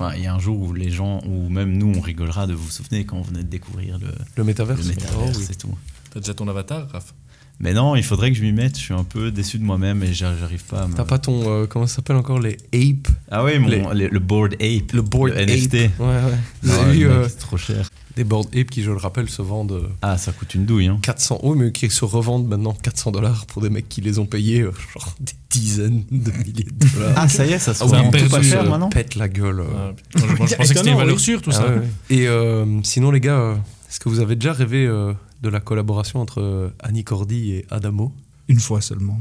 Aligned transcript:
Enfin, 0.00 0.12
il 0.16 0.22
y 0.22 0.26
a 0.28 0.34
un 0.34 0.38
jour 0.38 0.60
où 0.60 0.72
les 0.74 0.90
gens, 0.90 1.20
ou 1.26 1.48
même 1.48 1.76
nous, 1.76 1.92
on 1.96 2.00
rigolera 2.00 2.46
de 2.46 2.54
vous 2.54 2.62
vous 2.62 2.70
souvenez 2.70 3.04
quand 3.04 3.16
on 3.16 3.22
venait 3.22 3.42
de 3.42 3.48
découvrir 3.48 3.98
le, 3.98 4.06
Le 4.36 4.44
métaverse. 4.44 4.80
le 4.80 4.88
métaverse 4.90 5.36
Oh, 5.36 5.38
oui. 5.40 5.46
et 5.50 5.54
tout. 5.56 5.74
T'as 6.12 6.20
déjà 6.20 6.34
ton 6.34 6.46
avatar, 6.46 6.88
Raph? 6.92 7.14
Mais 7.58 7.72
non, 7.74 7.96
il 7.96 8.04
faudrait 8.04 8.30
que 8.30 8.36
je 8.38 8.42
m'y 8.44 8.52
mette. 8.52 8.76
Je 8.78 8.82
suis 8.84 8.94
un 8.94 9.02
peu 9.02 9.32
déçu 9.32 9.58
de 9.58 9.64
moi-même 9.64 10.04
et 10.04 10.14
j'ar- 10.14 10.36
j'arrive 10.38 10.62
pas 10.62 10.82
à 10.82 10.86
me... 10.86 10.94
T'as 10.94 11.02
pas 11.04 11.18
ton. 11.18 11.42
euh, 11.50 11.66
comment 11.66 11.88
ça 11.88 11.96
s'appelle 11.96 12.14
encore 12.14 12.38
Les 12.38 12.56
Ape 12.72 13.08
Ah 13.32 13.42
oui, 13.42 13.58
mon, 13.58 13.66
les- 13.68 13.82
les- 13.94 14.08
le 14.08 14.18
board 14.20 14.52
ape. 14.54 14.92
Le 14.92 15.02
board 15.02 15.32
NFT. 15.36 15.74
Ape. 15.74 15.98
Ouais, 15.98 16.06
ouais. 16.06 16.38
Vous 16.62 16.72
Non, 16.76 16.82
vu 16.92 16.98
mec, 16.98 17.16
euh, 17.16 17.28
c'est 17.28 17.38
trop 17.38 17.56
cher. 17.56 17.87
Des 18.18 18.24
board 18.24 18.48
Ape 18.54 18.68
qui, 18.70 18.82
je 18.82 18.90
le 18.90 18.96
rappelle, 18.96 19.28
se 19.30 19.40
vendent 19.42 19.72
euh, 19.72 19.88
Ah, 20.02 20.18
ça 20.18 20.32
coûte 20.32 20.54
une 20.54 20.64
douille. 20.66 20.88
Hein. 20.88 20.98
400. 21.02 21.38
Oui, 21.44 21.56
mais 21.58 21.72
qui 21.72 21.88
se 21.88 22.04
revendent 22.04 22.46
maintenant 22.48 22.72
400 22.74 23.12
dollars 23.12 23.46
pour 23.46 23.62
des 23.62 23.70
mecs 23.70 23.88
qui 23.88 24.00
les 24.00 24.18
ont 24.18 24.26
payés 24.26 24.60
euh, 24.62 24.72
genre 24.92 25.14
des 25.20 25.32
dizaines 25.50 26.02
de 26.10 26.30
milliers 26.32 26.64
de 26.64 26.86
dollars. 26.94 27.12
Ah, 27.16 27.28
ça 27.28 27.46
y 27.46 27.52
est, 27.52 27.58
ça 27.58 27.74
se 27.74 27.82
Ah 27.84 27.86
oui, 27.86 27.92
vend 27.92 28.10
perdu, 28.10 28.26
tout 28.28 28.34
pas 28.34 28.42
cher 28.42 28.64
maintenant 28.68 28.88
pète 28.90 29.14
la 29.14 29.28
gueule. 29.28 29.60
euh. 29.60 29.92
Ah, 30.16 30.20
moi, 30.36 30.46
je 30.46 30.54
pensais 30.56 30.56
que 30.74 30.78
c'était 30.80 30.90
une 30.90 30.96
valeur 30.98 31.14
oui. 31.16 31.20
sûre, 31.22 31.40
tout 31.40 31.50
Ah 31.54 31.56
ça. 31.56 31.68
ouais. 31.68 31.80
Et 32.10 32.26
euh, 32.28 32.66
sinon, 32.82 33.10
les 33.12 33.20
gars, 33.20 33.56
est-ce 33.88 34.00
que 34.00 34.08
vous 34.08 34.20
avez 34.20 34.34
déjà 34.34 34.52
rêvé 34.52 34.84
euh, 34.86 35.12
de 35.42 35.48
la 35.48 35.60
collaboration 35.60 36.20
entre 36.20 36.72
Annie 36.82 37.04
Cordy 37.04 37.52
et 37.52 37.66
Adamo? 37.70 38.12
Une 38.48 38.60
fois 38.60 38.80
seulement. 38.80 39.18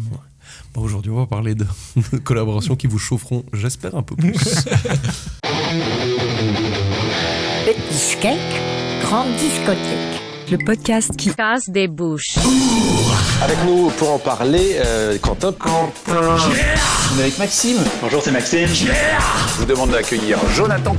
Bon, 0.74 0.82
Aujourd'hui, 0.82 1.12
on 1.12 1.18
va 1.18 1.26
parler 1.28 1.54
de 1.56 1.66
collaborations 2.24 2.76
qui 2.76 2.88
vous 2.88 2.98
chaufferont, 3.00 3.44
j'espère, 3.54 3.96
un 3.96 4.02
peu 4.04 4.16
plus. 4.16 4.34
Petit 7.66 8.16
cake, 8.22 8.38
grande 9.08 9.34
discothèque. 9.36 10.22
Le 10.52 10.58
podcast 10.58 11.16
qui 11.16 11.34
casse 11.34 11.70
des 11.70 11.88
bouches. 11.88 12.36
Avec 13.42 13.58
nous 13.66 13.90
pour 13.92 14.12
en 14.12 14.20
parler, 14.20 14.76
euh, 14.86 15.18
Quentin. 15.20 15.54
On 16.10 17.18
est 17.18 17.22
avec 17.22 17.38
Maxime. 17.38 17.78
Bonjour, 18.02 18.22
c'est 18.22 18.32
Maxime. 18.32 18.68
Je 18.68 19.60
vous 19.60 19.66
demande 19.66 19.92
d'accueillir 19.92 20.38
Jonathan. 20.54 20.94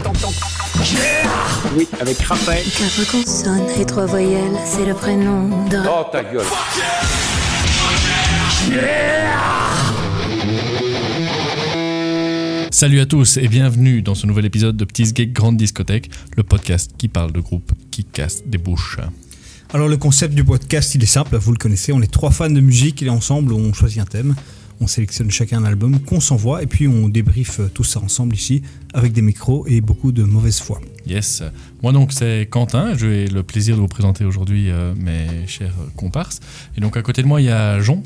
Oui, 1.77 1.87
avec 2.01 2.19
Raphaël. 2.21 2.65
Quatre 2.65 3.11
consonnes 3.11 3.69
et 3.79 3.85
trois 3.85 4.07
voyelles, 4.07 4.57
c'est 4.65 4.87
le 4.87 4.95
prénom 4.95 5.67
de... 5.69 5.79
Oh 5.87 6.07
ta 6.11 6.23
gueule. 6.23 6.47
Salut 12.79 13.01
à 13.01 13.07
tous 13.07 13.39
et 13.39 13.49
bienvenue 13.49 14.03
dans 14.03 14.15
ce 14.15 14.25
nouvel 14.25 14.45
épisode 14.45 14.77
de 14.77 14.85
Petits 14.85 15.13
Geeks 15.13 15.33
Grande 15.33 15.57
Discothèque, 15.57 16.11
le 16.37 16.45
podcast 16.45 16.93
qui 16.97 17.09
parle 17.09 17.33
de 17.33 17.41
groupes 17.41 17.73
qui 17.91 18.05
cassent 18.05 18.45
des 18.47 18.57
bouches. 18.57 18.99
Alors 19.75 19.89
le 19.89 19.97
concept 19.97 20.33
du 20.33 20.45
podcast, 20.45 20.95
il 20.95 21.03
est 21.03 21.07
simple, 21.07 21.37
vous 21.39 21.51
le 21.51 21.59
connaissez, 21.59 21.93
on 21.93 22.01
est 22.03 22.13
trois 22.13 22.31
fans 22.31 22.49
de 22.49 22.61
musique 22.61 23.03
et 23.03 23.11
ensemble 23.11 23.53
on 23.53 23.73
choisit 23.73 24.01
un 24.01 24.05
thème, 24.05 24.37
on 24.81 24.87
sélectionne 24.87 25.29
chacun 25.29 25.59
un 25.59 25.65
album 25.65 25.99
qu'on 25.99 26.21
s'envoie 26.21 26.63
et 26.63 26.69
puis 26.69 26.87
on 26.87 27.09
débriefe 27.09 27.61
tout 27.75 27.83
ça 27.83 27.99
ensemble 27.99 28.37
ici 28.37 28.63
avec 28.95 29.13
des 29.13 29.23
micros 29.23 29.67
et 29.67 29.81
beaucoup 29.81 30.13
de 30.13 30.23
mauvaise 30.23 30.61
foi. 30.61 30.81
Yes. 31.05 31.43
Moi 31.83 31.91
donc 31.91 32.13
c'est 32.13 32.47
Quentin, 32.49 32.97
j'ai 32.97 33.27
le 33.27 33.43
plaisir 33.43 33.75
de 33.75 33.81
vous 33.81 33.89
présenter 33.89 34.25
aujourd'hui 34.25 34.71
euh, 34.71 34.95
mes 34.95 35.49
chers 35.49 35.75
comparses. 35.97 36.39
Et 36.77 36.81
donc 36.81 36.97
à 36.97 37.03
côté 37.03 37.23
de 37.23 37.27
moi 37.27 37.41
il 37.41 37.47
y 37.47 37.51
a 37.51 37.81
Jon. 37.81 38.05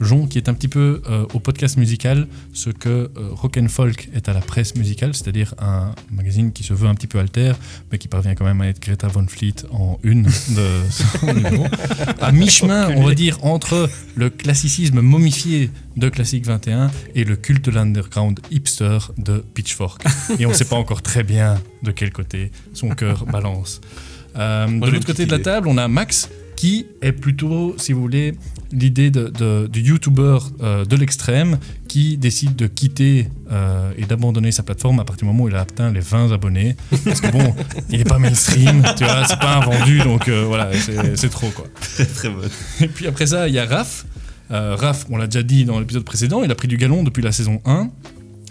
Jon 0.00 0.26
qui 0.26 0.38
est 0.38 0.48
un 0.48 0.54
petit 0.54 0.68
peu 0.68 1.02
euh, 1.08 1.24
au 1.34 1.38
podcast 1.38 1.76
musical 1.76 2.26
ce 2.52 2.70
que 2.70 2.88
euh, 2.88 3.08
Rock 3.32 3.56
and 3.56 3.68
Folk 3.68 4.08
est 4.14 4.28
à 4.28 4.32
la 4.32 4.40
presse 4.40 4.74
musicale, 4.74 5.14
c'est-à-dire 5.14 5.54
un 5.58 5.94
magazine 6.10 6.52
qui 6.52 6.62
se 6.62 6.74
veut 6.74 6.88
un 6.88 6.94
petit 6.94 7.06
peu 7.06 7.18
alter, 7.18 7.52
mais 7.90 7.98
qui 7.98 8.08
parvient 8.08 8.34
quand 8.34 8.44
même 8.44 8.60
à 8.60 8.68
être 8.68 8.80
Greta 8.80 9.08
Von 9.08 9.26
Fleet 9.26 9.54
en 9.70 9.98
une 10.02 10.24
de 10.24 10.30
son 10.90 11.32
numéro. 11.32 11.66
À 12.20 12.32
mi-chemin, 12.32 12.90
on 12.96 13.04
va 13.04 13.14
dire, 13.14 13.44
entre 13.44 13.88
le 14.14 14.30
classicisme 14.30 15.00
momifié 15.00 15.70
de 15.96 16.08
Classic 16.08 16.44
21 16.44 16.90
et 17.14 17.24
le 17.24 17.36
culte 17.36 17.64
de 17.64 17.70
l'underground 17.70 18.40
hipster 18.50 18.98
de 19.18 19.44
Pitchfork. 19.54 20.02
Et 20.38 20.46
on 20.46 20.50
ne 20.50 20.54
sait 20.54 20.64
pas 20.64 20.76
encore 20.76 21.02
très 21.02 21.22
bien 21.22 21.60
de 21.82 21.90
quel 21.90 22.12
côté 22.12 22.50
son 22.72 22.90
cœur 22.90 23.26
balance. 23.26 23.80
Euh, 24.36 24.66
de 24.66 24.90
l'autre 24.90 25.06
côté 25.06 25.26
de 25.26 25.30
la 25.30 25.38
table, 25.38 25.68
on 25.68 25.76
a 25.78 25.88
Max 25.88 26.28
qui 26.62 26.86
est 27.00 27.10
plutôt, 27.10 27.74
si 27.76 27.92
vous 27.92 28.00
voulez, 28.00 28.34
l'idée 28.70 29.10
de, 29.10 29.24
de- 29.36 29.66
du 29.66 29.80
YouTuber 29.80 30.38
euh, 30.60 30.84
de 30.84 30.94
l'extrême 30.94 31.58
qui 31.88 32.16
décide 32.16 32.54
de 32.54 32.68
quitter 32.68 33.26
euh, 33.50 33.90
et 33.98 34.04
d'abandonner 34.04 34.52
sa 34.52 34.62
plateforme 34.62 35.00
à 35.00 35.04
partir 35.04 35.26
du 35.26 35.32
moment 35.32 35.42
où 35.42 35.48
il 35.48 35.56
a 35.56 35.62
atteint 35.62 35.90
les 35.90 35.98
20 35.98 36.30
abonnés. 36.30 36.76
Parce 37.04 37.20
que 37.20 37.32
bon, 37.32 37.52
il 37.90 37.98
n'est 37.98 38.04
pas 38.04 38.20
mainstream, 38.20 38.80
tu 38.96 39.02
vois, 39.02 39.24
c'est 39.26 39.40
pas 39.40 39.56
un 39.56 39.60
vendu, 39.60 39.98
donc 40.02 40.28
euh, 40.28 40.44
voilà, 40.46 40.70
c'est 41.16 41.30
trop 41.30 41.48
quoi. 41.50 41.64
Très 41.80 42.06
très 42.06 42.28
bonne. 42.30 42.48
Et 42.80 42.86
puis 42.86 43.08
après 43.08 43.26
ça, 43.26 43.48
il 43.48 43.54
y 43.54 43.58
a 43.58 43.66
Raph. 43.66 44.06
Raph, 44.48 45.06
on 45.10 45.16
l'a 45.16 45.26
déjà 45.26 45.42
dit 45.42 45.64
dans 45.64 45.80
l'épisode 45.80 46.04
précédent, 46.04 46.44
il 46.44 46.50
a 46.52 46.54
pris 46.54 46.68
du 46.68 46.76
galon 46.76 47.02
depuis 47.02 47.22
la 47.24 47.32
saison 47.32 47.60
1. 47.64 47.88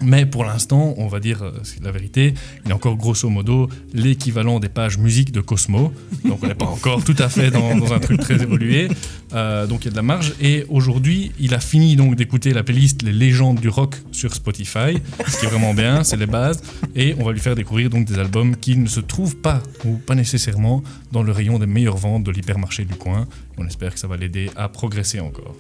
Mais 0.02 0.26
pour 0.26 0.44
l'instant, 0.44 0.94
on 0.98 1.08
va 1.08 1.20
dire 1.20 1.44
euh, 1.44 1.52
la 1.82 1.92
vérité, 1.92 2.34
il 2.66 2.72
est 2.72 2.74
encore 2.74 2.96
grosso 2.96 3.30
modo 3.30 3.70
l'équivalent 3.94 4.60
des 4.60 4.70
pages 4.70 4.98
musique 4.98 5.32
de 5.32 5.42
Cosmo. 5.42 5.94
Donc 6.26 6.40
on 6.44 6.48
n'est 6.48 6.56
pas 6.56 6.66
encore 6.66 7.04
tout 7.04 7.16
à 7.20 7.30
fait 7.30 7.52
dans, 7.52 7.76
dans 7.78 7.94
un 7.94 8.00
truc 8.00 8.20
très 8.20 8.42
évolué. 8.42 8.88
Euh, 9.34 9.68
donc 9.68 9.82
il 9.82 9.86
y 9.86 9.88
a 9.90 9.92
de 9.92 9.96
la 9.96 10.02
marge. 10.02 10.34
Et 10.42 10.66
aujourd'hui, 10.70 11.32
il 11.40 11.54
a 11.54 11.60
fini 11.60 11.96
donc 11.96 12.16
d'écouter 12.16 12.54
la 12.54 12.64
playlist 12.64 13.04
Les 13.04 13.14
légendes 13.14 13.60
du 13.60 13.70
rock 13.70 13.96
sur 14.12 14.34
Spotify, 14.34 14.98
ce 15.28 15.40
qui 15.40 15.46
est 15.46 15.50
vraiment 15.50 15.74
bien, 15.74 16.04
c'est 16.04 16.18
les 16.18 16.26
bases. 16.26 16.62
Et 16.96 17.16
on 17.20 17.24
va 17.24 17.32
lui 17.32 17.40
faire 17.40 17.56
découvrir 17.56 17.90
donc 17.90 18.06
des 18.06 18.18
albums 18.18 18.56
qui 18.56 18.76
ne 18.78 18.88
se 18.88 19.00
trouvent 19.00 19.38
pas 19.38 19.62
ou 19.86 19.98
pas 19.98 20.16
nécessairement 20.16 20.84
dans 21.12 21.24
le 21.24 21.32
rayon 21.32 21.60
des 21.60 21.68
meilleures 21.68 21.98
ventes 21.98 22.24
de 22.24 22.32
l'hypermarché 22.32 22.86
du 22.86 22.96
coin. 22.96 23.28
On 23.58 23.68
espère 23.68 23.94
que 23.94 24.00
ça 24.00 24.08
va 24.08 24.18
l'aider 24.18 24.50
à 24.56 24.70
progresser 24.70 25.20
encore. 25.20 25.56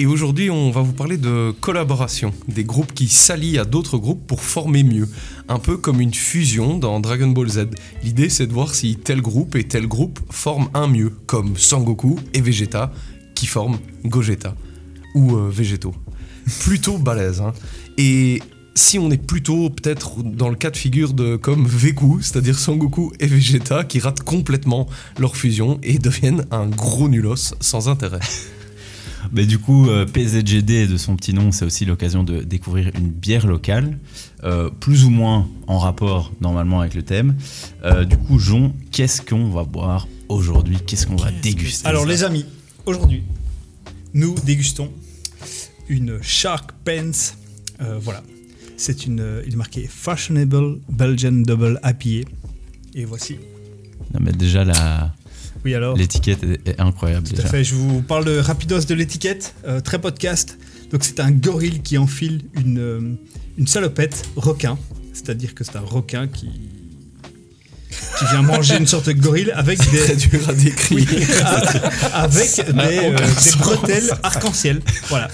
Et 0.00 0.06
aujourd'hui, 0.06 0.48
on 0.48 0.70
va 0.70 0.80
vous 0.80 0.92
parler 0.92 1.16
de 1.16 1.52
collaboration, 1.60 2.32
des 2.46 2.62
groupes 2.62 2.94
qui 2.94 3.08
s'allient 3.08 3.58
à 3.58 3.64
d'autres 3.64 3.98
groupes 3.98 4.24
pour 4.28 4.42
former 4.42 4.84
mieux. 4.84 5.08
Un 5.48 5.58
peu 5.58 5.76
comme 5.76 6.00
une 6.00 6.14
fusion 6.14 6.78
dans 6.78 7.00
Dragon 7.00 7.26
Ball 7.26 7.48
Z. 7.48 7.66
L'idée, 8.04 8.28
c'est 8.28 8.46
de 8.46 8.52
voir 8.52 8.76
si 8.76 8.94
tel 8.94 9.20
groupe 9.20 9.56
et 9.56 9.64
tel 9.64 9.88
groupe 9.88 10.20
forment 10.30 10.68
un 10.72 10.86
mieux, 10.86 11.10
comme 11.26 11.56
Sangoku 11.56 12.16
et 12.32 12.40
Vegeta 12.40 12.92
qui 13.34 13.46
forment 13.46 13.78
Gogeta. 14.04 14.54
Ou 15.16 15.34
euh, 15.34 15.48
Végétaux. 15.50 15.96
Plutôt 16.60 16.96
balèze, 16.98 17.40
hein. 17.40 17.52
Et 17.96 18.40
si 18.76 19.00
on 19.00 19.10
est 19.10 19.20
plutôt 19.20 19.68
peut-être 19.68 20.22
dans 20.22 20.48
le 20.48 20.54
cas 20.54 20.70
de 20.70 20.76
figure 20.76 21.12
de 21.12 21.34
comme 21.34 21.66
Veku, 21.66 22.22
c'est-à-dire 22.22 22.56
Sangoku 22.56 23.12
et 23.18 23.26
Vegeta 23.26 23.82
qui 23.82 23.98
ratent 23.98 24.22
complètement 24.22 24.86
leur 25.18 25.36
fusion 25.36 25.80
et 25.82 25.98
deviennent 25.98 26.46
un 26.52 26.68
gros 26.68 27.08
nulos 27.08 27.54
sans 27.58 27.88
intérêt. 27.88 28.20
Mais 29.32 29.46
du 29.46 29.58
coup, 29.58 29.88
euh, 29.88 30.06
PZGD 30.06 30.86
de 30.86 30.96
son 30.96 31.16
petit 31.16 31.34
nom, 31.34 31.52
c'est 31.52 31.64
aussi 31.64 31.84
l'occasion 31.84 32.22
de 32.24 32.42
découvrir 32.42 32.90
une 32.96 33.10
bière 33.10 33.46
locale, 33.46 33.98
euh, 34.44 34.70
plus 34.70 35.04
ou 35.04 35.10
moins 35.10 35.48
en 35.66 35.78
rapport 35.78 36.32
normalement 36.40 36.80
avec 36.80 36.94
le 36.94 37.02
thème. 37.02 37.36
Euh, 37.84 38.04
du 38.04 38.16
coup, 38.16 38.38
Jon, 38.38 38.72
qu'est-ce 38.92 39.20
qu'on 39.22 39.48
va 39.50 39.64
boire 39.64 40.06
aujourd'hui? 40.28 40.78
Qu'est-ce 40.86 41.06
qu'on 41.06 41.16
va 41.16 41.30
déguster? 41.30 41.86
Alors 41.86 42.06
les 42.06 42.24
amis, 42.24 42.44
aujourd'hui, 42.86 43.22
nous 44.14 44.34
dégustons 44.44 44.90
une 45.88 46.18
Shark 46.22 46.70
Pants. 46.84 47.34
Voilà, 48.00 48.22
c'est 48.76 49.06
une, 49.06 49.42
il 49.46 49.52
est 49.52 49.56
marqué 49.56 49.86
Fashionable 49.88 50.78
Belgian 50.90 51.32
Double 51.32 51.80
IPA. 51.84 52.28
Et 52.94 53.04
voici. 53.04 53.36
Non, 54.14 54.20
mais 54.22 54.32
déjà, 54.32 54.64
la- 54.64 55.14
Oui 55.64 55.74
alors. 55.74 55.96
l'étiquette 55.96 56.44
est, 56.44 56.80
incroyable. 56.80 57.26
Tout 57.28 57.40
à 57.40 57.46
fait, 57.46 57.64
je 57.64 57.74
vous 57.74 58.02
parle 58.02 58.24
de 58.24 58.38
rapidos 58.38 58.80
de 58.80 58.94
l'étiquette, 58.94 59.54
euh, 59.66 59.80
très 59.80 60.00
podcast. 60.00 60.58
Donc 60.90 61.04
c'est 61.04 61.20
un 61.20 61.30
gorille 61.30 61.80
qui 61.82 61.98
enfile 61.98 62.42
une, 62.54 62.78
euh, 62.78 63.00
une 63.58 63.66
salopette 63.66 64.28
requin, 64.36 64.78
c'est-à-dire 65.12 65.54
que 65.54 65.64
c'est 65.64 65.76
un 65.76 65.80
requin 65.80 66.28
qui, 66.28 66.48
qui 68.18 68.24
vient 68.30 68.42
manger 68.42 68.76
une 68.78 68.86
sorte 68.86 69.06
de 69.06 69.12
gorille 69.12 69.50
avec 69.52 69.78
Très 69.78 70.16
des, 70.16 70.28
dur 70.28 70.48
à 70.48 70.54
décrire. 70.54 71.06
avec 72.14 72.56
des, 72.56 72.98
euh, 72.98 73.16
des 73.16 73.58
bretelles 73.58 74.10
arc-en-ciel. 74.22 74.80
Voilà. 75.08 75.28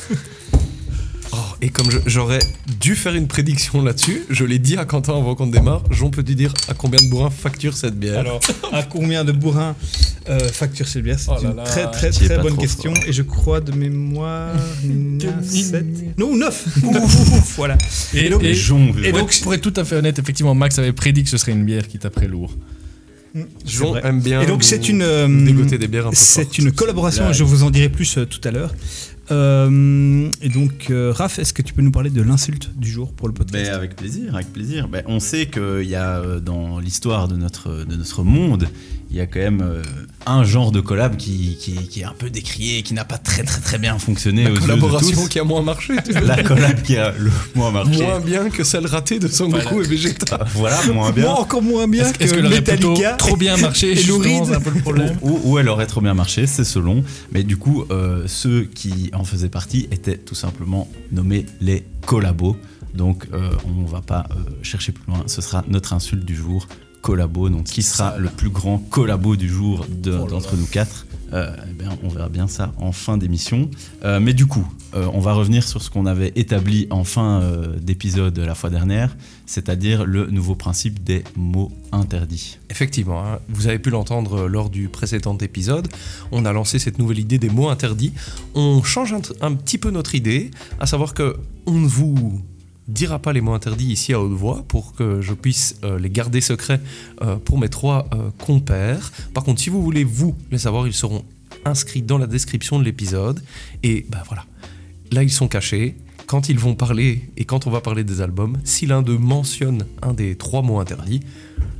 Oh, 1.32 1.36
et 1.60 1.68
comme 1.68 1.88
j'aurais 2.06 2.40
dû 2.80 2.94
faire 2.94 3.14
une 3.14 3.26
prédiction 3.26 3.82
là-dessus, 3.82 4.24
je 4.30 4.44
l'ai 4.44 4.58
dit 4.58 4.76
à 4.76 4.84
Quentin 4.84 5.16
avant 5.16 5.34
qu'on 5.34 5.46
démarre, 5.48 5.82
Jean 5.90 6.10
peut-tu 6.10 6.34
dire 6.34 6.54
à 6.68 6.74
combien 6.74 7.00
de 7.02 7.08
bourrins 7.08 7.30
facture 7.30 7.76
cette 7.76 7.98
bière? 7.98 8.20
Alors, 8.20 8.40
à 8.72 8.82
combien 8.82 9.24
de 9.24 9.32
bourrins 9.32 9.74
euh, 10.28 10.38
facture 10.48 10.88
cette 10.88 11.02
bière 11.04 11.18
C'est 11.18 11.30
Oh 11.30 11.42
une 11.42 11.56
là, 11.56 11.62
très 11.64 11.90
très 11.90 12.10
très 12.10 12.38
bonne 12.38 12.56
question. 12.56 12.94
fort. 12.94 13.04
Et 13.06 13.12
je 13.12 13.22
crois 13.22 13.60
de 13.60 13.72
mémoire, 13.72 14.54
7 15.42 16.18
Non, 16.18 16.36
9 16.36 16.68
Voilà. 17.56 17.76
Et, 18.14 18.26
Et 18.26 18.28
donc- 18.30 18.42
et- 18.42 18.54
Jon, 18.54 18.86
donc- 18.86 18.96
être, 19.04 19.42
pour 19.42 19.54
être 19.54 19.60
tout 19.60 19.72
à 19.78 19.84
fait 19.84 19.96
honnête, 19.96 20.18
effectivement, 20.18 20.54
Max 20.54 20.78
avait 20.78 20.92
prédit 20.92 21.24
que 21.24 21.30
ce 21.30 21.36
serait 21.38 21.52
une 21.52 21.64
bière 21.64 21.86
qui 21.88 21.98
taperait 21.98 22.28
lourd. 22.28 22.54
Jean 23.66 23.90
vrai. 23.90 24.02
aime 24.04 24.20
bien. 24.20 24.42
Et 24.42 24.46
donc 24.46 24.62
c'est 24.62 24.88
une 24.88 25.02
euh, 25.02 25.44
dégoter 25.44 25.76
des 25.76 25.88
bières 25.88 26.06
un 26.06 26.10
peu 26.10 26.16
c'est 26.16 26.56
une 26.58 26.70
collaboration. 26.70 27.24
Là, 27.24 27.32
Je 27.32 27.42
vous 27.42 27.64
en 27.64 27.70
dirai 27.70 27.88
plus 27.88 28.16
euh, 28.18 28.26
tout 28.26 28.40
à 28.46 28.52
l'heure. 28.52 28.72
Euh, 29.32 30.28
et 30.40 30.48
donc 30.50 30.86
euh, 30.90 31.10
Raph, 31.12 31.40
est-ce 31.40 31.52
que 31.52 31.62
tu 31.62 31.72
peux 31.74 31.82
nous 31.82 31.90
parler 31.90 32.10
de 32.10 32.22
l'insulte 32.22 32.70
du 32.76 32.88
jour 32.88 33.12
pour 33.12 33.26
le 33.26 33.34
podcast? 33.34 33.64
Ben, 33.70 33.74
avec 33.74 33.96
plaisir, 33.96 34.34
avec 34.36 34.52
plaisir. 34.52 34.86
Ben, 34.86 35.02
on 35.06 35.18
sait 35.18 35.46
qu'il 35.46 35.88
y 35.88 35.96
a 35.96 36.22
dans 36.40 36.78
l'histoire 36.78 37.26
de 37.26 37.36
notre, 37.36 37.84
de 37.84 37.96
notre 37.96 38.22
monde, 38.22 38.68
il 39.14 39.18
y 39.18 39.20
a 39.20 39.26
quand 39.26 39.38
même 39.38 39.62
euh, 39.62 39.80
un 40.26 40.42
genre 40.42 40.72
de 40.72 40.80
collab 40.80 41.16
qui, 41.16 41.56
qui, 41.60 41.74
qui 41.86 42.00
est 42.00 42.04
un 42.04 42.14
peu 42.18 42.30
décrié, 42.30 42.82
qui 42.82 42.94
n'a 42.94 43.04
pas 43.04 43.16
très 43.16 43.44
très 43.44 43.60
très 43.60 43.78
bien 43.78 43.96
fonctionné 43.96 44.42
La 44.42 44.50
aux 44.50 44.54
yeux 44.54 44.60
de 44.60 44.66
collaboration 44.66 45.22
tous. 45.22 45.28
qui 45.28 45.38
a 45.38 45.44
moins 45.44 45.62
marché. 45.62 45.94
La 46.20 46.42
collab 46.42 46.82
qui 46.82 46.96
a 46.96 47.12
le 47.16 47.30
moins 47.54 47.70
marché. 47.70 48.02
Moins 48.02 48.18
bien 48.18 48.50
que 48.50 48.64
celle 48.64 48.86
ratée 48.86 49.20
de 49.20 49.28
Son 49.28 49.48
Goku 49.48 49.82
et 49.82 49.86
Vegeta. 49.86 50.40
Voilà, 50.54 50.82
moins 50.92 51.12
bien. 51.12 51.26
Moi, 51.26 51.38
encore 51.38 51.62
moins 51.62 51.86
bien 51.86 52.06
Est-ce 52.06 52.14
que, 52.14 52.24
est-ce 52.24 52.34
que 52.34 52.40
Metallica. 52.40 53.12
trop 53.12 53.36
bien 53.36 53.56
marché 53.56 53.92
et 53.92 53.96
justement, 53.96 54.18
Lou 54.18 54.40
Reed. 54.40 54.44
C'est 54.46 54.54
un 54.56 54.60
peu 54.60 54.70
le 54.70 54.80
problème. 54.80 55.16
Ou, 55.22 55.40
ou 55.44 55.58
elle 55.60 55.68
aurait 55.68 55.86
trop 55.86 56.00
bien 56.00 56.14
marché, 56.14 56.48
c'est 56.48 56.64
selon. 56.64 57.04
Mais 57.30 57.44
du 57.44 57.56
coup, 57.56 57.84
euh, 57.92 58.24
ceux 58.26 58.64
qui 58.64 59.12
en 59.14 59.22
faisaient 59.22 59.48
partie 59.48 59.86
étaient 59.92 60.18
tout 60.18 60.34
simplement 60.34 60.88
nommés 61.12 61.46
les 61.60 61.84
collabos. 62.04 62.56
Donc 62.94 63.28
euh, 63.32 63.50
on 63.64 63.84
va 63.84 64.00
pas 64.00 64.26
euh, 64.30 64.34
chercher 64.62 64.90
plus 64.90 65.04
loin. 65.06 65.22
Ce 65.26 65.40
sera 65.40 65.64
notre 65.68 65.92
insulte 65.92 66.24
du 66.24 66.34
jour, 66.34 66.66
collabo. 67.04 67.50
Donc 67.50 67.64
qui 67.64 67.82
sera 67.82 68.16
le 68.18 68.30
plus 68.30 68.48
grand 68.48 68.78
collabo 68.78 69.36
du 69.36 69.48
jour 69.48 69.86
Oh 69.88 70.26
d'entre 70.26 70.56
nous 70.56 70.66
quatre 70.66 71.06
Euh, 71.32 71.50
eh 71.80 71.84
On 72.04 72.08
verra 72.08 72.28
bien 72.28 72.48
ça 72.48 72.72
en 72.78 72.92
fin 72.92 73.18
d'émission. 73.18 73.68
Euh, 74.04 74.20
mais 74.20 74.34
du 74.34 74.46
coup, 74.46 74.66
euh, 74.94 75.06
on 75.12 75.20
va 75.20 75.32
revenir 75.34 75.66
sur 75.66 75.82
ce 75.82 75.90
qu'on 75.90 76.06
avait 76.06 76.32
établi 76.36 76.86
en 76.90 77.04
fin 77.04 77.42
d'épisode 77.80 78.38
la 78.38 78.54
fois 78.54 78.70
dernière, 78.70 79.16
c'est-à-dire 79.44 80.06
le 80.06 80.26
nouveau 80.26 80.54
principe 80.54 81.02
des 81.02 81.24
mots 81.36 81.72
interdits. 81.92 82.58
Effectivement, 82.70 83.20
hein, 83.24 83.38
vous 83.48 83.66
avez 83.66 83.78
pu 83.78 83.90
l'entendre 83.90 84.46
lors 84.46 84.70
du 84.70 84.88
précédent 84.88 85.36
épisode. 85.38 85.88
On 86.30 86.44
a 86.44 86.52
lancé 86.52 86.78
cette 86.78 86.98
nouvelle 86.98 87.18
idée 87.18 87.38
des 87.38 87.50
mots 87.50 87.68
interdits. 87.68 88.12
On 88.54 88.82
change 88.82 89.12
un, 89.12 89.22
un 89.42 89.54
petit 89.54 89.78
peu 89.78 89.90
notre 89.90 90.14
idée, 90.14 90.50
à 90.80 90.86
savoir 90.86 91.12
que 91.12 91.36
on 91.66 91.78
ne 91.80 91.88
vous 91.88 92.40
dira 92.88 93.18
pas 93.18 93.32
les 93.32 93.40
mots 93.40 93.54
interdits 93.54 93.92
ici 93.92 94.12
à 94.12 94.20
haute 94.20 94.32
voix 94.32 94.64
pour 94.68 94.94
que 94.94 95.20
je 95.20 95.34
puisse 95.34 95.76
euh, 95.84 95.98
les 95.98 96.10
garder 96.10 96.40
secrets 96.40 96.80
euh, 97.22 97.36
pour 97.36 97.58
mes 97.58 97.68
trois 97.68 98.08
euh, 98.12 98.30
compères. 98.44 99.12
Par 99.32 99.44
contre, 99.44 99.60
si 99.60 99.70
vous 99.70 99.82
voulez 99.82 100.04
vous 100.04 100.34
les 100.50 100.58
savoir, 100.58 100.86
ils 100.86 100.94
seront 100.94 101.24
inscrits 101.64 102.02
dans 102.02 102.18
la 102.18 102.26
description 102.26 102.78
de 102.78 102.84
l'épisode. 102.84 103.42
Et 103.82 104.06
ben 104.08 104.22
voilà, 104.26 104.44
là 105.12 105.22
ils 105.22 105.32
sont 105.32 105.48
cachés. 105.48 105.96
Quand 106.26 106.48
ils 106.48 106.58
vont 106.58 106.74
parler 106.74 107.28
et 107.36 107.44
quand 107.44 107.66
on 107.66 107.70
va 107.70 107.80
parler 107.82 108.02
des 108.02 108.22
albums, 108.22 108.58
si 108.64 108.86
l'un 108.86 109.02
d'eux 109.02 109.18
mentionne 109.18 109.84
un 110.00 110.14
des 110.14 110.36
trois 110.36 110.62
mots 110.62 110.80
interdits, 110.80 111.20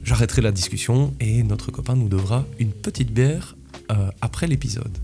j'arrêterai 0.05 0.43
la 0.43 0.53
discussion 0.53 1.15
et 1.19 1.43
notre 1.43 1.71
copain 1.71 1.97
nous 1.97 2.11
devra 2.11 2.45
une 2.59 2.73
petite 2.73 3.11
bière 3.11 3.56
après 4.21 4.47
l'épisode. 4.47 4.99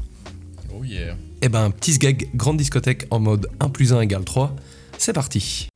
Oh 0.75 0.85
yeah. 0.85 1.17
Eh 1.43 1.49
ben, 1.49 1.71
petit 1.71 1.97
gag, 1.99 2.29
grande 2.35 2.59
discothèque 2.59 3.07
en 3.11 3.19
mode 3.19 3.49
1 3.61 3.71
plus 3.71 3.95
1 3.95 4.03
égale 4.03 4.25
3, 4.25 4.55
c'est 4.99 5.15
parti. 5.15 5.69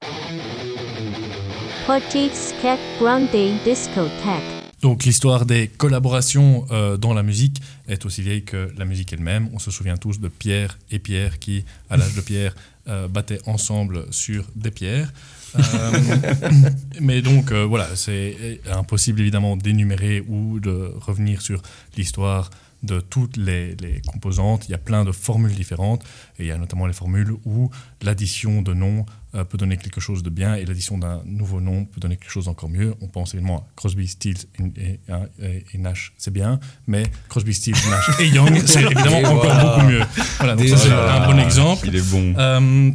Donc 4.81 5.05
l'histoire 5.05 5.45
des 5.45 5.69
collaborations 5.69 6.65
euh, 6.71 6.97
dans 6.97 7.13
la 7.13 7.23
musique 7.23 7.61
est 7.89 8.07
aussi 8.07 8.23
vieille 8.23 8.43
que 8.43 8.73
la 8.79 8.87
musique 8.87 9.13
elle-même. 9.13 9.51
On 9.53 9.59
se 9.59 9.71
souvient 9.71 9.99
tous 9.99 10.19
de 10.19 10.29
Pierre 10.29 10.79
et 10.91 10.99
Pierre 10.99 11.39
qui, 11.39 11.67
à 11.91 11.99
l'âge 11.99 12.15
de 12.15 12.23
Pierre, 12.23 12.55
euh, 12.89 13.07
battaient 13.07 13.41
ensemble 13.45 14.07
sur 14.11 14.47
des 14.57 14.71
pierres. 14.71 15.13
Euh, 15.57 15.93
mais 17.03 17.21
donc 17.21 17.53
voilà, 17.53 17.95
c'est 17.97 18.63
impossible 18.73 19.21
évidemment 19.21 19.59
d'énumérer 19.59 20.25
ou 20.27 20.61
de 20.61 20.91
revenir 21.03 21.43
sur 21.43 21.61
l'histoire 21.99 22.49
de 22.83 23.01
toutes 23.01 23.37
les, 23.37 23.77
les 23.77 24.01
composantes. 24.07 24.69
Il 24.69 24.73
y 24.73 24.75
a 24.75 24.79
plein 24.79 25.05
de 25.05 25.13
formules 25.13 25.55
différentes 25.55 26.03
et 26.39 26.45
il 26.45 26.47
y 26.47 26.51
a 26.51 26.57
notamment 26.57 26.87
les 26.87 26.95
formules 26.95 27.35
où 27.45 27.71
l'addition 28.01 28.63
de 28.63 28.73
noms 28.73 29.05
euh, 29.35 29.45
peut 29.45 29.59
donner 29.59 29.77
quelque 29.77 30.01
chose 30.01 30.23
de 30.23 30.31
bien 30.31 30.55
et 30.55 30.65
l'addition 30.65 30.97
d'un 30.99 31.21
nouveau 31.27 31.61
nom 31.61 31.85
peut 31.87 32.01
donner 32.01 32.17
quelque 32.17 32.31
chose 32.31 32.45
d'encore 32.45 32.69
mieux. 32.71 32.95
On 33.01 33.09
pense 33.09 33.35
évidemment 33.35 33.59
à 33.59 33.65
Crosby, 33.77 34.07
Stills 34.07 34.37
et, 34.59 34.83
et- 34.83 35.01
et- 35.45 35.65
et 35.75 35.79
Nash, 35.79 36.13
c'est 36.19 36.33
bien, 36.33 36.61
mais 36.87 37.05
Crosby, 37.29 37.53
Stills, 37.55 37.75
Nash 37.91 38.11
et 38.21 38.29
Young, 38.29 38.63
c'est 38.67 38.83
évidemment 38.83 39.19
Et 39.21 39.27
encore 39.27 39.45
voilà. 39.45 39.65
beaucoup 39.65 39.87
mieux. 39.91 40.01
Voilà, 40.39 40.55
donc 40.57 40.69
ça, 40.69 40.77
c'est 40.77 40.91
un 40.93 41.27
bon 41.31 41.39
exemple. 41.39 41.87
Il 41.89 41.97
est 41.97 42.11
bon. 42.11 42.35
Euh, 42.39 42.91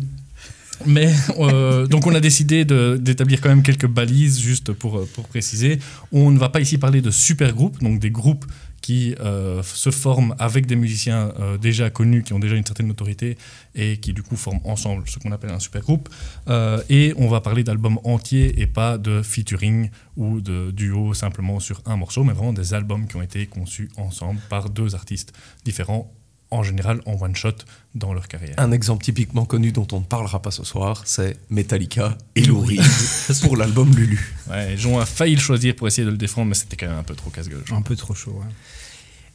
mais 0.85 1.11
euh, 1.37 1.87
donc 1.87 2.07
on 2.07 2.15
a 2.15 2.21
décidé 2.21 2.63
d'établir 2.63 3.41
quand 3.41 3.49
même 3.49 3.63
quelques 3.63 3.87
balises 3.87 4.39
juste 4.39 4.71
pour, 4.71 5.05
pour 5.09 5.27
préciser. 5.27 5.79
On 6.13 6.31
ne 6.31 6.39
va 6.39 6.47
pas 6.47 6.61
ici 6.61 6.77
parler 6.77 7.01
de 7.01 7.11
super 7.11 7.53
groupes, 7.53 7.81
donc 7.83 7.99
des 7.99 8.11
groupes 8.11 8.45
qui 8.81 9.15
euh, 9.19 9.61
se 9.63 9.91
forment 9.91 10.35
avec 10.39 10.65
des 10.65 10.75
musiciens 10.75 11.33
euh, 11.39 11.57
déjà 11.57 11.89
connus, 11.89 12.23
qui 12.23 12.33
ont 12.33 12.39
déjà 12.39 12.55
une 12.55 12.65
certaine 12.65 12.87
notoriété 12.87 13.37
et 13.75 13.97
qui 13.97 14.13
du 14.13 14.23
coup 14.23 14.35
forment 14.35 14.61
ensemble 14.63 15.03
ce 15.07 15.19
qu'on 15.19 15.31
appelle 15.31 15.51
un 15.51 15.59
super 15.59 15.81
groupe. 15.81 16.09
Euh, 16.47 16.81
et 16.89 17.13
on 17.17 17.27
va 17.27 17.41
parler 17.41 17.63
d'albums 17.63 17.99
entiers 18.03 18.59
et 18.61 18.67
pas 18.67 18.97
de 18.97 19.21
featuring 19.21 19.89
ou 20.17 20.41
de 20.41 20.71
duo 20.71 21.13
simplement 21.13 21.59
sur 21.59 21.81
un 21.85 21.97
morceau, 21.97 22.23
mais 22.23 22.33
vraiment 22.33 22.53
des 22.53 22.73
albums 22.73 23.07
qui 23.07 23.15
ont 23.15 23.21
été 23.21 23.45
conçus 23.47 23.89
ensemble 23.97 24.39
par 24.49 24.69
deux 24.69 24.95
artistes 24.95 25.33
différents, 25.63 26.13
en 26.51 26.63
général 26.63 27.01
en 27.05 27.13
one 27.21 27.35
shot 27.35 27.55
dans 27.95 28.13
leur 28.13 28.27
carrière. 28.27 28.55
Un 28.57 28.71
exemple 28.71 29.03
typiquement 29.03 29.45
connu 29.45 29.71
dont 29.71 29.87
on 29.91 29.99
ne 29.99 30.05
parlera 30.05 30.41
pas 30.41 30.51
ce 30.51 30.63
soir, 30.63 31.03
c'est 31.05 31.37
Metallica 31.49 32.17
et 32.35 32.43
Lou 32.43 32.61
Reed 32.61 32.81
pour 33.43 33.57
l'album 33.57 33.95
Lulu. 33.95 34.33
Ouais, 34.49 34.75
a 34.99 35.05
failli 35.05 35.35
le 35.35 35.41
choisir 35.41 35.75
pour 35.75 35.87
essayer 35.87 36.05
de 36.05 36.11
le 36.11 36.17
défendre, 36.17 36.47
mais 36.47 36.55
c'était 36.55 36.75
quand 36.75 36.87
même 36.87 36.97
un 36.97 37.03
peu 37.03 37.15
trop 37.15 37.29
casse-gueule. 37.29 37.63
Un 37.71 37.81
peu 37.81 37.95
trop 37.95 38.13
chaud. 38.13 38.31
ouais. 38.39 38.53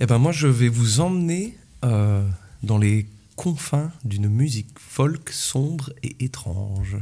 Eh 0.00 0.06
ben 0.06 0.18
moi, 0.18 0.32
je 0.32 0.48
vais 0.48 0.68
vous 0.68 1.00
emmener 1.00 1.56
euh, 1.84 2.26
dans 2.62 2.78
les 2.78 3.06
confins 3.36 3.92
d'une 4.04 4.28
musique 4.28 4.68
folk 4.78 5.30
sombre 5.30 5.92
et 6.02 6.24
étrange. 6.24 6.96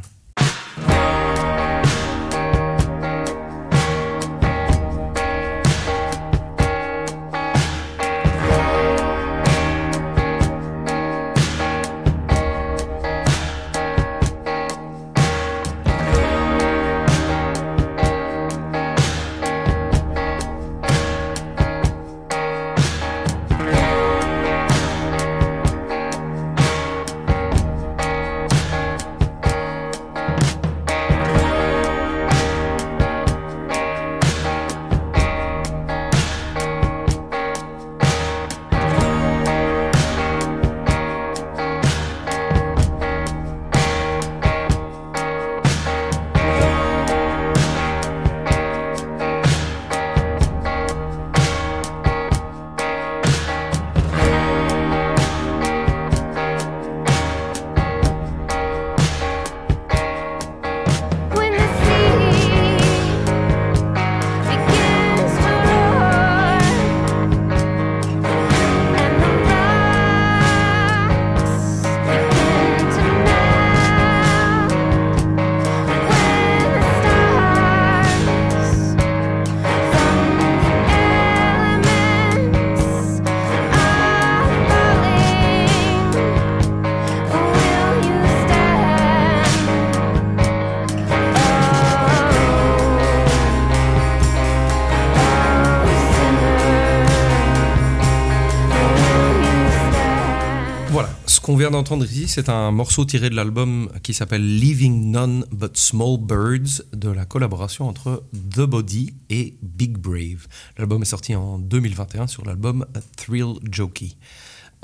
Qu'on 101.53 101.59
vient 101.59 101.71
d'entendre 101.71 102.06
ici, 102.06 102.29
c'est 102.29 102.49
un 102.49 102.71
morceau 102.71 103.05
tiré 103.05 103.29
de 103.29 103.35
l'album 103.35 103.91
qui 104.03 104.15
s'appelle 104.15 104.43
Leaving 104.59 105.11
None 105.11 105.44
But 105.53 105.77
Small 105.77 106.17
Birds, 106.19 106.81
de 106.94 107.11
la 107.11 107.27
collaboration 107.27 107.87
entre 107.87 108.25
The 108.32 108.61
Body 108.61 109.13
et 109.29 109.59
Big 109.61 109.99
Brave. 109.99 110.49
L'album 110.79 111.03
est 111.03 111.05
sorti 111.05 111.35
en 111.35 111.59
2021 111.59 112.27
sur 112.27 112.47
l'album 112.47 112.87
Thrill 113.19 113.56
Jockey. 113.71 114.13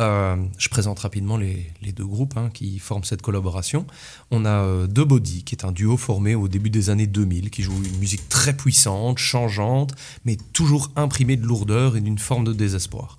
Euh, 0.02 0.36
je 0.58 0.68
présente 0.68 0.98
rapidement 0.98 1.38
les, 1.38 1.72
les 1.80 1.92
deux 1.92 2.04
groupes 2.04 2.36
hein, 2.36 2.50
qui 2.52 2.78
forment 2.78 3.04
cette 3.04 3.22
collaboration. 3.22 3.86
On 4.30 4.44
a 4.44 4.62
euh, 4.62 4.86
The 4.86 5.00
Body, 5.00 5.44
qui 5.44 5.54
est 5.54 5.64
un 5.64 5.72
duo 5.72 5.96
formé 5.96 6.34
au 6.34 6.48
début 6.48 6.68
des 6.68 6.90
années 6.90 7.06
2000, 7.06 7.48
qui 7.48 7.62
joue 7.62 7.82
une 7.82 7.98
musique 7.98 8.28
très 8.28 8.54
puissante, 8.54 9.16
changeante, 9.16 9.94
mais 10.26 10.36
toujours 10.52 10.90
imprimée 10.96 11.38
de 11.38 11.46
lourdeur 11.46 11.96
et 11.96 12.02
d'une 12.02 12.18
forme 12.18 12.44
de 12.44 12.52
désespoir. 12.52 13.16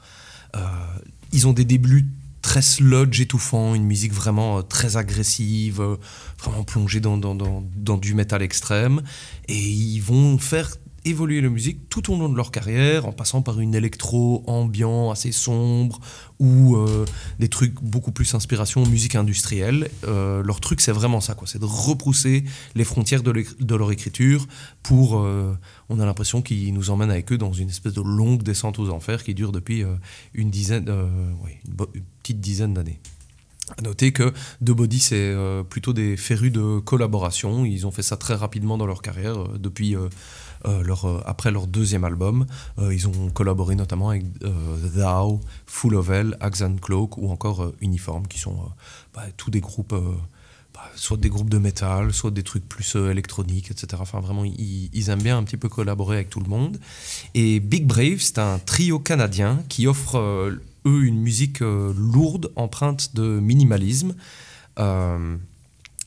Euh, 0.56 0.60
ils 1.32 1.48
ont 1.48 1.54
des 1.54 1.66
débuts 1.66 2.08
très 2.42 2.62
sludge, 2.62 3.22
étouffants, 3.22 3.76
une 3.76 3.86
musique 3.86 4.14
vraiment 4.14 4.60
euh, 4.60 4.62
très 4.62 4.98
agressive, 4.98 5.82
euh, 5.82 5.98
vraiment 6.42 6.64
plongée 6.64 7.00
dans 7.00 7.98
du 7.98 8.14
métal 8.14 8.42
extrême. 8.42 9.02
Et 9.48 9.58
ils 9.58 10.00
vont 10.00 10.38
faire 10.38 10.76
évoluer 11.10 11.42
la 11.42 11.50
musique 11.50 11.90
tout 11.90 12.12
au 12.14 12.18
long 12.18 12.30
de 12.30 12.36
leur 12.36 12.52
carrière, 12.52 13.06
en 13.06 13.12
passant 13.12 13.42
par 13.42 13.60
une 13.60 13.76
électro 13.76 14.44
ambiant 14.48 15.12
assez 15.12 15.32
sombre 15.32 16.00
ou 16.40 16.78
euh, 16.78 17.06
des 17.40 17.50
trucs 17.50 17.76
beaucoup 17.82 18.12
plus 18.12 18.34
inspiration 18.34 18.86
musique 18.86 19.16
industrielle. 19.16 19.90
Euh, 20.08 20.42
leur 20.42 20.62
truc, 20.62 20.82
c'est 20.82 20.92
vraiment 20.92 21.22
ça, 21.22 21.36
quoi. 21.36 21.48
C'est 21.48 21.60
de 21.60 21.66
repousser 21.66 22.44
les 22.76 22.84
frontières 22.84 23.24
de, 23.24 23.76
leur 23.76 23.92
écriture 23.92 24.48
pour. 24.84 25.20
euh, 25.20 25.54
on 25.90 26.00
a 26.00 26.06
l'impression 26.06 26.42
qu'ils 26.42 26.74
nous 26.74 26.92
emmènent 26.92 27.12
avec 27.12 27.32
eux 27.32 27.38
dans 27.38 27.52
une 27.52 27.70
espèce 27.70 27.94
de 27.94 28.02
longue 28.02 28.44
descente 28.44 28.80
aux 28.80 28.90
enfers 28.90 29.24
qui 29.24 29.34
dure 29.34 29.52
depuis 29.52 29.84
une 30.34 30.52
dizaine, 30.52 30.88
ouais, 31.44 31.60
une, 31.68 32.04
petite 32.22 32.40
dizaine 32.40 32.74
d'années. 32.74 33.00
À 33.78 33.82
noter 33.82 34.12
que 34.12 34.32
The 34.64 34.72
Body, 34.72 35.00
c'est 35.00 35.36
plutôt 35.70 35.94
des 35.94 36.16
férus 36.16 36.52
de 36.52 36.80
collaboration. 36.80 37.66
Ils 37.66 37.88
ont 37.88 37.92
fait 37.92 38.04
ça 38.04 38.18
très 38.18 38.36
rapidement 38.36 38.78
dans 38.78 38.86
leur 38.86 39.02
carrière, 39.02 39.48
depuis 39.58 39.96
leur, 40.66 41.06
euh, 41.06 41.22
après 41.26 41.52
leur 41.52 41.68
deuxième 41.68 42.04
album. 42.04 42.46
Euh, 42.78 42.94
ils 42.94 43.08
ont 43.08 43.30
collaboré 43.30 43.76
notamment 43.76 44.10
avec 44.10 44.24
euh, 44.44 44.88
Thou, 44.96 45.40
Full 45.66 45.96
of 45.96 46.10
Hell, 46.10 46.38
Axe 46.40 46.62
and 46.62 46.78
Cloak 46.82 47.18
ou 47.18 47.30
encore 47.30 47.64
euh, 47.64 47.76
Uniform, 47.82 48.28
qui 48.28 48.40
sont 48.40 48.54
euh, 48.54 48.70
bah, 49.14 49.24
tous 49.38 49.52
des 49.52 49.62
groupes, 49.62 49.94
euh, 49.94 50.16
bah, 50.74 50.82
soit 50.96 51.18
des 51.18 51.30
groupes 51.30 51.50
de 51.50 51.58
métal, 51.58 52.14
soit 52.14 52.32
des 52.32 52.44
trucs 52.44 52.68
plus 52.68 52.96
euh, 52.96 53.12
électroniques, 53.12 53.72
etc. 53.72 53.98
Enfin, 54.00 54.20
vraiment, 54.20 54.44
ils, 54.46 55.10
aiment 55.10 55.22
bien 55.22 55.38
un 55.38 55.44
petit 55.44 55.58
peu 55.58 55.70
collaborer 55.70 56.18
avec 56.18 56.30
tout 56.30 56.40
le 56.40 56.50
monde. 56.50 56.80
Et 57.34 57.60
Big 57.60 57.86
Brave, 57.86 58.20
c'est 58.20 58.40
un 58.40 58.60
trio 58.60 59.00
canadien 59.00 59.64
qui 59.70 59.88
offre, 59.88 60.16
euh, 60.18 60.62
eux, 60.86 61.04
une 61.04 61.20
musique 61.20 61.62
euh, 61.62 61.94
lourde, 61.98 62.52
empreinte 62.56 63.16
de 63.16 63.40
minimalisme. 63.40 64.16
Euh, 64.80 65.38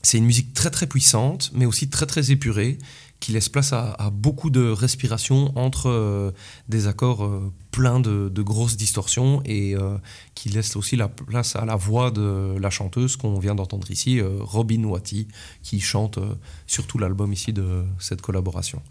c'est 0.03 0.17
une 0.17 0.25
musique 0.25 0.53
très 0.53 0.69
très 0.69 0.85
puissante, 0.85 1.51
mais 1.53 1.65
aussi 1.65 1.89
très 1.89 2.05
très 2.05 2.31
épurée, 2.31 2.77
qui 3.23 3.31
laisse 3.31 3.47
place 3.47 3.71
à, 3.71 4.09
beaucoup 4.11 4.49
de 4.49 4.69
respiration 4.69 5.57
entre 5.57 5.87
euh, 5.87 6.31
des 6.67 6.87
accords 6.87 7.23
euh, 7.23 7.53
pleins 7.71 8.01
de, 8.01 8.41
grosses 8.41 8.75
distorsions 8.75 9.41
et 9.45 9.77
euh, 9.77 9.97
qui 10.35 10.49
laisse 10.49 10.75
aussi 10.75 10.97
la 10.97 11.07
place 11.07 11.55
à 11.55 11.63
la 11.63 11.77
voix 11.77 12.11
de 12.11 12.57
la 12.59 12.69
chanteuse 12.69 13.15
qu'on 13.15 13.39
vient 13.39 13.55
d'entendre 13.55 13.89
ici, 13.89 14.19
Robin 14.21 14.83
Watty, 14.83 15.29
qui 15.61 15.79
chante 15.79 16.17
euh, 16.17 16.35
sur 16.67 16.85
tout 16.85 16.97
l'album 16.97 17.31
ici 17.31 17.53
de 17.53 17.85
cette 17.97 18.21
collaboration. 18.21 18.81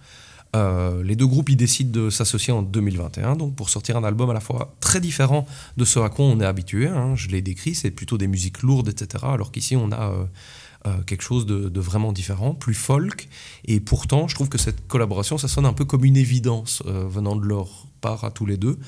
Les 0.54 1.16
deux 1.16 1.26
groupes 1.26 1.48
ils 1.48 1.56
décident 1.56 1.90
de 1.90 2.10
s'associer 2.10 2.52
en 2.52 2.60
2021 2.60 3.36
donc 3.36 3.54
pour 3.54 3.70
sortir 3.70 3.96
un 3.96 4.04
album 4.04 4.28
à 4.28 4.34
la 4.34 4.40
fois 4.40 4.74
très 4.80 5.00
différent 5.00 5.46
de 5.78 5.84
ce 5.86 5.98
à 5.98 6.10
quoi 6.10 6.26
on 6.26 6.40
est 6.40 6.44
habitué. 6.44 6.88
hein. 6.88 7.14
je 7.16 7.28
l'ai 7.28 7.40
décrit, 7.40 7.74
c'est 7.74 7.90
plutôt 7.90 8.18
des 8.18 8.26
musiques 8.26 8.60
lourdes, 8.62 8.88
etc. 8.88 9.24
Alors 9.28 9.50
qu'ici 9.50 9.76
on 9.76 9.90
a 9.92 10.12
euh, 10.84 11.00
quelque 11.06 11.22
chose 11.22 11.46
de, 11.46 11.80
vraiment 11.80 12.10
différent, 12.12 12.54
plus 12.54 12.74
folk. 12.74 13.28
Et 13.66 13.78
pourtant, 13.78 14.26
je 14.26 14.34
trouve 14.34 14.48
que 14.48 14.58
cette 14.58 14.88
collaboration, 14.88 15.38
ça 15.38 15.46
sonne 15.46 15.64
un 15.64 15.72
peu 15.72 15.84
comme 15.84 16.04
une 16.04 16.16
évidence 16.16 16.82
euh, 16.86 17.06
venant 17.06 17.36
de 17.36 17.46
leur 17.46 17.86
part 18.00 18.24
à 18.24 18.32
tous 18.32 18.46
les 18.46 18.56
deux, 18.56 18.78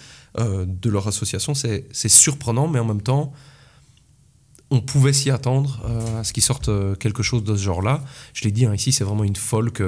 euh, 0.40 0.66
de 0.66 0.90
leur 0.90 1.06
association. 1.06 1.54
C'est 1.54 2.08
surprenant, 2.08 2.66
mais 2.66 2.80
en 2.80 2.84
même 2.84 3.02
temps, 3.02 3.32
on 4.72 4.80
pouvait 4.80 5.12
s'y 5.12 5.30
attendre 5.30 5.82
à 6.18 6.24
ce 6.24 6.32
qu'ils 6.32 6.42
sortent 6.42 6.70
quelque 6.98 7.22
chose 7.22 7.44
de 7.44 7.54
ce 7.54 7.62
genre-là. 7.62 8.02
Je 8.32 8.42
l'ai 8.42 8.50
dit, 8.50 8.66
hein, 8.66 8.74
ici, 8.74 8.90
c'est 8.90 9.04
vraiment 9.04 9.22
une 9.22 9.36
folk 9.36 9.80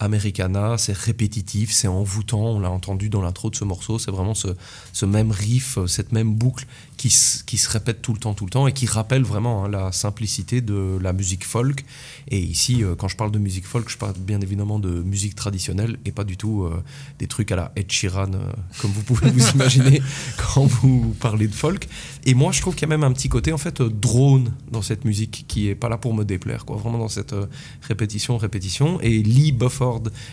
americana, 0.00 0.76
c'est 0.78 0.96
répétitif, 0.96 1.72
c'est 1.72 1.88
envoûtant, 1.88 2.40
on 2.40 2.60
l'a 2.60 2.70
entendu 2.70 3.08
dans 3.08 3.22
l'intro 3.22 3.50
de 3.50 3.56
ce 3.56 3.64
morceau, 3.64 3.98
c'est 3.98 4.10
vraiment 4.10 4.34
ce, 4.34 4.48
ce 4.92 5.06
même 5.06 5.30
riff, 5.30 5.78
euh, 5.78 5.86
cette 5.86 6.12
même 6.12 6.34
boucle 6.34 6.66
qui, 6.96 7.10
se 7.10 7.70
répète 7.70 8.02
tout 8.02 8.12
le 8.12 8.18
temps, 8.18 8.34
tout 8.34 8.44
le 8.44 8.50
temps, 8.50 8.66
et 8.66 8.72
qui 8.72 8.86
rappelle 8.86 9.22
vraiment 9.22 9.64
hein, 9.64 9.68
la 9.68 9.92
simplicité 9.92 10.60
de 10.60 10.98
la 11.00 11.12
musique 11.12 11.44
folk. 11.44 11.84
Et 12.28 12.38
ici, 12.38 12.82
euh, 12.82 12.94
quand 12.96 13.08
je 13.08 13.16
parle 13.16 13.30
de 13.30 13.38
musique 13.38 13.66
folk, 13.66 13.88
je 13.88 13.96
parle 13.96 14.14
bien 14.18 14.40
évidemment 14.40 14.78
de 14.78 15.02
musique 15.02 15.34
traditionnelle, 15.34 15.98
et 16.04 16.12
pas 16.12 16.24
du 16.24 16.36
tout 16.36 16.62
euh, 16.62 16.82
des 17.18 17.26
trucs 17.26 17.52
à 17.52 17.56
la 17.56 17.72
Ed 17.76 17.90
Sheeran, 17.90 18.32
euh, 18.34 18.52
comme 18.80 18.90
vous 18.90 19.02
pouvez 19.02 19.30
vous 19.30 19.50
imaginer 19.54 20.00
quand 20.36 20.64
vous 20.64 21.14
parlez 21.20 21.48
de 21.48 21.54
folk. 21.54 21.86
Et 22.24 22.34
moi, 22.34 22.52
je 22.52 22.60
trouve 22.60 22.74
qu'il 22.74 22.88
y 22.88 22.92
a 22.92 22.96
même 22.96 23.04
un 23.04 23.12
petit 23.12 23.28
côté, 23.28 23.52
en 23.52 23.58
fait, 23.58 23.82
drone 23.82 24.52
dans 24.70 24.82
cette 24.82 25.04
musique, 25.04 25.44
qui 25.48 25.68
est 25.68 25.74
pas 25.74 25.88
là 25.88 25.98
pour 25.98 26.14
me 26.14 26.24
déplaire, 26.24 26.64
quoi, 26.64 26.76
vraiment 26.76 26.98
dans 26.98 27.08
cette 27.08 27.34
euh, 27.34 27.46
répétition, 27.82 28.38
répétition. 28.38 29.00
Et 29.00 29.22
Lee 29.22 29.52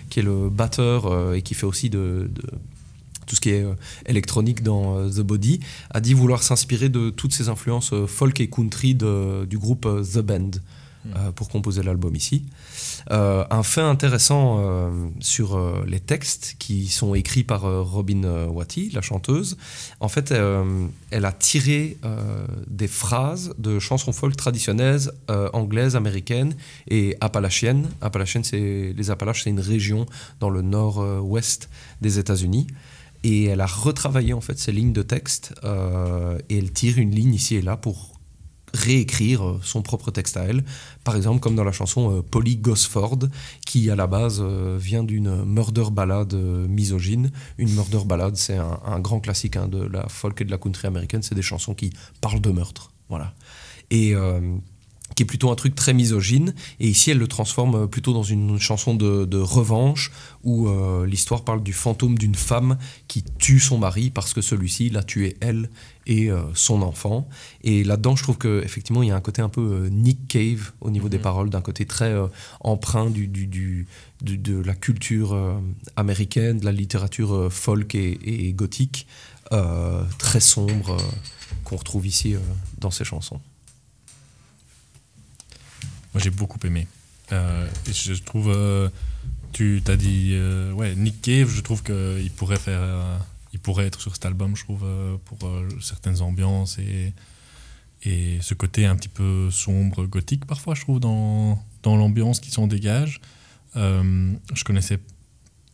Qui 0.10 0.20
est 0.20 0.24
le 0.24 0.50
batteur 0.50 1.06
euh, 1.08 1.34
et 1.36 1.42
qui 1.42 1.54
fait 1.54 1.66
aussi 1.66 1.90
de, 1.90 2.30
de 2.34 2.42
tout 3.26 3.36
ce 3.36 3.42
qui 3.42 3.50
est 3.52 3.64
euh, 3.64 3.74
électronique 4.06 4.64
dans 4.64 4.98
euh, 4.98 5.10
The 5.10 5.22
Body, 5.22 5.60
a 5.92 6.00
dit 6.02 6.14
vouloir 6.14 6.44
s'inspirer 6.44 6.90
de 6.90 7.10
toutes 7.10 7.34
ces 7.34 7.48
influences 7.50 7.94
folk 8.08 8.40
et 8.42 8.48
country 8.50 8.96
de- 8.96 9.46
du 9.46 9.58
groupe 9.58 9.88
The 10.14 10.20
Band 10.20 10.52
euh, 11.16 11.32
pour 11.32 11.50
composer 11.50 11.84
l'album 11.84 12.16
ici. 12.16 12.44
Euh, 13.12 13.44
un 13.50 13.64
fait 13.64 13.82
intéressant 13.82 14.60
euh, 14.60 15.10
sur 15.20 15.58
euh, 15.58 15.84
les 15.88 16.00
textes 16.00 16.56
qui 16.60 16.88
sont 16.88 17.16
écrits 17.16 17.44
par 17.44 17.62
Robin 17.62 18.48
Watty, 18.48 18.92
la 18.94 19.02
chanteuse. 19.02 19.58
En 20.00 20.08
fait, 20.08 20.34
elle 21.12 21.26
a 21.26 21.32
tiré 21.32 21.98
des 22.68 22.88
phrases 22.88 23.54
de 23.58 23.80
chansons 23.80 24.12
folk 24.12 24.36
traditionnelles 24.36 25.12
anglaises, 25.54 25.96
américaines 25.96 26.56
et 26.88 27.16
appalachiennes. 27.22 27.90
C'est 28.44 28.94
les 28.96 29.12
Appalaches, 29.12 29.44
c'est 29.44 29.50
une 29.50 29.60
région 29.60 30.06
dans 30.40 30.50
le 30.50 30.62
nord-ouest 30.62 31.70
des 32.02 32.20
États-Unis. 32.20 32.68
Et 33.24 33.46
elle 33.46 33.62
a 33.62 33.66
retravaillé 33.66 34.34
en 34.34 34.42
fait 34.42 34.58
ces 34.60 34.72
lignes 34.72 34.94
de 34.94 35.04
texte 35.04 35.54
et 36.50 36.58
elle 36.58 36.72
tire 36.72 36.98
une 36.98 37.12
ligne 37.12 37.34
ici 37.34 37.56
et 37.56 37.62
là 37.62 37.78
pour 37.78 38.13
réécrire 38.74 39.46
euh, 39.46 39.60
son 39.62 39.82
propre 39.82 40.12
texte 40.12 40.38
à 40.38 40.44
elle. 40.44 40.64
Par 41.04 41.16
exemple, 41.16 41.40
comme 41.40 41.56
dans 41.56 41.64
la 41.64 41.72
chanson 41.72 42.18
euh, 42.18 42.22
Polly 42.22 42.58
Gosford, 42.58 43.20
qui 43.66 43.90
à 43.90 43.96
la 43.96 44.08
base 44.08 44.40
euh, 44.42 44.78
vient 44.80 45.04
d'une 45.04 45.46
murder 45.46 45.86
ballade 45.92 46.34
misogyne. 46.34 47.32
Une 47.58 47.74
murder 47.74 48.02
ballade, 48.06 48.36
c'est 48.36 48.58
un, 48.58 49.00
grand 49.00 49.20
classique 49.20 49.58
hein, 49.58 49.68
de 49.68 49.84
la 49.84 50.08
folk 50.08 50.42
et 50.42 50.46
de 50.46 50.52
la 50.52 50.58
country 50.58 50.88
américaine. 50.88 51.22
C'est 51.22 51.36
des 51.36 51.42
chansons 51.42 51.74
qui 51.74 51.92
parlent 52.22 52.42
de 52.42 52.52
meurtre. 52.52 52.92
Voilà. 53.10 53.34
Et. 53.92 54.16
Qui 55.16 55.24
est 55.24 55.26
plutôt 55.26 55.52
un 55.52 55.56
truc 55.56 55.76
très 55.76 55.94
misogyne. 55.94 56.54
Et 56.80 56.88
ici, 56.88 57.12
elle 57.12 57.20
le 57.20 57.28
transforme 57.28 57.76
euh, 57.76 57.88
plutôt 57.88 58.14
dans 58.14 58.24
une 58.24 58.60
chanson 58.60 58.96
de, 58.96 59.26
de 59.26 59.38
revanche, 59.38 60.12
où 60.44 60.68
euh, 60.68 61.06
l'histoire 61.06 61.44
parle 61.44 61.64
du 61.64 61.74
fantôme 61.74 62.18
d'une 62.18 62.36
femme 62.36 62.78
qui 63.08 63.24
tue 63.40 63.60
son 63.60 63.78
mari 63.78 64.10
parce 64.10 64.34
que 64.34 64.42
celui-ci 64.42 64.90
l'a 64.90 65.04
tué 65.04 65.38
elle 65.40 65.70
et 66.06 66.30
euh, 66.30 66.42
son 66.54 66.82
enfant. 66.82 67.28
Et 67.64 67.84
là-dedans, 67.84 68.16
je 68.16 68.24
trouve 68.24 68.38
qu'effectivement, 68.38 69.04
il 69.04 69.10
y 69.10 69.12
a 69.12 69.16
un 69.16 69.22
côté 69.22 69.42
un 69.42 69.50
peu 69.50 69.62
euh, 69.62 69.90
Nick 69.90 70.28
Cave 70.28 70.72
au 70.82 70.90
niveau 70.90 71.10
des 71.10 71.20
paroles, 71.20 71.50
d'un 71.50 71.62
côté 71.62 71.86
très 71.86 72.14
empreint 72.60 73.10
du, 73.10 73.28
du- 73.28 73.48
du- 73.48 73.88
du- 74.22 74.38
de 74.38 74.60
la 74.60 74.76
culture 74.76 75.38
américaine, 75.96 76.60
de 76.60 76.66
la 76.66 76.72
littérature 76.72 77.52
folk 77.52 77.96
et, 77.96 78.20
et 78.48 78.54
gothique, 78.54 79.08
très 80.18 80.40
sombre, 80.40 80.98
qu'on 81.64 81.78
retrouve 81.78 82.08
ici 82.08 82.36
dans 82.80 82.92
ces 82.92 83.04
chansons. 83.06 83.40
Moi, 86.14 86.22
j'ai 86.22 86.30
beaucoup 86.30 86.60
aimé. 86.66 86.88
Euh, 87.32 87.68
je 87.88 88.14
trouve, 88.22 88.50
euh, 88.50 88.90
tu 89.52 89.82
t'as 89.84 89.96
dit, 89.96 90.32
euh, 90.34 90.72
ouais, 90.74 90.96
Nick 90.96 91.22
Cave, 91.22 91.50
je 91.50 91.62
trouve 91.62 91.82
qu'il 91.84 92.32
pourrait 92.36 92.60
faire, 92.60 92.82
il 93.54 93.60
pourrait 93.60 93.88
être 93.88 94.02
sur 94.02 94.14
cet 94.14 94.26
album, 94.26 94.56
je 94.56 94.64
trouve, 94.64 94.86
pour 95.26 95.40
certaines 95.82 96.22
ambiances 96.22 96.78
et, 96.80 97.14
et 98.04 98.38
ce 98.42 98.54
côté 98.54 98.86
un 98.86 98.96
petit 98.96 99.10
peu 99.10 99.50
sombre, 99.50 100.06
gothique 100.06 100.46
parfois, 100.46 100.76
je 100.76 100.82
trouve, 100.82 101.00
dans, 101.00 101.64
dans 101.82 101.96
l'ambiance 101.96 102.40
qui 102.40 102.52
s'en 102.52 102.68
dégage. 102.68 103.22
Je 103.76 104.64
connaissais 104.64 105.00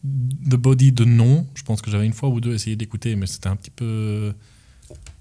The 0.03 0.55
Body 0.55 0.93
de 0.93 1.03
nom, 1.03 1.46
je 1.55 1.63
pense 1.63 1.81
que 1.81 1.91
j'avais 1.91 2.05
une 2.05 2.13
fois 2.13 2.29
ou 2.29 2.39
deux 2.39 2.53
essayé 2.53 2.75
d'écouter, 2.75 3.15
mais 3.15 3.27
c'était 3.27 3.48
un 3.48 3.55
petit 3.55 3.72
peu. 3.72 4.34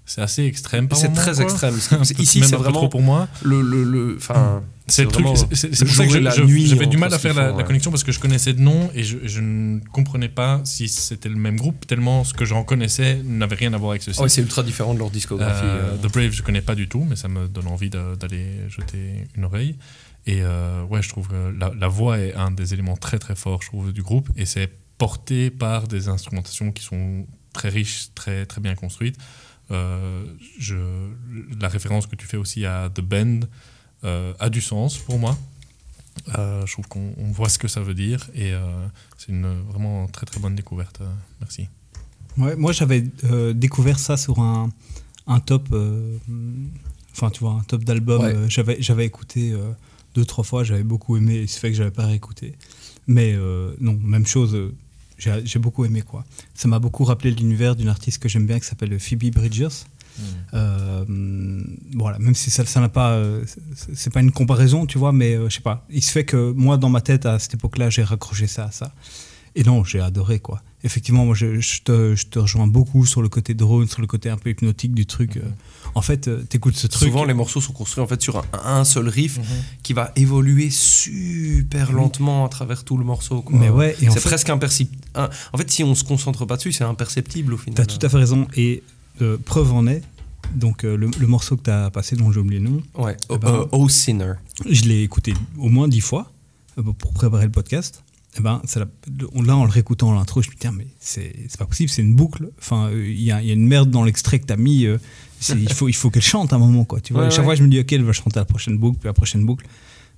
C'est 0.09 0.21
assez 0.21 0.43
extrême. 0.43 0.89
C'est 0.93 1.13
très 1.13 1.39
extrême. 1.39 1.75
Ici, 2.17 2.41
c'est 2.43 2.55
vraiment 2.55 2.79
trop 2.79 2.89
pour 2.89 3.03
moi. 3.03 3.27
le, 3.43 3.61
le, 3.61 3.83
le- 3.83 4.15
enfin, 4.17 4.63
C'est 4.87 5.03
le 5.03 5.11
truc, 5.11 5.27
c'est- 5.51 5.67
pour 5.85 5.93
ça 5.93 6.07
que 6.07 6.11
j'avais 6.11 6.87
du 6.87 6.97
mal 6.97 7.13
à 7.13 7.19
faire 7.19 7.35
la, 7.35 7.63
connexion 7.63 7.91
parce 7.91 8.03
que 8.03 8.11
je 8.11 8.19
connaissais 8.19 8.53
de 8.53 8.59
nom 8.59 8.89
et 8.95 9.03
je, 9.03 9.39
ne 9.39 9.79
comprenais 9.91 10.27
pas 10.27 10.61
si 10.63 10.87
c'était 10.87 11.29
le 11.29 11.35
même 11.35 11.57
groupe, 11.57 11.85
tellement 11.85 12.23
ce 12.23 12.33
que 12.33 12.43
j'en 12.43 12.63
connaissais 12.63 13.21
n'avait 13.23 13.55
rien 13.55 13.71
à 13.73 13.77
voir 13.77 13.91
avec 13.91 14.01
ceci. 14.01 14.19
Ah 14.19 14.27
c'est 14.27 14.41
ultra 14.41 14.63
différent 14.63 14.95
de 14.95 14.99
leur 14.99 15.11
discographie. 15.11 15.63
Euh, 15.63 15.93
euh. 15.93 16.07
The 16.07 16.11
Brave, 16.11 16.31
je 16.31 16.41
connais 16.41 16.61
pas 16.61 16.73
du 16.73 16.89
tout, 16.89 17.05
mais 17.07 17.15
ça 17.15 17.27
me 17.27 17.47
donne 17.47 17.67
envie 17.67 17.91
d'aller 17.91 18.67
jeter 18.67 19.27
une 19.37 19.45
oreille. 19.45 19.75
Et 20.25 20.39
euh, 20.41 20.83
ouais, 20.85 21.03
je 21.03 21.09
trouve 21.09 21.27
que 21.27 21.53
la, 21.55 21.71
la 21.79 21.87
voix 21.87 22.17
est 22.17 22.33
un 22.33 22.49
des 22.49 22.73
éléments 22.73 22.97
très 22.97 23.19
très 23.19 23.35
forts, 23.35 23.61
je 23.61 23.67
trouve, 23.67 23.93
du 23.93 24.01
groupe, 24.01 24.29
et 24.35 24.47
c'est 24.47 24.71
porté 24.97 25.51
par 25.51 25.87
des 25.87 26.09
instrumentations 26.09 26.71
qui 26.71 26.83
sont 26.83 27.27
très 27.53 27.69
riches, 27.69 28.07
très 28.15 28.47
très 28.47 28.59
bien 28.59 28.73
construites. 28.73 29.17
Euh, 29.71 30.25
je, 30.57 30.75
la 31.59 31.67
référence 31.67 32.07
que 32.07 32.15
tu 32.15 32.25
fais 32.25 32.37
aussi 32.37 32.65
à 32.65 32.89
The 32.89 33.01
Band 33.01 33.41
euh, 34.03 34.33
a 34.39 34.49
du 34.49 34.61
sens 34.61 34.97
pour 34.97 35.19
moi. 35.19 35.37
Euh, 36.37 36.65
je 36.65 36.73
trouve 36.73 36.87
qu'on 36.87 37.13
on 37.17 37.31
voit 37.31 37.49
ce 37.49 37.57
que 37.59 37.67
ça 37.67 37.81
veut 37.81 37.93
dire 37.93 38.29
et 38.33 38.51
euh, 38.51 38.87
c'est 39.17 39.29
une 39.29 39.61
vraiment 39.69 40.07
très 40.07 40.25
très 40.25 40.39
bonne 40.39 40.55
découverte. 40.55 41.01
Euh, 41.01 41.07
merci. 41.39 41.67
Ouais, 42.37 42.55
moi, 42.55 42.71
j'avais 42.71 43.01
découvert 43.53 43.99
ça 43.99 44.15
sur 44.15 44.39
un, 44.39 44.69
un 45.27 45.39
top. 45.39 45.73
Enfin, 47.11 47.29
tu 47.31 47.39
vois, 47.41 47.53
un 47.53 47.63
top 47.63 47.83
d'album. 47.83 48.21
Ouais. 48.21 48.35
j'avais, 48.47 48.81
j'avais 48.81 49.05
écouté 49.05 49.53
deux, 50.13 50.25
trois 50.25 50.43
fois, 50.43 50.63
j'avais 50.63 50.83
beaucoup 50.83 51.17
aimé, 51.17 51.35
et 51.35 51.47
c'est 51.47 51.59
fait 51.59 51.69
que 51.69 51.75
j'avais 51.75 51.91
pas 51.91 52.05
réécouté. 52.05 52.55
Mais 53.07 53.35
non, 53.81 53.99
même 54.01 54.25
chose, 54.25 54.57
j'ai, 55.19 55.41
j'ai 55.45 55.59
beaucoup 55.59 55.85
aimé, 55.85 56.01
quoi. 56.01 56.25
Ça 56.55 56.67
m'a 56.67 56.79
beaucoup 56.79 57.03
rappelé 57.03 57.29
l'univers 57.31 57.75
d'une 57.75 57.89
artiste 57.89 58.17
que 58.21 58.27
j'aime 58.29 58.47
bien 58.47 58.59
qui 58.59 58.65
s'appelle 58.65 58.99
Phoebe 58.99 59.31
Bridgers. 59.31 59.67
Euh, 60.53 61.05
voilà, 61.95 62.19
même 62.19 62.35
si 62.35 62.49
ça, 62.51 62.65
ça 62.65 62.79
n'a 62.81 62.89
pas, 62.89 63.11
euh, 63.11 63.43
c'est- 63.93 64.09
pas 64.09 64.19
une 64.21 64.31
comparaison, 64.31 64.85
tu 64.85 64.97
vois, 64.97 65.11
mais 65.11 65.35
euh, 65.35 65.49
je 65.49 65.55
sais 65.55 65.61
pas. 65.61 65.85
Il 65.89 66.03
se 66.03 66.11
fait 66.11 66.25
que 66.25 66.51
moi, 66.51 66.77
dans 66.77 66.89
ma 66.89 67.01
tête, 67.01 67.25
à 67.25 67.39
cette 67.39 67.53
époque-là, 67.53 67.89
j'ai 67.89 68.03
raccroché 68.03 68.47
ça 68.47 68.65
à 68.65 68.71
ça. 68.71 68.93
Et 69.55 69.63
non, 69.63 69.83
j'ai 69.83 69.99
adoré, 69.99 70.39
quoi. 70.39 70.61
Effectivement, 70.83 71.25
moi, 71.25 71.35
je, 71.35 71.59
je 71.59 71.81
te, 71.81 72.15
je 72.15 72.27
te 72.27 72.39
rejoins 72.39 72.67
beaucoup 72.67 73.05
sur 73.05 73.21
le 73.21 73.29
côté 73.29 73.53
drone, 73.53 73.87
sur 73.87 74.01
le 74.01 74.07
côté 74.07 74.29
un 74.29 74.37
peu 74.37 74.49
hypnotique 74.49 74.93
du 74.93 75.05
truc. 75.05 75.37
euh. 75.37 75.41
En 75.95 76.01
fait, 76.01 76.27
euh, 76.27 76.43
t'écoutes 76.43 76.75
ce 76.77 76.87
truc. 76.87 77.09
Souvent, 77.09 77.23
les 77.25 77.33
morceaux 77.33 77.61
sont 77.61 77.73
construits 77.73 78.03
en 78.03 78.07
fait 78.07 78.21
sur 78.21 78.37
un, 78.37 78.43
un 78.63 78.83
seul 78.85 79.07
riff 79.09 79.39
qui 79.83 79.93
va 79.93 80.11
évoluer 80.15 80.69
super 80.69 81.91
lentement 81.91 82.45
à 82.45 82.49
travers 82.49 82.83
tout 82.83 82.97
le 82.97 83.03
morceau. 83.03 83.41
quoi. 83.41 83.57
Mais 83.57 83.69
ouais, 83.69 83.95
c'est 83.99 84.21
presque 84.21 84.49
imperceptible. 84.49 85.01
En 85.15 85.57
fait, 85.57 85.69
si 85.71 85.83
on 85.83 85.95
se 85.95 86.03
concentre 86.03 86.45
pas 86.45 86.55
dessus, 86.57 86.71
c'est 86.71 86.83
imperceptible 86.83 87.53
au 87.53 87.57
final. 87.57 87.75
T'as 87.75 87.85
tout 87.85 88.03
à 88.05 88.09
fait 88.09 88.17
raison. 88.17 88.47
Et 88.55 88.83
euh, 89.21 89.37
preuve 89.43 89.73
en 89.73 89.87
est, 89.87 90.01
donc 90.55 90.83
euh, 90.85 90.95
le, 90.95 91.09
le 91.19 91.27
morceau 91.27 91.57
que 91.57 91.63
t'as 91.63 91.89
passé, 91.89 92.15
dont 92.15 92.31
j'ai 92.31 92.39
oublié 92.39 92.59
le 92.61 92.69
nom, 92.69 92.81
Ouais. 92.95 93.17
Eh 93.29 93.37
ben, 93.37 93.67
oh 93.71 93.89
Sinner. 93.89 94.33
je 94.69 94.83
l'ai 94.83 95.01
écouté 95.03 95.33
au 95.57 95.69
moins 95.69 95.87
dix 95.87 96.01
fois 96.01 96.31
pour 96.99 97.13
préparer 97.13 97.45
le 97.45 97.51
podcast. 97.51 98.03
Et 98.37 98.41
ben, 98.41 98.61
ça 98.65 98.79
l'a- 98.79 98.87
on- 99.33 99.41
là, 99.41 99.55
en 99.57 99.65
le 99.65 99.71
réécoutant 99.71 100.13
l'intro, 100.13 100.41
je 100.43 100.49
me 100.49 100.55
dis, 100.55 100.67
mais 100.77 100.85
c'est 100.99 101.33
pas 101.57 101.65
possible, 101.65 101.89
c'est 101.89 102.03
une 102.03 102.13
boucle. 102.15 102.49
Enfin, 102.59 102.91
il 102.93 103.19
y, 103.21 103.31
a, 103.31 103.41
il 103.41 103.47
y 103.47 103.51
a 103.51 103.53
une 103.55 103.67
merde 103.67 103.89
dans 103.89 104.03
l'extrait 104.03 104.39
que 104.39 104.45
t'as 104.45 104.55
mis. 104.55 104.85
euh, 104.85 104.97
c'est- 104.99 105.28
il 105.49 105.73
faut, 105.73 105.87
il 105.87 105.93
faut 105.95 106.09
qu'elle 106.09 106.21
chante 106.23 106.53
à 106.53 106.55
un 106.55 106.59
moment, 106.59 106.85
quoi. 106.85 106.99
Tu 107.01 107.13
vois, 107.13 107.23
Ouais, 107.23 107.27
Et 107.27 107.31
chaque 107.31 107.39
ouais. 107.39 107.45
fois, 107.45 107.55
je 107.55 107.63
me 107.63 107.67
dis, 107.69 107.79
ok, 107.79 107.91
elle 107.93 108.03
va 108.03 108.13
chanter 108.13 108.39
la 108.39 108.45
prochaine 108.45 108.77
boucle, 108.77 108.99
puis 108.99 109.07
la 109.07 109.13
prochaine 109.13 109.45
boucle. 109.45 109.65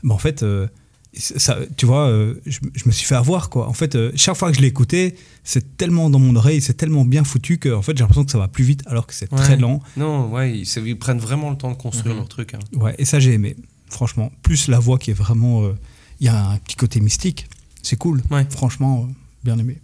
Ben, 0.04 0.12
en 0.14 0.18
fait, 0.18 0.44
euh, 0.44 0.68
ça, 1.14 1.58
tu 1.78 1.86
vois, 1.86 2.08
euh, 2.08 2.36
je, 2.46 2.60
je 2.74 2.84
me 2.86 2.92
suis 2.92 3.06
fait 3.06 3.16
avoir, 3.16 3.50
quoi. 3.50 3.68
En 3.68 3.74
fait, 3.74 3.96
euh, 3.96 4.12
chaque 4.16 4.36
fois 4.36 4.52
que 4.52 4.58
je 4.58 4.64
écouté, 4.66 5.16
c'est 5.44 5.78
tellement 5.78 6.10
dans 6.10 6.20
mon 6.20 6.36
oreille, 6.36 6.62
c'est 6.62 6.74
tellement 6.74 7.06
bien 7.06 7.24
foutu 7.24 7.58
que, 7.58 7.70
en 7.74 7.82
fait, 7.82 7.96
j'ai 7.98 8.02
l'impression 8.04 8.24
que 8.26 8.32
ça 8.32 8.38
va 8.40 8.48
plus 8.48 8.64
vite, 8.64 8.84
alors 8.88 9.06
que 9.08 9.14
c'est 9.14 9.32
Ouais. 9.32 9.38
très 9.40 9.58
lent. 9.58 9.82
Non, 9.98 10.30
ouais, 10.32 10.58
ils, 10.60 10.98
prennent 10.98 11.20
vraiment 11.20 11.50
le 11.52 11.58
temps 11.58 11.70
de 11.72 11.78
construire 11.78 12.16
leur 12.16 12.28
truc. 12.28 12.54
hein. 12.54 12.60
Ouais, 12.74 12.96
et 12.98 13.06
ça 13.06 13.20
j'ai 13.20 13.34
aimé, 13.34 13.56
franchement. 13.90 14.32
Plus 14.42 14.68
la 14.70 14.80
voix 14.80 14.98
qui 14.98 15.12
est 15.12 15.16
vraiment. 15.16 15.70
Il 16.20 16.26
y 16.26 16.30
a 16.30 16.50
un 16.52 16.58
petit 16.58 16.76
côté 16.76 17.00
mystique, 17.02 17.48
c'est 17.84 17.98
cool. 17.98 18.22
Franchement, 18.50 19.08
bien 19.44 19.58
aimé. 19.58 19.80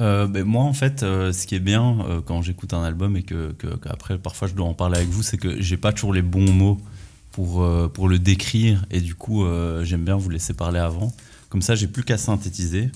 Euh, 0.00 0.26
ben, 0.26 0.44
moi, 0.44 0.64
en 0.64 0.72
fait, 0.72 1.02
euh, 1.02 1.32
ce 1.32 1.46
qui 1.46 1.54
est 1.54 1.60
bien 1.60 1.98
euh, 2.08 2.20
quand 2.24 2.42
j'écoute 2.42 2.72
un 2.74 2.82
album 2.82 3.16
et 3.16 3.22
que, 3.22 3.52
que- 3.52 3.76
qu'après, 3.76 4.18
parfois, 4.18 4.48
je 4.48 4.54
dois 4.54 4.66
en 4.66 4.74
parler 4.74 4.96
avec 4.96 5.08
vous, 5.08 5.22
c'est 5.22 5.36
que 5.36 5.60
j'ai 5.62 5.76
pas 5.76 5.92
toujours 5.92 6.12
les 6.12 6.22
bons 6.22 6.50
mots 6.52 6.80
pour, 7.30 7.62
euh, 7.62 7.88
pour 7.92 8.08
le 8.08 8.18
décrire. 8.18 8.84
Et 8.90 9.00
du 9.00 9.14
coup, 9.14 9.44
euh, 9.44 9.84
j'aime 9.84 10.04
bien 10.04 10.16
vous 10.16 10.30
laisser 10.30 10.52
parler 10.52 10.80
avant. 10.80 11.12
Comme 11.48 11.62
ça, 11.62 11.76
j'ai 11.76 11.86
plus 11.86 12.02
qu'à 12.02 12.18
synthétiser 12.18 12.90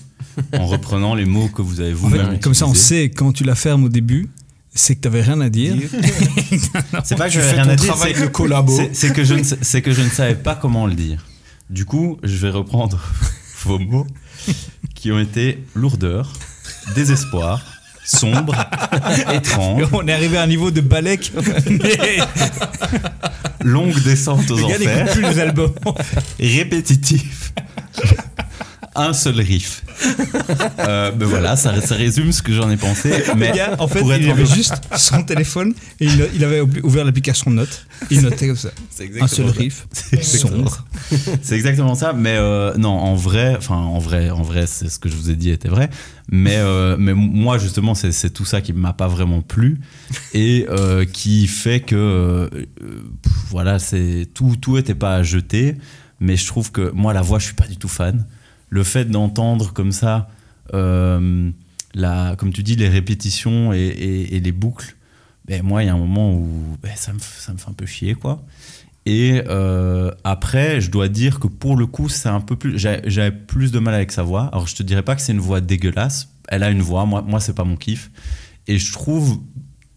en 0.53 0.65
reprenant 0.67 1.15
les 1.15 1.23
mots 1.25 1.47
que 1.47 1.61
vous 1.61 1.79
avez 1.79 1.93
En 1.93 1.95
vous-même 1.95 2.31
fait, 2.31 2.39
comme 2.43 2.53
ça, 2.53 2.67
on 2.67 2.73
sait 2.73 3.09
quand 3.09 3.31
tu 3.31 3.45
la 3.45 3.55
fermes 3.55 3.85
au 3.85 3.89
début, 3.89 4.27
c'est 4.75 4.95
que 4.95 4.99
t'avais 5.01 5.21
rien 5.21 5.39
à 5.39 5.49
dire. 5.49 5.75
C'est 7.05 7.15
pas 7.15 7.27
que 7.27 7.31
Tu 7.31 7.39
j'avais 7.39 7.49
fais 7.49 7.53
rien 7.55 7.63
ton 7.63 7.69
à 7.71 7.75
dire, 7.75 7.87
travail 7.93 8.13
c'est- 8.15 8.21
de 8.23 8.27
collabo. 8.27 8.75
c'est- 8.75 8.93
C'est 8.93 9.13
que, 9.13 9.23
je 9.23 9.33
ne 9.35 9.79
que 9.81 9.91
je 9.93 10.01
ne 10.01 10.09
savais 10.09 10.35
pas 10.35 10.55
comment 10.55 10.85
le 10.85 10.93
dire. 10.95 11.25
Du 11.69 11.85
coup, 11.85 12.17
je 12.23 12.35
vais 12.37 12.49
reprendre 12.49 13.01
vos 13.63 13.79
mots 13.79 14.05
qui 14.95 15.11
ont 15.11 15.19
été 15.19 15.63
lourdeur, 15.75 16.33
désespoir, 16.95 17.61
sombre, 18.03 18.55
étrange, 19.33 19.87
on 19.93 20.07
est 20.07 20.13
arrivé 20.13 20.37
à 20.37 20.43
un 20.43 20.47
niveau 20.47 20.71
de 20.71 20.81
balèque. 20.81 21.31
mais 21.67 22.17
longue 23.63 23.99
descente 24.03 24.49
aux 24.51 24.63
enfers, 24.63 25.11
plus 25.11 25.21
les 25.21 25.39
albums. 25.39 25.73
répétitif, 26.39 27.53
un 28.95 29.13
seul 29.13 29.39
riff. 29.39 29.83
Euh, 30.79 31.11
ben 31.11 31.25
voilà, 31.25 31.55
ça, 31.55 31.79
ça 31.81 31.95
résume 31.95 32.31
ce 32.31 32.41
que 32.41 32.53
j'en 32.53 32.69
ai 32.69 32.77
pensé. 32.77 33.11
Mais 33.35 33.51
gars, 33.51 33.75
en 33.79 33.87
fait, 33.87 33.99
il 34.01 34.29
avait 34.31 34.45
juste 34.45 34.75
son 34.95 35.23
téléphone 35.23 35.73
et 35.99 36.05
il, 36.05 36.29
il 36.35 36.43
avait 36.43 36.61
ouvert 36.61 37.03
l'application 37.03 37.51
Notes. 37.51 37.85
Il 38.09 38.21
notait 38.21 38.47
comme 38.47 38.55
ça. 38.55 38.69
C'est 38.89 39.21
Un 39.21 39.27
seul 39.27 39.47
ça. 39.47 39.59
riff, 39.59 39.87
C'est 39.93 40.15
exactement 40.15 40.67
sombre. 40.69 40.85
C'est 41.41 41.55
exactement 41.55 41.95
ça, 41.95 42.13
mais 42.13 42.35
euh, 42.37 42.75
non, 42.77 42.89
en 42.89 43.15
vrai, 43.15 43.55
enfin 43.57 43.75
en 43.75 43.99
vrai, 43.99 44.29
en 44.29 44.41
vrai, 44.41 44.67
c'est 44.67 44.89
ce 44.89 44.99
que 44.99 45.09
je 45.09 45.15
vous 45.15 45.29
ai 45.29 45.35
dit 45.35 45.51
était 45.51 45.67
vrai, 45.69 45.89
mais 46.31 46.55
euh, 46.57 46.95
mais 46.97 47.13
moi 47.13 47.57
justement, 47.57 47.93
c'est 47.95 48.29
tout 48.31 48.45
ça 48.45 48.61
qui 48.61 48.73
m'a 48.73 48.93
pas 48.93 49.07
vraiment 49.07 49.41
plu 49.41 49.79
et 50.33 50.65
euh, 50.69 51.05
qui 51.05 51.47
fait 51.47 51.81
que 51.81 52.49
pff, 52.49 53.33
voilà, 53.49 53.79
c'est 53.79 54.27
tout 54.33 54.55
tout 54.59 54.77
était 54.77 54.95
pas 54.95 55.15
à 55.15 55.23
jeter, 55.23 55.75
mais 56.19 56.37
je 56.37 56.47
trouve 56.47 56.71
que 56.71 56.91
moi 56.91 57.13
la 57.13 57.21
voix, 57.21 57.39
je 57.39 57.45
suis 57.45 57.55
pas 57.55 57.67
du 57.67 57.77
tout 57.77 57.89
fan. 57.89 58.25
Le 58.69 58.83
fait 58.83 59.05
d'entendre 59.05 59.73
comme 59.73 59.91
ça, 59.91 60.29
euh, 60.73 61.51
la, 61.93 62.35
comme 62.37 62.53
tu 62.53 62.63
dis, 62.63 62.75
les 62.75 62.89
répétitions 62.89 63.73
et, 63.73 64.39
les 64.43 64.51
boucles, 64.51 64.95
ben 65.45 65.63
moi, 65.63 65.83
il 65.83 65.87
y 65.87 65.89
a 65.89 65.93
un 65.93 65.97
moment 65.97 66.33
où 66.33 66.77
ben, 66.81 66.91
ça, 66.95 67.13
me, 67.13 67.19
fait 67.19 67.51
un 67.67 67.73
peu 67.73 67.85
chier, 67.85 68.13
quoi. 68.13 68.43
Et 69.05 69.41
euh, 69.47 70.11
après, 70.23 70.81
je 70.81 70.91
dois 70.91 71.07
dire 71.07 71.39
que 71.39 71.47
pour 71.47 71.75
le 71.75 71.87
coup, 71.87 72.09
c'est 72.09 72.29
un 72.29 72.41
peu 72.41 72.55
plus. 72.55 72.77
J'avais 72.77 73.31
plus 73.31 73.71
de 73.71 73.79
mal 73.79 73.95
avec 73.95 74.11
sa 74.11 74.21
voix. 74.21 74.49
Alors, 74.51 74.67
je 74.67 74.75
te 74.75 74.83
dirais 74.83 75.01
pas 75.01 75.15
que 75.15 75.21
c'est 75.21 75.31
une 75.31 75.39
voix 75.39 75.61
dégueulasse. 75.61 76.29
Elle 76.47 76.61
a 76.61 76.69
une 76.69 76.81
voix. 76.81 77.05
Moi, 77.05 77.23
moi, 77.23 77.39
c'est 77.39 77.53
pas 77.53 77.63
mon 77.63 77.75
kiff. 77.75 78.11
Et 78.67 78.77
je 78.77 78.91
trouve, 78.93 79.39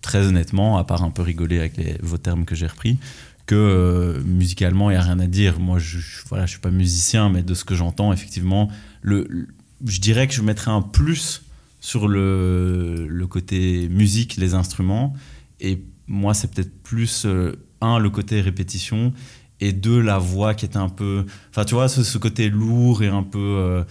très 0.00 0.26
honnêtement, 0.26 0.78
à 0.78 0.84
part 0.84 1.02
un 1.02 1.10
peu 1.10 1.20
rigoler 1.20 1.58
avec 1.58 2.02
vos 2.02 2.16
termes 2.16 2.46
que 2.46 2.54
j'ai 2.54 2.66
repris, 2.66 2.98
que 3.46 3.54
euh, 3.54 4.22
musicalement, 4.24 4.90
il 4.90 4.94
y 4.94 4.96
a 4.96 5.02
rien 5.02 5.18
à 5.18 5.26
dire. 5.26 5.60
Moi, 5.60 5.78
je, 5.78 5.98
je- 5.98 6.22
voilà, 6.28 6.46
suis 6.46 6.60
pas 6.60 6.70
musicien, 6.70 7.28
mais 7.28 7.42
de 7.42 7.54
ce 7.54 7.64
que 7.64 7.74
j'entends, 7.74 8.12
effectivement, 8.12 8.68
le, 9.02 9.26
je 9.84 10.00
dirais 10.00 10.26
que 10.28 10.34
je 10.34 10.42
mettrais 10.42 10.70
un 10.70 10.82
plus 10.82 11.42
sur 11.80 12.06
le, 12.08 13.06
le 13.08 13.26
côté 13.26 13.88
musique, 13.88 14.36
les 14.36 14.54
instruments. 14.54 15.14
Et 15.60 15.82
moi, 16.06 16.34
c'est 16.34 16.50
peut-être 16.52 16.82
plus, 16.82 17.24
euh, 17.26 17.52
un, 17.80 17.98
le 17.98 18.10
côté 18.10 18.40
répétition, 18.40 19.12
et 19.60 19.72
deux, 19.72 20.00
la 20.00 20.18
voix 20.18 20.54
qui 20.54 20.64
était 20.64 20.76
un 20.78 20.88
peu. 20.88 21.24
Enfin, 21.50 21.64
tu 21.64 21.74
vois, 21.74 21.88
ce, 21.88 22.02
ce 22.04 22.18
côté 22.18 22.48
lourd 22.50 23.02
et 23.02 23.08
un 23.08 23.22
peu. 23.22 23.38
euh, 23.38 23.84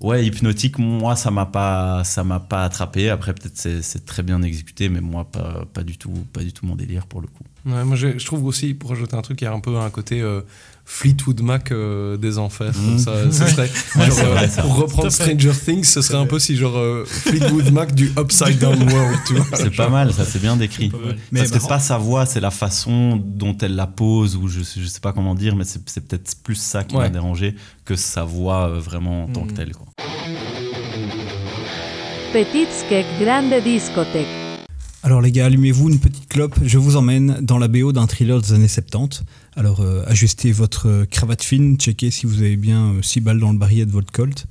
ouais, 0.00 0.24
hypnotique, 0.26 0.78
moi, 0.78 1.16
ça 1.16 1.30
m'a 1.30 1.46
pas, 1.46 2.02
m'a 2.24 2.40
pas 2.40 2.64
attrapé. 2.64 3.10
Après, 3.10 3.34
peut-être 3.34 3.56
c'est, 3.56 3.82
c'est 3.82 4.04
très 4.06 4.22
bien 4.22 4.42
exécuté, 4.42 4.88
mais 4.88 5.00
moi, 5.00 5.30
pas, 5.30 5.66
pas, 5.72 5.82
du 5.82 5.98
tout, 5.98 6.12
pas 6.32 6.42
du 6.44 6.52
tout 6.52 6.66
mon 6.66 6.76
délire 6.76 7.06
pour 7.06 7.20
le 7.20 7.26
coup. 7.28 7.44
Ouais, 7.66 7.84
moi, 7.84 7.96
je 7.96 8.08
trouve 8.24 8.44
aussi, 8.46 8.74
pour 8.74 8.92
ajouter 8.92 9.16
un 9.16 9.22
truc, 9.22 9.40
il 9.40 9.44
y 9.44 9.46
a 9.46 9.52
un 9.52 9.60
peu 9.60 9.76
un 9.76 9.90
côté 9.90 10.20
euh, 10.22 10.40
Fleetwood 10.86 11.42
Mac 11.42 11.70
euh, 11.72 12.16
des 12.16 12.38
enfers. 12.38 12.72
Mhm. 12.74 12.98
Ça, 12.98 13.30
serait, 13.48 13.70
Ouais, 13.96 14.06
genre, 14.06 14.18
euh, 14.20 14.34
vrai, 14.34 14.48
ça. 14.48 14.62
pour 14.62 14.76
reprendre 14.76 15.10
Stranger 15.10 15.52
Things, 15.52 15.84
ce 15.84 16.00
serait 16.00 16.16
un 16.18 16.24
peu 16.26 16.38
si 16.38 16.56
genre 16.56 16.78
euh, 16.78 17.04
Fleetwood 17.06 17.70
Mac 17.70 17.94
du 17.94 18.12
Upside 18.18 18.58
Down 18.58 18.82
World. 18.90 19.18
C'est 19.54 19.76
pas 19.76 19.88
mal, 19.90 20.12
ça, 20.12 20.24
c'est 20.24 20.40
bien 20.40 20.56
décrit. 20.56 20.90
Mais 21.32 21.40
Parce 21.40 21.52
que 21.52 21.60
c'est 21.60 21.68
pas 21.68 21.78
sa 21.80 21.98
voix, 21.98 22.24
c'est 22.26 22.40
la 22.40 22.50
façon 22.50 23.16
dont 23.22 23.56
elle 23.60 23.76
la 23.76 23.86
pose, 23.86 24.36
ou 24.36 24.48
je, 24.48 24.60
je 24.60 24.86
sais 24.86 25.00
pas 25.00 25.12
comment 25.12 25.34
dire, 25.34 25.54
mais 25.54 25.64
c'est, 25.64 25.84
peut-être 25.84 26.34
plus 26.42 26.54
ça 26.56 26.82
qui 26.84 26.96
m'a 26.96 27.08
dérangé 27.10 27.54
que 27.84 27.94
sa 27.94 28.24
voix 28.24 28.68
euh, 28.70 28.80
vraiment 28.80 29.24
en 29.24 29.28
tant 29.28 29.42
que 29.42 29.50
Mhm. 29.50 29.56
telle. 29.56 29.72
Quoi. 29.72 29.86
Petit 32.32 32.66
Skek 32.70 33.06
Grande 33.20 33.52
Discothèque. 33.64 34.26
Alors 35.02 35.22
les 35.22 35.32
gars, 35.32 35.46
allumez-vous 35.46 35.88
une 35.88 35.98
petite 35.98 36.28
clope, 36.28 36.56
je 36.62 36.76
vous 36.76 36.96
emmène 36.96 37.38
dans 37.40 37.56
la 37.56 37.68
BO 37.68 37.90
d'un 37.90 38.06
thriller 38.06 38.42
des 38.42 38.52
années 38.52 38.68
70. 38.68 39.22
Alors 39.56 39.80
euh, 39.80 40.04
ajustez 40.06 40.52
votre 40.52 40.88
euh, 40.88 41.06
cravate 41.06 41.42
fine, 41.42 41.78
checkez 41.78 42.10
si 42.10 42.26
vous 42.26 42.42
avez 42.42 42.56
bien 42.56 42.96
6 43.00 43.20
balles 43.20 43.40
dans 43.40 43.50
le 43.50 43.56
barillet 43.56 43.86
de 43.86 43.90
votre 43.90 44.12
Colt, 44.12 44.44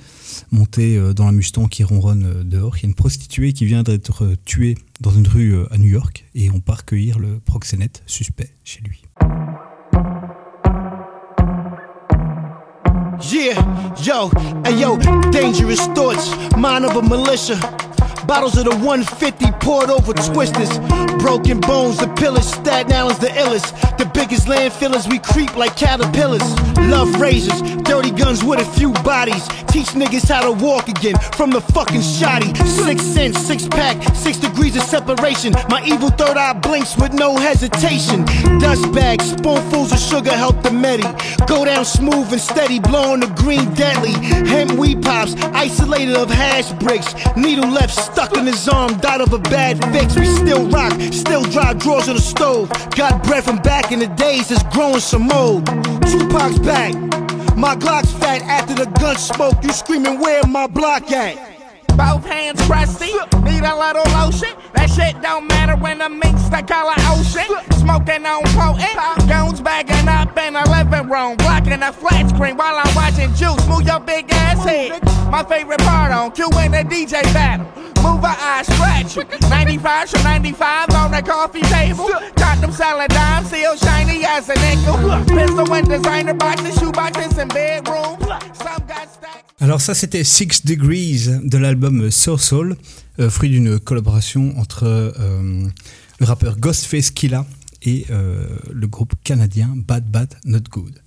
montez 0.51 0.97
euh, 0.97 1.13
dans 1.13 1.25
la 1.25 1.33
Mustang 1.33 1.67
qui 1.67 1.83
ronronne 1.83 2.25
euh, 2.25 2.43
dehors. 2.43 2.77
Il 2.77 2.81
y 2.81 2.85
a 2.85 2.89
une 2.89 2.95
prostituée 2.95 3.53
qui 3.53 3.65
vient 3.65 3.83
d'être 3.83 4.25
euh, 4.25 4.35
tuée 4.43 4.75
dans 5.01 5.11
une 5.11 5.27
rue 5.27 5.53
euh, 5.53 5.71
à 5.71 5.77
New 5.77 5.91
York 5.91 6.25
et 6.33 6.49
on 6.49 6.61
part 6.61 6.83
cueillir 6.83 7.19
le 7.19 7.39
proxénète 7.39 8.01
suspect 8.07 8.49
chez 8.63 8.81
lui. 8.81 9.03
Bottles 18.29 18.55
of 18.59 18.65
the 18.65 18.75
150 18.85 19.51
poured 19.53 19.89
over 19.89 20.13
twisters. 20.13 20.69
Broken 21.17 21.59
bones, 21.59 21.97
the 21.97 22.07
pillars, 22.15 22.45
Staten 22.45 22.93
Island's 22.93 23.17
the 23.17 23.29
illest. 23.29 23.97
The 23.97 24.05
biggest 24.05 24.45
landfillers, 24.45 25.09
we 25.09 25.17
creep 25.17 25.55
like 25.55 25.75
caterpillars. 25.75 26.45
Love 26.77 27.19
razors, 27.19 27.59
dirty 27.83 28.11
guns 28.11 28.43
with 28.43 28.59
a 28.59 28.65
few 28.77 28.93
bodies. 29.01 29.47
Teach 29.69 29.89
niggas 29.97 30.29
how 30.29 30.41
to 30.41 30.51
walk 30.63 30.87
again 30.89 31.15
from 31.37 31.49
the 31.49 31.61
fucking 31.61 32.01
shoddy. 32.01 32.53
Six 32.65 33.01
cents, 33.01 33.39
six 33.39 33.67
pack, 33.67 33.97
six 34.15 34.37
degrees 34.37 34.75
of 34.75 34.83
separation. 34.83 35.53
My 35.69 35.83
evil 35.83 36.09
third 36.09 36.37
eye 36.37 36.53
blinks 36.53 36.97
with 36.97 37.13
no 37.13 37.35
hesitation. 37.35 38.25
Dust 38.59 38.91
bags, 38.93 39.31
spoonfuls 39.31 39.91
of 39.91 39.99
sugar 39.99 40.31
help 40.31 40.61
the 40.61 40.71
medi. 40.71 41.07
Go 41.47 41.65
down 41.65 41.83
smooth 41.83 42.31
and 42.31 42.41
steady, 42.41 42.79
blowing 42.79 43.21
the 43.21 43.27
green 43.41 43.73
deadly. 43.73 44.13
Hemp 44.47 44.73
weed 44.73 45.01
pops, 45.01 45.33
isolated 45.53 46.15
of 46.15 46.29
hash 46.29 46.71
bricks. 46.73 47.13
Needle 47.35 47.69
left 47.69 47.93
stuck 48.19 48.37
in 48.37 48.45
his 48.45 48.67
arm, 48.67 48.97
died 48.97 49.21
of 49.21 49.31
a 49.31 49.39
bad 49.39 49.81
fix. 49.93 50.13
We 50.17 50.25
still 50.25 50.67
rock, 50.69 50.91
still 51.13 51.43
dry 51.43 51.73
drawers 51.73 52.09
on 52.09 52.15
the 52.15 52.21
stove. 52.21 52.69
Got 52.95 53.23
bread 53.23 53.45
from 53.45 53.59
back 53.59 53.93
in 53.93 53.99
the 53.99 54.07
days 54.07 54.49
that's 54.49 54.63
growing 54.75 54.99
some 54.99 55.27
mold. 55.27 55.65
Tupac's 56.05 56.59
back. 56.59 56.93
My 57.55 57.75
Glock's 57.75 58.11
fat 58.11 58.41
after 58.43 58.73
the 58.73 58.89
gun 58.99 59.15
smoke. 59.17 59.55
You 59.63 59.71
screaming, 59.71 60.19
where 60.19 60.43
my 60.47 60.67
block 60.67 61.09
at? 61.11 61.35
Both 61.95 62.25
hands 62.25 62.61
crusty, 62.67 63.11
need 63.43 63.63
a 63.63 63.75
little 63.75 64.07
lotion. 64.19 64.53
That 64.73 64.89
shit 64.89 65.21
don't 65.21 65.47
matter 65.47 65.75
when 65.75 66.01
I 66.01 66.07
mix 66.09 66.43
the 66.49 66.61
color 66.61 66.95
ocean. 67.11 67.47
Smoking 67.79 68.25
on 68.25 68.43
potent, 68.55 68.95
goons 69.27 69.61
bagging 69.61 69.98
room, 71.09 71.35
blocking 71.37 71.79
the 71.79 71.91
flat 71.91 72.29
screen 72.29 72.55
while 72.55 72.77
I'm 72.77 72.95
watching 72.95 73.33
juice. 73.33 73.65
Move 73.67 73.85
your 73.85 73.99
big 73.99 74.31
ass 74.31 74.63
head. 74.63 75.03
My 75.31 75.43
favorite 75.43 75.79
part 75.79 76.11
on 76.11 76.31
cue 76.31 76.49
in 76.63 76.71
the 76.71 76.83
DJ 76.83 77.23
battle. 77.33 77.65
Move 78.03 78.21
her 78.21 78.37
eyes, 78.39 78.67
stretch 78.67 79.17
you. 79.17 79.49
95 79.49 80.09
to 80.11 80.23
95 80.23 80.89
on 80.95 81.11
the 81.11 81.21
coffee 81.21 81.61
table. 81.61 82.07
Got 82.35 82.61
them 82.61 82.71
selling 82.71 83.07
dimes, 83.07 83.47
still 83.47 83.75
shiny 83.75 84.23
as 84.25 84.49
a 84.49 84.55
nickel. 84.55 84.97
Pistol 85.25 85.73
and 85.73 85.87
designer 85.87 86.33
boxes, 86.33 86.79
shoe 86.79 86.91
boxes, 86.91 87.37
and 87.37 87.53
bedrooms. 87.53 88.23
Some 88.53 88.85
got 88.87 89.09
stacks. 89.11 89.45
Alors 89.61 89.81
ça 89.81 89.93
c'était 89.93 90.23
Six 90.23 90.65
Degrees 90.65 91.41
de 91.43 91.57
l'album 91.57 92.09
Soul 92.11 92.39
Soul, 92.39 92.77
euh, 93.19 93.29
fruit 93.29 93.49
d'une 93.49 93.77
collaboration 93.77 94.53
entre 94.57 94.83
euh, 94.85 95.67
le 96.19 96.25
rappeur 96.25 96.57
Ghostface 96.57 97.11
Killa 97.11 97.45
et 97.83 98.05
euh, 98.09 98.47
le 98.71 98.87
groupe 98.87 99.13
canadien 99.23 99.73
Bad 99.75 100.09
Bad 100.09 100.33
Not 100.45 100.61
Good. 100.71 101.01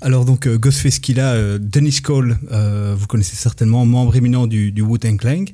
Alors 0.00 0.24
donc 0.24 0.46
euh, 0.46 0.58
Ghostface 0.58 0.98
Killa, 0.98 1.32
euh, 1.32 1.58
Dennis 1.58 2.00
Cole, 2.02 2.38
euh, 2.50 2.94
vous 2.98 3.06
connaissez 3.06 3.36
certainement, 3.36 3.86
membre 3.86 4.16
éminent 4.16 4.46
du, 4.46 4.72
du 4.72 4.82
Wu-Tang 4.82 5.16
Clan, 5.16 5.44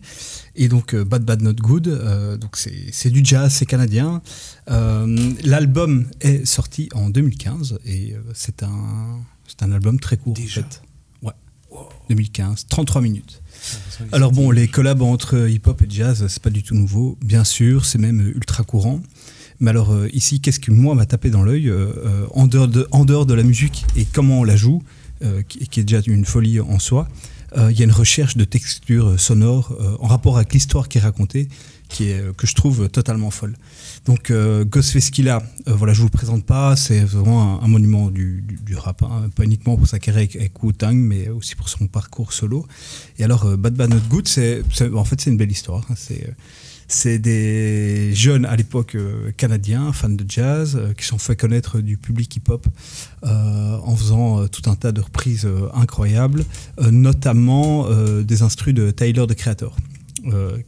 et 0.56 0.68
donc 0.68 0.94
euh, 0.94 1.04
Bad 1.04 1.24
Bad 1.24 1.42
Not 1.42 1.54
Good, 1.54 2.38
donc 2.40 2.56
c'est 2.56 2.86
c'est 2.92 3.10
du 3.10 3.20
jazz, 3.24 3.52
c'est 3.52 3.66
canadien. 3.66 4.22
L'album 4.68 6.06
est 6.20 6.44
sorti 6.44 6.88
en 6.94 7.10
2015 7.10 7.78
et 7.86 8.14
c'est 8.34 8.62
un, 8.62 9.20
c'est 9.46 9.62
un 9.62 9.72
album 9.72 10.00
très 10.00 10.16
court 10.16 10.36
en 10.38 10.46
fait. 10.46 10.82
Ouais. 11.22 11.32
2015, 12.08 12.66
33 12.68 13.00
minutes. 13.00 13.42
Alors 14.10 14.32
bon, 14.32 14.50
les 14.50 14.68
collabs 14.68 15.02
entre 15.02 15.48
hip-hop 15.48 15.82
et 15.82 15.86
jazz, 15.88 16.26
c'est 16.28 16.42
pas 16.42 16.50
du 16.50 16.62
tout 16.62 16.74
nouveau, 16.74 17.16
bien 17.24 17.44
sûr, 17.44 17.84
c'est 17.84 17.98
même 17.98 18.20
ultra 18.20 18.64
courant. 18.64 19.00
Mais 19.62 19.70
alors 19.70 19.92
euh, 19.92 20.08
ici, 20.12 20.40
qu'est-ce 20.40 20.58
qui 20.58 20.72
moi 20.72 20.96
m'a 20.96 21.06
tapé 21.06 21.30
dans 21.30 21.44
l'œil 21.44 21.68
euh, 21.68 21.92
euh, 22.04 22.26
en, 22.32 22.48
dehors 22.48 23.26
de, 23.26 23.34
la 23.34 23.42
musique 23.44 23.86
et 23.96 24.04
comment 24.04 24.40
on 24.40 24.44
la 24.44 24.56
joue, 24.56 24.82
qui, 25.46 25.78
est 25.78 25.84
déjà 25.84 26.02
une 26.04 26.24
folie 26.24 26.58
en 26.58 26.80
soi, 26.80 27.08
il 27.56 27.78
y 27.78 27.82
a 27.82 27.84
une 27.84 27.92
recherche 27.92 28.36
de 28.36 28.42
texture 28.42 29.20
sonore 29.20 29.78
en 30.00 30.08
rapport 30.08 30.36
avec 30.36 30.52
l'histoire 30.52 30.88
qui 30.88 30.98
est 30.98 31.00
racontée, 31.00 31.48
qui 31.88 32.08
est, 32.08 32.36
que 32.36 32.44
je 32.44 32.54
trouve 32.56 32.88
totalement 32.88 33.30
folle. 33.30 33.54
Donc 34.04 34.32
euh, 34.32 34.64
euh, 34.64 35.40
voilà, 35.66 35.92
je 35.92 35.98
vous 36.00 36.06
le 36.06 36.10
présente 36.10 36.44
pas, 36.44 36.74
c'est 36.74 37.00
vraiment 37.04 37.62
un, 37.62 37.68
monument 37.68 38.10
du, 38.10 38.44
rap, 38.74 39.04
hein, 39.04 39.30
pas 39.36 39.44
uniquement 39.44 39.76
pour 39.76 39.86
sa 39.86 40.00
carrière 40.00 40.22
avec, 40.22 40.34
avec 40.34 40.60
Wu-Tang, 40.60 40.96
mais 40.96 41.28
aussi 41.28 41.54
pour 41.54 41.68
son 41.68 41.86
parcours 41.86 42.32
solo. 42.32 42.66
Et 43.18 43.24
alors 43.24 43.56
Bad 43.56 43.74
Bad 43.74 43.90
Not 43.90 44.00
Good, 44.10 44.26
c'est, 44.26 44.62
en 44.92 45.04
fait 45.04 45.20
c'est 45.20 45.30
une 45.30 45.36
belle 45.36 45.52
histoire. 45.52 45.86
hein, 45.88 45.94
c'est 46.92 47.18
des 47.18 48.14
jeunes 48.14 48.44
à 48.44 48.54
l'époque 48.56 48.94
euh, 48.94 49.32
canadiens, 49.36 49.92
fans 49.92 50.08
de 50.08 50.24
jazz, 50.28 50.76
euh, 50.76 50.92
qui 50.92 51.04
sont 51.04 51.18
fait 51.18 51.36
connaître 51.36 51.80
du 51.80 51.96
public 51.96 52.36
hip-hop 52.36 52.66
euh, 53.24 53.78
en 53.82 53.96
faisant 53.96 54.46
tout 54.48 54.68
un 54.70 54.74
tas 54.74 54.92
de 54.92 55.00
reprises 55.00 55.48
incroyables, 55.74 56.44
notamment 56.90 57.88
des 58.22 58.42
instrus 58.42 58.74
de 58.74 58.90
Tyler 58.90 59.26
the 59.26 59.34
Creator, 59.34 59.76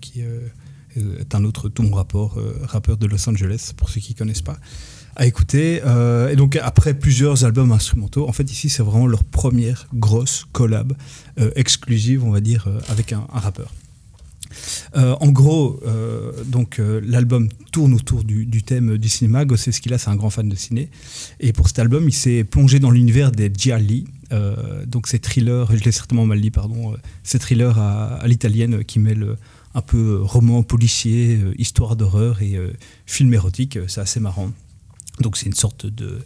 qui 0.01 0.21
est 0.21 1.35
un 1.35 1.45
autre 1.45 1.69
tout 1.69 1.83
mon 1.83 1.95
rapport, 1.95 2.39
rappeur 2.63 2.97
de 2.97 3.07
Los 3.07 3.29
Angeles, 3.29 3.73
pour 3.77 3.89
ceux 3.89 4.01
qui 4.01 4.13
ne 4.13 4.19
connaissent 4.19 4.43
pas, 4.43 4.57
à 5.17 5.27
écouter. 5.27 5.81
Et 6.31 6.37
donc 6.37 6.57
après 6.57 6.95
plusieurs 6.95 7.45
albums 7.45 7.73
instrumentaux, 7.73 8.29
en 8.29 8.33
fait 8.33 8.51
ici 8.51 8.69
c'est 8.69 8.83
vraiment 8.83 9.07
leur 9.07 9.25
première 9.25 9.87
grosse 9.95 10.47
collab 10.53 10.95
exclusive, 11.57 12.25
on 12.25 12.31
va 12.31 12.41
dire, 12.41 12.69
avec 12.89 13.13
un 13.13 13.27
rappeur. 13.33 13.73
Euh, 14.97 15.17
en 15.21 15.31
gros, 15.31 15.81
euh, 15.87 16.33
donc 16.45 16.79
euh, 16.79 17.01
l'album 17.05 17.49
tourne 17.73 17.95
autour 17.95 18.25
du, 18.25 18.63
thème 18.63 18.99
du 18.99 19.09
cinéma. 19.09 19.45
Gosseskila, 19.45 19.99
c'est 19.99 20.11
un 20.11 20.17
grand 20.17 20.31
fan 20.31 20.49
de 20.49 20.55
ciné. 20.55 20.91
Et 21.41 21.53
pour 21.53 21.69
cet 21.69 21.79
album, 21.79 22.09
il 22.09 22.13
s'est 22.13 22.45
plongé 22.45 22.79
dans 22.79 22.91
l'univers 22.91 23.33
des 23.33 23.51
gialli. 23.55 24.07
Donc 24.87 25.07
ces 25.07 25.21
thrillers, 25.21 25.67
je 25.71 25.85
l'ai 25.85 25.93
certainement 25.93 26.27
mal 26.27 26.41
dit, 26.41 26.51
pardon, 26.51 26.97
ces 27.23 27.39
thrillers 27.39 27.79
à, 27.79 28.21
l'italienne 28.27 28.83
qui 28.83 28.99
mêlent 28.99 29.37
un 29.75 29.81
peu 29.81 30.21
roman 30.23 30.65
policier, 30.65 31.39
histoire 31.57 31.95
d'horreur 31.95 32.43
et 32.43 32.59
film 33.07 33.33
érotique. 33.33 33.79
C'est 33.87 34.01
assez 34.01 34.19
marrant. 34.19 34.51
Donc 35.21 35.37
c'est 35.37 35.47
une 35.47 35.55
sorte 35.55 35.87
de 35.87 36.19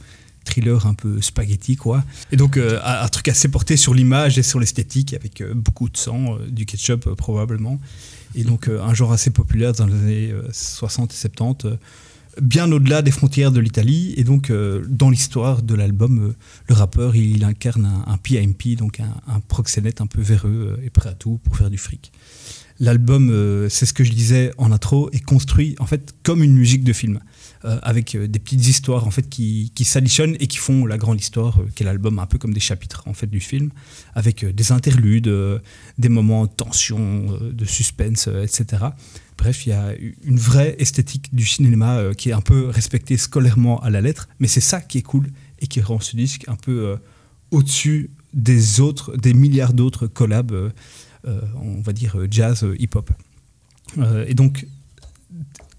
thriller 0.45 0.87
un 0.87 0.95
peu 0.95 1.21
spaghetti 1.21 1.77
quoi. 1.77 2.03
Et 2.33 2.37
donc 2.37 2.57
un 2.57 3.09
truc 3.09 3.29
assez 3.29 3.49
porté 3.49 3.77
sur 3.77 3.93
l'image 3.93 4.39
et 4.39 4.43
sur 4.43 4.59
l'esthétique 4.59 5.13
avec 5.13 5.43
beaucoup 5.53 5.91
de 5.91 5.97
sang, 5.99 6.39
du 6.49 6.65
ketchup 6.65 7.15
probablement. 7.15 7.79
Et 8.35 8.45
donc 8.45 8.69
euh, 8.69 8.83
un 8.83 8.95
genre 8.95 9.13
assez 9.13 9.31
populaire 9.31 9.73
dans 9.73 9.87
les 9.87 9.95
années 9.95 10.31
euh, 10.33 10.49
60 10.53 11.13
et 11.13 11.17
70, 11.17 11.67
euh, 11.67 11.77
bien 12.41 12.71
au-delà 12.71 13.03
des 13.03 13.11
frontières 13.11 13.53
de 13.53 13.61
l'Italie. 13.61 14.15
Et 14.17 14.25
donc 14.25 14.51
euh, 14.51 14.85
dans 14.89 15.11
l'histoire 15.11 15.63
de 15.63 15.75
l'album, 15.75 16.19
euh, 16.19 16.35
le 16.69 16.75
rappeur 16.75 17.17
il, 17.17 17.45
incarne 17.45 17.87
un, 17.87 18.13
un 18.13 18.17
PIMP, 18.19 18.77
donc 18.77 19.01
un, 19.01 19.15
un 19.27 19.41
proxénète 19.41 20.01
un 20.01 20.07
peu 20.07 20.21
véreux 20.21 20.77
euh, 20.79 20.85
et 20.85 20.91
prêt 20.91 21.11
à 21.11 21.15
tout 21.15 21.39
pour 21.45 21.57
faire 21.57 21.71
du 21.71 21.79
fric. 21.79 22.13
L'album, 22.81 23.31
euh, 23.31 23.69
c'est 23.69 23.87
ce 23.87 23.93
que 23.93 24.05
je 24.05 24.13
disais 24.13 24.53
en 24.57 24.71
intro, 24.71 25.11
est 25.13 25.25
construit 25.25 25.75
en 25.81 25.87
fait 25.87 26.15
comme 26.23 26.45
une 26.45 26.55
musique 26.55 26.85
de 26.85 26.93
film, 26.93 27.17
euh, 27.17 27.21
avec 27.65 28.15
euh, 28.15 28.29
des 28.29 28.39
petites 28.39 28.67
histoires 28.67 29.07
en 29.07 29.11
fait 29.11 29.29
qui, 29.29 29.73
qui 29.75 29.85
s'additionnent 29.85 30.37
et 30.41 30.47
qui 30.47 30.59
font 30.59 30.87
la 30.87 30.97
grande 30.99 31.21
histoire, 31.21 31.61
euh, 31.61 31.69
qu'est 31.75 31.85
l'album, 31.85 32.19
un 32.19 32.27
peu 32.27 32.39
comme 32.39 32.55
des 32.55 32.61
chapitres 32.61 33.03
en 33.07 33.15
fait 33.15 33.27
du 33.27 33.41
film, 33.41 33.71
avec 34.15 34.45
euh, 34.45 34.53
des 34.53 34.73
interludes, 34.73 35.29
euh, 35.29 35.59
des 35.99 36.09
moments 36.09 36.47
de 36.47 36.51
tension, 36.51 37.27
euh, 37.41 37.53
de 37.53 37.65
suspense, 37.65 38.29
euh, 38.29 38.45
etc. 38.45 38.87
Bref, 39.37 39.67
il 39.67 39.71
y 39.71 39.73
a 39.73 39.95
une 40.25 40.39
vraie 40.39 40.77
esthétique 40.79 41.35
du 41.35 41.47
cinéma 41.47 41.99
euh, 41.99 42.15
qui 42.15 42.31
est 42.31 42.33
un 42.33 42.41
peu 42.41 42.69
respectée 42.69 43.17
scolairement 43.17 43.81
à 43.81 43.91
la 43.91 44.01
lettre, 44.01 44.29
mais 44.41 44.49
c'est 44.49 44.61
ça 44.61 44.81
qui 44.81 44.99
est 44.99 45.03
cool 45.03 45.29
et 45.61 45.67
qui 45.67 45.81
rend 45.81 46.01
ce 46.01 46.17
disque 46.17 46.45
un 46.49 46.57
peu 46.57 46.87
euh, 46.87 46.97
au-dessus 47.51 48.11
des 48.35 48.81
autres, 48.81 49.17
des 49.17 49.35
milliards 49.35 49.73
d'autres 49.73 50.07
collabs, 50.07 50.53
euh, 50.53 50.71
euh, 51.27 51.41
on 51.61 51.81
va 51.81 51.93
dire 51.93 52.19
euh, 52.19 52.29
jazz, 52.31 52.63
euh, 52.63 52.77
hip-hop. 52.79 53.11
Euh, 53.99 54.25
et 54.29 54.35
donc, 54.35 54.67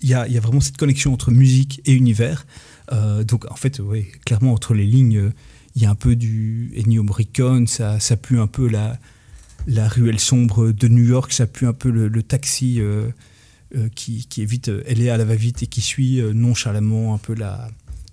il 0.02 0.10
y 0.10 0.14
a, 0.14 0.26
vraiment 0.40 0.62
cette 0.62 0.78
connexion 0.78 1.14
entre 1.14 1.32
musique 1.32 1.82
et 1.86 1.94
univers. 1.94 2.46
Euh, 2.92 3.24
donc, 3.24 3.50
en 3.52 3.56
fait, 3.56 3.80
oui, 3.80 4.08
clairement, 4.26 4.54
entre 4.54 4.74
les 4.74 4.86
lignes, 4.86 5.18
euh, 5.18 5.34
il 5.76 5.84
y 5.84 5.86
a 5.86 5.90
un 5.90 5.96
peu 5.96 6.16
du 6.16 6.72
Ennio 6.76 7.04
Morricone, 7.04 7.68
ça, 7.68 8.00
pue 8.22 8.40
un 8.40 8.48
peu 8.48 8.68
la, 8.68 8.98
la 9.68 9.88
ruelle 9.88 10.20
sombre 10.20 10.72
de 10.72 10.88
New 10.88 11.04
York, 11.04 11.32
ça 11.32 11.48
pue 11.48 11.68
un 11.68 11.74
peu 11.74 11.90
le, 11.90 12.24
taxi 12.24 12.80
euh, 12.80 13.12
qui, 13.96 14.26
qui 14.28 14.42
évite, 14.42 14.70
est 14.70 15.10
à 15.10 15.18
la 15.18 15.26
va-vite 15.26 15.64
et 15.64 15.68
qui 15.68 15.82
suit 15.82 16.22
nonchalamment 16.34 17.14
un 17.14 17.18
peu 17.18 17.36
la, 17.36 17.70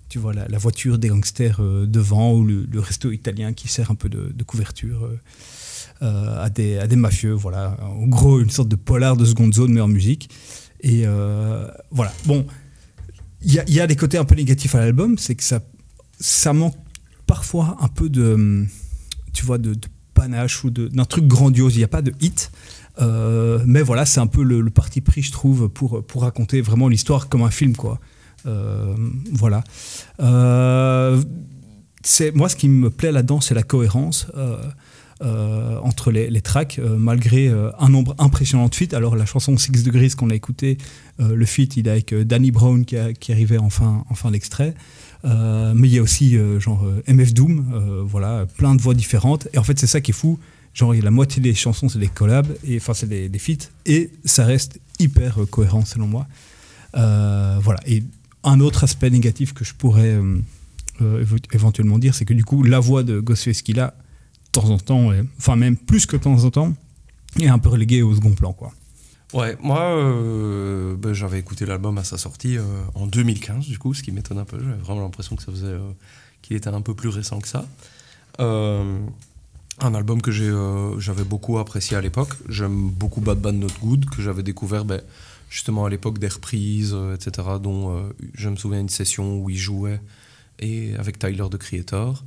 tu 0.07 0.19
vois, 0.19 0.33
la, 0.33 0.47
la 0.47 0.57
voiture 0.57 0.99
des 0.99 1.07
gangsters 1.07 1.59
devant 1.87 2.33
ou 2.33 2.45
le, 2.45 2.79
resto 2.79 3.11
italien 3.11 3.53
qui 3.53 3.67
sert 3.67 3.89
un 3.91 3.95
peu 3.95 4.07
de, 4.07 4.31
de 4.33 4.43
couverture 4.43 5.09
à, 5.99 6.49
des, 6.49 6.77
à 6.77 6.85
des 6.85 6.95
mafieux. 6.95 7.33
Voilà, 7.33 7.75
en 7.81 8.05
gros, 8.05 8.39
une 8.39 8.51
sorte 8.51 8.69
de 8.69 8.75
polar 8.75 9.17
de 9.17 9.25
seconde 9.25 9.53
zone, 9.53 9.73
mais 9.73 9.81
en 9.81 9.87
musique. 9.87 10.29
Et 10.81 11.03
euh, 11.05 11.67
voilà, 11.91 12.13
bon, 12.25 12.45
il 13.41 13.53
y, 13.53 13.79
a- 13.79 13.87
des 13.87 13.95
côtés 13.95 14.17
un 14.17 14.25
peu 14.25 14.35
négatifs 14.35 14.75
à 14.75 14.79
l'album, 14.79 15.17
c'est 15.17 15.35
que 15.35 15.43
ça, 15.43 15.59
ça 16.19 16.53
manque 16.53 16.75
parfois 17.25 17.77
un 17.81 17.87
peu 17.87 18.09
de, 18.09 18.65
tu 19.33 19.45
vois, 19.45 19.57
de, 19.57 19.75
panache 20.13 20.63
ou 20.63 20.71
d'un 20.71 21.05
truc 21.05 21.27
grandiose. 21.27 21.75
Il 21.75 21.79
n'y 21.79 21.83
a 21.83 21.87
pas 21.89 22.01
de 22.01 22.11
hit. 22.19 22.51
Euh, 22.99 23.59
mais 23.67 23.83
voilà, 23.83 24.05
c'est 24.07 24.19
un 24.19 24.25
peu 24.25 24.41
le, 24.43 24.67
parti 24.71 25.01
pris, 25.01 25.21
je 25.21 25.31
trouve, 25.31 25.69
pour, 25.69 26.03
pour 26.03 26.23
raconter 26.23 26.61
vraiment 26.61 26.87
l'histoire 26.87 27.29
comme 27.29 27.43
un 27.43 27.51
film, 27.51 27.75
quoi. 27.75 27.99
Euh, 28.47 28.95
voilà. 29.31 29.63
C'est 32.03 32.31
moi 32.31 32.49
ce 32.49 32.55
qui 32.55 32.69
me 32.69 32.89
plaît 32.89 33.11
là-dedans, 33.11 33.41
c'est 33.41 33.53
la 33.53 33.63
cohérence. 33.63 34.27
Euh, 35.23 35.79
entre 35.81 36.11
les, 36.11 36.29
les 36.29 36.41
tracks, 36.41 36.77
euh, 36.77 36.95
malgré 36.95 37.47
euh, 37.47 37.71
un 37.79 37.89
nombre 37.89 38.13
impressionnant 38.19 38.67
de 38.67 38.75
feats. 38.75 38.95
Alors 38.95 39.15
la 39.15 39.25
chanson 39.25 39.57
Six 39.57 39.71
Degrees 39.83 40.11
qu'on 40.11 40.29
a 40.29 40.35
écouté, 40.35 40.77
le 41.17 41.43
feat 41.47 41.75
il 41.75 41.87
est 41.87 41.89
avec 41.89 42.13
Danny 42.13 42.51
Brown 42.51 42.85
qui, 42.85 42.95
a- 42.97 43.13
qui 43.13 43.31
arrivait 43.31 43.57
en 43.57 43.71
fin, 43.71 44.05
en 44.07 44.13
fin 44.13 44.29
d'extrait. 44.29 44.75
Mais 45.23 45.87
il 45.87 45.93
y 45.95 45.97
a 45.97 46.03
aussi 46.03 46.37
genre 46.59 46.85
MF 47.07 47.33
Doom, 47.33 48.03
voilà, 48.05 48.45
plein 48.57 48.75
de 48.75 48.81
voix 48.83 48.93
différentes. 48.93 49.47
Et 49.53 49.57
en 49.57 49.63
fait 49.63 49.79
c'est 49.79 49.87
ça 49.87 50.01
qui 50.01 50.11
est 50.11 50.13
fou. 50.13 50.37
Genre 50.75 50.93
la 50.93 51.09
moitié 51.09 51.41
des 51.41 51.55
chansons 51.55 51.89
c'est 51.89 51.97
des 51.97 52.09
collabs, 52.09 52.53
et 52.63 52.77
enfin 52.77 52.93
c'est 52.93 53.09
des, 53.09 53.27
des 53.27 53.39
feats, 53.39 53.71
et 53.87 54.11
ça 54.23 54.45
reste 54.45 54.79
hyper 54.99 55.39
cohérent 55.49 55.83
selon 55.83 56.05
moi. 56.05 56.27
Voilà. 56.93 57.79
Et 57.87 58.03
un 58.43 58.59
autre 58.59 58.83
aspect 58.83 59.09
négatif 59.09 59.55
que 59.55 59.65
je 59.65 59.73
pourrais 59.73 60.15
éventuellement 61.51 61.97
dire, 61.99 62.13
c'est 62.13 62.25
que 62.25 62.33
du 62.35 62.43
coup, 62.45 62.61
la 62.63 62.79
voix 62.79 63.01
de 63.03 63.19
Ghostface 63.19 63.63
qu'il 63.63 63.79
a, 63.79 63.95
temps 64.61 64.69
en 64.69 64.77
temps, 64.77 65.11
est- 65.13 65.23
enfin 65.37 65.55
même 65.55 65.75
plus 65.77 66.05
que 66.05 66.17
de 66.17 66.21
temps 66.23 66.43
en 66.43 66.49
temps, 66.51 66.73
est 67.39 67.47
un 67.47 67.59
peu 67.59 67.69
reléguée 67.69 68.01
au 68.01 68.13
second 68.15 68.33
plan. 68.33 68.53
Quoi. 68.53 68.71
Ouais, 69.33 69.57
moi, 69.61 69.81
euh, 69.81 70.95
ben, 70.95 71.13
j'avais 71.13 71.37
écouté 71.39 71.65
l'album 71.65 71.97
à 71.97 72.03
sa 72.03 72.17
sortie 72.17 72.57
euh, 72.57 72.63
en 72.95 73.07
2015, 73.07 73.65
du 73.67 73.77
coup, 73.77 73.93
ce 73.93 74.01
qui 74.01 74.11
m'étonne 74.11 74.37
un 74.37 74.45
peu. 74.45 74.57
J'avais 74.59 74.81
vraiment 74.81 75.01
l'impression 75.01 75.35
que 75.35 75.43
ça 75.43 75.51
faisait, 75.51 75.65
euh, 75.67 75.91
qu'il 76.41 76.55
était 76.55 76.69
un 76.69 76.81
peu 76.81 76.93
plus 76.95 77.09
récent 77.09 77.39
que 77.39 77.47
ça. 77.47 77.65
Un 78.39 79.93
album 79.93 80.21
que 80.23 80.31
j'avais 80.31 81.23
beaucoup 81.23 81.59
apprécié 81.59 81.95
à 81.97 82.01
l'époque. 82.01 82.33
J'aime 82.49 82.89
beaucoup 82.89 83.21
Bad 83.21 83.39
Bad 83.39 83.55
Not 83.55 83.67
Good, 83.81 84.05
que 84.09 84.21
j'avais 84.23 84.41
découvert 84.43 84.85
ben, 84.85 85.01
justement 85.51 85.85
à 85.85 85.89
l'époque 85.89 86.17
des 86.19 86.27
reprises, 86.29 86.95
etc. 87.13 87.47
Dont 87.61 88.09
je 88.33 88.49
me 88.49 88.55
souviens 88.55 88.79
d'une 88.79 88.89
session 88.89 89.37
où 89.39 89.49
il 89.51 89.57
jouait 89.57 89.99
et 90.59 90.95
avec 90.95 91.19
Tyler 91.19 91.43
the 91.51 91.57
Creator. 91.57 92.23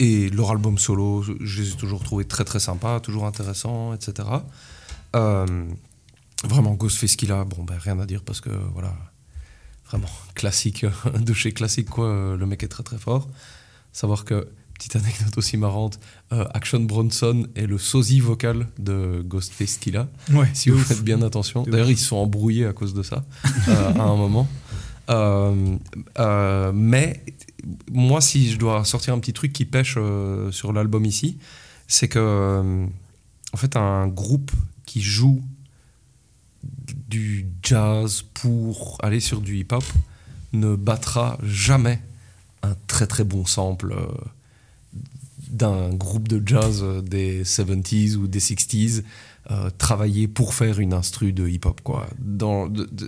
Et 0.00 0.28
leur 0.30 0.50
album 0.50 0.78
solo, 0.78 1.22
je 1.22 1.60
les 1.62 1.68
ai 1.70 1.76
toujours 1.76 2.02
trouvés 2.02 2.24
très 2.24 2.44
très 2.44 2.58
sympas, 2.58 2.98
toujours 3.00 3.26
intéressants, 3.26 3.94
etc. 3.94 4.28
Euh, 5.14 5.64
vraiment, 6.44 6.72
Ghostface 6.74 7.16
qu'il 7.16 7.30
a, 7.32 7.44
bon, 7.44 7.62
ben, 7.64 7.76
rien 7.78 7.98
à 8.00 8.06
dire 8.06 8.22
parce 8.22 8.40
que 8.40 8.50
voilà, 8.72 8.94
vraiment 9.88 10.08
classique 10.34 10.84
euh, 10.84 11.18
de 11.18 11.32
chez 11.34 11.52
classique, 11.52 11.90
quoi. 11.90 12.06
euh, 12.06 12.36
Le 12.36 12.46
mec 12.46 12.62
est 12.62 12.68
très 12.68 12.82
très 12.82 12.98
fort. 12.98 13.28
Savoir 13.92 14.24
que, 14.24 14.48
petite 14.72 14.96
anecdote 14.96 15.36
aussi 15.36 15.58
marrante, 15.58 16.00
euh, 16.32 16.46
Action 16.54 16.80
Bronson 16.80 17.46
est 17.54 17.66
le 17.66 17.76
sosie 17.76 18.20
vocal 18.20 18.68
de 18.78 19.22
Ghostface 19.26 19.76
qu'il 19.76 19.98
a. 19.98 20.08
Ouais, 20.32 20.48
si 20.54 20.70
vous 20.70 20.78
ouf. 20.80 20.86
faites 20.86 21.02
bien 21.04 21.20
attention. 21.20 21.64
D'ailleurs, 21.64 21.90
ils 21.90 21.98
se 21.98 22.06
sont 22.06 22.16
embrouillés 22.16 22.64
à 22.64 22.72
cause 22.72 22.94
de 22.94 23.02
ça 23.02 23.22
euh, 23.68 23.92
à 23.94 24.02
un 24.04 24.16
moment. 24.16 24.48
Euh, 25.10 25.76
euh, 26.18 26.72
mais 26.74 27.22
moi, 27.90 28.20
si 28.20 28.50
je 28.50 28.58
dois 28.58 28.84
sortir 28.84 29.14
un 29.14 29.18
petit 29.18 29.32
truc 29.32 29.52
qui 29.52 29.64
pêche 29.64 29.94
euh, 29.96 30.50
sur 30.52 30.72
l'album 30.72 31.04
ici, 31.04 31.38
c'est 31.88 32.08
que, 32.08 32.86
en 33.52 33.56
fait, 33.56 33.76
un 33.76 34.06
groupe 34.06 34.52
qui 34.86 35.00
joue 35.00 35.42
du 37.08 37.46
jazz 37.62 38.22
pour 38.34 38.98
aller 39.02 39.20
sur 39.20 39.40
du 39.40 39.56
hip-hop 39.58 39.84
ne 40.52 40.76
battra 40.76 41.38
jamais 41.42 42.00
un 42.62 42.76
très 42.86 43.06
très 43.06 43.24
bon 43.24 43.46
sample 43.46 43.94
d'un 45.48 45.88
groupe 45.90 46.28
de 46.28 46.42
jazz 46.44 46.84
des 47.02 47.44
70s 47.44 48.16
ou 48.16 48.26
des 48.26 48.40
60s 48.40 49.02
euh, 49.50 49.70
travaillé 49.78 50.28
pour 50.28 50.54
faire 50.54 50.78
une 50.78 50.92
instru 50.92 51.32
de 51.32 51.48
hip-hop. 51.48 51.80
quoi. 51.80 52.06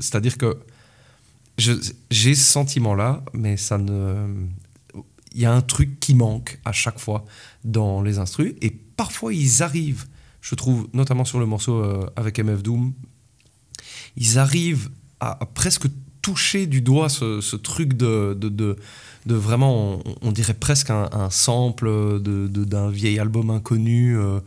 C'est-à-dire 0.01 0.39
que 0.39 0.59
j'ai 1.59 2.35
ce 2.35 2.45
sentiment-là, 2.45 3.23
mais 3.33 3.57
ça 3.57 3.79
ne. 3.79 4.47
Il 5.35 5.41
y 5.41 5.47
a 5.47 5.53
un 5.53 5.63
truc 5.63 5.99
qui 5.99 6.15
manque 6.15 6.59
à 6.65 6.73
chaque 6.73 6.99
fois 6.99 7.25
dans 7.65 8.03
les 8.03 8.19
instrus, 8.19 8.55
et 8.61 8.71
parfois 8.71 9.33
ils 9.33 9.63
arrivent, 9.63 10.07
je 10.41 10.55
trouve, 10.55 10.89
notamment 10.93 11.25
sur 11.25 11.39
le 11.39 11.47
morceau 11.47 11.77
euh, 11.77 12.07
avec 12.17 12.39
MF 12.39 12.63
Doom, 12.63 12.93
ils 14.17 14.39
arrivent 14.39 14.91
à, 15.21 15.43
à 15.43 15.47
presque 15.47 15.87
toucher 16.23 16.67
du 16.67 16.81
doigt 16.81 17.09
ce, 17.09 17.41
ce 17.41 17.57
truc 17.57 17.95
de, 17.95 18.35
de, 18.39 18.49
de- 18.49 18.77
de 19.27 19.35
vraiment, 19.37 19.99
on, 19.99 20.03
on 20.23 20.33
dirait 20.33 20.55
presque 20.55 20.91
un, 20.91 21.09
un 21.13 21.31
sample 21.31 22.19
d'un 22.21 22.91
vieil 22.91 23.21
album 23.21 23.51
inconnu 23.51 24.17
euh, 24.19 24.41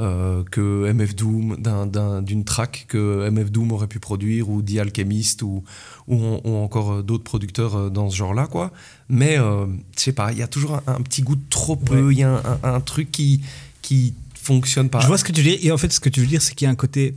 euh, 0.00 0.42
que 0.50 0.90
MF 0.92 1.14
Doom, 1.16 1.56
d'un- 1.58 1.86
d'un- 1.86 2.20
d'une 2.20 2.44
track 2.44 2.84
que 2.88 3.26
MF 3.30 3.50
Doom 3.50 3.72
aurait 3.72 3.86
pu 3.86 4.00
produire, 4.00 4.50
ou 4.50 4.60
The 4.60 4.78
Alchemist, 4.80 5.42
ou, 5.42 5.64
ou, 6.08 6.16
ou 6.44 6.56
encore 6.56 7.02
d'autres 7.02 7.24
producteurs 7.24 7.74
euh, 7.76 7.88
dans 7.90 8.10
ce 8.10 8.16
genre-là, 8.16 8.46
quoi. 8.46 8.70
Mais, 9.08 9.38
euh, 9.38 9.64
je 9.96 10.02
sais 10.02 10.12
pas, 10.12 10.30
il 10.32 10.38
y 10.38 10.42
a 10.42 10.46
toujours 10.46 10.74
un, 10.74 10.82
un 10.86 11.00
petit 11.00 11.22
goût 11.22 11.36
de 11.36 11.48
trop 11.48 11.76
peu, 11.76 12.12
il 12.12 12.18
y 12.18 12.22
a 12.22 12.34
un, 12.62 12.74
un- 12.74 12.80
truc 12.80 13.10
qui, 13.10 13.40
qui 13.80 14.12
fonctionne 14.34 14.90
pas. 14.90 15.00
Je 15.00 15.06
vois 15.06 15.16
ce 15.18 15.24
que 15.24 15.32
tu 15.32 15.42
dire. 15.42 15.58
Et 15.62 15.72
en 15.72 15.78
fait, 15.78 15.90
ce 15.90 16.00
que 16.00 16.10
tu 16.10 16.20
veux 16.20 16.26
dire, 16.26 16.42
c'est 16.42 16.54
qu'il 16.54 16.66
y 16.66 16.68
a 16.68 16.70
un 16.70 16.76
côté 16.76 17.14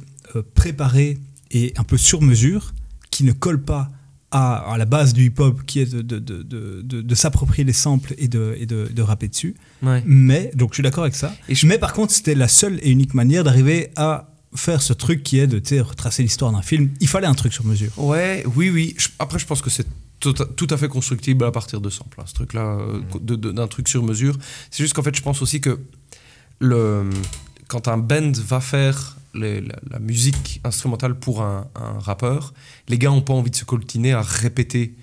préparé 0.56 1.18
et 1.52 1.74
un 1.78 1.84
peu 1.84 1.98
sur 1.98 2.22
mesure 2.22 2.74
qui 3.10 3.26
ne 3.26 3.34
colle 3.34 3.62
pas 3.62 3.90
à, 4.32 4.56
à 4.74 4.78
la 4.78 4.86
base 4.86 5.14
du 5.14 5.26
hip-hop, 5.26 5.66
qui 5.66 5.80
est 5.82 5.94
de, 5.94 6.02
de, 6.02 6.20
de, 6.20 6.82
de, 7.02 7.16
s'approprier 7.16 7.64
les 7.64 7.74
samples 7.74 8.14
et 8.18 8.28
de, 8.28 8.56
et 8.60 8.66
de, 8.66 9.02
rapper 9.02 9.28
dessus. 9.28 9.56
Ouais. 9.84 10.02
Mais, 10.06 10.52
donc 10.56 10.72
je 10.72 10.76
suis 10.76 10.84
d'accord 10.84 11.04
avec 11.04 11.16
ça. 11.16 11.36
Mais 11.64 11.78
par 11.78 11.94
contre, 11.94 12.14
c'était 12.14 12.36
la 12.36 12.48
seule 12.48 12.80
et 12.82 12.92
unique 12.92 13.14
manière 13.14 13.44
d'arriver 13.44 13.90
à 13.96 14.30
faire 14.56 14.82
ce 14.82 14.94
truc 14.94 15.24
qui 15.24 15.40
est 15.40 15.48
de 15.48 15.82
retracer 15.82 16.24
l'histoire 16.24 16.52
d'un 16.52 16.62
film. 16.62 16.90
Il 17.00 17.08
fallait 17.08 17.28
un 17.28 17.34
truc 17.34 17.54
sur 17.54 17.66
mesure. 17.66 17.92
Ouais, 17.98 18.44
oui, 18.56 18.70
oui. 18.70 18.96
Je- 18.98 19.10
après, 19.20 19.40
je 19.40 19.46
pense 19.46 19.62
que 19.62 19.70
c'est 19.70 19.88
tout, 20.20 20.36
à- 20.40 20.46
tout 20.46 20.68
à 20.70 20.78
fait 20.78 20.88
constructible 20.88 21.44
à 21.46 21.52
partir 21.52 21.82
de 21.82 21.90
samples, 21.90 22.20
hein, 22.22 22.26
ce 22.26 22.34
truc-là, 22.34 22.78
euh, 22.80 23.00
d'un 23.20 23.68
truc 23.68 23.88
sur 23.88 24.04
mesure. 24.04 24.38
C'est 24.70 24.84
juste 24.84 24.94
qu'en 24.94 25.04
fait, 25.04 25.16
je 25.16 25.22
pense 25.22 25.42
aussi 25.42 25.62
que 25.62 25.80
le, 26.60 27.10
quand 27.68 27.88
un 27.88 27.98
band 27.98 28.32
va 28.48 28.60
faire 28.62 29.18
les- 29.34 29.62
la, 29.62 29.76
la 29.90 30.00
musique 30.00 30.62
instrumentale 30.64 31.16
pour 31.16 31.42
un, 31.42 31.68
un 31.76 32.00
rappeur, 32.00 32.54
les 32.90 32.98
gars 32.98 33.10
n'ont 33.10 33.22
pas 33.22 33.34
envie 33.34 33.52
de 33.52 33.56
se 33.56 33.66
coltiner 33.66 34.14
à 34.14 34.22
répéter 34.22 34.94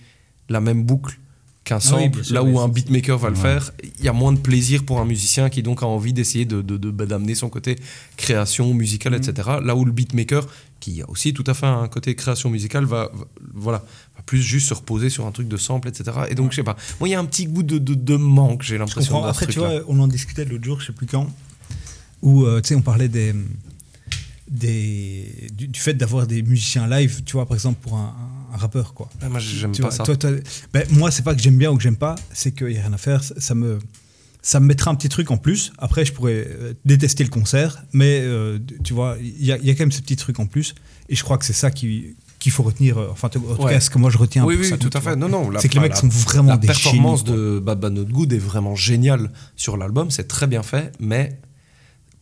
la 0.49 0.61
même 0.61 0.83
boucle 0.85 1.19
qu'un 1.65 1.77
Ah 1.77 1.97
oui, 1.97 2.05
sample, 2.05 2.23
là 2.33 2.43
où 2.43 2.59
un 2.61 2.69
beatmaker 2.69 3.19
va 3.19 3.29
le 3.29 3.37
Ouais. 3.37 3.43
faire, 3.43 3.73
il 3.99 4.05
y 4.05 4.09
a 4.09 4.13
moins 4.15 4.33
de 4.33 4.39
plaisir 4.39 4.85
pour 4.85 5.01
un 5.01 5.05
musicien 5.05 5.51
qui 5.51 5.63
donc 5.63 5.83
a 5.83 5.87
envie 5.87 6.15
d'essayer 6.15 6.47
de, 6.47 6.63
de- 6.63 6.79
de- 6.79 6.91
bah, 6.91 7.05
d'amener 7.05 7.35
son 7.35 7.51
côté 7.51 7.77
création 8.17 8.73
musicale, 8.73 9.13
Mhm. 9.15 9.19
etc. 9.19 9.49
Là 9.63 9.77
où 9.77 9.85
le 9.85 9.93
beatmaker, 9.93 10.47
qui 10.81 11.03
a 11.03 11.11
aussi 11.11 11.35
tout 11.35 11.45
à 11.47 11.53
fait 11.55 11.67
un 11.67 11.87
côté 11.89 12.15
création 12.15 12.49
musicale, 12.49 12.85
va, 12.87 13.11
va- 13.13 13.27
voilà, 13.55 13.79
va 14.17 14.23
plus 14.25 14.41
juste 14.41 14.69
se 14.69 14.75
reposer 14.75 15.11
sur 15.11 15.27
un 15.27 15.33
truc 15.33 15.47
de 15.49 15.57
sample, 15.59 15.89
etc. 15.89 16.17
Et 16.31 16.35
donc, 16.35 16.53
je 16.53 16.57
sais 16.57 16.63
pas, 16.63 16.77
moi, 17.01 17.09
il 17.09 17.13
y 17.13 17.15
a 17.15 17.21
un 17.21 17.25
petit 17.27 17.47
goût 17.47 17.63
de, 17.63 17.77
de- 17.79 17.95
de 17.95 18.17
manque, 18.17 18.63
j'ai 18.63 18.79
l'impression. 18.79 19.23
Après, 19.25 19.47
tu 19.47 19.59
vois, 19.59 19.83
on 19.89 19.99
en 20.01 20.09
discutait 20.09 20.45
l'autre 20.47 20.65
jour, 20.65 20.81
je 20.81 20.87
sais 20.87 20.93
plus 20.95 21.07
quand, 21.07 21.29
où 22.23 22.45
euh, 22.45 22.61
tu 22.63 22.69
sais, 22.69 22.75
on 22.77 22.83
parlait 22.83 23.09
des, 23.09 23.35
des, 24.51 25.49
du, 25.57 25.69
du 25.69 25.81
fait 25.81 25.95
d'avoir 25.95 26.27
des 26.27 26.43
musiciens 26.43 26.87
live, 26.89 27.23
tu 27.25 27.33
vois, 27.33 27.47
par 27.47 27.55
exemple, 27.57 27.79
pour 27.83 27.95
un, 27.97 28.15
un 28.53 28.57
rappeur, 28.57 28.95
quoi. 28.95 29.09
Ah, 29.21 29.29
moi, 29.29 29.41
j'aime 29.41 29.73
pas 29.73 29.83
vois, 29.83 29.91
ça. 29.91 30.03
toi, 30.05 30.17
toi- 30.17 30.31
ben, 30.73 30.85
moi, 30.91 31.11
c'est 31.11 31.23
pas 31.23 31.35
que 31.35 31.41
j'aime 31.43 31.57
bien 31.59 31.71
ou 31.71 31.77
que 31.77 31.83
j'aime 31.83 31.97
pas, 31.97 32.15
c'est 32.33 32.53
qu'il 32.53 32.69
n'y 32.69 32.79
a 32.79 32.83
rien 32.83 32.93
à 32.93 32.99
faire. 32.99 33.23
Ça, 33.23 33.55
me, 33.55 33.79
ça 34.43 34.61
me 34.61 34.67
mettra 34.67 34.91
un 34.91 34.95
petit 34.95 35.09
truc 35.09 35.31
en 35.31 35.37
plus. 35.37 35.73
Après, 35.79 36.05
je 36.05 36.13
pourrais 36.13 36.47
euh, 36.49 36.73
détester 36.85 37.25
le 37.25 37.31
concert, 37.31 37.85
mais 37.93 38.21
euh, 38.23 38.59
tu 38.85 38.95
vois, 38.95 39.17
il 39.21 39.45
y, 39.45 39.53
a- 39.53 39.59
y 39.59 39.71
a 39.71 39.75
quand 39.75 39.81
même 39.85 39.93
ce 39.93 40.01
petit 40.01 40.17
truc 40.17 40.39
en 40.41 40.47
plus. 40.47 40.75
Et 41.09 41.17
je 41.17 41.23
crois 41.25 41.39
que 41.39 41.45
c'est 41.45 41.53
ça 41.53 41.71
qui 41.71 42.17
qu'il 42.39 42.53
faut 42.53 42.63
retenir. 42.63 42.99
euh, 42.99 43.09
Enfin, 43.11 43.27
en 43.27 43.31
tout 43.31 43.41
Ouais. 43.65 43.73
cas, 43.73 43.81
ce 43.81 43.91
que 43.91 43.99
moi 43.99 44.11
je 44.11 44.17
retiens. 44.19 44.45
Oui, 44.45 44.55
pour 44.55 44.63
oui, 44.63 44.71
ça, 44.71 44.77
tout 44.79 44.91
à 44.93 45.01
fait. 45.01 45.17
Non, 45.17 45.29
non. 45.29 45.51
la- 45.51 45.61
C'est 45.61 45.69
que 45.69 45.75
les 45.75 45.81
mecs 45.81 45.91
la- 45.95 45.97
sont 45.97 46.07
vraiment 46.09 46.51
La 46.53 46.57
des 46.57 46.69
performance 46.69 47.27
génies, 47.27 47.37
de 47.37 47.59
Bad 47.59 47.81
Bad 47.81 47.93
Not 47.95 48.05
Good 48.05 48.33
est 48.33 48.39
vraiment 48.39 48.77
géniale 48.77 49.33
sur 49.57 49.77
l'album. 49.77 50.13
C'est 50.13 50.29
très 50.29 50.47
bien 50.47 50.63
fait, 50.63 50.93
mais 51.01 51.37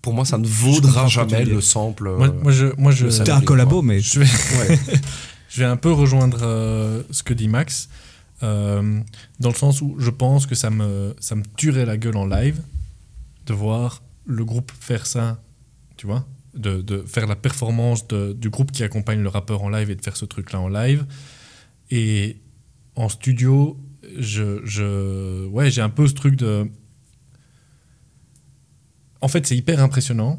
pour 0.07 0.15
moi, 0.15 0.25
ça 0.25 0.39
ne 0.39 0.47
vaudra 0.47 1.09
jamais 1.09 1.45
le 1.45 1.61
sample. 1.61 2.15
Moi, 2.17 2.33
moi, 2.41 2.53
je, 2.53 2.67
moi, 2.79 2.93
je, 2.93 3.09
un 3.29 3.41
collabo, 3.41 3.79
quoi. 3.81 3.83
mais 3.83 3.99
je 3.99 4.21
vais, 4.21 4.27
Ouais. 4.69 4.79
je 5.49 5.59
vais 5.59 5.67
un 5.67 5.77
peu 5.77 5.91
rejoindre 5.91 6.39
euh, 6.43 7.03
ce 7.11 7.25
que 7.25 7.35
dit 7.35 7.49
Max, 7.49 7.89
euh, 8.45 9.01
dans 9.41 9.49
le 9.49 9.57
sens 9.57 9.83
où 9.83 9.97
je 9.99 10.11
pense 10.11 10.47
que 10.47 10.55
ça 10.55 10.71
me, 10.71 11.13
ça 11.19 11.35
me 11.35 11.43
tuerait 11.57 11.87
la 11.87 11.97
gueule 11.97 12.17
en 12.17 12.25
live 12.25 12.61
de 13.47 13.53
voir 13.53 14.01
le 14.27 14.45
groupe 14.45 14.71
faire 14.79 15.07
ça, 15.09 15.43
tu 15.97 16.07
vois, 16.07 16.25
de, 16.55 16.83
de 16.83 17.03
faire 17.05 17.27
la 17.27 17.35
performance 17.35 18.07
de- 18.07 18.33
du 18.33 18.49
groupe 18.49 18.71
qui 18.71 18.85
accompagne 18.85 19.21
le 19.23 19.29
rappeur 19.29 19.65
en 19.65 19.71
live 19.71 19.91
et 19.91 19.97
de 19.97 20.03
faire 20.03 20.17
ce 20.17 20.25
truc-là 20.25 20.61
en 20.61 20.69
live. 20.69 21.05
Et 21.91 22.37
en 22.95 23.09
studio, 23.09 23.77
je, 24.17 24.61
je, 24.65 25.47
ouais, 25.49 25.69
j'ai 25.73 25.81
un 25.83 25.91
peu 25.91 26.07
ce 26.07 26.15
truc 26.15 26.37
de... 26.37 26.71
En 29.27 29.29
fait, 29.29 29.45
c'est 29.45 29.57
hyper 29.57 29.83
impressionnant, 29.83 30.39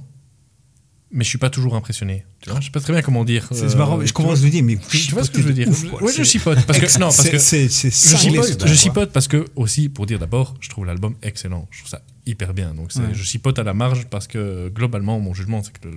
mais 1.11 1.25
je 1.25 1.29
suis 1.29 1.37
pas 1.37 1.49
toujours 1.49 1.75
impressionné. 1.75 2.25
Tu 2.41 2.51
vois, 2.51 2.59
je 2.59 2.65
sais 2.65 2.71
pas 2.71 2.79
très 2.79 2.93
bien 2.93 3.01
comment 3.01 3.25
dire. 3.25 3.47
C'est 3.51 3.75
marrant, 3.75 3.97
mais 3.97 4.05
je 4.07 4.13
commence 4.13 4.39
à 4.39 4.43
me 4.45 4.49
dire, 4.49 4.63
mais 4.63 4.77
tu, 4.89 4.99
tu 4.99 5.11
vois 5.13 5.23
ce 5.23 5.31
que 5.31 5.41
je 5.41 5.47
veux 5.47 5.53
dire? 5.53 5.67
ouf. 5.67 5.85
Oui, 6.01 6.11
je 6.15 6.23
chipote 6.23 6.63
parce 6.65 6.79
que 6.79 6.85
non, 6.99 7.07
parce 7.07 7.29
que 7.29 7.37
c'est- 7.39 7.67
je 7.67 8.17
chipote, 8.17 8.63
je 8.67 8.73
chipote 8.75 9.11
parce 9.11 9.27
que 9.27 9.45
aussi 9.55 9.89
pour 9.89 10.05
dire 10.05 10.19
d'abord, 10.19 10.53
je 10.59 10.69
trouve 10.69 10.85
l'album 10.85 11.15
excellent. 11.23 11.67
Je 11.71 11.79
trouve 11.79 11.89
ça 11.89 12.01
hyper 12.27 12.53
bien. 12.53 12.73
Donc 12.73 12.91
Ouais. 12.95 13.03
je 13.13 13.23
chipote 13.23 13.57
à 13.57 13.63
la 13.63 13.73
marge 13.73 14.05
parce 14.09 14.27
que 14.27 14.69
globalement 14.69 15.17
mon 15.19 15.33
jugement 15.33 15.61
c'est 15.63 15.71
que 15.71 15.87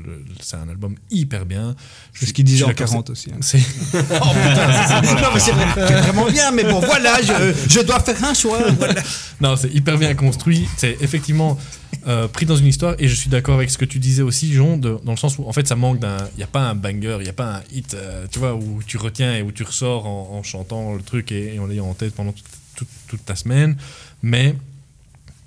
c'est 0.40 0.56
un 0.56 0.68
album 0.68 0.94
hyper 1.10 1.44
bien. 1.44 1.74
C'est 2.14 2.26
ce 2.26 2.32
qu'il 2.32 2.44
disait 2.44 2.62
en 2.64 2.68
suis 2.68 2.74
d'accord, 2.76 2.90
40 2.92 3.10
aussi. 3.10 3.30
hein. 3.32 3.38
C'est 3.40 3.58
Oh 3.92 4.28
putain, 4.32 5.38
c'est- 5.38 5.52
vraiment 5.52 6.30
bien, 6.30 6.50
mais 6.52 6.64
bon, 6.64 6.80
voilà, 6.80 7.20
je, 7.20 7.52
je 7.68 7.80
dois 7.80 8.00
faire 8.00 8.22
un 8.24 8.34
choix. 8.34 8.60
Voilà. 8.78 9.02
Non, 9.40 9.56
c'est 9.56 9.72
hyper 9.74 9.96
bien 9.96 10.14
construit. 10.14 10.68
C'est 10.76 10.98
effectivement 11.00 11.58
euh, 12.06 12.28
pris 12.28 12.44
dans 12.44 12.56
une 12.56 12.66
histoire. 12.66 12.94
Et 12.98 13.08
je 13.08 13.14
suis 13.14 13.30
d'accord 13.30 13.54
avec 13.54 13.70
ce 13.70 13.78
que 13.78 13.86
tu 13.86 13.98
disais 13.98 14.20
aussi, 14.22 14.50
de- 14.50 14.98
dans 15.02 15.12
le 15.12 15.16
sens 15.16 15.38
où 15.38 15.44
en 15.48 15.52
fait 15.52 15.66
ça 15.66 15.76
manque 15.76 15.98
d'un. 15.98 16.18
Il 16.34 16.38
n'y 16.38 16.42
a 16.44 16.46
pas 16.48 16.60
un 16.68 16.74
banger, 16.74 17.16
il 17.20 17.24
n'y 17.24 17.28
a 17.28 17.32
pas 17.34 17.56
un 17.56 17.62
hit, 17.72 17.94
euh, 17.94 18.26
tu 18.30 18.38
vois, 18.38 18.54
où 18.54 18.80
tu 18.86 18.96
retiens 18.96 19.36
et 19.36 19.42
où 19.42 19.52
tu 19.52 19.62
ressors 19.62 20.06
en, 20.06 20.30
en 20.38 20.42
chantant 20.42 20.94
le 20.94 21.02
truc 21.02 21.32
et, 21.32 21.54
et 21.54 21.58
en 21.58 21.66
l'ayant 21.66 21.86
en 21.88 21.94
tête 21.94 22.14
pendant 22.14 22.32
toute, 22.32 22.44
toute- 22.76 22.88
toute 23.08 23.24
ta 23.24 23.36
semaine. 23.36 23.76
Mais 24.22 24.54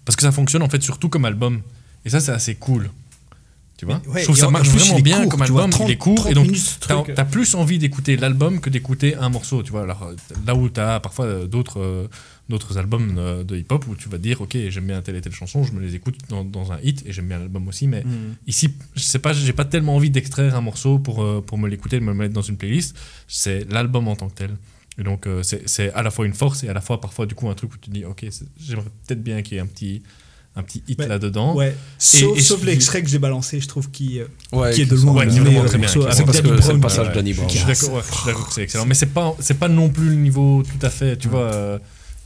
parce 0.05 0.15
que 0.15 0.23
ça 0.23 0.31
fonctionne 0.31 0.61
en 0.63 0.69
fait 0.69 0.81
surtout 0.83 1.09
comme 1.09 1.25
album. 1.25 1.61
Et 2.05 2.09
ça, 2.09 2.19
c'est 2.19 2.31
assez 2.31 2.55
cool. 2.55 2.89
Tu 3.77 3.85
vois? 3.85 4.01
Ouais, 4.07 4.19
Je 4.19 4.25
trouve 4.25 4.37
et 4.37 4.39
ça 4.41 4.49
marche 4.49 4.69
plus, 4.69 4.79
vraiment 4.79 4.99
bien 4.99 5.21
court, 5.21 5.29
comme 5.31 5.45
tu 5.45 5.51
vois, 5.51 5.63
album. 5.63 5.71
30 5.71 5.89
il 5.89 5.91
est 5.93 5.97
court 5.97 6.15
30 6.15 6.31
et 6.31 6.33
donc 6.35 6.51
truc. 6.79 7.17
as 7.17 7.25
plus 7.25 7.55
envie 7.55 7.79
d'écouter 7.79 8.17
l'album 8.17 8.59
que 8.61 8.69
d'écouter 8.69 9.15
un 9.15 9.29
morceau. 9.29 9.63
Tu 9.63 9.71
vois, 9.71 9.81
alors 9.83 10.03
euh, 10.03 10.15
là 10.45 10.53
où 10.55 10.69
t'as 10.69 10.99
parfois 10.99 11.25
euh, 11.25 11.47
d'autres 11.47 11.79
euh, 11.79 12.07
d'autres 12.49 12.77
albums 12.77 13.15
euh, 13.17 13.43
de 13.43 13.55
hip-hop 13.55 13.85
où 13.87 13.95
tu 13.95 14.09
vas 14.09 14.17
dire 14.17 14.41
ok 14.41 14.57
j'aime 14.69 14.85
bien 14.87 15.01
telle 15.01 15.15
et 15.15 15.21
telle 15.21 15.33
chanson, 15.33 15.63
je 15.63 15.71
me 15.71 15.79
les 15.79 15.95
écoute 15.95 16.15
dans, 16.29 16.43
dans 16.43 16.71
un 16.73 16.79
hit 16.83 17.01
et 17.05 17.13
j'aime 17.13 17.27
bien 17.27 17.39
l'album 17.39 17.67
aussi. 17.67 17.87
Mais 17.87 18.03
Mm. 18.03 18.35
ici, 18.47 18.69
je 18.95 19.01
sais 19.01 19.19
pas, 19.19 19.31
j'ai 19.33 19.53
pas 19.53 19.65
tellement 19.65 19.95
envie 19.95 20.09
d'extraire 20.09 20.55
un 20.55 20.61
morceau 20.61 20.99
pour 20.99 21.23
euh, 21.23 21.41
pour 21.45 21.57
me 21.57 21.67
l'écouter, 21.69 21.99
de 21.99 22.03
me 22.03 22.11
le 22.11 22.17
mettre 22.17 22.33
dans 22.33 22.41
une 22.41 22.57
playlist. 22.57 22.95
C'est 23.27 23.65
l'album 23.71 24.07
en 24.07 24.15
tant 24.15 24.27
que 24.29 24.35
tel. 24.35 24.51
Et 24.99 25.03
donc 25.03 25.25
euh, 25.25 25.41
c'est 25.41 25.67
c'est 25.69 25.91
à 25.93 26.03
la 26.03 26.11
fois 26.11 26.25
une 26.25 26.33
force 26.33 26.63
et 26.63 26.69
à 26.69 26.73
la 26.73 26.81
fois 26.81 26.99
parfois 27.01 27.25
du 27.25 27.33
coup 27.35 27.49
un 27.49 27.55
truc 27.55 27.73
où 27.73 27.77
tu 27.77 27.89
te 27.89 27.93
dis 27.95 28.05
ok 28.05 28.25
j'aimerais 28.59 28.85
peut-être 29.07 29.23
bien 29.23 29.41
qu'il 29.41 29.55
y 29.55 29.57
ait 29.57 29.61
un 29.61 29.65
petit 29.65 30.03
un 30.55 30.61
petit 30.61 30.83
hit 30.87 30.99
là-dedans. 30.99 31.55
Ouais. 31.55 31.69
Et- 31.69 31.73
Sauf, 31.97 32.39
sauf 32.39 32.63
l'extrait 32.63 33.01
que 33.01 33.09
j'ai 33.09 33.17
balancé, 33.17 33.59
je 33.59 33.67
trouve, 33.67 33.89
qui, 33.89 34.19
euh, 34.19 34.25
Ouais, 34.51 34.71
qui 34.71 34.83
est 34.83 34.85
de 34.85 34.95
loin 34.95 35.13
ouais, 35.15 35.25
le 35.25 35.31
très 35.65 35.79
bien. 35.79 35.87
morceau. 35.87 36.01
C'est 36.11 36.23
parce 36.25 36.41
que 36.41 36.61
c'est 36.61 36.73
le 36.73 36.79
passage 36.79 37.07
Ouais, 37.07 37.13
Danny 37.15 37.33
Brown. 37.33 37.49
Je 37.49 37.57
suis 37.57 37.65
d'accord, 37.65 38.03
que 38.47 38.53
c'est 38.53 38.61
excellent. 38.61 38.85
Mais 38.85 38.93
c'est 38.93 39.07
pas, 39.07 39.35
c'est 39.39 39.57
pas 39.57 39.67
non 39.67 39.89
plus 39.89 40.09
le 40.09 40.15
niveau 40.15 40.61
tout 40.61 40.85
à 40.85 40.91
fait, 40.91 41.17
tu 41.17 41.27
vois, 41.27 41.79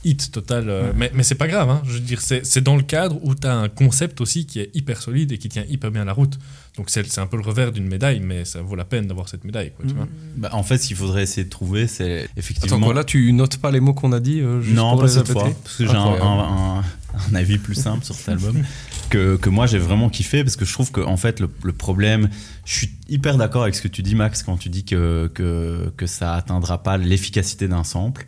hit 0.03 0.31
total. 0.31 0.69
euh, 0.69 0.91
Mais, 0.95 1.11
mais 1.13 1.23
c'est 1.23 1.35
pas 1.35 1.47
grave, 1.47 1.69
hein. 1.69 1.81
Je 1.85 1.93
veux 1.93 1.99
dire, 1.99 2.21
c'est 2.21 2.61
dans 2.61 2.75
le 2.75 2.83
cadre 2.83 3.19
où 3.23 3.35
tu 3.35 3.45
as 3.47 3.55
un 3.55 3.67
concept 3.69 4.21
aussi 4.21 4.45
qui 4.45 4.59
est 4.59 4.69
hyper 4.73 5.01
solide 5.01 5.31
et 5.31 5.37
qui 5.37 5.49
tient 5.49 5.65
hyper 5.69 5.91
bien 5.91 6.05
la 6.05 6.13
route. 6.13 6.37
Donc 6.77 6.89
c'est 6.91 7.17
un 7.17 7.25
peu 7.25 7.37
le 7.37 7.43
revers 7.43 7.71
d'une 7.71 7.87
médaille, 7.87 8.19
mais 8.19 8.45
ça 8.45 8.61
vaut 8.61 8.75
la 8.75 8.85
peine 8.85 9.07
d'avoir 9.07 9.27
cette 9.27 9.43
médaille, 9.43 9.71
quoi, 9.75 9.85
tu 9.87 9.95
vois. 9.95 10.07
Bah, 10.37 10.49
en 10.53 10.61
fait, 10.61 10.77
ce 10.77 10.87
qu'il 10.87 10.95
faudrait 10.95 11.23
essayer 11.23 11.43
de 11.43 11.49
trouver, 11.49 11.87
c'est 11.87 12.29
effectivement. 12.37 12.77
Attends, 12.77 12.85
quoi, 12.85 12.93
là, 12.93 13.03
tu 13.03 13.33
notes 13.33 13.57
pas 13.57 13.71
les 13.71 13.79
mots 13.79 13.93
qu'on 13.95 14.11
a 14.13 14.19
dit 14.19 14.39
euh, 14.41 14.61
juste 14.61 14.75
non, 14.75 14.91
pour 14.91 14.99
pas 15.01 15.07
les 15.07 15.13
cette 15.13 15.31
fois, 15.31 15.49
parce 15.63 15.75
que 15.77 15.85
j'ai 15.85 15.91
un, 15.91 15.95
Incroyable. 15.95 16.23
un- 16.23 16.79
un- 16.79 16.83
un 17.31 17.35
avis 17.35 17.57
plus 17.57 17.73
simple 17.73 18.05
sur 18.05 18.13
cet 18.13 18.29
album 18.29 18.63
que, 19.09 19.37
que 19.37 19.49
moi 19.49 19.65
j'ai 19.65 19.79
vraiment 19.79 20.09
kiffé 20.09 20.43
parce 20.43 20.55
que 20.55 20.65
je 20.65 20.73
trouve 20.73 20.91
que 20.91 21.01
en 21.01 21.17
fait 21.17 21.39
le, 21.39 21.49
le 21.63 21.73
problème, 21.73 22.29
je 22.65 22.73
suis 22.75 22.91
hyper 23.09 23.37
d'accord 23.37 23.63
avec 23.63 23.73
ce 23.73 23.81
que 23.81 23.87
tu 23.87 24.03
dis 24.03 24.13
Max 24.13 24.43
quand 24.43 24.57
tu 24.57 24.69
dis 24.69 24.83
que 24.83 25.31
que, 25.33 25.91
que 25.97 26.05
ça 26.05 26.35
atteindra 26.35 26.83
pas 26.83 26.97
l'efficacité 26.97 27.67
d'un 27.67 27.83
sample. 27.83 28.27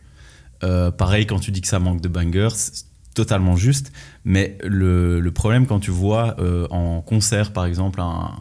Euh, 0.64 0.92
pareil 0.92 1.26
quand 1.26 1.40
tu 1.40 1.52
dis 1.52 1.62
que 1.62 1.68
ça 1.68 1.80
manque 1.80 2.02
de 2.02 2.08
bangers, 2.08 2.56
c'est 2.56 2.86
totalement 3.14 3.56
juste. 3.56 3.92
Mais 4.26 4.58
le, 4.64 5.28
problème 5.30 5.66
quand 5.66 5.80
tu 5.80 5.92
vois 5.92 6.36
euh, 6.40 6.68
en 6.70 7.02
concert 7.02 7.54
par 7.54 7.66
exemple 7.66 8.02
un, 8.02 8.32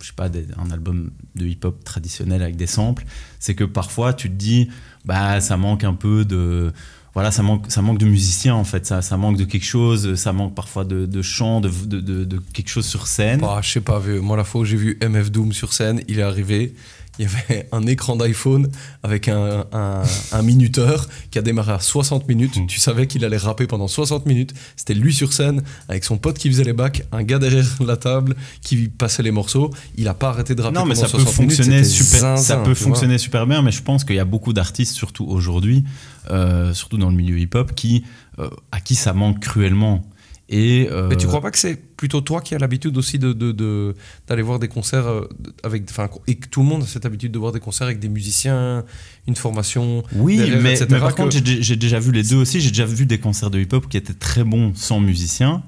je 0.00 0.08
sais 0.08 0.12
pas 0.14 0.28
un 0.58 0.70
album 0.70 1.10
de 1.34 1.46
hip-hop 1.46 1.82
traditionnel 1.84 2.42
avec 2.42 2.56
des 2.56 2.66
samples, 2.66 3.04
c'est 3.38 3.54
que 3.54 3.64
parfois 3.64 4.12
tu 4.12 4.28
te 4.28 4.34
dis 4.34 4.68
bah 5.04 5.40
ça 5.40 5.56
manque 5.56 5.84
un 5.84 5.94
peu 5.94 6.24
de 6.24 6.72
voilà, 7.14 7.30
ça 7.30 7.44
manque, 7.44 7.70
ça 7.70 7.80
manque 7.80 7.98
de 7.98 8.06
musiciens 8.06 8.56
en 8.56 8.64
fait, 8.64 8.86
ça, 8.86 9.16
manque 9.16 9.36
de 9.36 9.44
quelque 9.44 9.64
chose, 9.64 10.16
ça 10.16 10.32
manque 10.32 10.52
parfois 10.56 10.84
de, 10.84 11.06
de 11.06 11.22
chant, 11.22 11.60
de, 11.60 11.68
de, 11.68 12.42
quelque 12.52 12.68
chose 12.68 12.86
sur 12.86 13.06
scène. 13.06 13.40
Bah, 13.40 13.60
je 13.62 13.70
sais 13.70 13.80
pas, 13.80 14.00
moi 14.20 14.36
la 14.36 14.42
fois 14.42 14.64
j'ai 14.64 14.76
vu 14.76 14.98
MF 15.00 15.30
Doom 15.30 15.52
sur 15.52 15.72
scène, 15.72 16.02
il 16.08 16.18
est 16.18 16.22
arrivé, 16.22 16.74
il 17.18 17.26
y 17.26 17.28
avait 17.28 17.68
un 17.72 17.86
écran 17.86 18.16
d'iPhone 18.16 18.68
avec 19.02 19.28
un, 19.28 19.64
un, 19.72 20.02
un 20.32 20.42
minuteur 20.42 21.08
qui 21.30 21.38
a 21.38 21.42
démarré 21.42 21.72
à 21.72 21.80
60 21.80 22.28
minutes. 22.28 22.56
Mm. 22.56 22.66
Tu 22.66 22.80
savais 22.80 23.06
qu'il 23.06 23.24
allait 23.24 23.36
rapper 23.36 23.66
pendant 23.66 23.88
60 23.88 24.26
minutes. 24.26 24.54
C'était 24.76 24.94
lui 24.94 25.14
sur 25.14 25.32
scène 25.32 25.62
avec 25.88 26.04
son 26.04 26.18
pote 26.18 26.38
qui 26.38 26.48
faisait 26.48 26.64
les 26.64 26.72
bacs, 26.72 27.04
un 27.12 27.22
gars 27.22 27.38
derrière 27.38 27.66
la 27.84 27.96
table 27.96 28.36
qui 28.62 28.88
passait 28.88 29.22
les 29.22 29.30
morceaux. 29.30 29.70
Il 29.96 30.08
a 30.08 30.14
pas 30.14 30.28
arrêté 30.28 30.54
de 30.54 30.62
rapper 30.62 30.74
Non, 30.74 30.84
mais 30.84 30.94
pendant 30.94 31.08
ça 31.08 31.16
peut 31.16 31.22
60 31.22 31.38
minutes, 31.38 31.56
fonctionner 31.56 31.84
super, 31.84 32.20
zinzin, 32.20 32.36
ça 32.36 32.56
peut 32.58 32.74
fonctionner 32.74 33.18
super 33.18 33.46
bien, 33.46 33.62
mais 33.62 33.72
je 33.72 33.82
pense 33.82 34.04
qu'il 34.04 34.16
y 34.16 34.20
a 34.20 34.24
beaucoup 34.24 34.52
d'artistes, 34.52 34.94
surtout 34.94 35.26
aujourd'hui, 35.26 35.84
euh, 36.30 36.72
surtout 36.72 36.98
dans 36.98 37.10
le 37.10 37.16
milieu 37.16 37.38
hip-hop, 37.38 37.74
qui 37.74 38.04
euh, 38.38 38.50
à 38.72 38.80
qui 38.80 38.96
ça 38.96 39.12
manque 39.12 39.40
cruellement. 39.40 40.04
Et 40.50 40.88
euh, 40.90 41.08
Mais 41.08 41.16
tu 41.16 41.26
crois 41.26 41.40
pas 41.40 41.50
que 41.50 41.58
c'est 41.58 41.74
plutôt 41.96 42.20
toi 42.20 42.42
qui 42.42 42.54
as 42.54 42.58
l'habitude 42.58 42.96
aussi 42.98 43.18
de, 43.18 43.32
de- 43.32 43.52
de- 43.52 43.94
d'aller 44.28 44.42
voir 44.42 44.58
des 44.58 44.68
concerts 44.68 45.06
euh, 45.06 45.26
avec, 45.62 45.84
enfin, 45.88 46.10
et 46.26 46.34
que 46.34 46.46
tout 46.48 46.60
le 46.60 46.66
monde 46.66 46.82
a 46.82 46.86
cette 46.86 47.06
habitude 47.06 47.32
de 47.32 47.38
voir 47.38 47.50
des 47.52 47.60
concerts 47.60 47.86
avec 47.86 47.98
des 47.98 48.10
musiciens, 48.10 48.84
une 49.26 49.36
formation. 49.36 50.02
Oui, 50.14 50.36
mais, 50.60 50.72
etc., 50.74 50.86
mais 50.90 50.98
par 51.00 51.14
que- 51.14 51.22
contre, 51.22 51.36
j'ai- 51.44 51.76
déjà 51.76 51.98
vu 51.98 52.12
les 52.12 52.22
deux 52.24 52.36
aussi. 52.36 52.60
J'ai 52.60 52.68
déjà 52.68 52.84
vu 52.84 53.06
des 53.06 53.18
concerts 53.18 53.50
de 53.50 53.58
hip-hop 53.58 53.88
qui 53.88 53.96
étaient 53.96 54.12
très 54.12 54.44
bons 54.44 54.72
sans 54.74 55.00
musiciens 55.00 55.62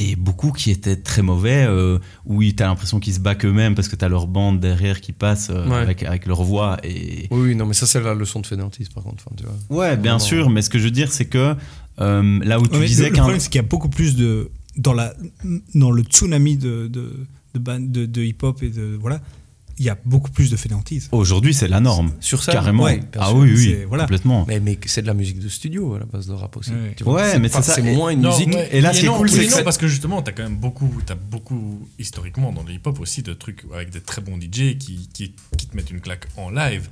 et 0.00 0.16
beaucoup 0.16 0.50
qui 0.52 0.70
étaient 0.70 0.96
très 0.96 1.22
mauvais, 1.22 1.66
euh, 1.68 1.98
où 2.24 2.42
tu 2.42 2.54
as 2.62 2.66
l'impression 2.66 2.98
qu'ils 3.00 3.14
se 3.14 3.20
backent 3.20 3.44
eux-mêmes 3.44 3.74
parce 3.76 3.88
que 3.88 3.94
tu 3.94 4.04
as 4.04 4.08
leur 4.08 4.26
bande 4.26 4.58
derrière 4.58 5.00
qui 5.02 5.12
passe 5.12 5.50
euh, 5.50 5.68
Ouais. 5.68 5.76
avec, 5.76 6.02
avec 6.02 6.26
leur 6.26 6.42
voix. 6.42 6.78
Et... 6.82 7.28
Oui, 7.30 7.48
oui, 7.50 7.54
non, 7.54 7.66
mais 7.66 7.74
ça 7.74 7.86
c'est 7.86 8.00
la 8.00 8.14
leçon 8.14 8.40
de 8.40 8.46
fainéantise 8.46 8.88
par 8.88 9.04
contre. 9.04 9.22
enfin, 9.26 9.36
tu 9.36 9.44
vois. 9.44 9.82
Ouais, 9.84 9.96
bien 9.98 10.18
sûr, 10.18 10.48
mais 10.50 10.62
ce 10.62 10.70
que 10.70 10.78
je 10.78 10.84
veux 10.84 10.90
dire, 10.90 11.12
c'est 11.12 11.26
que 11.26 11.54
euh, 12.00 12.40
là 12.44 12.58
où 12.60 12.66
tu 12.66 12.76
Ouais, 12.78 12.86
disais 12.86 13.04
le, 13.04 13.08
le 13.10 13.14
qu'un. 13.14 13.22
problème, 13.22 13.40
c'est 13.40 13.48
qu'il 13.50 13.58
y 13.58 13.64
a 13.64 13.68
beaucoup 13.68 13.88
plus 13.88 14.16
de. 14.16 14.50
Dans, 14.76 14.92
la, 14.92 15.14
dans 15.74 15.92
le 15.92 16.02
tsunami 16.02 16.56
de, 16.56 16.88
de, 16.88 17.12
de, 17.54 17.58
ban- 17.60 17.78
de, 17.80 18.06
de 18.06 18.22
hip-hop 18.22 18.60
et 18.64 18.70
de. 18.70 18.98
Voilà, 19.00 19.20
il 19.78 19.84
y 19.84 19.88
a 19.88 19.96
beaucoup 20.04 20.30
plus 20.32 20.50
de 20.50 20.56
fainéantise. 20.56 21.08
Aujourd'hui, 21.12 21.54
c'est 21.54 21.68
la 21.68 21.78
norme. 21.80 22.12
Sur 22.20 22.42
scène 22.42 22.54
Carrément. 22.54 22.82
Ouais, 22.84 23.00
ah 23.18 23.26
sûr. 23.28 23.36
oui, 23.36 23.52
oui, 23.52 23.64
C'est- 23.70 23.84
voilà. 23.84 24.04
complètement. 24.04 24.44
Mais, 24.48 24.58
mais 24.58 24.76
c'est 24.86 25.02
de 25.02 25.06
la 25.06 25.14
musique 25.14 25.38
de 25.38 25.48
studio 25.48 25.94
à 25.94 26.00
la 26.00 26.04
base 26.06 26.26
de 26.26 26.32
rap 26.32 26.56
aussi. 26.56 26.70
Ouais. 26.72 26.94
tu 26.96 27.04
vois. 27.04 27.14
Ouais, 27.22 27.30
C'est 27.32 27.38
mais 27.38 27.48
c'est 27.48 27.62
ça. 27.62 27.74
C'est 27.74 27.82
moins 27.82 28.10
une 28.10 28.20
Non, 28.22 28.30
musique. 28.30 28.48
ouais, 28.54 28.68
et 28.72 28.80
là, 28.80 28.90
oui 28.90 28.94
ce 28.96 29.00
qui 29.00 29.06
est 29.06 29.08
non, 29.08 29.16
cool, 29.18 29.30
c'est 29.30 29.38
que 29.44 29.50
non, 29.50 29.56
c'est- 29.58 29.62
parce 29.64 29.78
que 29.78 29.86
justement, 29.86 30.22
t'as 30.22 30.32
quand 30.32 30.42
même 30.42 30.56
beaucoup, 30.56 30.90
as 31.08 31.14
beaucoup 31.14 31.88
historiquement 32.00 32.50
dans 32.52 32.62
le 32.64 32.72
hip-hop 32.72 32.98
aussi 32.98 33.22
de 33.22 33.32
trucs 33.32 33.64
avec 33.72 33.90
des 33.90 34.00
très 34.00 34.20
bons 34.22 34.36
DJ 34.40 34.76
qui, 34.78 35.08
qui, 35.12 35.34
qui 35.56 35.66
te 35.68 35.76
mettent 35.76 35.90
une 35.92 36.00
claque 36.00 36.26
en 36.36 36.50
live. 36.50 36.88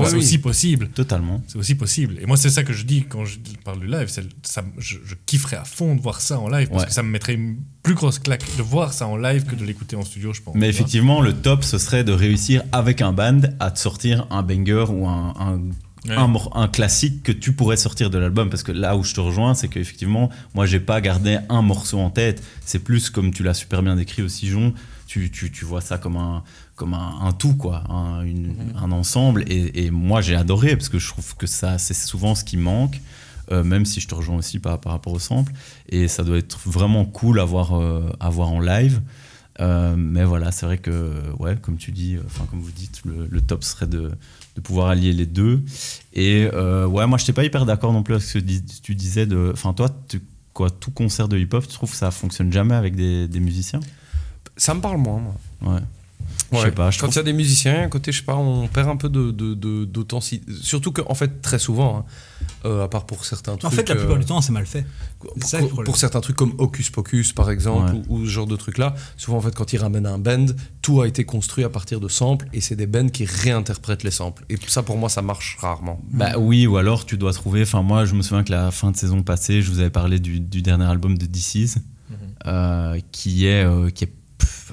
Ouais, 0.00 0.06
c'est 0.06 0.12
oui. 0.14 0.18
aussi 0.20 0.38
possible. 0.38 0.88
Totalement. 0.88 1.42
C'est 1.46 1.58
aussi 1.58 1.74
possible. 1.74 2.18
Et 2.20 2.26
moi, 2.26 2.36
c'est 2.36 2.48
ça 2.50 2.62
que 2.62 2.72
je 2.72 2.84
dis 2.84 3.04
quand 3.08 3.24
je 3.24 3.38
parle 3.64 3.80
du 3.80 3.86
live. 3.86 4.08
Ça, 4.08 4.62
je, 4.78 4.96
je 5.04 5.14
kifferais 5.26 5.56
à 5.56 5.64
fond 5.64 5.94
de 5.94 6.00
voir 6.00 6.20
ça 6.20 6.38
en 6.38 6.48
live 6.48 6.68
parce 6.68 6.82
Ouais. 6.82 6.88
que 6.88 6.94
ça 6.94 7.02
me 7.02 7.10
mettrait 7.10 7.34
une 7.34 7.56
plus 7.82 7.94
grosse 7.94 8.18
claque 8.18 8.44
de 8.56 8.62
voir 8.62 8.92
ça 8.92 9.06
en 9.06 9.16
live 9.16 9.44
que 9.44 9.54
de 9.54 9.64
l'écouter 9.64 9.96
en 9.96 10.02
studio, 10.04 10.32
je 10.32 10.40
pense. 10.40 10.54
Mais 10.54 10.68
effectivement, 10.68 11.20
le 11.20 11.34
top, 11.34 11.62
ce 11.64 11.76
serait 11.78 12.04
de 12.04 12.12
réussir 12.12 12.62
avec 12.72 13.02
un 13.02 13.12
band 13.12 13.40
à 13.60 13.70
te 13.70 13.78
sortir 13.78 14.26
un 14.30 14.42
banger 14.42 14.86
ou 14.88 15.06
un, 15.06 15.34
un, 15.38 15.60
Ouais. 16.08 16.16
un, 16.16 16.26
mor- 16.26 16.50
un 16.56 16.66
classique 16.66 17.22
que 17.22 17.30
tu 17.30 17.52
pourrais 17.52 17.76
sortir 17.76 18.10
de 18.10 18.18
l'album. 18.18 18.50
Parce 18.50 18.64
que 18.64 18.72
là 18.72 18.96
où 18.96 19.04
je 19.04 19.14
te 19.14 19.20
rejoins, 19.20 19.54
c'est 19.54 19.68
qu'effectivement, 19.68 20.30
moi, 20.52 20.66
j'ai 20.66 20.80
pas 20.80 21.00
gardé 21.00 21.38
un 21.48 21.62
morceau 21.62 22.00
en 22.00 22.10
tête. 22.10 22.42
C'est 22.66 22.80
plus 22.80 23.08
comme 23.08 23.32
tu 23.32 23.44
l'as 23.44 23.54
super 23.54 23.84
bien 23.84 23.94
décrit 23.94 24.22
aussi, 24.22 24.48
Jon. 24.48 24.74
Tu, 25.12 25.30
tu, 25.30 25.50
tu 25.52 25.66
vois 25.66 25.82
ça 25.82 25.98
comme 25.98 26.16
un, 26.16 26.42
comme 26.74 26.94
un, 26.94 27.18
un 27.20 27.32
tout, 27.32 27.54
quoi, 27.54 27.84
un, 27.90 28.22
une- 28.22 28.54
un 28.80 28.90
ensemble. 28.92 29.44
Et, 29.46 29.84
et 29.84 29.90
moi, 29.90 30.22
j'ai 30.22 30.34
adoré 30.34 30.74
parce 30.74 30.88
que 30.88 30.98
je 30.98 31.06
trouve 31.08 31.36
que 31.36 31.46
ça, 31.46 31.76
c'est 31.76 31.92
souvent 31.92 32.34
ce 32.34 32.44
qui 32.44 32.56
manque. 32.56 32.98
euh, 33.50 33.62
même 33.62 33.84
si 33.84 34.00
je 34.00 34.08
te 34.08 34.14
rejoins 34.14 34.36
aussi 34.36 34.58
par, 34.58 34.78
par 34.80 34.92
rapport 34.92 35.12
au 35.12 35.18
sample. 35.18 35.52
Et 35.90 36.08
ça 36.08 36.22
doit 36.24 36.38
être 36.38 36.58
vraiment 36.64 37.04
cool 37.04 37.40
à 37.40 37.44
voir, 37.44 37.74
euh, 37.78 38.08
à 38.20 38.30
voir 38.30 38.48
en 38.48 38.60
live. 38.60 39.02
Euh, 39.60 39.96
mais 39.98 40.24
voilà, 40.24 40.50
c'est 40.50 40.64
vrai 40.64 40.78
que, 40.78 41.20
ouais, 41.38 41.56
comme 41.60 41.76
tu 41.76 41.90
dis, 41.90 42.16
enfin, 42.24 42.46
comme 42.50 42.60
vous 42.60 42.70
dites, 42.70 43.02
le, 43.04 43.26
le 43.28 43.40
top 43.42 43.64
serait 43.64 43.88
de, 43.88 44.12
de 44.56 44.60
pouvoir 44.62 44.86
allier 44.88 45.12
les 45.12 45.26
deux. 45.26 45.62
Et 46.14 46.46
ouais, 46.48 47.06
moi, 47.06 47.18
je 47.18 47.24
n'étais 47.24 47.34
pas 47.34 47.44
hyper 47.44 47.66
d'accord 47.66 47.92
non 47.92 48.02
plus 48.02 48.14
avec 48.14 48.24
ce 48.26 48.38
que 48.38 48.80
tu 48.82 48.94
disais. 48.94 49.28
Enfin, 49.52 49.74
toi, 49.74 49.90
tu- 50.08 50.22
quoi, 50.54 50.70
tout 50.70 50.90
concert 50.90 51.28
de 51.28 51.36
hip-hop, 51.36 51.66
tu 51.68 51.74
trouves 51.74 51.90
que 51.90 51.96
ça 51.96 52.10
fonctionne 52.10 52.50
jamais 52.50 52.74
avec 52.76 52.96
des, 52.96 53.28
des 53.28 53.40
musiciens? 53.40 53.80
Ça 54.56 54.74
me 54.74 54.80
parle 54.80 54.98
moins, 54.98 55.20
moi. 55.20 55.74
Ouais. 55.74 55.80
Je 56.54 56.58
sais 56.58 56.70
pas, 56.70 56.90
je 56.90 56.98
Quand 56.98 57.06
il 57.06 57.10
trouve- 57.12 57.16
y 57.16 57.18
a 57.20 57.22
des 57.22 57.32
musiciens, 57.32 57.84
à 57.84 57.88
côté, 57.88 58.12
je 58.12 58.18
sais 58.18 58.24
pas, 58.24 58.36
on 58.36 58.68
perd 58.68 58.86
un 58.90 58.96
peu 58.96 59.08
de, 59.08 59.30
de, 59.30 59.54
de- 59.54 59.86
d'authenticité. 59.86 60.52
Surtout 60.60 60.92
qu'en 60.92 61.14
fait, 61.14 61.40
très 61.40 61.58
souvent, 61.58 62.00
hein, 62.00 62.04
euh, 62.66 62.84
à 62.84 62.88
part 62.88 63.06
pour 63.06 63.24
certains 63.24 63.56
trucs. 63.56 63.64
En 63.72 63.74
fait, 63.74 63.88
la 63.88 63.94
plupart 63.96 64.16
euh, 64.16 64.18
du 64.18 64.26
temps, 64.26 64.42
c'est 64.42 64.52
mal 64.52 64.66
fait. 64.66 64.84
Ça 65.40 65.60
pour, 65.84 65.96
certains 65.96 66.20
trucs 66.20 66.36
comme 66.36 66.52
Hocus 66.58 66.90
Pocus, 66.90 67.32
par 67.32 67.50
exemple, 67.50 67.94
Ouais. 67.94 68.02
ou, 68.08 68.18
ou 68.18 68.24
ce 68.26 68.30
genre 68.30 68.46
de 68.46 68.56
trucs-là, 68.56 68.94
souvent, 69.16 69.38
en 69.38 69.40
fait, 69.40 69.54
quand 69.54 69.72
ils 69.72 69.78
ramènent 69.78 70.04
un 70.06 70.18
band, 70.18 70.44
tout 70.82 71.00
a 71.00 71.08
été 71.08 71.24
construit 71.24 71.64
à 71.64 71.70
partir 71.70 72.00
de 72.00 72.08
samples, 72.08 72.46
et 72.52 72.60
c'est 72.60 72.76
des 72.76 72.86
bands 72.86 73.08
qui 73.08 73.24
réinterprètent 73.24 74.02
les 74.04 74.10
samples. 74.10 74.44
Et 74.50 74.58
ça, 74.66 74.82
pour 74.82 74.98
moi, 74.98 75.08
ça 75.08 75.22
marche 75.22 75.56
rarement. 75.58 76.02
Bah 76.12 76.32
oui, 76.38 76.66
ou 76.66 76.76
alors 76.76 77.06
tu 77.06 77.16
dois 77.16 77.32
trouver. 77.32 77.62
Enfin, 77.62 77.80
moi, 77.80 78.04
je 78.04 78.14
me 78.14 78.20
souviens 78.20 78.44
que 78.44 78.52
la 78.52 78.70
fin 78.70 78.90
de 78.90 78.96
saison 78.98 79.22
passée, 79.22 79.62
je 79.62 79.70
vous 79.70 79.80
avais 79.80 79.88
parlé 79.90 80.18
du, 80.18 80.38
du 80.38 80.60
dernier 80.60 80.84
album 80.84 81.16
de 81.16 81.24
DC's, 81.24 81.76
Mhm. 82.10 82.16
euh, 82.46 83.00
qui 83.10 83.46
est, 83.46 83.64
euh, 83.64 83.88
qui 83.88 84.04
est 84.04 84.12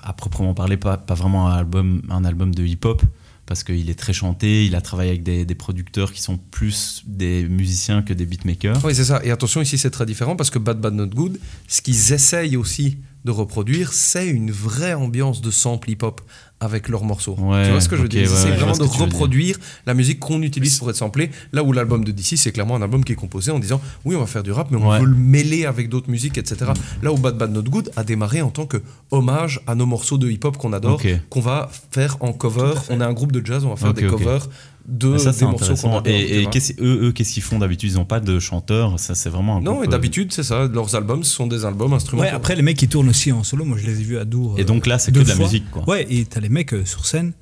à 0.04 0.14
proprement 0.14 0.54
parler, 0.54 0.78
pas, 0.78 0.98
pas 0.98 1.14
vraiment 1.14 1.48
un 1.48 1.58
album, 1.58 2.02
un 2.10 2.26
album 2.26 2.54
de 2.54 2.64
hip-hop, 2.66 3.02
parce 3.46 3.64
qu'il 3.64 3.90
est 3.90 3.98
très 3.98 4.14
chanté, 4.14 4.66
il 4.66 4.76
a 4.76 4.82
travaillé 4.82 5.10
avec 5.10 5.24
des, 5.24 5.44
des 5.44 5.56
producteurs 5.56 6.14
qui 6.14 6.22
sont 6.22 6.38
plus 6.38 7.04
des 7.08 7.44
musiciens 7.48 8.04
que 8.04 8.14
des 8.14 8.26
beatmakers. 8.26 8.84
Oui, 8.86 8.94
c'est 8.94 9.06
ça. 9.06 9.22
Et 9.24 9.32
attention, 9.32 9.62
ici, 9.62 9.78
c'est 9.78 9.90
très 9.90 10.06
différent 10.06 10.36
parce 10.36 10.50
que 10.50 10.60
Bad 10.60 10.80
Bad 10.80 10.94
Not 10.94 11.08
Good, 11.08 11.40
ce 11.68 11.82
qu'ils 11.82 12.14
essayent 12.14 12.58
aussi 12.58 13.00
de 13.26 13.32
reproduire, 13.32 13.92
c'est 13.92 14.28
une 14.28 14.52
vraie 14.52 14.94
ambiance 14.94 15.42
de 15.42 15.52
sample 15.52 15.90
hip-hop 15.90 16.22
avec 16.62 16.90
leurs 16.90 17.04
morceaux. 17.04 17.36
Ouais, 17.40 17.66
tu 17.66 17.72
vois 17.72 17.82
ce 17.82 17.88
que 17.90 17.96
je 17.96 18.02
veux 18.02 18.08
dire? 18.10 18.30
ouais, 18.30 18.36
C'est 18.36 18.52
vraiment 18.52 18.74
ce 18.74 18.80
de 18.80 18.88
reproduire 18.88 19.58
la 19.86 19.94
musique 19.94 20.20
qu'on 20.20 20.42
utilise 20.42 20.78
pour 20.78 20.90
être 20.90 20.96
samplé. 20.98 21.32
Là 21.54 21.64
où 21.64 21.72
l'album 21.72 22.04
de 22.04 22.12
DC, 22.12 22.38
c'est 22.38 22.52
clairement 22.52 22.76
un 22.76 22.82
album 22.82 23.04
qui 23.04 23.14
est 23.14 23.16
composé 23.16 23.52
en 23.52 23.60
disant 23.60 23.80
oui, 24.06 24.16
on 24.16 24.20
va 24.20 24.26
faire 24.26 24.44
du 24.44 24.52
rap, 24.52 24.70
mais 24.72 24.78
on 24.78 24.90
Ouais. 24.90 25.00
veut 25.00 25.06
le 25.06 25.16
mêler 25.16 25.66
avec 25.66 25.88
d'autres 25.90 26.10
musiques, 26.10 26.38
etc. 26.38 26.72
Là 27.02 27.12
où 27.14 27.18
Bad 27.18 27.38
Bad 27.38 27.52
Not 27.54 27.64
Good 27.64 27.92
a 27.96 28.04
démarré 28.04 28.42
en 28.42 28.50
tant 28.50 28.66
que 28.66 28.78
hommage 29.12 29.62
à 29.68 29.76
nos 29.76 29.86
morceaux 29.86 30.18
de 30.18 30.30
hip-hop 30.30 30.58
qu'on 30.58 30.74
adore, 30.74 31.02
qu'on 31.30 31.42
va 31.42 31.70
faire 31.92 32.18
en 32.20 32.34
cover. 32.34 32.74
On 32.90 33.00
est 33.02 33.04
un 33.04 33.14
groupe 33.14 33.32
de 33.32 33.46
jazz, 33.46 33.64
on 33.66 33.70
va 33.70 33.76
faire 33.76 33.94
des 33.94 34.06
covers 34.08 34.48
de 34.90 35.18
ça, 35.18 35.32
des 35.32 35.38
c'est 35.38 35.46
morceaux 35.46 35.76
qu'on 35.76 35.98
intéressant. 35.98 35.98
adore. 36.00 36.08
Et, 36.08 36.42
et 36.44 36.46
qu'est-ce- 36.48 36.74
eux, 36.82 37.06
eux, 37.08 37.12
qu'est-ce 37.12 37.34
qu'ils 37.34 37.44
font 37.44 37.60
d'habitude? 37.60 37.92
Ils 37.92 37.96
n'ont 37.96 38.06
pas 38.06 38.20
de 38.20 38.40
chanteur, 38.40 39.00
ça 39.00 39.16
c'est 39.16 39.30
vraiment 39.30 39.58
un 39.58 39.62
Non, 39.62 39.74
groupe, 39.74 39.84
et 39.86 39.88
euh, 39.88 39.92
d'habitude, 39.92 40.32
c'est 40.34 40.44
ça. 40.44 40.68
Leurs 40.68 40.96
albums, 40.96 41.24
ce 41.24 41.32
sont 41.34 41.48
des 41.48 41.64
albums 41.66 41.94
instrumentaux. 41.94 42.28
Ouais, 42.28 42.34
après, 42.36 42.56
les 42.56 42.62
mecs, 42.62 42.82
ils 42.82 42.90
tournent 42.90 43.10
aussi 43.10 43.32
en 43.32 43.44
solo. 43.44 43.66
Moi, 43.66 43.78
je 43.78 43.86
les 43.86 44.00
ai 44.00 44.04
vus 44.04 44.18
à 44.18 44.26
Dour. 44.26 44.58
Et 44.58 44.62
euh, 44.62 44.66
donc 44.66 44.88
là, 44.88 44.98
c'est 45.00 45.12
deux 45.12 45.22
que 45.22 45.26
de 45.26 45.30
la 45.30 45.36
musique, 45.36 45.70
quoi. 45.72 45.88
Ouais, 45.88 46.06
et 46.10 46.26
t'as 46.26 46.40
les 46.40 46.50
mecs 46.50 46.74
euh, 46.74 46.84
sur 46.86 47.06
scène, 47.06 47.34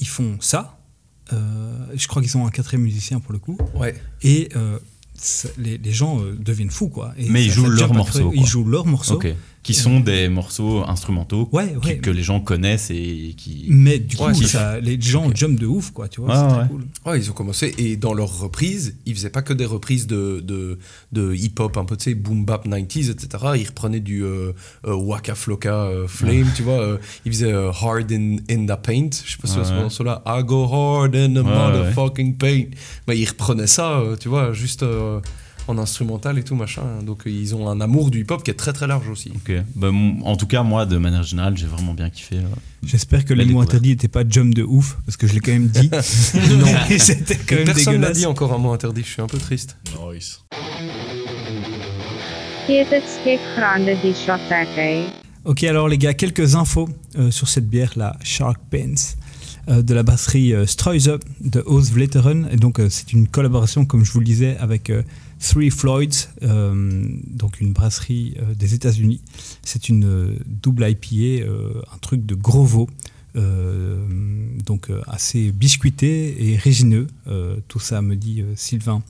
ils 0.00 0.08
font 0.08 0.36
ça. 0.40 0.78
Euh, 1.32 1.72
je 1.94 2.06
crois 2.08 2.22
qu'ils 2.22 2.30
sont 2.30 2.46
un 2.46 2.50
quatrième 2.50 2.82
musicien 2.82 3.20
pour 3.20 3.32
le 3.32 3.38
coup. 3.38 3.58
Ouais. 3.74 3.94
Et 4.22 4.48
euh, 4.56 4.78
les, 5.58 5.78
les 5.78 5.92
gens 5.92 6.20
euh, 6.20 6.36
deviennent 6.38 6.70
fous, 6.70 6.88
quoi. 6.88 7.12
Et 7.18 7.28
Mais 7.28 7.44
ils 7.44 7.50
jouent 7.50 7.64
ça 7.72 7.80
leurs 7.80 7.94
morceaux. 7.94 8.32
Ils 8.34 8.46
jouent 8.46 8.64
leurs 8.64 8.86
morceaux. 8.86 9.14
Ok. 9.16 9.34
Qui 9.66 9.74
sont 9.74 9.98
des 10.00 10.28
morceaux 10.28 10.84
instrumentaux 10.86 11.48
Ouais, 11.52 11.74
qui- 11.82 11.88
ouais. 11.88 11.96
que 11.98 12.10
les 12.10 12.22
gens 12.22 12.40
connaissent 12.40 12.90
et 12.90 13.34
qui. 13.36 13.66
Mais 13.68 13.98
du 13.98 14.16
coup, 14.16 14.24
Ouais, 14.26 14.32
kiffent. 14.32 14.46
ça, 14.52 14.78
les 14.80 15.00
gens 15.00 15.28
jump 15.34 15.58
de 15.58 15.66
ouf, 15.66 15.90
quoi. 15.90 16.08
Tu 16.08 16.20
vois, 16.20 16.30
Ouais, 16.30 16.36
c'est 16.36 16.48
très 16.48 16.62
ouais. 16.62 16.68
cool. 16.68 16.86
Ouais, 17.04 17.18
ils 17.18 17.30
ont 17.30 17.34
commencé 17.34 17.74
et 17.78 17.96
dans 17.96 18.14
leurs 18.14 18.38
reprises, 18.38 18.96
ils 19.06 19.14
faisaient 19.14 19.30
pas 19.30 19.42
que 19.42 19.52
des 19.52 19.64
reprises 19.64 20.06
de, 20.06 20.40
de, 20.44 20.78
de 21.12 21.34
hip-hop 21.34 21.76
un 21.76 21.84
peu, 21.84 21.96
tu 21.96 22.04
sais, 22.04 22.14
boom 22.14 22.44
bap 22.44 22.66
90s, 22.66 23.10
etc. 23.10 23.44
Ils 23.56 23.66
reprenaient 23.66 24.00
du 24.00 24.22
euh, 24.24 24.52
euh, 24.86 24.94
Waka 24.94 25.34
Flocka 25.34 25.74
euh, 25.74 26.06
Flame, 26.06 26.48
tu 26.54 26.62
vois. 26.62 26.80
euh, 26.80 26.98
ils 27.24 27.32
faisaient 27.32 27.52
euh, 27.52 27.70
Hard 27.72 28.12
in, 28.12 28.36
in 28.48 28.66
the 28.66 28.80
Paint. 28.80 29.10
Je 29.24 29.32
sais 29.32 29.36
pas 29.42 29.48
si 29.48 29.58
Ouais, 29.58 29.64
c'est 29.64 29.70
ouais. 29.72 29.76
ce 29.78 29.82
morceau-là. 29.82 30.22
I 30.26 30.44
go 30.44 30.64
hard 30.72 31.16
in 31.16 31.30
the 31.34 31.38
Ouais, 31.38 31.42
motherfucking 31.42 32.36
paint. 32.36 32.64
Mais 33.08 33.18
ils 33.18 33.26
reprenaient 33.28 33.66
ça, 33.66 33.98
euh, 33.98 34.16
tu 34.16 34.28
vois, 34.28 34.52
juste 34.52 34.82
euh, 34.84 35.20
en 35.68 35.78
instrumental 35.78 36.38
et 36.38 36.42
tout, 36.42 36.54
machin. 36.54 36.82
Donc 37.04 37.22
ils 37.26 37.54
ont 37.54 37.68
un 37.68 37.80
amour 37.80 38.10
du 38.10 38.20
hip-hop 38.20 38.42
qui 38.42 38.50
est 38.50 38.54
très 38.54 38.72
très 38.72 38.86
large 38.86 39.08
aussi. 39.08 39.32
Ok. 39.34 39.52
Bah, 39.74 39.90
en 40.24 40.36
tout 40.36 40.46
cas, 40.46 40.62
moi, 40.62 40.86
de 40.86 40.96
manière 40.98 41.22
générale, 41.22 41.56
j'ai 41.56 41.66
vraiment 41.66 41.94
bien 41.94 42.10
kiffé. 42.10 42.36
euh. 42.36 42.42
J'espère 42.84 43.24
que 43.24 43.34
les 43.34 43.44
mots 43.44 43.60
interdits 43.60 43.90
n'étaient 43.90 44.06
pas 44.08 44.22
jump 44.28 44.54
de 44.54 44.62
ouf, 44.62 44.98
parce 45.04 45.16
que 45.16 45.26
je 45.26 45.34
l'ai 45.34 45.40
quand 45.40 45.52
même 45.52 45.68
dit. 45.68 45.90
non, 45.92 46.66
c'était 46.98 47.36
quand 47.36 47.56
même 47.56 47.64
Personne 47.64 48.00
n'a 48.00 48.12
dit 48.12 48.26
encore 48.26 48.52
un 48.52 48.58
mot 48.58 48.72
interdit, 48.72 49.02
je 49.02 49.08
suis 49.08 49.22
un 49.22 49.26
peu 49.26 49.38
triste. 49.38 49.76
Nice. 50.12 50.40
Ok, 55.44 55.62
alors 55.64 55.88
les 55.88 55.98
gars, 55.98 56.14
quelques 56.14 56.56
infos 56.56 56.88
euh, 57.18 57.30
sur 57.30 57.48
cette 57.48 57.68
bière, 57.68 57.92
la 57.96 58.16
Shark 58.22 58.60
Pants, 58.70 59.14
euh, 59.68 59.82
de 59.82 59.94
la 59.94 60.02
brasserie 60.02 60.52
euh, 60.52 60.66
Streuze 60.66 61.18
de 61.40 61.62
Oosvleteren. 61.66 62.48
Et 62.50 62.56
donc, 62.56 62.80
euh, 62.80 62.88
c'est 62.90 63.12
une 63.12 63.28
collaboration, 63.28 63.84
comme 63.84 64.04
je 64.04 64.12
vous 64.12 64.18
le 64.20 64.24
disais, 64.26 64.56
avec 64.58 64.90
euh, 64.90 65.02
Three 65.40 65.70
Floyds, 65.70 66.28
euh, 66.42 67.06
donc 67.26 67.60
une 67.60 67.72
brasserie 67.72 68.36
euh, 68.38 68.54
des 68.54 68.74
États-Unis. 68.74 69.20
C'est 69.62 69.88
une 69.88 70.04
euh, 70.04 70.38
double 70.46 70.88
IPA, 70.88 71.46
un 71.92 71.98
truc 71.98 72.24
de 72.24 72.34
gros 72.34 72.64
veau. 72.64 72.88
donc 74.64 74.90
assez 75.06 75.52
biscuité 75.52 76.50
et 76.50 76.56
résineux. 76.56 77.06
Tout 77.68 77.80
ça 77.80 78.00
me 78.00 78.16
dit 78.16 78.42
Sylvain 78.54 79.02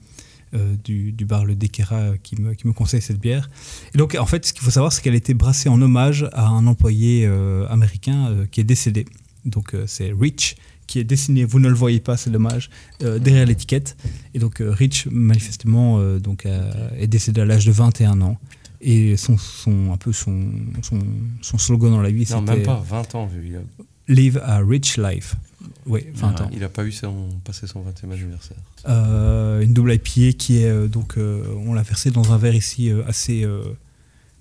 du, 0.85 1.13
bar 1.25 1.45
Le 1.45 1.55
Dequera 1.55 2.19
qui 2.23 2.35
me, 2.41 2.73
conseille 2.73 3.03
cette 3.03 3.21
bière. 3.21 3.49
Et 3.95 3.99
donc, 3.99 4.17
en 4.19 4.27
fait, 4.27 4.45
ce 4.45 4.53
qu'il 4.53 4.63
faut 4.63 4.71
savoir, 4.71 4.93
c'est 4.93 5.03
qu'elle 5.03 5.15
a 5.15 5.17
été 5.17 5.35
brassée 5.35 5.69
en 5.69 5.81
hommage 5.81 6.29
à 6.33 6.49
un 6.49 6.67
employé 6.67 7.27
américain 7.69 8.47
qui 8.51 8.61
est 8.61 8.65
décédé. 8.65 9.05
Donc, 9.45 9.77
c'est 9.87 10.13
Rich 10.13 10.57
qui 10.87 10.99
est 10.99 11.05
dessiné, 11.05 11.45
vous 11.45 11.59
ne 11.59 11.69
le 11.69 11.75
voyez 11.75 12.01
pas, 12.01 12.17
c'est 12.17 12.31
dommage, 12.31 12.71
euh, 13.03 13.19
derrière 13.19 13.47
l'étiquette. 13.47 13.97
Et 14.35 14.39
donc, 14.39 14.61
euh, 14.61 14.71
Rich, 14.71 15.09
manifestement, 15.11 15.99
euh, 15.99 16.19
donc, 16.19 16.47
est 16.47 17.07
décédé 17.07 17.41
à 17.41 17.45
l'âge 17.45 17.67
de 17.67 17.73
21 17.73 18.21
ans. 18.21 18.39
Et 18.81 19.17
son, 19.17 19.39
son, 19.39 19.93
un 19.93 19.97
peu 19.97 20.13
son, 20.13 20.51
son, 20.83 21.01
son 21.41 21.59
slogan 21.59 21.91
dans 21.91 22.03
la 22.03 22.11
vie, 22.11 22.27
Non, 22.31 22.41
c'était 22.41 22.57
même 22.57 22.63
pas 22.63 22.83
20 22.87 23.15
ans, 23.15 23.27
vu. 23.27 23.49
Il 23.49 23.57
a, 23.57 23.61
Live 24.09 24.41
a 24.45 24.59
rich 24.59 24.99
life. 24.99 25.35
Oui, 25.87 26.05
20 26.15 26.41
ans. 26.41 26.51
il 26.53 26.63
a 26.63 26.69
pas 26.69 26.85
eu 26.85 26.93
son, 26.93 27.29
passé 27.45 27.67
son 27.67 27.81
20e 27.81 28.13
anniversaire. 28.13 28.57
Euh, 28.89 29.61
une 29.63 29.73
double 29.73 29.95
IPA 29.95 30.37
qui 30.37 30.59
est 30.59 30.89
donc 30.89 31.17
euh, 31.17 31.45
on 31.67 31.75
l'a 31.75 31.83
versé 31.83 32.11
dans 32.11 32.33
un 32.33 32.39
verre 32.39 32.55
ici 32.55 32.91
euh, 32.91 33.03
assez 33.07 33.47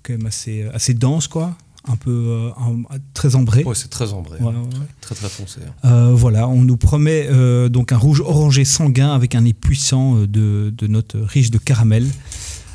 quand 0.02 0.12
même 0.12 0.26
assez 0.26 0.62
assez 0.72 0.94
dense 0.94 1.26
quoi 1.26 1.56
un 1.88 1.96
peu 1.96 2.10
euh, 2.10 2.50
un- 2.58 2.82
très 3.14 3.34
ambré 3.36 3.62
Ouais, 3.64 3.74
c'est 3.74 3.88
très 3.90 4.12
ambré. 4.12 4.38
Ouais, 4.40 4.48
hein. 4.52 4.62
ouais. 4.64 4.86
Très 5.00 5.14
très 5.14 5.28
foncé. 5.28 5.60
hein. 5.66 5.88
Euh, 5.88 6.12
voilà 6.14 6.48
on 6.48 6.62
nous 6.62 6.76
promet 6.76 7.26
euh, 7.30 7.68
donc 7.68 7.92
un 7.92 7.96
rouge 7.96 8.20
orangé 8.20 8.64
sanguin 8.64 9.12
avec 9.14 9.34
un 9.34 9.42
nez 9.42 9.52
puissant 9.54 10.16
de, 10.16 10.72
de 10.76 10.86
notes 10.86 11.16
riches 11.16 11.50
de 11.50 11.58
caramel 11.58 12.06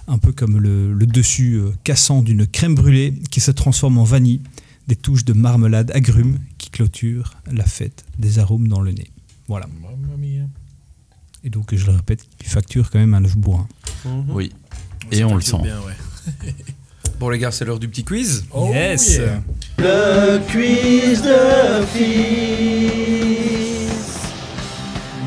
un 0.08 0.18
peu 0.18 0.32
comme 0.32 0.58
le, 0.60 0.94
le 0.94 1.06
dessus 1.06 1.56
euh, 1.56 1.72
cassant 1.84 2.22
d'une 2.22 2.48
crème 2.48 2.76
brûlée 2.76 3.14
qui 3.32 3.40
se 3.40 3.52
transforme 3.52 3.98
en 3.98 4.04
vanille 4.04 4.42
des 4.88 4.96
touches 4.96 5.26
de 5.26 5.34
marmelade 5.34 5.92
agrumes 5.94 6.40
qui 6.58 6.70
clôturent 6.70 7.36
la 7.52 7.66
fête 7.66 8.06
des 8.18 8.40
arômes 8.40 8.68
dans 8.68 8.82
le 8.82 8.92
nez 8.92 9.10
voilà 9.48 9.68
Mamma 9.82 10.18
mia. 10.18 10.44
et 11.44 11.50
donc 11.50 11.76
je 11.76 11.86
le 11.86 11.92
répète 11.94 12.26
il 12.40 12.48
facture 12.48 12.90
quand 12.90 13.00
même 13.00 13.14
un 13.14 13.24
œuf 13.26 13.36
bourrin 13.38 13.68
Mhm. 14.04 14.26
Oui. 14.32 14.52
Et 15.12 15.24
on 15.24 15.36
le 15.36 15.42
sent. 15.42 15.58
Bien, 15.62 15.78
ouais. 15.82 15.94
Bon 17.22 17.30
les 17.30 17.38
gars, 17.38 17.52
c'est 17.52 17.66
l'heure 17.66 17.78
du 17.78 17.88
petit 17.88 18.04
quiz. 18.04 18.46
Oh, 18.52 18.72
yes 18.74 19.18
yeah. 19.18 19.44
Le 19.78 20.40
quiz 20.52 21.22
de 21.22 21.86
fils. 21.94 23.22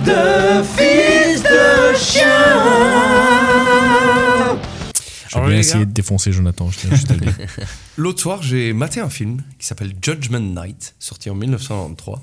De 0.05 0.65
fils 0.77 1.41
de 1.45 1.95
chien. 1.97 2.27
J'ai 5.29 5.41
bien 5.41 5.57
essayé 5.57 5.87
de 5.87 5.93
défoncer 5.93 6.33
Jonathan, 6.33 6.69
je 6.69 6.81
tiens 6.81 6.91
juste 6.91 7.13
à 7.13 7.15
le 7.15 7.21
dire. 7.21 7.37
L'autre 7.97 8.21
soir, 8.21 8.43
j'ai 8.43 8.73
maté 8.73 8.99
un 8.99 9.09
film 9.09 9.43
qui 9.61 9.67
s'appelle 9.69 9.93
Judgment 10.03 10.41
Night, 10.41 10.97
sorti 10.99 11.31
en 11.31 11.37
1993. 11.37 12.17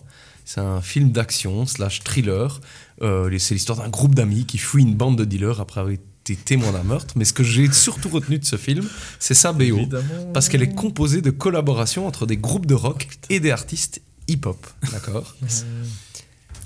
C'est 0.43 0.59
un 0.59 0.81
film 0.81 1.11
d'action 1.11 1.65
slash 1.65 2.03
thriller. 2.03 2.59
Euh, 3.01 3.33
c'est 3.39 3.53
l'histoire 3.53 3.77
d'un 3.77 3.87
groupe 3.87 4.15
d'amis 4.15 4.45
qui 4.45 4.57
fuit 4.57 4.83
une 4.83 4.95
bande 4.95 5.17
de 5.17 5.23
dealers 5.23 5.61
après 5.61 5.79
avoir 5.79 5.95
été 6.21 6.35
témoin 6.35 6.71
d'un 6.71 6.83
meurtre. 6.83 7.13
Mais 7.17 7.25
ce 7.25 7.33
que 7.33 7.43
j'ai 7.43 7.71
surtout 7.71 8.09
retenu 8.09 8.39
de 8.39 8.45
ce 8.45 8.55
film, 8.55 8.87
c'est 9.19 9.33
sa 9.33 9.53
BO. 9.53 9.63
Évidemment. 9.63 10.31
Parce 10.33 10.49
qu'elle 10.49 10.63
est 10.63 10.73
composée 10.73 11.21
de 11.21 11.31
collaborations 11.31 12.07
entre 12.07 12.25
des 12.25 12.37
groupes 12.37 12.65
de 12.65 12.75
rock 12.75 13.07
et 13.29 13.39
des 13.39 13.51
artistes 13.51 14.01
hip-hop. 14.27 14.65
D'accord 14.91 15.35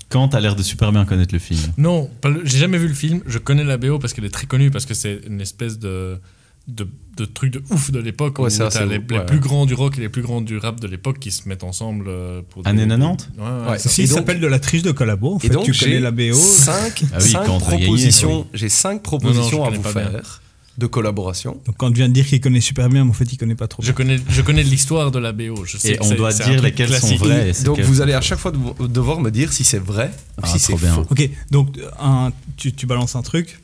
Quand 0.08 0.28
t'as 0.28 0.38
l'air 0.38 0.54
de 0.54 0.62
super 0.62 0.92
bien 0.92 1.04
connaître 1.04 1.34
le 1.34 1.40
film. 1.40 1.60
Non, 1.78 2.08
j'ai 2.44 2.58
jamais 2.58 2.78
vu 2.78 2.86
le 2.86 2.94
film. 2.94 3.22
Je 3.26 3.38
connais 3.38 3.64
la 3.64 3.76
BO 3.76 3.98
parce 3.98 4.12
qu'elle 4.12 4.24
est 4.24 4.30
très 4.30 4.46
connue, 4.46 4.70
parce 4.70 4.86
que 4.86 4.94
c'est 4.94 5.20
une 5.26 5.40
espèce 5.40 5.80
de, 5.80 6.20
de, 6.68 6.88
de 7.16 7.24
truc 7.24 7.52
de 7.52 7.62
ouf 7.70 7.90
de 7.90 7.98
l'époque. 8.00 8.38
Ouais, 8.38 8.46
où 8.46 8.50
c'est 8.50 8.84
les, 8.86 8.98
les 8.98 9.18
ouais. 9.18 9.24
plus 9.26 9.38
grands 9.38 9.66
du 9.66 9.74
rock 9.74 9.96
et 9.98 10.00
les 10.00 10.08
plus 10.08 10.22
grands 10.22 10.40
du 10.40 10.58
rap 10.58 10.80
de 10.80 10.86
l'époque 10.88 11.18
qui 11.18 11.30
se 11.30 11.48
mettent 11.48 11.64
ensemble 11.64 12.06
euh, 12.08 12.42
pour 12.50 12.62
des- 12.62 12.70
Années 12.70 12.86
90 12.88 13.28
Ouais, 13.38 13.44
ouais, 13.44 13.70
Ouais, 13.70 13.78
ça- 13.78 13.88
Si, 13.88 14.00
Et 14.00 14.04
il 14.04 14.08
s'appelle 14.08 14.40
de 14.40 14.46
la 14.46 14.58
triche 14.58 14.82
de 14.82 14.90
collabo. 14.92 15.34
En 15.34 15.38
Et 15.38 15.42
fait, 15.42 15.48
donc, 15.50 15.64
tu 15.64 15.72
connais 15.72 16.00
la 16.00 16.10
BO. 16.10 16.34
cinq, 16.34 17.04
Ah 17.12 17.18
oui, 17.20 17.32
propositions. 17.60 18.46
J'ai 18.52 18.68
cinq 18.68 19.02
propositions 19.02 19.64
à 19.64 19.70
vous 19.70 19.80
bien. 19.82 19.92
faire 19.92 20.42
de 20.78 20.86
collaboration. 20.86 21.58
Donc, 21.64 21.76
quand 21.78 21.88
tu 21.88 21.94
viens 21.96 22.08
de 22.08 22.12
dire 22.12 22.26
qu'il 22.26 22.38
connaît 22.38 22.60
super 22.60 22.90
bien, 22.90 23.02
mais 23.04 23.10
en 23.10 23.14
fait, 23.14 23.32
il 23.32 23.38
connaît 23.38 23.54
pas 23.54 23.66
trop. 23.66 23.82
Je 23.82 23.92
connais, 23.92 24.18
je 24.28 24.42
connais 24.42 24.62
l'histoire 24.62 25.10
de 25.10 25.18
la 25.18 25.32
BO. 25.32 25.64
Je 25.64 25.78
sais 25.78 25.92
Et 25.94 25.98
on 26.02 26.10
doit 26.14 26.34
dire 26.34 26.60
lesquelles 26.60 26.92
sont 27.00 27.16
vraies. 27.16 27.50
et 27.58 27.62
Donc 27.64 27.80
vous 27.80 28.02
allez 28.02 28.12
à 28.12 28.20
chaque 28.20 28.38
fois 28.38 28.50
devo- 28.52 28.86
devoir 28.86 29.20
me 29.20 29.30
dire 29.30 29.52
si 29.54 29.64
c'est 29.64 29.78
vrai 29.78 30.10
ou 30.36 30.40
Ah, 30.42 30.46
si 30.48 30.58
c'est 30.58 30.74
bien. 30.74 30.92
faux. 30.96 31.06
Ok, 31.08 31.30
donc 31.50 31.78
un, 31.98 32.30
tu, 32.58 32.74
tu 32.74 32.84
balances 32.86 33.16
un 33.16 33.22
truc, 33.22 33.58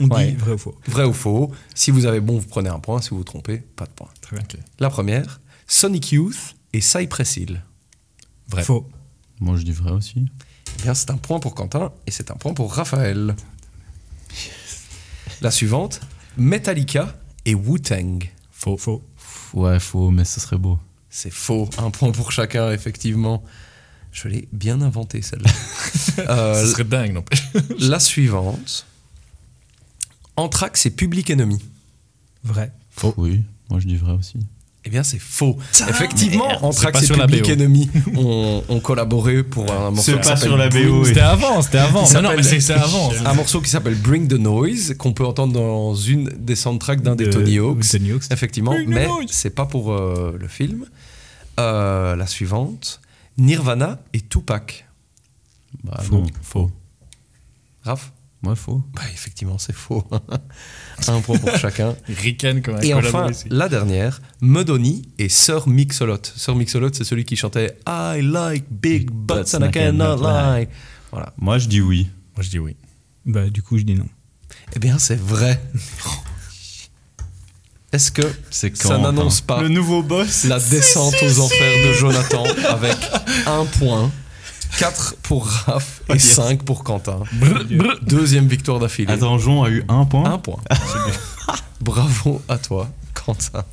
on 0.00 0.08
Ouais. 0.08 0.32
dit 0.32 0.36
vrai 0.36 0.52
ou 0.52 0.58
faux. 0.58 0.78
Vrai 0.86 1.04
ou 1.04 1.12
faux. 1.12 1.52
Si 1.74 1.90
vous 1.90 2.06
avez 2.06 2.20
bon, 2.20 2.38
vous 2.38 2.46
prenez 2.46 2.68
un 2.70 2.78
point. 2.78 3.00
Si 3.00 3.10
vous 3.10 3.18
vous 3.18 3.24
trompez, 3.24 3.58
pas 3.58 3.84
de 3.86 3.90
point. 3.90 4.08
Très 4.20 4.36
bien. 4.36 4.44
La 4.80 4.90
première, 4.90 5.40
Sonic 5.66 6.12
Youth 6.12 6.54
et 6.72 6.80
Cypress 6.80 7.36
Hill. 7.36 7.62
Vrai. 8.48 8.62
Faux. 8.62 8.88
Moi, 9.40 9.56
je 9.56 9.62
dis 9.62 9.72
vrai 9.72 9.90
aussi. 9.92 10.24
Eh 10.78 10.82
bien, 10.82 10.94
c'est 10.94 11.10
un 11.10 11.16
point 11.16 11.38
pour 11.40 11.54
Quentin 11.54 11.92
et 12.06 12.10
c'est 12.10 12.30
un 12.30 12.34
point 12.34 12.54
pour 12.54 12.72
Raphaël. 12.74 13.34
La 15.40 15.50
suivante, 15.50 16.00
Metallica 16.36 17.16
et 17.44 17.54
Wu-Tang. 17.54 18.24
Faux. 18.50 18.76
Faux. 18.78 19.02
Ouais, 19.52 19.78
faux, 19.80 20.10
mais 20.10 20.24
ce 20.24 20.40
serait 20.40 20.56
beau. 20.58 20.78
C'est 21.10 21.30
faux. 21.30 21.68
Un 21.78 21.90
point 21.90 22.10
pour 22.12 22.32
chacun, 22.32 22.72
effectivement. 22.72 23.42
Je 24.12 24.28
l'ai 24.28 24.48
bien 24.52 24.80
inventé, 24.80 25.22
celle-là. 25.22 25.50
Euh, 26.28 26.60
Ce 26.64 26.70
serait 26.72 26.84
dingue, 26.84 27.12
n'empêche. 27.12 27.42
la 27.80 27.98
suivante, 27.98 28.86
Anthrax 30.36 30.86
et 30.86 30.90
Public 30.90 31.30
Enemy. 31.30 31.58
Vrai. 32.42 32.72
Faux. 32.90 33.14
Oui, 33.16 33.42
moi 33.70 33.80
je 33.80 33.86
dis 33.86 33.96
vrai 33.96 34.12
aussi. 34.12 34.38
Eh 34.86 34.90
bien, 34.90 35.02
c'est 35.02 35.18
faux. 35.18 35.56
Effectivement, 35.88 36.46
Merde, 36.46 36.62
Anthrax 36.62 37.04
et 37.04 37.14
Public. 37.14 37.48
Enemy 37.48 37.88
ont, 38.16 38.62
ont 38.68 38.80
collaboré 38.80 39.42
pour 39.42 39.72
un 39.72 39.90
morceau 39.90 40.12
C'est 40.12 40.20
pas 40.20 40.36
sur 40.36 40.58
la 40.58 40.68
Bring- 40.68 40.88
BO, 40.88 41.00
oui. 41.00 41.06
C'était 41.08 41.20
avant, 41.20 41.62
c'était 41.62 41.78
avant. 41.78 42.02
Non, 42.12 42.20
non, 42.20 42.30
mais 42.36 42.42
s'appelle- 42.42 42.60
c'est 42.62 42.74
avant. 42.74 43.10
Un 43.24 43.32
morceau 43.32 43.62
qui 43.62 43.70
s'appelle 43.70 43.94
Bring 43.94 44.28
the 44.28 44.34
Noise, 44.34 44.94
qu'on 44.98 45.14
peut 45.14 45.24
entendre 45.24 45.54
dans 45.54 45.94
une 45.94 46.28
des 46.38 46.54
soundtracks 46.54 47.00
d'un 47.00 47.16
des 47.16 47.24
De- 47.24 47.32
Tony 47.32 47.58
Hawks. 47.58 47.88
Tony 47.90 48.12
Hawks. 48.12 48.24
Effectivement, 48.30 48.72
Bring 48.72 48.90
the 48.90 48.92
mais 48.92 49.08
c'est 49.30 49.48
pas 49.54 49.64
pour 49.64 49.90
euh, 49.90 50.36
le 50.38 50.48
film. 50.48 50.84
Euh, 51.58 52.14
la 52.14 52.26
suivante 52.26 53.00
Nirvana 53.38 54.02
et 54.12 54.20
Tupac. 54.20 54.86
Bah, 55.82 55.98
Faux. 56.02 56.16
non, 56.16 56.26
faux. 56.42 56.70
Raph? 57.84 58.12
Moi, 58.44 58.56
faux. 58.56 58.82
Bah, 58.92 59.00
effectivement, 59.10 59.56
c'est 59.56 59.74
faux. 59.74 60.04
Un 61.08 61.22
point 61.22 61.38
pour 61.38 61.56
chacun. 61.56 61.96
Riken 62.06 62.60
comme 62.60 62.74
un 62.74 62.80
Et 62.80 62.92
enfin, 62.92 63.28
la 63.48 63.70
dernière, 63.70 64.20
Medoni 64.42 65.08
et 65.18 65.30
Sir 65.30 65.66
Mix-a-Lot. 65.66 66.30
Sir 66.36 66.54
Mix-a-Lot, 66.54 66.94
c'est 66.94 67.04
celui 67.04 67.24
qui 67.24 67.36
chantait 67.36 67.78
I 67.88 68.20
like 68.20 68.66
big 68.70 69.10
butts 69.10 69.54
and 69.54 69.64
I 69.64 69.70
cannot 69.70 70.16
lie. 70.16 70.68
Voilà. 71.10 71.32
Moi, 71.38 71.56
je 71.56 71.68
dis 71.68 71.80
oui. 71.80 72.10
Moi, 72.36 72.42
je 72.42 72.50
dis 72.50 72.58
oui. 72.58 72.76
Bah, 73.24 73.48
du 73.48 73.62
coup, 73.62 73.78
je 73.78 73.84
dis 73.84 73.94
non. 73.94 74.08
Eh 74.76 74.78
bien, 74.78 74.98
c'est 74.98 75.18
vrai. 75.18 75.58
Est-ce 77.92 78.12
que 78.12 78.30
C'est 78.50 78.76
ça 78.76 78.96
quand, 78.96 79.02
n'annonce 79.02 79.38
hein 79.40 79.44
pas 79.46 79.62
Le 79.62 79.68
nouveau 79.68 80.02
boss 80.02 80.44
la 80.44 80.60
descente 80.60 81.14
aux 81.22 81.40
enfers 81.40 81.88
de 81.88 81.94
Jonathan 81.94 82.44
avec 82.68 82.96
un 83.46 83.64
point 83.64 84.12
4 84.78 85.16
pour 85.22 85.46
Raph 85.46 86.02
et 86.08 86.14
Yes. 86.14 86.34
5 86.34 86.62
pour 86.64 86.82
Quentin. 86.84 87.20
Deuxième 88.02 88.46
victoire 88.48 88.78
d'affilée. 88.80 89.12
Attends, 89.12 89.38
Jon 89.38 89.62
a 89.62 89.70
eu 89.70 89.84
un 89.88 90.04
point. 90.04 90.24
Un 90.32 90.38
point. 90.38 90.60
Bravo 91.80 92.42
à 92.48 92.58
toi, 92.58 92.88
Quentin. 93.14 93.64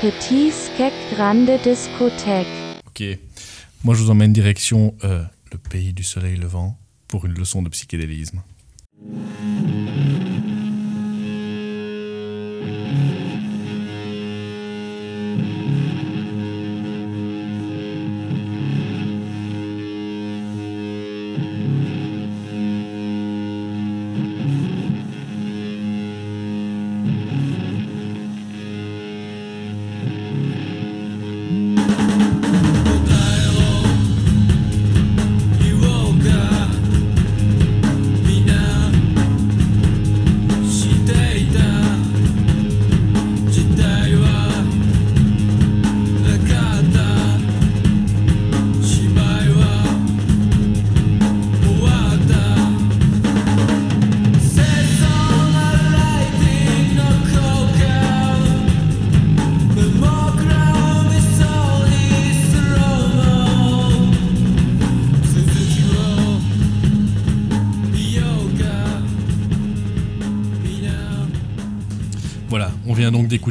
Petit 0.00 0.50
Skek 0.50 0.92
Grande 1.14 1.50
Discothèque. 1.62 2.46
Ok. 2.86 3.02
Moi, 3.82 3.94
je 3.94 4.02
vous 4.02 4.10
emmène 4.10 4.32
direction 4.32 4.94
euh, 5.04 5.22
le 5.52 5.58
pays 5.58 5.92
du 5.92 6.02
soleil 6.04 6.36
levant 6.36 6.78
pour 7.08 7.26
une 7.26 7.34
leçon 7.34 7.62
de 7.62 7.68
psychédélisme. 7.68 8.40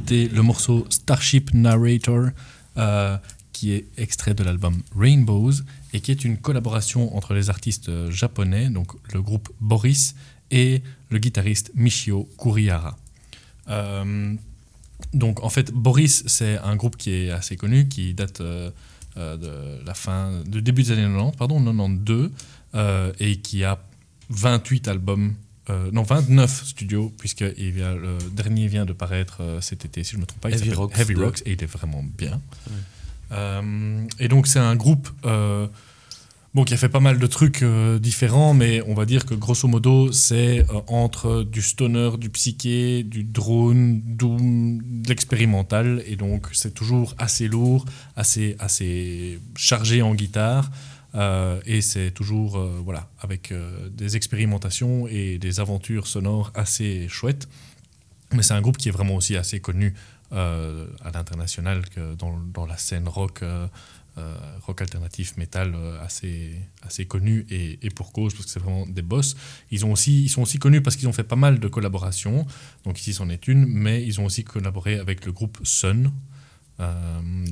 D'écouter 0.03 0.35
le 0.35 0.41
morceau 0.41 0.85
Starship 0.89 1.53
Narrator, 1.53 2.29
euh, 2.77 3.17
qui 3.51 3.71
est 3.71 3.85
extrait 3.97 4.33
de 4.33 4.43
l'album 4.43 4.81
Rainbows 4.97 5.53
et 5.93 6.01
qui 6.01 6.11
est 6.11 6.25
une 6.25 6.37
collaboration 6.37 7.15
entre 7.15 7.33
les 7.33 7.49
artistes 7.49 7.89
euh, 7.89 8.11
japonais, 8.11 8.69
donc 8.69 8.91
le 9.13 9.21
groupe 9.21 9.49
Boris 9.61 10.15
et 10.51 10.81
le 11.09 11.19
guitariste 11.19 11.71
Michio 11.75 12.27
Kurihara. 12.37 12.97
Euh, 13.69 14.35
donc 15.13 15.43
en 15.43 15.49
fait, 15.49 15.71
Boris, 15.71 16.23
c'est 16.27 16.57
un 16.59 16.75
groupe 16.75 16.97
qui 16.97 17.11
est 17.11 17.31
assez 17.31 17.55
connu, 17.55 17.87
qui 17.87 18.13
date 18.13 18.41
de 18.41 19.85
la 19.85 19.93
fin, 19.93 20.41
du 20.45 20.61
début 20.61 20.83
des 20.83 20.91
années 20.91 21.03
90, 21.03 21.37
pardon, 21.37 21.63
92, 21.63 22.31
euh, 22.75 23.11
et 23.19 23.35
qui 23.37 23.63
a 23.63 23.79
28 24.29 24.87
albums, 24.87 25.35
euh, 25.69 25.89
non 25.91 26.03
29 26.03 26.65
studios, 26.65 27.13
puisque 27.17 27.45
il 27.57 27.71
vient, 27.71 27.95
le 27.95 28.17
dernier 28.31 28.67
vient 28.67 28.85
de 28.85 28.93
paraître 28.93 29.37
euh, 29.41 29.61
cet 29.61 29.85
été, 29.85 30.03
si 30.03 30.11
je 30.11 30.17
ne 30.17 30.21
me 30.21 30.25
trompe 30.25 30.41
pas, 30.41 30.49
il 30.49 30.55
Heavy 30.55 30.73
Rocks 30.73 30.97
Heavy 30.97 31.13
2. 31.13 31.23
Rocks, 31.23 31.41
et 31.45 31.53
il 31.53 31.63
est 31.63 31.67
vraiment 31.67 32.03
bien. 32.03 32.41
Euh, 33.31 34.03
et 34.19 34.27
donc 34.27 34.47
c'est 34.47 34.59
un 34.59 34.75
groupe 34.75 35.09
euh, 35.25 35.67
bon, 36.53 36.65
qui 36.65 36.73
a 36.73 36.77
fait 36.77 36.89
pas 36.89 36.99
mal 36.99 37.17
de 37.17 37.27
trucs 37.27 37.63
différents, 37.63 38.53
mais 38.53 38.81
on 38.87 38.93
va 38.93 39.05
dire 39.05 39.25
que 39.25 39.35
grosso 39.35 39.67
modo 39.69 40.11
c'est 40.11 40.65
entre 40.87 41.43
du 41.43 41.61
stoner, 41.61 42.11
du 42.17 42.29
psyché, 42.29 43.03
du 43.03 43.23
drone, 43.23 44.01
doom, 44.03 44.81
de 44.83 45.07
l'expérimental, 45.07 46.03
et 46.05 46.17
donc 46.17 46.47
c'est 46.51 46.73
toujours 46.73 47.15
assez 47.17 47.47
lourd, 47.47 47.85
assez, 48.17 48.57
assez 48.59 49.39
chargé 49.55 50.01
en 50.01 50.13
guitare. 50.13 50.69
Euh, 51.15 51.61
et 51.65 51.81
c'est 51.81 52.11
toujours 52.11 52.57
euh, 52.57 52.81
voilà, 52.83 53.09
avec 53.19 53.51
euh, 53.51 53.89
des 53.89 54.15
expérimentations 54.15 55.07
et 55.07 55.37
des 55.37 55.59
aventures 55.59 56.07
sonores 56.07 56.51
assez 56.55 57.07
chouettes. 57.07 57.47
Mais 58.33 58.41
c'est 58.41 58.55
un 58.55 58.61
groupe 58.61 58.77
qui 58.77 58.89
est 58.89 58.91
vraiment 58.91 59.15
aussi 59.15 59.35
assez 59.37 59.59
connu 59.59 59.93
à 60.31 61.11
l'international 61.13 61.83
dans, 62.17 62.65
la 62.65 62.75
scène 62.75 63.07
rock, 63.07 63.43
rock 64.65 64.81
alternatif, 64.81 65.37
métal 65.37 65.75
assez, 66.01 66.59
assez 66.81 67.05
connu 67.05 67.45
et, 67.51 67.77
et 67.83 67.91
pour 67.91 68.11
cause 68.11 68.33
parce 68.33 68.45
que 68.45 68.51
c'est 68.51 68.59
vraiment 68.59 68.87
des 68.87 69.03
boss. 69.03 69.35
Ils, 69.69 69.85
ont 69.85 69.91
aussi, 69.91 70.23
ils 70.23 70.29
sont 70.29 70.41
aussi 70.41 70.57
connus 70.57 70.81
parce 70.81 70.95
qu'ils 70.95 71.07
ont 71.07 71.13
fait 71.13 71.23
pas 71.23 71.35
mal 71.35 71.59
de 71.59 71.67
collaborations. 71.67 72.47
Donc 72.83 72.99
ici 72.99 73.13
c'en 73.13 73.29
est 73.29 73.47
une, 73.47 73.67
mais 73.67 74.03
ils 74.03 74.19
ont 74.19 74.25
aussi 74.25 74.43
collaboré 74.43 74.97
avec 74.97 75.23
le 75.27 75.31
groupe 75.31 75.59
Sun. 75.63 76.11
Euh, 76.79 76.91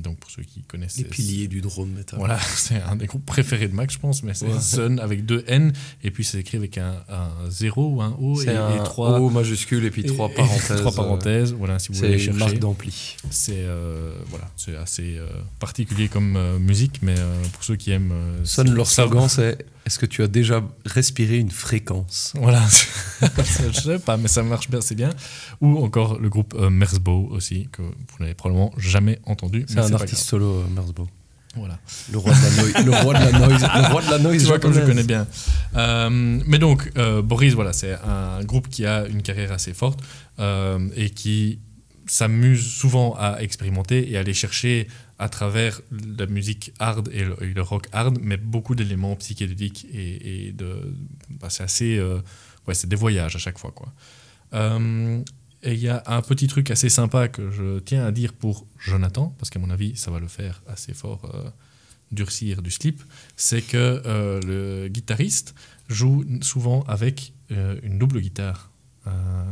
donc 0.02 0.18
pour 0.18 0.30
ceux 0.32 0.42
qui 0.42 0.62
connaissent 0.64 0.96
Les 0.96 1.04
c'est- 1.04 1.08
piliers 1.08 1.46
du 1.46 1.60
drone 1.60 1.90
metal. 1.92 2.18
voilà, 2.18 2.40
c'est 2.56 2.82
un 2.82 2.96
des 2.96 3.06
groupes 3.06 3.24
préférés 3.24 3.68
de 3.68 3.74
Max, 3.74 3.94
je 3.94 3.98
pense, 4.00 4.24
mais 4.24 4.34
c'est 4.34 4.46
Ouais. 4.48 4.60
Sun 4.60 4.98
avec 4.98 5.24
deux 5.24 5.44
N, 5.46 5.72
et 6.02 6.10
puis 6.10 6.24
c'est 6.24 6.40
écrit 6.40 6.58
avec 6.58 6.76
un, 6.76 6.96
un 7.08 7.30
0 7.48 7.88
ou 7.88 8.02
un 8.02 8.16
O 8.20 8.40
et, 8.40 8.44
C'est 8.46 8.56
un 8.56 8.74
et 8.74 8.82
trois 8.82 9.20
O 9.20 9.30
majuscule 9.30 9.84
et 9.84 9.90
puis 9.92 10.02
trois 10.02 10.28
et- 10.28 10.34
parenthèses. 10.34 10.76
trois 10.80 10.92
parenthèses, 10.92 11.52
voilà, 11.52 11.78
si 11.78 11.92
vous 11.92 11.98
voulez 11.98 12.18
C'est 12.18 12.24
chercher. 12.24 12.38
marque 12.40 12.58
d'ampli. 12.58 13.16
C'est 13.30 13.52
euh, 13.58 14.12
voilà, 14.28 14.50
c'est 14.56 14.74
assez 14.76 15.16
euh, 15.18 15.26
particulier 15.60 16.08
comme 16.08 16.34
euh, 16.36 16.58
musique, 16.58 16.98
mais 17.02 17.14
euh, 17.16 17.42
pour 17.52 17.62
ceux 17.62 17.76
qui 17.76 17.92
aiment. 17.92 18.10
euh, 18.12 18.44
Sonne 18.44 18.74
leur 18.74 18.88
slogan, 18.88 19.28
c'est 19.28 19.64
Est-ce 19.86 19.98
que 20.00 20.06
tu 20.06 20.22
as 20.22 20.28
déjà 20.28 20.62
respiré 20.84 21.38
une 21.38 21.50
fréquence? 21.50 22.32
Voilà, 22.36 22.64
je 23.20 23.80
sais 23.80 23.98
pas, 23.98 24.16
mais 24.16 24.28
ça 24.28 24.42
marche 24.42 24.68
bien, 24.70 24.80
c'est 24.80 24.94
bien. 24.94 25.10
Ou 25.60 25.78
encore 25.84 26.18
le 26.18 26.28
groupe 26.28 26.54
euh, 26.58 26.70
Merzbow 26.70 27.28
aussi, 27.30 27.68
que 27.72 27.82
vous 27.82 28.18
n'avez 28.20 28.34
probablement 28.34 28.72
jamais 28.78 29.11
entendu. 29.24 29.64
C'est 29.68 29.78
un 29.78 29.92
artiste 29.92 30.24
solo, 30.24 30.60
euh, 30.60 30.66
Merzbow. 30.74 31.08
Voilà. 31.54 31.78
Le 32.10 32.18
roi 32.18 32.32
de 32.32 32.42
la 32.42 32.50
noise. 32.50 32.84
le 32.86 32.90
roi 33.02 33.14
de 33.14 33.18
la 33.18 33.32
noise. 33.46 33.62
Le 33.62 33.92
roi 33.92 34.02
de 34.02 34.10
la 34.10 34.18
noise 34.18 34.38
Tu 34.40 34.46
vois 34.46 34.58
comme 34.58 34.72
je 34.72 34.80
connais 34.80 35.02
bien. 35.02 35.26
Euh, 35.76 36.08
mais 36.46 36.58
donc, 36.58 36.90
euh, 36.96 37.20
Boris, 37.22 37.54
voilà, 37.54 37.72
c'est 37.72 37.94
un 38.04 38.42
groupe 38.44 38.68
qui 38.68 38.86
a 38.86 39.06
une 39.06 39.22
carrière 39.22 39.52
assez 39.52 39.74
forte 39.74 40.00
euh, 40.38 40.88
et 40.96 41.10
qui 41.10 41.58
s'amuse 42.06 42.66
souvent 42.66 43.14
à 43.18 43.38
expérimenter 43.40 44.10
et 44.10 44.16
à 44.16 44.20
aller 44.20 44.34
chercher 44.34 44.88
à 45.18 45.28
travers 45.28 45.80
la 46.18 46.26
musique 46.26 46.72
hard 46.78 47.08
et 47.12 47.24
le, 47.24 47.36
et 47.42 47.54
le 47.54 47.62
rock 47.62 47.86
hard, 47.92 48.18
mais 48.20 48.36
beaucoup 48.36 48.74
d'éléments 48.74 49.14
psychédéliques 49.16 49.86
et, 49.92 50.48
et 50.48 50.52
de, 50.52 50.96
bah, 51.30 51.48
c'est 51.48 51.62
assez, 51.62 52.00
ouais, 52.66 52.74
c'est 52.74 52.88
des 52.88 52.96
voyages 52.96 53.36
à 53.36 53.38
chaque 53.38 53.58
fois, 53.58 53.70
quoi. 53.70 53.92
Et 55.62 55.74
il 55.74 55.80
y 55.80 55.88
a 55.88 56.02
un 56.06 56.22
petit 56.22 56.48
truc 56.48 56.70
assez 56.70 56.88
sympa 56.88 57.28
que 57.28 57.50
je 57.50 57.78
tiens 57.78 58.04
à 58.04 58.10
dire 58.10 58.32
pour 58.32 58.66
Jonathan, 58.78 59.34
parce 59.38 59.48
qu'à 59.48 59.60
mon 59.60 59.70
avis, 59.70 59.96
ça 59.96 60.10
va 60.10 60.18
le 60.18 60.26
faire 60.26 60.62
assez 60.66 60.92
fort 60.92 61.30
euh, 61.34 61.48
durcir 62.10 62.62
du 62.62 62.70
slip, 62.70 63.02
c'est 63.36 63.62
que 63.62 64.02
euh, 64.04 64.40
le 64.42 64.88
guitariste 64.88 65.54
joue 65.88 66.24
souvent 66.40 66.82
avec 66.88 67.32
euh, 67.52 67.78
une 67.82 67.98
double 67.98 68.20
guitare 68.20 68.70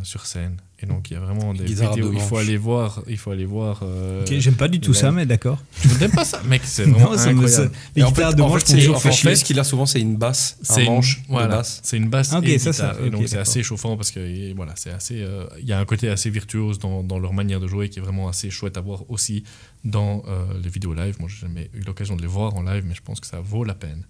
sur 0.05 0.27
scène. 0.27 0.59
Et 0.83 0.87
donc 0.87 1.11
il 1.11 1.15
y 1.15 1.17
a 1.17 1.21
vraiment 1.21 1.53
des 1.53 1.65
Guitare 1.65 1.91
vidéos. 1.95 2.09
deux 2.09 2.15
Il 2.15 2.21
faut 2.23 2.39
aller 2.39 2.57
voir. 2.57 3.03
Il 3.07 3.19
faut 3.19 3.31
aller 3.31 3.45
voir. 3.45 3.81
euh, 3.83 4.23
Ok, 4.25 4.33
j'aime 4.39 4.55
pas 4.55 4.69
du 4.69 4.81
tout 4.81 4.95
ça, 4.95 5.13
mais 5.13 5.27
d'accord. 5.27 5.59
Tu 5.83 5.89
n'aimes 6.01 6.11
pas 6.11 6.25
ça, 6.25 6.43
mec 6.45 6.63
C'est 6.65 6.87
Non, 6.87 6.93
vraiment 6.99 7.11
me- 7.11 7.19
incroyable. 7.29 7.73
les 7.97 8.01
Et 8.01 8.05
en 8.05 8.09
guitares 8.09 8.31
fait, 8.31 8.37
de 8.37 8.43
manche 8.43 8.63
c'est- 8.65 8.77
toujours 8.79 8.97
en 8.97 8.99
fait 9.01 9.37
ce 9.37 9.45
qu'il 9.45 9.59
a 9.61 9.65
souvent, 9.65 9.85
c'est 9.87 10.01
une 10.01 10.17
basse, 10.17 10.57
C'est 10.63 10.73
un 10.73 10.79
une- 10.81 10.85
manche 10.87 11.23
voilà, 11.29 11.47
de 11.49 11.53
basse. 11.53 11.81
C'est 11.85 11.97
une 11.99 12.09
basse 12.09 12.33
et 12.43 12.59
ça, 12.59 12.73
ça, 12.73 12.89
guitare. 12.93 13.05
Et 13.05 13.07
ok, 13.09 13.13
donc 13.13 13.29
c'est 13.29 13.39
assez 13.39 13.63
chauffant 13.63 13.97
parce 13.97 14.11
que 14.11 14.21
et 14.21 14.55
voilà, 14.55 14.73
c'est 14.77 14.91
assez. 14.91 15.21
euh, 15.21 15.45
Il 15.61 15.69
y 15.69 15.73
a 15.73 15.79
un 15.79 15.85
côté 15.85 16.09
assez 16.09 16.31
virtuose 16.31 16.79
dans, 16.79 17.03
dans 17.03 17.19
leur 17.19 17.33
manière 17.35 17.61
de 17.61 17.67
jouer 17.67 17.89
qui 17.91 17.99
est 17.99 18.03
vraiment 18.03 18.29
assez 18.29 18.49
chouette 18.51 18.77
à 18.77 18.81
voir 18.81 19.03
aussi 19.11 19.45
dans 19.85 20.23
euh, 20.29 20.45
les 20.63 20.71
vidéos 20.71 20.95
live. 20.95 21.17
Moi, 21.21 21.29
j'ai 21.29 21.41
jamais 21.47 21.71
eu 21.75 21.81
l'occasion 21.83 22.17
de 22.17 22.23
les 22.23 22.29
voir 22.29 22.55
en 22.57 22.63
live, 22.63 22.85
mais 22.87 22.95
je 22.95 23.03
pense 23.03 23.21
que 23.21 23.27
ça 23.27 23.41
vaut 23.41 23.65
la 23.65 23.75
peine. 23.75 24.05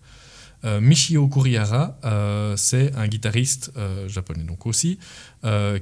Euh, 0.64 0.80
Michio 0.80 1.26
Kurihara, 1.28 1.96
euh, 2.04 2.56
c'est 2.56 2.94
un 2.94 3.08
guitariste 3.08 3.72
euh, 3.76 4.08
japonais 4.08 4.44
donc 4.44 4.66
aussi, 4.66 4.98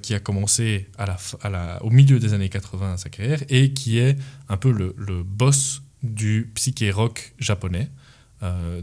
qui 0.02 0.14
a 0.14 0.20
commencé 0.20 0.88
à 0.98 1.16
à 1.42 1.82
au 1.82 1.90
milieu 1.90 2.20
des 2.20 2.32
années 2.32 2.48
80 2.48 2.98
sa 2.98 3.08
carrière 3.08 3.42
et 3.48 3.72
qui 3.72 3.98
est 3.98 4.16
un 4.48 4.56
peu 4.56 4.70
le, 4.70 5.22
boss 5.24 5.82
du 6.02 6.50
psyché 6.54 6.90
rock 6.90 7.34
japonais. 7.38 7.90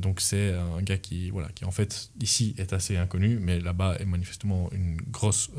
Donc 0.01 0.19
c'est 0.19 0.53
un 0.53 0.81
gars 0.81 0.97
qui, 0.97 1.29
voilà, 1.29 1.47
qui 1.55 1.63
en 1.63 1.71
fait 1.71 2.09
ici 2.21 2.55
est 2.57 2.73
assez 2.73 2.97
inconnu, 2.97 3.39
mais 3.41 3.61
là-bas 3.61 3.95
est 3.99 4.05
manifestement 4.05 4.69
une 4.73 4.97
grosse 4.97 5.49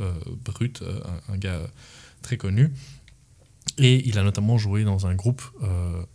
brute, 0.45 0.82
un, 1.28 1.39
gars 1.39 1.62
très 2.20 2.37
connu. 2.37 2.72
Et 3.78 4.07
il 4.07 4.18
a 4.18 4.22
notamment 4.22 4.59
joué 4.59 4.84
dans 4.84 5.07
un 5.07 5.14
groupe 5.14 5.43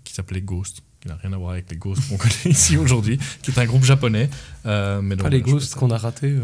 qui 0.03 0.13
s'appelait 0.13 0.41
Ghost, 0.41 0.84
qui 1.02 1.08
n'a 1.08 1.16
rien 1.22 1.34
à 1.34 1.38
voir 1.38 1.52
avec 1.54 1.66
les 1.72 1.78
Ghosts 1.78 2.08
qu'on 2.10 2.18
connaît 2.18 2.34
ici 2.45 2.78
aujourd'hui, 2.78 3.18
qui 3.41 3.52
est 3.52 3.60
un 3.60 3.66
groupe 3.66 3.84
japonais. 3.84 4.30
Euh, 4.66 5.02
mais 5.02 5.16
donc, 5.16 5.24
Pas 5.24 5.30
les 5.30 5.41
Ghosts 5.41 5.74
qu'on 5.76 5.89
a 5.89 5.97
ratés 5.97 6.36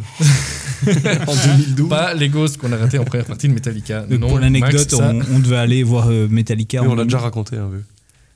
euh, 0.87 0.93
en 1.27 1.35
2012. 1.35 1.89
Pas 1.89 2.13
les 2.15 2.29
Ghosts 2.29 2.57
qu'on 2.57 2.71
a 2.71 2.77
ratés 2.77 2.97
en 2.97 3.03
première 3.05 3.25
partie 3.25 3.47
de 3.47 3.53
Metallica. 3.53 4.01
Donc, 4.01 4.19
non, 4.19 4.27
pour 4.29 4.39
l'anecdote, 4.39 4.89
ça- 4.89 5.11
on, 5.13 5.21
on 5.35 5.39
devait 5.39 5.57
aller 5.57 5.83
voir 5.83 6.07
euh, 6.09 6.27
Metallica. 6.27 6.81
Oui, 6.81 6.87
en 6.87 6.91
on 6.91 6.95
l'a 6.95 7.03
déjà 7.03 7.19
raconté 7.19 7.55
un 7.57 7.67
peu. 7.67 7.81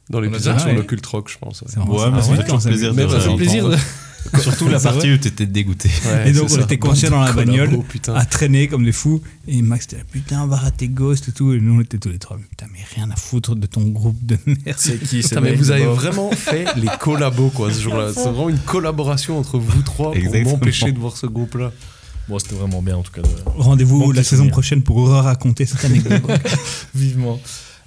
Dans 0.09 0.19
l'épisode 0.19 0.59
sur 0.59 0.67
ouais. 0.67 0.76
le 0.76 0.84
culte 0.84 1.05
rock, 1.05 1.30
je 1.32 1.38
pense. 1.38 1.61
Ouais, 1.61 1.67
ça. 1.69 1.80
mais 1.88 2.22
ça 2.22 2.32
ouais, 2.32 2.38
fait 2.38 2.43
toujours 2.43 2.61
plaisir 2.61 2.93
Mais 2.93 3.03
de 3.05 3.09
ça 3.09 3.19
fait 3.22 3.36
plaisir 3.36 3.69
de- 3.69 3.78
Surtout 4.39 4.67
la 4.67 4.80
partie 4.80 5.11
où 5.11 5.17
t'étais 5.17 5.45
dégoûté. 5.45 5.89
Ouais, 6.05 6.30
Et 6.30 6.32
donc, 6.34 6.45
on 6.45 6.47
ça. 6.55 6.61
était 6.61 6.78
coincés 6.78 7.09
dans 7.09 7.22
la 7.22 7.32
bagnole, 7.34 7.80
à 8.15 8.26
traîner 8.26 8.67
comme 8.67 8.86
des 8.86 8.91
fous. 8.91 9.22
Et 9.47 9.61
Max 9.61 9.86
était 9.86 9.97
là, 9.97 10.03
putain, 10.09 10.43
on 10.43 10.47
va 10.47 10.57
rater 10.57 10.88
Ghost 10.88 11.28
et 11.30 11.32
tout. 11.32 11.53
Et 11.53 11.59
nous, 11.59 11.76
on 11.78 11.82
était 11.82 11.97
tous 11.97 12.09
les 12.09 12.19
trois, 12.19 12.38
putain, 12.38 12.67
mais 12.72 12.80
rien 12.95 13.09
à 13.11 13.15
foutre 13.15 13.55
de 13.55 13.65
ton 13.67 13.82
groupe 13.88 14.17
de 14.26 14.38
merde. 14.45 14.59
C'est 14.78 15.01
qui 15.03 15.22
Putain, 15.22 15.41
mais 15.41 15.55
vous 15.55 15.72
avez 15.72 15.86
vraiment 15.86 16.32
fait 16.32 16.65
les 16.78 16.88
collabos, 16.99 17.49
quoi, 17.49 17.74
ce 17.74 17.82
jour-là. 17.82 18.11
C'est 18.13 18.24
vraiment 18.24 18.49
une 18.49 18.59
collaboration 18.59 19.38
entre 19.39 19.57
vous 19.57 19.82
trois 19.82 20.13
pour 20.13 20.43
m'empêcher 20.43 20.91
de 20.91 20.99
voir 20.99 21.17
ce 21.17 21.26
groupe-là. 21.28 21.72
Bon, 22.30 22.38
c'était 22.39 22.55
vraiment 22.55 22.82
bien 22.82 22.95
en 22.97 23.01
tout 23.01 23.11
cas. 23.11 23.22
de- 23.24 23.28
Rendez-vous 23.57 23.99
Bon 23.99 24.11
la 24.11 24.24
saison 24.24 24.47
prochaine 24.47 24.84
pour 24.84 25.09
raconter 25.09 25.65
cette 25.65 25.84
anecdote. 25.84 26.22
Vivement. 26.95 27.39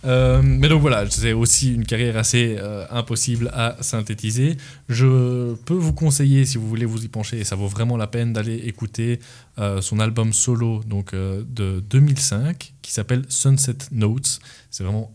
Euh, 0.04 0.42
mais 0.42 0.68
donc 0.68 0.80
voilà, 0.80 1.08
c'est 1.08 1.32
aussi 1.32 1.74
une 1.74 1.86
carrière 1.86 2.16
assez 2.16 2.56
euh, 2.58 2.86
impossible 2.90 3.50
à 3.54 3.76
synthétiser. 3.80 4.56
Je 4.88 5.54
peux 5.64 5.74
vous 5.74 5.92
conseiller, 5.92 6.44
si 6.44 6.58
vous 6.58 6.68
voulez 6.68 6.84
vous 6.84 7.04
y 7.04 7.08
pencher, 7.08 7.38
et 7.40 7.44
ça 7.44 7.56
vaut 7.56 7.68
vraiment 7.68 7.96
la 7.96 8.06
peine 8.06 8.32
d'aller 8.32 8.56
écouter 8.56 9.20
euh, 9.58 9.80
son 9.80 10.00
album 10.00 10.32
solo 10.32 10.82
donc, 10.86 11.14
de 11.14 11.80
2005 11.88 12.74
qui 12.82 12.92
s'appelle 12.92 13.24
Sunset 13.28 13.78
Notes. 13.92 14.40
C'est 14.70 14.84
vraiment 14.84 15.12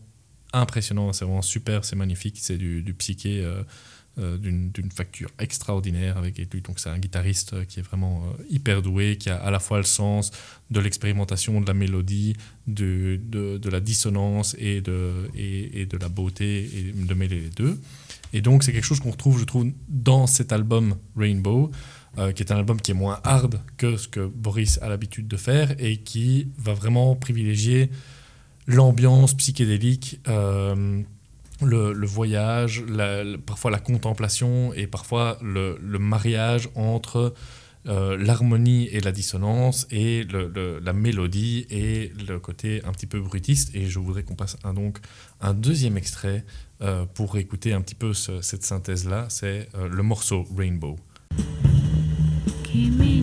impressionnant, 0.53 1.13
c'est 1.13 1.25
vraiment 1.25 1.43
super, 1.43 1.85
c'est 1.85 1.95
magnifique, 1.95 2.37
c'est 2.39 2.57
du, 2.57 2.81
du 2.81 2.93
psyché 2.95 3.45
d'une 4.37 4.71
d'une 4.71 4.91
facture 4.91 5.29
extraordinaire 5.39 6.17
avec 6.17 6.49
tout. 6.49 6.59
Donc 6.61 6.79
c'est 6.79 6.89
un 6.89 6.97
guitariste 6.97 7.53
euh, 7.53 7.65
qui 7.65 7.79
est 7.79 7.83
vraiment 7.83 8.23
euh, 8.23 8.43
hyper 8.49 8.81
doué, 8.81 9.17
qui 9.17 9.29
a 9.29 9.37
à 9.37 9.51
la 9.51 9.59
fois 9.59 9.77
le 9.77 9.83
sens 9.83 10.31
de 10.69 10.79
l'expérimentation, 10.79 11.61
de 11.61 11.67
la 11.67 11.73
mélodie, 11.73 12.35
de, 12.67 13.19
de, 13.27 13.69
la 13.69 13.79
dissonance 13.79 14.55
et 14.59 14.81
de, 14.81 15.29
et, 15.35 15.85
de 15.85 15.97
la 15.97 16.09
beauté, 16.09 16.69
et 16.75 16.91
de 16.91 17.13
mêler 17.13 17.39
les 17.39 17.49
deux. 17.49 17.79
Et 18.33 18.41
donc 18.41 18.63
c'est 18.63 18.71
quelque 18.71 18.85
chose 18.85 18.99
qu'on 18.99 19.11
retrouve, 19.11 19.39
je 19.39 19.45
trouve, 19.45 19.71
dans 19.87 20.27
cet 20.27 20.51
album 20.51 20.95
Rainbow, 21.15 21.71
euh, 22.17 22.31
qui 22.31 22.43
est 22.43 22.51
un 22.51 22.57
album 22.57 22.79
qui 22.79 22.91
est 22.91 22.95
moins 22.95 23.19
hard 23.23 23.59
que 23.77 23.97
ce 23.97 24.07
que 24.07 24.25
Boris 24.25 24.79
a 24.81 24.89
l'habitude 24.89 25.27
de 25.27 25.37
faire 25.37 25.75
et 25.79 25.97
qui 25.97 26.49
va 26.57 26.73
vraiment 26.73 27.15
privilégier 27.15 27.89
l'ambiance 28.67 29.33
psychédélique, 29.33 30.19
euh, 30.27 31.01
le, 31.61 32.05
voyage, 32.05 32.83
parfois 33.45 33.71
la 33.71 33.79
contemplation 33.79 34.73
et 34.73 34.87
parfois 34.87 35.37
le, 35.41 35.77
mariage 35.99 36.69
entre 36.75 37.33
euh, 37.87 38.17
l'harmonie 38.17 38.87
et 38.91 38.99
la 38.99 39.11
dissonance 39.11 39.87
et 39.91 40.25
la 40.83 40.93
mélodie 40.93 41.65
et 41.69 42.11
le 42.27 42.39
côté 42.39 42.81
un 42.85 42.91
petit 42.91 43.07
peu 43.07 43.19
brutiste. 43.19 43.73
Et 43.75 43.85
je 43.87 43.99
voudrais 43.99 44.23
qu'on 44.23 44.35
passe 44.35 44.57
un, 44.63 44.73
donc 44.73 44.99
un 45.41 45.53
deuxième 45.53 45.97
extrait 45.97 46.45
euh, 46.81 47.05
pour 47.13 47.37
écouter 47.37 47.73
un 47.73 47.81
petit 47.81 47.95
peu 47.95 48.13
ce- 48.13 48.41
cette 48.41 48.63
synthèse-là. 48.63 49.27
C'est 49.29 49.69
euh, 49.75 49.87
le 49.87 50.03
morceau 50.03 50.45
Rainbow. 50.57 50.97
君 52.71 53.18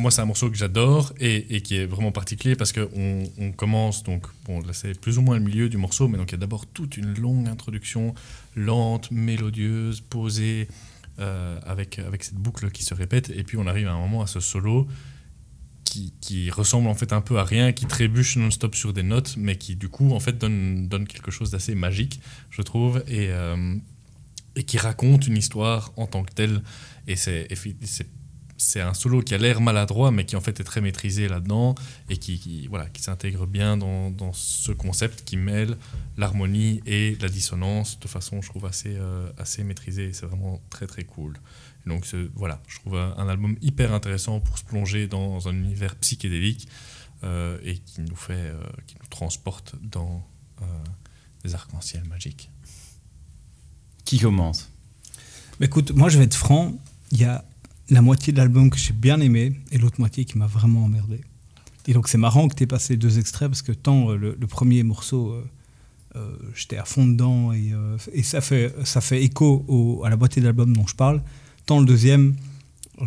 moi 0.00 0.10
c'est 0.10 0.22
un 0.22 0.26
morceau 0.26 0.50
que 0.50 0.56
j'adore 0.56 1.12
et, 1.20 1.60
qui 1.60 1.76
est 1.76 1.86
vraiment 1.86 2.12
particulier 2.12 2.56
parce 2.56 2.72
que 2.72 2.88
on, 2.96 3.52
commence 3.52 4.02
donc 4.02 4.26
bon 4.46 4.60
là 4.60 4.72
c'est 4.72 4.98
plus 4.98 5.18
ou 5.18 5.22
moins 5.22 5.36
le 5.36 5.44
milieu 5.44 5.68
du 5.68 5.76
morceau 5.76 6.08
mais 6.08 6.16
donc 6.16 6.30
il 6.30 6.32
y 6.32 6.34
a 6.36 6.38
d'abord 6.38 6.66
toute 6.66 6.96
une 6.96 7.14
longue 7.18 7.48
introduction 7.48 8.14
lente, 8.56 9.10
mélodieuse, 9.10 10.00
posée 10.00 10.68
euh, 11.18 11.60
avec 11.66 11.98
avec 11.98 12.24
cette 12.24 12.36
boucle 12.36 12.70
qui 12.70 12.84
se 12.84 12.94
répète. 12.94 13.30
Et 13.30 13.44
puis 13.44 13.56
on 13.58 13.66
arrive 13.66 13.88
à 13.88 13.92
un 13.92 14.00
moment 14.00 14.22
à 14.22 14.26
ce 14.26 14.40
solo 14.40 14.88
qui, 15.84 16.14
qui 16.20 16.50
ressemble 16.50 16.88
en 16.88 16.94
fait 16.94 17.12
un 17.12 17.20
peu 17.20 17.38
à 17.38 17.44
rien, 17.44 17.72
qui 17.72 17.86
trébuche 17.86 18.36
non-stop 18.36 18.74
sur 18.74 18.92
des 18.92 19.02
notes 19.02 19.34
mais 19.36 19.56
qui 19.56 19.76
du 19.76 19.88
coup 19.88 20.12
en 20.12 20.20
fait 20.20 20.38
donne 20.38 20.88
donne 20.88 21.06
quelque 21.06 21.30
chose 21.30 21.50
d'assez 21.50 21.74
magique 21.74 22.20
je 22.50 22.62
trouve 22.62 23.04
et 23.06 23.28
euh, 23.30 23.76
et 24.56 24.64
qui 24.64 24.78
raconte 24.78 25.26
une 25.26 25.36
histoire 25.36 25.92
en 25.96 26.06
tant 26.06 26.24
que 26.24 26.32
telle. 26.32 26.62
Et 27.06 27.16
c'est 27.16 27.48
c'est 28.60 28.80
un 28.80 28.94
solo 28.94 29.22
qui 29.22 29.34
a 29.34 29.38
l'air 29.38 29.60
maladroit, 29.60 30.10
mais 30.10 30.26
qui 30.26 30.36
en 30.36 30.40
fait 30.40 30.60
est 30.60 30.64
très 30.64 30.80
maîtrisé 30.80 31.28
là-dedans 31.28 31.74
et 32.08 32.18
qui, 32.18 32.38
qui- 32.38 32.66
voilà, 32.66 32.86
qui 32.90 33.02
s'intègre 33.02 33.46
bien 33.46 33.76
dans, 33.76 34.10
dans 34.10 34.32
ce 34.34 34.72
concept 34.72 35.24
qui 35.24 35.36
mêle 35.36 35.76
l'harmonie 36.18 36.82
et 36.84 37.16
la 37.20 37.28
dissonance 37.28 37.98
de 37.98 38.08
façon, 38.08 38.42
je 38.42 38.48
trouve, 38.50 38.66
assez, 38.66 38.94
euh, 38.96 39.30
assez 39.38 39.64
maîtrisée. 39.64 40.12
C'est 40.12 40.26
vraiment 40.26 40.60
très 40.68 40.86
très 40.86 41.04
cool. 41.04 41.38
Donc 41.86 42.04
voilà, 42.34 42.60
je 42.68 42.78
trouve 42.80 42.96
un, 42.96 43.14
un 43.16 43.28
album 43.28 43.56
hyper 43.62 43.94
intéressant 43.94 44.40
pour 44.40 44.58
se 44.58 44.64
plonger 44.64 45.06
dans 45.06 45.48
un 45.48 45.52
univers 45.52 45.96
psychédélique 45.96 46.68
euh, 47.24 47.58
et 47.64 47.78
qui 47.78 48.02
nous 48.02 48.16
fait, 48.16 48.34
euh, 48.34 48.60
qui 48.86 48.96
nous 49.00 49.08
transporte 49.08 49.74
dans 49.82 50.22
euh, 50.60 50.64
des 51.42 51.54
arcs-en-ciel 51.54 52.04
magiques. 52.04 52.50
Qui 54.04 54.18
commence? 54.18 54.68
Mais 55.58 55.66
écoute, 55.66 55.92
moi 55.92 56.10
je 56.10 56.18
vais 56.18 56.24
être 56.24 56.34
franc, 56.34 56.74
il 57.12 57.20
y 57.20 57.24
a 57.24 57.44
la 57.90 58.02
moitié 58.02 58.32
de 58.32 58.38
l'album 58.38 58.70
que 58.70 58.78
j'ai 58.78 58.92
bien 58.92 59.20
aimé 59.20 59.52
et 59.72 59.78
l'autre 59.78 59.96
moitié 59.98 60.24
qui 60.24 60.38
m'a 60.38 60.46
vraiment 60.46 60.84
emmerdé. 60.84 61.20
Et 61.88 61.92
donc 61.92 62.08
c'est 62.08 62.18
marrant 62.18 62.48
que 62.48 62.54
tu 62.54 62.62
aies 62.62 62.66
passé 62.66 62.96
deux 62.96 63.18
extraits 63.18 63.48
parce 63.48 63.62
que 63.62 63.72
tant 63.72 64.10
euh, 64.10 64.16
le, 64.16 64.36
le 64.38 64.46
premier 64.46 64.82
morceau, 64.82 65.32
euh, 65.32 65.44
euh, 66.16 66.36
j'étais 66.54 66.76
à 66.76 66.84
fond 66.84 67.06
dedans 67.06 67.52
et, 67.52 67.70
euh, 67.72 67.96
et 68.12 68.22
ça, 68.22 68.40
fait, 68.40 68.74
ça 68.84 69.00
fait 69.00 69.22
écho 69.22 69.64
au- 69.68 70.04
à 70.04 70.10
la 70.10 70.16
moitié 70.16 70.40
de 70.42 70.46
l'album 70.46 70.72
dont 70.72 70.86
je 70.86 70.94
parle, 70.94 71.22
tant 71.66 71.80
le 71.80 71.86
deuxième, 71.86 72.36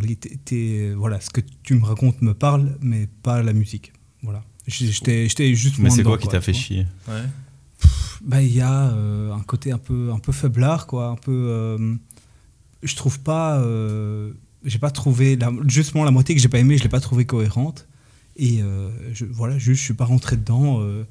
il 0.02 0.12
était- 0.12 0.34
était- 0.34 0.94
voilà, 0.98 1.20
ce 1.22 1.30
que 1.30 1.42
tu 1.64 1.76
me 1.76 1.86
racontes 1.86 2.22
me 2.22 2.34
parle, 2.34 2.78
mais 2.82 3.08
pas 3.22 3.42
la 3.44 3.54
musique. 3.54 3.94
Voilà. 4.24 4.44
J'étais 4.68 5.28
j'étais 5.28 5.54
juste 5.56 5.78
Mais 5.80 5.90
c'est 5.90 6.04
quoi 6.04 6.18
qui 6.18 6.28
t'a 6.30 6.42
fait 6.42 6.54
chier? 6.54 6.88
Ouais. 7.08 7.24
Bah, 8.24 8.42
il 8.42 8.54
y 8.54 8.62
a 8.62 8.90
euh, 8.94 9.34
un 9.34 9.42
côté 9.42 9.72
un 9.74 9.78
peu, 9.78 10.12
un 10.14 10.20
peu 10.20 10.32
faiblard, 10.32 10.88
quoi. 10.88 11.08
Un 11.08 11.16
peu. 11.16 11.32
euh, 11.50 11.96
je 12.82 12.96
trouve 12.96 13.20
pas. 13.20 13.60
J'ai 14.66 14.80
pas 14.80 14.92
trouvé 14.92 15.36
la, 15.36 15.52
justement 15.68 16.04
la 16.04 16.12
moitié 16.12 16.36
que 16.36 16.42
j'ai 16.42 16.48
pas 16.50 16.60
aimé, 16.60 16.78
je 16.78 16.84
l'ai 16.84 16.90
pas 16.90 17.00
trouvé 17.00 17.26
cohérente. 17.26 17.88
Et 18.38 18.62
euh, 18.62 18.90
je, 19.14 19.26
voilà, 19.26 19.58
juste 19.58 19.80
je 19.82 19.86
suis 19.86 19.94
pas 19.94 20.06
rentré 20.06 20.36
dedans. 20.38 20.80
euh, 20.82 21.04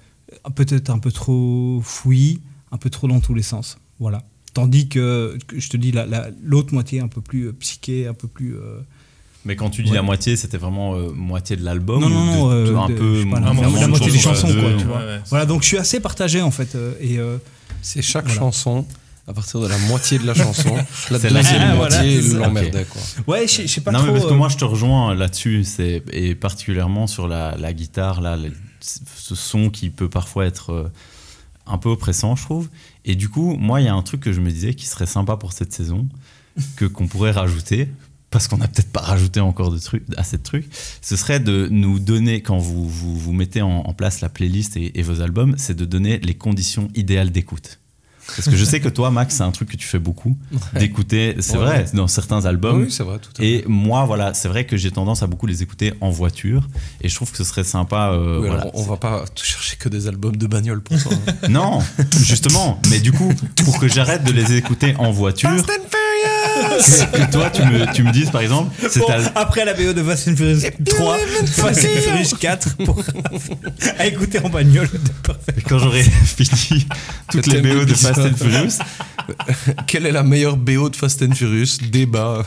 Peut-être 0.55 0.89
un 0.91 0.99
peu 0.99 1.13
trop 1.13 1.81
fouillis, 1.85 2.41
un 2.71 2.79
peu 2.79 2.89
trop 2.91 3.07
dans 3.07 3.21
tous 3.21 3.35
les 3.35 3.43
sens. 3.43 3.77
Voilà. 4.01 4.23
Tandis 4.55 4.89
que, 4.89 5.37
que 5.47 5.61
je 5.61 5.69
te 5.69 5.77
dis 5.77 5.93
la- 5.93 6.07
la- 6.07 6.29
l'autre 6.43 6.73
moitié 6.75 7.01
un 7.01 7.09
peu 7.09 7.21
plus 7.21 7.49
euh, 7.49 7.53
psyché, 7.53 8.07
un 8.07 8.15
peu 8.15 8.29
plus. 8.29 8.55
euh, 8.57 8.81
Mais 9.45 9.57
quand 9.57 9.71
tu 9.71 9.83
dis 9.83 9.91
Ouais. 9.91 9.97
la 9.97 10.03
moitié, 10.03 10.37
c'était 10.37 10.57
vraiment 10.59 10.95
euh, 10.95 11.11
moitié 11.13 11.57
de 11.57 11.65
l'album 11.65 12.01
non, 12.01 12.09
non, 12.09 12.25
de- 12.25 12.27
non, 12.37 12.51
euh, 12.51 12.67
de- 12.67 12.75
un 12.75 12.89
de- 12.89 12.95
peu 12.95 13.25
pas, 13.31 13.41
la, 13.41 13.53
la 13.53 13.89
moitié 13.89 14.11
des 14.11 14.19
chanson 14.19 14.47
chansons, 14.49 14.61
quoi. 14.61 14.71
deux. 14.71 14.77
tu 14.79 14.85
vois. 14.85 14.99
ouais, 14.99 15.05
ouais. 15.05 15.21
Voilà, 15.29 15.47
donc 15.47 15.63
je 15.63 15.67
suis 15.69 15.79
assez 15.79 16.01
partagé 16.01 16.41
en 16.43 16.51
fait. 16.51 16.75
euh, 16.75 16.95
et 17.01 17.19
euh, 17.19 17.37
C'est 17.83 18.01
chaque 18.03 18.25
Voilà. 18.27 18.39
chanson, 18.41 18.87
à 19.29 19.33
partir 19.33 19.61
de 19.61 19.67
la 19.69 19.79
moitié 19.79 20.19
de 20.19 20.27
la 20.27 20.35
chanson, 20.35 20.75
la 21.11 21.19
C'est 21.19 21.31
la 21.31 21.41
deuxième 21.43 21.61
deuxième 21.61 21.77
moitié 21.77 22.15
moitié. 22.21 22.33
l'emmerdait. 22.35 22.85
quoi. 22.85 23.01
ouais, 23.29 23.47
je 23.47 23.67
sais- 23.67 23.81
pas 23.81 23.93
non, 23.93 23.99
trop. 24.01 24.07
mais 24.09 24.13
parce 24.15 24.27
que 24.27 24.33
euh, 24.33 24.37
moi 24.37 24.49
je 24.49 24.57
te 24.57 24.65
rejoins 24.65 25.15
là-dessus, 25.15 25.65
c'est 25.65 26.03
et 26.13 26.35
particulièrement 26.35 27.07
sur 27.07 27.29
la, 27.29 27.57
la 27.57 27.73
guitare, 27.73 28.21
là, 28.21 28.37
le- 28.37 28.53
ce 28.81 29.35
son 29.35 29.71
qui 29.71 29.91
peut 29.91 30.09
parfois 30.09 30.45
être 30.47 30.71
euh, 30.73 30.89
un 31.67 31.79
peu 31.79 31.89
oppressant, 31.89 32.35
je 32.35 32.43
trouve. 32.43 32.69
Et 33.05 33.15
du 33.15 33.29
coup, 33.29 33.55
moi, 33.57 33.81
il 33.81 33.85
y 33.85 33.89
a 33.89 33.95
un 33.95 34.03
truc 34.03 34.21
que 34.21 34.33
je 34.33 34.41
me 34.41 34.51
disais 34.51 34.75
qui 34.75 34.87
serait 34.87 35.07
sympa 35.07 35.37
pour 35.37 35.53
cette 35.53 35.73
saison, 35.73 36.09
que 36.77 36.85
qu'on 36.85 37.07
pourrait 37.07 37.31
rajouter, 37.31 37.89
parce 38.31 38.49
qu'on 38.49 38.57
n'a 38.57 38.67
peut-être 38.67 38.91
pas 38.91 39.03
rajouté 39.03 39.39
encore 39.39 39.71
de 39.71 39.79
trucs, 39.79 40.03
assez 40.17 40.39
de 40.39 40.43
trucs. 40.43 40.67
Ce 41.01 41.15
serait 41.17 41.39
de 41.39 41.69
nous 41.71 42.01
donner, 42.01 42.43
quand 42.43 42.59
vous 42.59 42.89
vous, 42.89 43.17
vous 43.17 43.33
mettez 43.33 43.63
en, 43.63 43.69
en 43.71 43.93
place 43.95 44.21
la 44.21 44.29
playlist 44.29 44.77
et, 44.77 44.99
et 44.99 45.03
vos 45.03 45.21
albums, 45.21 45.55
c'est 45.59 45.77
de 45.77 45.85
donner 45.85 46.19
les 46.19 46.35
conditions 46.35 46.89
idéales 46.97 47.31
d'écoute. 47.31 47.79
Parce 48.37 48.49
que 48.49 48.57
je 48.57 48.65
sais 48.65 48.81
que 48.81 48.89
toi, 48.89 49.11
Max, 49.11 49.35
c'est 49.37 49.43
un 49.43 49.51
truc 49.51 49.69
que 49.71 49.77
tu 49.77 49.87
fais 49.87 49.99
beaucoup, 49.99 50.37
d'écouter, 50.79 51.37
c'est 51.41 51.53
Ouais. 51.59 51.65
vrai, 51.65 51.85
dans 51.95 52.07
certains 52.07 52.45
albums. 52.47 52.83
Oui, 52.83 52.91
c'est 52.91 53.03
vrai, 53.03 53.19
tout 53.19 53.31
à 53.37 53.41
fait. 53.41 53.47
Et 53.49 53.65
moi, 53.67 54.05
voilà, 54.05 54.33
c'est 54.35 54.49
vrai 54.49 54.65
que 54.65 54.77
j'ai 54.77 54.91
tendance 54.91 55.23
à 55.23 55.27
beaucoup 55.27 55.47
les 55.47 55.63
écouter 55.63 55.93
en 56.01 56.11
voiture. 56.11 56.69
Et 57.01 57.09
je 57.09 57.15
trouve 57.15 57.31
que 57.31 57.37
ce 57.37 57.45
serait 57.45 57.65
sympa. 57.65 58.11
euh, 58.13 58.41
Oui, 58.41 58.47
voilà. 58.49 58.63
alors, 58.63 58.75
on 58.79 58.83
va 58.85 58.97
pas 58.97 59.25
tout 59.35 59.45
chercher 59.45 59.77
que 59.77 59.89
des 59.89 60.07
albums 60.09 60.37
de 60.37 60.47
bagnole 60.47 60.81
pour 60.83 60.99
ça. 60.99 61.11
hein. 61.13 61.49
Non, 61.49 61.81
justement. 62.21 62.81
Mais 62.91 63.01
du 63.01 63.13
coup, 63.13 63.33
pour 63.65 63.79
que 63.79 63.89
j'arrête 63.89 64.25
de 64.25 64.33
les 64.33 64.55
écouter 64.57 64.95
en 64.99 65.11
voiture, 65.11 65.51
que, 67.13 67.31
toi, 67.33 67.51
tu 67.51 67.63
me, 67.63 67.93
tu 67.95 68.03
me 68.03 68.13
dises, 68.13 68.31
par 68.31 68.41
exemple, 68.41 68.75
c'est 68.91 69.01
Bon, 69.01 69.09
al- 69.09 69.33
après 69.35 69.65
la 69.65 69.75
BO 69.75 69.93
de 69.93 70.03
Fast 70.03 70.29
and 70.29 70.37
Furious 70.37 70.61
3, 70.85 71.17
Fast 71.47 71.85
and 71.85 72.01
Furious 72.03 72.37
4 72.39 72.77
pour 72.85 73.03
à 73.99 74.07
écouter 74.07 74.39
en 74.41 74.49
bagnole. 74.49 74.89
de 74.93 74.99
parfait. 75.27 75.55
quand 75.69 75.79
j'aurai 75.79 76.03
fini 76.25 76.87
toutes 77.31 77.47
Le 77.47 77.61
les 77.61 77.75
BO 77.75 77.85
de 77.85 77.95
Fast 77.95 78.19
and. 78.19 78.35
Furious. 78.37 78.79
Quelle 79.87 80.07
est 80.07 80.13
la 80.13 80.23
meilleure 80.23 80.57
BO 80.57 80.89
de 80.89 80.97
Fast 80.97 81.23
and 81.23 81.35
Furious? 81.35 81.79
Débat. 81.91 82.45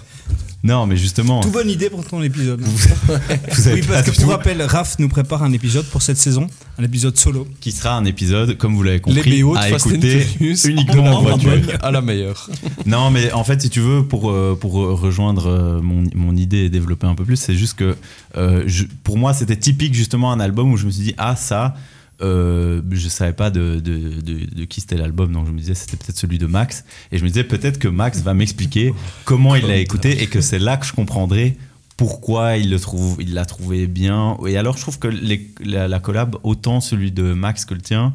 Non, 0.65 0.87
mais 0.87 0.97
justement, 0.97 1.41
Tout 1.41 1.51
bonne 1.51 1.69
idée 1.69 1.89
pour 1.91 2.03
ton 2.03 2.21
épisode. 2.23 2.59
vous 2.61 3.67
avez 3.67 3.81
oui, 3.81 3.87
parce 3.87 4.01
que 4.03 4.11
pour 4.11 4.23
tout- 4.23 4.29
rappel, 4.29 4.61
Raph 4.63 4.97
nous 4.97 5.07
prépare 5.09 5.43
un 5.43 5.53
épisode 5.53 5.85
pour 5.85 6.01
cette 6.01 6.17
saison, 6.17 6.47
un 6.79 6.83
épisode 6.83 7.15
solo. 7.17 7.47
qui 7.61 7.71
sera 7.71 7.95
un 7.95 8.03
épisode, 8.05 8.57
comme 8.57 8.75
vous 8.75 8.81
l'avez 8.81 8.99
compris, 8.99 9.21
Les 9.29 9.43
BO 9.43 9.53
de 9.53 9.59
à 9.59 9.69
écouter 9.69 10.25
uniquement 10.65 11.17
en 11.17 11.21
voiture. 11.21 11.51
à 11.81 11.91
la 11.91 12.01
meilleure. 12.01 12.49
Non, 12.87 13.11
mais 13.11 13.31
en 13.31 13.43
fait, 13.43 13.61
si 13.61 13.69
tu 13.69 13.79
veux, 13.79 14.03
pour, 14.05 14.31
euh, 14.31 14.57
pour 14.59 14.81
euh, 14.81 14.93
rejoindre 14.93 15.47
euh, 15.47 15.81
mon, 15.81 16.03
mon 16.15 16.35
idée 16.35 16.65
et 16.65 16.69
développer 16.69 17.05
un 17.07 17.15
peu 17.15 17.23
plus, 17.25 17.35
c'est 17.37 17.55
juste 17.55 17.75
que 17.77 17.95
euh, 18.35 18.63
je- 18.65 18.85
pour 19.03 19.17
moi, 19.17 19.33
c'était 19.33 19.55
typique 19.57 19.93
justement 19.93 20.31
un 20.31 20.39
album 20.39 20.71
où 20.71 20.77
je 20.77 20.85
me 20.87 20.91
suis 20.91 21.03
dit, 21.03 21.13
ah, 21.17 21.35
ça, 21.35 21.75
euh, 22.21 22.81
je 22.91 23.09
savais 23.09 23.33
pas 23.33 23.49
de, 23.49 23.79
de, 23.79 24.65
qui 24.65 24.81
c'était 24.81 24.97
l'album, 24.97 25.31
donc 25.31 25.47
je 25.47 25.51
me 25.51 25.57
disais, 25.57 25.75
c'était 25.75 25.97
peut-être 25.97 26.17
celui 26.17 26.37
de 26.37 26.45
Max. 26.47 26.85
Et 27.11 27.17
je 27.17 27.23
me 27.23 27.29
disais, 27.29 27.43
peut-être 27.43 27.79
que 27.79 27.87
Max 27.87 28.21
va 28.21 28.33
m'expliquer 28.33 28.93
comment 29.25 29.55
il 29.55 29.65
l'a 29.67 29.77
écouté 29.77 30.21
et 30.23 30.27
que 30.27 30.41
c'est 30.41 30.59
là 30.59 30.77
que 30.77 30.85
je 30.85 30.93
comprendrai 30.93 31.57
pourquoi 31.97 32.57
il 32.57 32.69
le 32.69 32.79
trouve, 32.79 33.17
l'a 33.21 33.45
trouvé 33.45 33.87
bien. 33.87 34.37
Et 34.47 34.57
alors, 34.57 34.75
je 34.75 34.81
trouve 34.81 34.99
que 34.99 35.09
la, 35.63 35.87
la 35.87 35.99
collab, 35.99 36.37
autant 36.43 36.81
celui 36.81 37.11
de 37.11 37.33
Max 37.33 37.65
que 37.65 37.73
le 37.73 37.81
tien, 37.81 38.13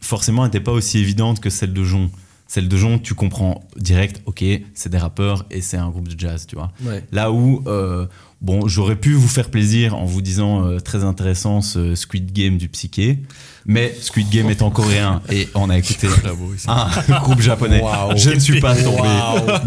forcément 0.00 0.44
n'était 0.44 0.60
pas 0.60 0.72
aussi 0.72 0.98
évidente 0.98 1.40
que 1.40 1.50
celle 1.50 1.72
de 1.72 1.84
Jon. 1.84 2.10
Celle 2.52 2.66
de 2.66 2.76
Jon, 2.76 2.98
tu 2.98 3.14
comprends 3.14 3.62
direct, 3.76 4.22
ok, 4.26 4.42
c'est 4.74 4.88
des 4.88 4.98
rappeurs 4.98 5.44
et 5.52 5.60
c'est 5.60 5.76
un 5.76 5.88
groupe 5.88 6.08
de 6.08 6.18
jazz, 6.18 6.48
tu 6.48 6.56
vois. 6.56 6.72
Ouais. 6.84 7.04
Là 7.12 7.30
où, 7.30 7.62
euh, 7.68 8.06
bon, 8.40 8.66
j'aurais 8.66 8.96
pu 8.96 9.12
vous 9.12 9.28
faire 9.28 9.50
plaisir 9.50 9.94
en 9.96 10.04
vous 10.04 10.20
disant 10.20 10.64
euh, 10.66 10.80
très 10.80 11.04
intéressant 11.04 11.60
ce 11.60 11.94
Squid 11.94 12.32
Game 12.32 12.56
du 12.58 12.68
psyché, 12.68 13.20
mais 13.66 13.94
Squid 14.00 14.28
Game 14.30 14.50
est 14.50 14.62
en 14.62 14.70
coréen 14.70 15.22
et 15.30 15.48
on 15.54 15.70
a 15.70 15.78
écouté 15.78 16.08
un 16.66 17.18
groupe 17.20 17.40
japonais. 17.40 17.84
Je 18.16 18.30
ne 18.30 18.40
suis 18.40 18.60
pas 18.60 18.74
tombé 18.74 19.08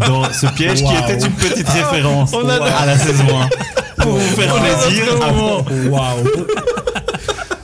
dans 0.06 0.30
ce 0.30 0.46
piège 0.54 0.84
qui 0.84 0.94
était 0.94 1.24
une 1.26 1.32
petite 1.32 1.66
référence 1.70 2.34
On 2.34 2.46
a- 2.46 2.62
à 2.62 2.84
la 2.84 2.98
saison 2.98 3.24
1 3.40 4.02
pour 4.02 4.12
vous 4.12 4.36
faire 4.36 4.54
plaisir. 4.56 5.04
Waouh. 5.90 6.24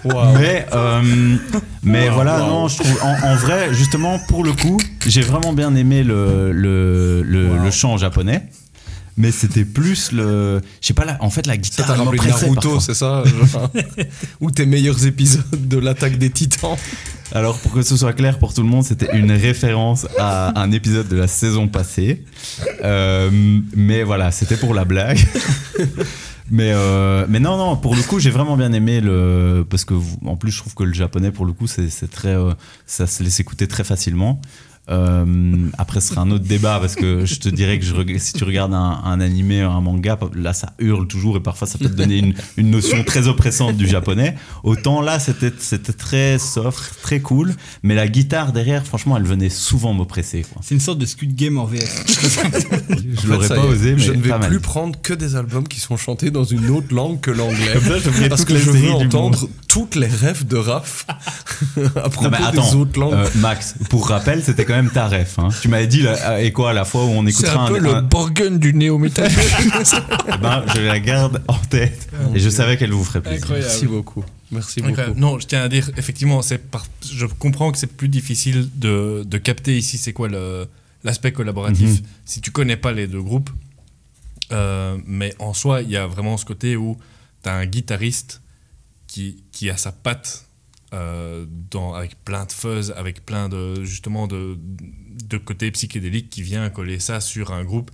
Mais, 0.05 0.67
euh, 0.73 1.37
mais 1.83 2.09
Wow, 2.09 2.15
voilà, 2.15 2.41
wow. 2.43 2.47
non, 2.49 2.69
je 2.69 2.77
trouve, 2.79 2.99
en, 3.03 3.29
en 3.29 3.35
vrai, 3.37 3.75
justement, 3.75 4.19
pour 4.29 4.45
le 4.45 4.53
coup, 4.53 4.79
j'ai 5.07 5.21
vraiment 5.23 5.53
bien 5.53 5.75
aimé 5.75 6.03
le, 6.03 6.53
le, 6.53 7.23
le, 7.23 7.49
Wow. 7.51 7.65
le 7.65 7.71
chant 7.71 7.97
japonais. 7.97 8.43
Mais 9.17 9.33
c'était 9.33 9.65
plus 9.67 10.13
le. 10.13 10.63
Je 10.81 10.87
sais 10.87 10.95
pas, 10.95 11.05
la- 11.05 11.19
en 11.21 11.29
fait, 11.29 11.47
la 11.47 11.55
Ça 11.55 11.59
guitare. 11.59 11.87
t'a 11.89 11.95
elle 11.95 12.01
rappelé 12.01 12.27
Naruto, 12.31 12.81
c'est 12.81 12.95
ça 12.95 13.23
Ou 14.41 14.51
tes 14.51 14.65
meilleurs 14.65 15.05
épisodes 15.05 15.45
de 15.69 15.77
l'attaque 15.79 16.17
des 16.17 16.31
titans 16.31 16.77
Alors, 17.33 17.59
pour 17.59 17.73
que 17.73 17.83
ce 17.83 17.97
soit 17.99 18.15
clair 18.15 18.39
pour 18.39 18.55
tout 18.55 18.63
le 18.63 18.69
monde, 18.69 18.85
c'était 18.85 19.15
une 19.19 19.33
référence 19.33 20.07
à 20.19 20.59
un 20.59 20.73
épisode 20.73 21.09
de 21.09 21.17
la 21.17 21.27
saison 21.27 21.69
passée. 21.69 22.25
Euh, 22.83 23.29
mais 23.77 24.05
voilà, 24.05 24.31
c'était 24.31 24.57
pour 24.57 24.73
la 24.73 24.87
blague. 24.87 25.19
Mais, 26.51 26.73
euh, 26.75 27.27
mais 27.29 27.39
non, 27.39 27.57
non, 27.57 27.77
pour 27.77 27.95
le 27.95 28.03
coup, 28.03 28.19
j'ai 28.19 28.31
vraiment 28.31 28.57
bien 28.57 28.73
aimé 28.73 29.01
le. 29.01 29.65
Parce 29.69 29.85
que, 29.85 29.95
en 30.25 30.37
plus, 30.37 30.51
je 30.51 30.59
trouve 30.59 30.75
que 30.75 30.83
le 30.83 30.93
japonais, 30.93 31.31
pour 31.31 31.47
le 31.47 31.53
coup, 31.53 31.67
c'est 31.67 31.89
c'est 31.89 32.11
très. 32.11 32.35
euh, 32.35 32.55
ça 32.87 33.07
se 33.07 33.23
laisse 33.23 33.39
écouter 33.39 33.69
très 33.69 33.85
facilement. 33.85 34.41
Euh, 34.89 35.69
après, 35.79 36.01
ce 36.01 36.09
sera 36.09 36.23
un 36.23 36.31
autre 36.31 36.45
débat 36.45 36.79
parce 36.81 36.97
que 36.97 37.25
je 37.25 37.37
te 37.39 37.49
dirais 37.49 37.79
que 37.79 37.85
je 37.85 37.95
si 38.19 38.33
tu 38.33 38.43
regardes 38.45 38.75
un, 38.75 39.01
un 39.05 39.21
animé, 39.21 39.61
un 39.61 39.81
manga, 39.81 40.19
là 40.35 40.53
ça 40.53 40.73
hurle 40.81 41.07
toujours 41.07 41.37
et 41.37 41.41
parfois 41.41 41.69
ça 41.69 41.79
peut 41.79 41.89
te 41.89 41.95
donner 41.95 42.19
une, 42.19 42.35
une 42.57 42.71
notion 42.71 43.05
très 43.05 43.29
oppressante 43.29 43.77
du 43.77 43.87
japonais. 43.87 44.35
Autant 44.65 45.01
là, 45.01 45.19
c'était 45.21 45.51
très 45.51 46.39
soft, 46.39 47.01
très 47.03 47.21
cool, 47.21 47.55
mais 47.83 47.95
la 47.95 48.09
guitare 48.09 48.53
derrière, 48.53 48.85
franchement, 48.85 49.17
elle 49.17 49.25
venait 49.25 49.51
souvent 49.51 49.93
m'oppresser. 49.93 50.45
C'est 50.63 50.75
une 50.75 50.81
sorte 50.81 50.99
de 50.99 51.07
Squid 51.07 51.37
Game 51.37 51.59
en 51.59 51.67
VF. 51.67 52.05
Je 53.23 53.29
l'aurais 53.29 53.49
pas 53.49 53.65
osé, 53.65 53.93
mais 53.95 53.99
Je 54.03 54.13
ne 54.13 54.21
vais 54.23 54.31
mal. 54.31 54.49
plus 54.49 54.61
prendre 54.61 55.01
que 55.01 55.15
des 55.15 55.37
albums 55.37 55.69
qui 55.69 55.79
sont 55.79 55.97
chantés 55.97 56.31
dans 56.31 56.45
une 56.45 56.69
autre 56.71 56.93
langue 56.95 57.21
que 57.21 57.31
l'anglais. 57.31 57.75
Parce 58.29 58.45
que 58.45 58.57
je 58.57 58.71
veux 58.71 58.91
entendre 58.93 59.41
monde. 59.43 59.51
toutes 59.69 59.95
les 59.95 60.07
rêves 60.07 60.47
de 60.47 60.57
Raph 60.57 61.07
à 61.97 62.09
propos 62.09 62.31
Non, 62.31 62.37
attends, 62.45 62.71
des 62.71 62.77
autres 62.77 62.99
langues. 62.99 63.15
euh, 63.15 63.27
Max, 63.37 63.75
pour 63.89 64.09
rappel, 64.09 64.43
c'était 64.43 64.65
quand 64.71 64.77
même 64.77 64.91
ta 64.91 65.09
ref. 65.09 65.39
hein. 65.39 65.49
Tu 65.61 65.69
m'avais 65.69 65.87
dit, 65.87 66.03
là, 66.03 66.41
et 66.41 66.53
quoi, 66.53 66.71
à 66.71 66.73
la 66.73 66.85
fois 66.85 67.05
où 67.05 67.09
on 67.09 67.25
C'est 67.25 67.31
écoutera 67.31 67.65
un 67.65 67.69
peu 67.69 67.79
le 67.79 67.95
un- 67.95 68.03
Borgen 68.03 68.59
du 68.59 68.73
néo-métal. 68.73 69.31
Eh 70.33 70.39
ben, 70.39 70.65
je 70.75 70.81
la 70.81 70.99
garde 71.01 71.43
en 71.49 71.59
tête. 71.59 72.09
Et 72.35 72.39
je 72.41 72.49
savais 72.49 72.77
qu'elle 72.77 72.93
vous 72.93 73.05
ferait 73.05 73.21
plaisir. 73.21 73.39
Incroyable. 73.43 73.67
Merci 73.69 73.87
beaucoup. 73.87 74.25
Merci 74.53 74.81
beaucoup. 74.81 74.91
Incroyable. 74.93 75.21
Non, 75.21 75.39
je 75.39 75.47
tiens 75.47 75.63
à 75.63 75.69
dire, 75.69 75.91
effectivement, 75.97 76.43
c'est 76.43 76.59
par- 76.59 76.87
je 77.13 77.27
comprends 77.27 77.71
que 77.73 77.79
c'est 77.79 77.93
plus 77.97 78.09
difficile 78.09 78.69
de, 78.77 79.23
de 79.27 79.39
capter 79.39 79.77
ici 79.77 79.99
c'est 79.99 80.13
quoi 80.13 80.29
l'aspect 81.05 81.33
collaboratif 81.33 81.89
Mhm. 81.91 81.99
si 82.25 82.41
tu 82.41 82.51
connais 82.51 82.77
pas 82.77 82.93
les 82.93 83.07
deux 83.07 83.23
groupes. 83.23 83.51
Euh, 84.53 84.97
mais 85.07 85.35
en 85.39 85.55
soi, 85.55 85.83
il 85.83 85.91
y 85.91 85.97
a 85.97 86.07
vraiment 86.07 86.37
ce 86.37 86.45
côté 86.45 86.77
où 86.77 86.97
tu 87.43 87.49
as 87.49 87.55
un 87.55 87.67
guitariste 87.67 88.41
qui, 89.07 89.43
qui 89.53 89.71
a 89.71 89.77
sa 89.77 89.93
patte 89.93 90.47
euh, 90.93 91.47
dans, 91.71 91.95
avec 91.95 92.23
plein 92.25 92.45
de 92.47 92.53
fuzz, 92.53 92.93
avec 92.97 93.25
plein 93.25 93.49
de 93.49 93.85
justement 93.85 94.27
de, 94.27 94.59
de 95.29 95.39
côté 95.39 95.71
psychédélique 95.71 96.31
qui 96.31 96.43
vient 96.43 96.69
coller 96.71 96.99
ça 96.99 97.21
sur 97.21 97.53
un 97.53 97.65
groupe. 97.65 97.91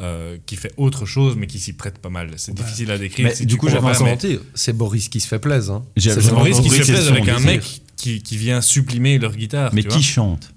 euh, 0.00 0.38
qui 0.46 0.56
fait 0.56 0.72
autre 0.76 1.06
chose 1.06 1.36
mais 1.38 1.46
qui 1.46 1.60
s'y 1.60 1.72
prête 1.72 1.98
pas 1.98 2.08
mal. 2.10 2.30
C'est 2.36 2.52
difficile 2.52 2.90
à 2.90 2.98
décrire. 2.98 3.26
mais 3.28 3.34
si 3.34 3.46
du 3.46 3.56
coup, 3.56 3.68
j'avais 3.68 3.96
mentir, 4.00 4.40
c'est 4.54 4.72
Boris 4.76 5.08
qui 5.08 5.20
se 5.20 5.28
fait 5.28 5.38
plaisir. 5.38 5.74
Hein. 5.74 5.84
C'est 5.96 6.32
Maurice 6.32 6.58
qui 6.60 6.68
se 6.68 6.82
fait 6.82 6.92
plaisir 6.92 7.12
avec 7.12 7.28
un 7.28 7.36
désir. 7.36 7.46
mec 7.52 7.82
qui, 7.96 8.20
qui 8.20 8.36
vient 8.36 8.60
sublimer 8.60 9.18
leur 9.20 9.36
guitare. 9.36 9.70
Mais 9.72 9.82
tu 9.82 9.88
qui 9.88 9.94
vois. 9.94 10.02
chante 10.02 10.52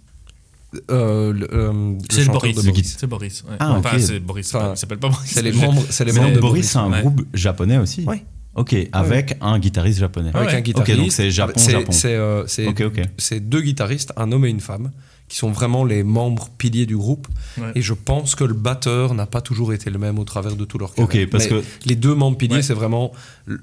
Euh, 0.90 1.34
euh, 1.54 1.94
C'est 2.10 2.26
Boris. 2.26 2.56
Boris. 2.56 2.96
C'est 3.00 3.08
Boris. 3.08 3.44
ouais. 3.44 3.56
Ah, 3.60 3.74
enfin, 3.74 3.96
ok. 3.96 4.02
c'est 4.02 4.20
Boris. 4.20 4.54
Enfin, 4.56 4.72
il 4.74 4.78
s'appelle 4.78 4.98
pas 4.98 5.10
Boris. 5.10 5.30
C'est 5.32 5.44
les 5.44 5.52
membres, 5.52 5.84
c'est 5.90 6.04
les 6.06 6.14
mais 6.14 6.20
membres 6.20 6.36
de 6.36 6.40
Boris, 6.40 6.70
c'est 6.72 6.78
un 6.80 6.92
ouais. 6.92 7.02
groupe 7.02 7.22
japonais 7.34 7.78
aussi 7.78 8.04
Ouais. 8.06 8.26
Ok, 8.58 8.76
avec 8.92 9.38
un 9.40 9.60
guitariste 9.60 10.00
japonais. 10.00 10.32
Avec 10.34 10.50
Ouais. 10.50 10.56
un 10.56 10.62
guitariste. 10.62 10.92
Ok, 10.94 10.98
donc 11.04 11.12
c'est 11.12 11.32
Japon, 11.32 11.54
C'est- 11.58 11.72
Japon. 11.72 11.92
C'est 11.92 12.16
euh, 12.16 12.46
c'est- 12.48 12.68
Ok, 12.68 12.82
ok. 12.82 13.02
c'est 13.18 13.40
deux 13.40 13.62
guitaristes, 13.62 14.12
un 14.18 14.32
homme 14.32 14.46
et 14.46 14.50
une 14.50 14.60
femme, 14.60 14.92
qui 15.30 15.36
sont 15.38 15.52
vraiment 15.52 15.84
les 15.84 16.04
membres 16.04 16.50
piliers 16.58 16.86
du 16.86 16.96
groupe. 16.96 17.28
Ouais. 17.58 17.72
Et 17.76 17.82
je 17.82 17.94
pense 17.94 18.34
que 18.36 18.46
le 18.46 18.54
batteur 18.54 19.14
n'a 19.14 19.26
pas 19.26 19.42
toujours 19.42 19.74
été 19.74 19.90
le 19.90 20.00
même 20.00 20.20
au 20.20 20.24
travers 20.24 20.56
de 20.56 20.64
tout 20.64 20.78
leur 20.78 20.94
carrière. 20.94 21.28
parce 21.30 21.44
Mais 21.46 21.50
que- 21.50 21.64
les 21.86 21.96
deux 21.96 22.16
membres 22.16 22.38
piliers, 22.38 22.56
Ouais. 22.58 22.62
c'est 22.62 22.74
vraiment 22.74 23.12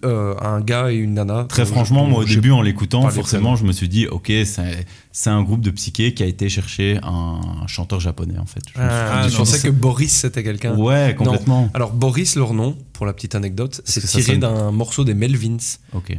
euh, 0.05 0.35
un 0.41 0.61
gars 0.61 0.91
et 0.93 0.97
une 0.97 1.15
nana. 1.15 1.45
Très 1.49 1.62
Euh, 1.62 1.67
franchement, 1.67 2.05
je- 2.07 2.11
moi 2.11 2.21
au 2.21 2.25
début 2.25 2.51
en 2.51 2.61
l'écoutant, 2.62 3.09
forcément, 3.11 3.55
je 3.57 3.65
me 3.65 3.73
suis 3.73 3.89
dit, 3.89 4.07
ok, 4.07 4.31
c'est 4.45 4.87
c'est 5.12 5.31
un 5.31 5.43
groupe 5.43 5.61
de 5.61 5.71
psyché 5.71 6.12
qui 6.12 6.23
a 6.23 6.27
été 6.27 6.49
chercher 6.49 6.99
un 7.03 7.67
chanteur 7.69 8.01
japonais 8.01 8.37
en 8.39 8.47
fait. 8.47 8.62
Je 8.75 8.81
Ah, 8.81 9.27
pensais 9.37 9.61
que 9.67 9.73
Boris 9.73 10.12
c'était 10.12 10.43
quelqu'un. 10.43 10.75
Ouais, 10.77 11.15
complètement. 11.17 11.62
Non. 11.62 11.71
Alors 11.73 11.93
Boris, 11.93 12.35
leur 12.37 12.53
nom, 12.53 12.77
pour 12.93 13.07
la 13.07 13.12
petite 13.12 13.35
anecdote, 13.35 13.81
c'est 13.85 14.05
tiré 14.07 14.23
sonne- 14.23 14.41
d'un 14.41 14.71
morceau 14.73 15.05
des 15.05 15.15
Melvins 15.15 15.57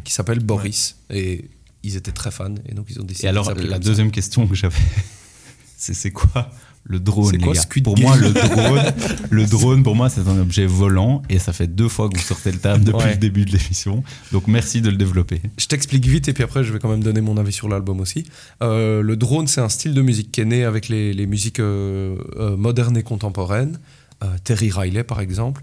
qui 0.04 0.14
s'appelle 0.14 0.40
Boris. 0.40 0.96
Et 1.10 1.50
ils 1.84 1.96
étaient 1.98 2.12
très 2.14 2.32
fans 2.32 2.56
et 2.68 2.74
donc 2.74 2.86
ils 2.90 3.00
ont 3.00 3.04
décidé 3.04 3.28
Et 3.28 3.30
alors, 3.30 3.48
la 3.50 3.56
comme 3.56 3.70
ça. 3.70 3.80
deuxième 3.80 4.12
question 4.12 4.48
que 4.48 4.56
j'avais, 4.56 4.76
c'est 5.78 6.12
quoi 6.12 6.50
le 6.88 7.00
drone, 7.00 7.32
les 7.32 7.40
gars 7.40 7.62
Pour 7.84 7.98
moi, 7.98 8.16
le 8.16 8.30
drone, 8.32 8.94
le 9.32 9.46
drone, 9.48 9.82
pour 9.82 9.96
moi, 9.96 10.08
c'est 10.08 10.28
un 10.28 10.38
objet 10.40 10.68
volant 10.68 11.24
et 11.30 11.40
ça 11.40 11.52
fait 11.52 11.66
deux 11.66 11.90
fois 11.90 12.10
que 12.10 12.16
vous 12.18 12.24
sortez 12.24 12.52
le 12.52 12.60
terme 12.60 12.84
depuis 12.84 12.98
Ouais. 13.06 13.12
le 13.14 13.18
début 13.18 13.44
de 13.44 13.52
l'émission. 13.58 14.04
Donc, 14.32 14.48
merci 14.48 14.82
de 14.82 14.92
le 14.92 14.96
développer. 14.96 15.42
Je 15.58 15.66
t'explique 15.66 16.06
vite 16.06 16.28
et 16.28 16.34
puis 16.34 16.44
après 16.44 16.64
je 16.64 16.72
vais 16.72 16.78
quand 16.78 16.90
même 16.90 17.04
donner 17.04 17.22
mon 17.22 17.38
avis 17.38 17.54
sur 17.54 17.70
l'album 17.70 18.00
aussi. 18.02 18.26
Euh, 18.62 19.02
le 19.02 19.16
drone 19.16 19.48
c'est 19.48 19.62
un 19.62 19.70
style 19.70 19.96
de 19.96 20.02
musique 20.04 20.32
qui 20.32 20.42
est 20.42 20.46
né 20.46 20.64
avec 20.64 20.88
les, 20.88 21.12
les 21.14 21.26
musiques 21.26 21.60
euh, 21.60 22.18
euh, 22.38 22.56
modernes 22.56 22.98
et 22.98 23.04
contemporaines. 23.04 23.80
Terry 24.44 24.72
Riley 24.72 25.04
par 25.04 25.20
exemple, 25.22 25.62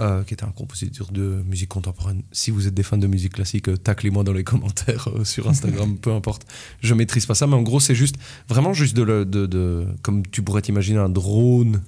euh, 0.00 0.22
qui 0.24 0.34
était 0.34 0.44
un 0.44 0.50
compositeur 0.52 1.10
de 1.12 1.42
musique 1.46 1.68
contemporaine. 1.68 2.22
Si 2.32 2.50
vous 2.50 2.66
êtes 2.66 2.74
des 2.74 2.82
fans 2.82 2.98
de 2.98 3.06
musique 3.06 3.34
classique, 3.34 3.68
euh, 3.68 3.76
taclez-moi 3.76 4.24
dans 4.24 4.32
les 4.32 4.44
commentaires 4.52 5.08
euh, 5.14 5.24
sur 5.24 5.48
Instagram, 5.48 5.96
peu 5.96 6.12
importe. 6.12 6.46
Je 6.80 6.94
maîtrise 6.94 7.26
pas 7.26 7.34
ça, 7.34 7.46
mais 7.46 7.54
en 7.54 7.62
gros 7.62 7.80
c'est 7.80 7.94
juste 7.94 8.16
vraiment 8.48 8.72
juste 8.72 8.96
de, 8.96 9.02
le- 9.02 9.24
de, 9.24 9.46
de- 9.46 9.86
comme 10.02 10.26
tu 10.26 10.42
pourrais 10.42 10.62
t'imaginer 10.62 10.98
un 10.98 11.08
drone, 11.08 11.82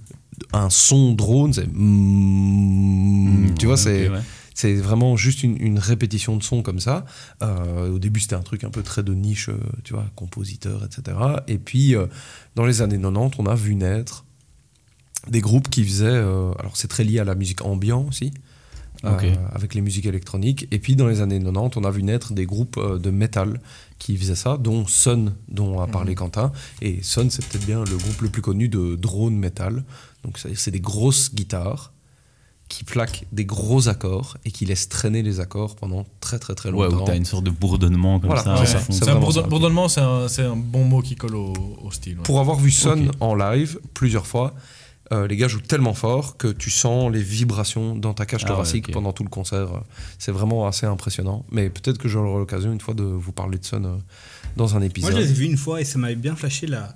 un 0.52 0.68
son 0.70 1.12
drone, 1.14 1.52
c'est 1.52 1.66
mm, 1.66 3.54
tu 3.59 3.66
vois 3.66 3.76
c'est 3.76 4.09
ouais. 4.09 4.20
c'est 4.54 4.74
vraiment 4.74 5.16
juste 5.16 5.42
une, 5.42 5.57
une 5.61 5.78
répétition 5.78 6.36
de 6.36 6.42
son 6.42 6.62
comme 6.62 6.78
ça. 6.80 7.04
Euh, 7.42 7.90
au 7.92 7.98
début, 7.98 8.20
c'était 8.20 8.34
un 8.36 8.42
truc 8.42 8.64
un 8.64 8.70
peu 8.70 8.82
très 8.82 9.02
de 9.02 9.14
niche, 9.14 9.50
tu 9.84 9.94
vois, 9.94 10.04
compositeur, 10.14 10.84
etc. 10.84 11.16
Et 11.48 11.59
puis, 11.59 11.94
euh, 11.94 12.07
dans 12.54 12.64
les 12.66 12.82
années 12.82 12.96
90, 12.98 13.36
on 13.38 13.46
a 13.46 13.54
vu 13.54 13.74
naître 13.74 14.24
des 15.28 15.40
groupes 15.40 15.68
qui 15.68 15.84
faisaient. 15.84 16.06
euh, 16.06 16.52
alors, 16.58 16.76
c'est 16.76 16.88
très 16.88 17.04
lié 17.04 17.18
à 17.18 17.24
la 17.24 17.34
musique 17.34 17.62
ambiant 17.64 18.04
aussi. 18.08 18.32
euh, 19.04 19.34
avec 19.52 19.74
les 19.74 19.82
musiques 19.82 20.06
électroniques. 20.06 20.66
Et 20.72 20.78
puis 20.78 20.96
dans 20.96 21.06
les 21.06 21.20
années 21.20 21.38
90, 21.38 21.76
on 21.76 21.84
a 21.84 21.90
vu 21.90 22.02
naître 22.02 22.32
des 22.32 22.46
groupes 22.46 22.78
euh, 22.78 22.98
de 22.98 23.10
métal 23.10 23.60
qui 23.98 24.16
faisaient 24.16 24.34
ça, 24.34 24.56
dont 24.56 24.86
Sun, 24.86 25.34
dont 25.48 25.80
a 25.80 25.86
parlé 25.86 26.14
Quentin. 26.14 26.50
Et 26.80 27.02
Sun, 27.02 27.30
c'est 27.30 27.44
peut-être 27.46 27.66
bien 27.66 27.84
le 27.84 27.96
groupe 27.96 28.20
le 28.22 28.30
plus 28.30 28.42
connu 28.42 28.68
de 28.68 28.96
drone 28.96 29.36
metal. 29.36 29.84
Donc 30.24 30.38
c'est-à-dire 30.38 30.58
c'est 30.58 30.70
des 30.70 30.80
grosses 30.80 31.32
guitares 31.34 31.92
qui 32.68 32.82
plaquent 32.84 33.26
des 33.32 33.44
gros 33.44 33.88
accords 33.88 34.38
et 34.44 34.50
qui 34.50 34.64
laissent 34.64 34.88
traîner 34.88 35.22
les 35.22 35.38
accords 35.40 35.76
pendant 35.76 36.04
très 36.20 36.38
très 36.40 36.54
très 36.56 36.70
Ouais, 36.72 36.86
longtemps. 36.88 37.04
où 37.04 37.06
t'as 37.06 37.16
une 37.16 37.24
sorte 37.26 37.44
de 37.44 37.50
bourdonnement 37.50 38.18
comme 38.18 38.30
Voilà, 38.30 38.42
ça. 38.42 38.66
ça. 38.66 38.80
C'est 38.90 39.02
un 39.02 39.12
vraiment 39.12 39.20
bourdon- 39.20 39.42
ça. 39.42 39.46
bourdonnement, 39.46 39.88
c'est 39.88 40.00
un, 40.00 40.26
c'est 40.26 40.42
un 40.42 40.56
bon 40.56 40.84
mot 40.84 41.00
qui 41.02 41.14
colle 41.14 41.36
au, 41.36 41.52
au 41.84 41.90
style. 41.92 42.16
ouais. 42.16 42.22
Pour 42.24 42.40
avoir 42.40 42.58
vu 42.58 42.70
Sun 42.72 43.10
en 43.20 43.34
live 43.36 43.78
plusieurs 43.94 44.26
fois, 44.26 44.52
euh, 45.12 45.26
les 45.26 45.36
gars 45.36 45.48
jouent 45.48 45.61
tellement 45.61 45.94
fort 45.94 46.36
que 46.36 46.48
tu 46.48 46.70
sens 46.70 47.12
les 47.12 47.22
vibrations 47.22 47.94
dans 47.94 48.12
ta 48.14 48.26
cage 48.26 48.42
Ah 48.44 48.46
ouais, 48.46 48.52
thoracique 48.54 48.92
pendant 48.92 49.12
tout 49.12 49.22
le 49.22 49.28
concert. 49.28 49.68
C'est 50.18 50.32
vraiment 50.32 50.66
assez 50.66 50.86
impressionnant. 50.86 51.44
Mais 51.50 51.70
peut-être 51.70 51.98
que 51.98 52.09
j'aurai 52.09 52.38
l'occasion 52.38 52.72
une 52.72 52.80
fois 52.80 52.94
de 52.94 53.04
vous 53.04 53.32
parler 53.32 53.59
de 53.59 53.64
Sun 53.64 53.86
euh, 53.86 53.96
dans 54.57 54.74
un 54.74 54.78
Moi, 54.78 54.86
épisode. 54.86 55.12
je 55.12 55.18
les 55.18 55.30
ai 55.30 55.34
vus 55.34 55.44
une 55.46 55.57
fois 55.57 55.80
et 55.80 55.84
ça 55.84 55.98
m'avait 55.98 56.14
bien 56.16 56.34
flashé 56.34 56.66
la, 56.66 56.94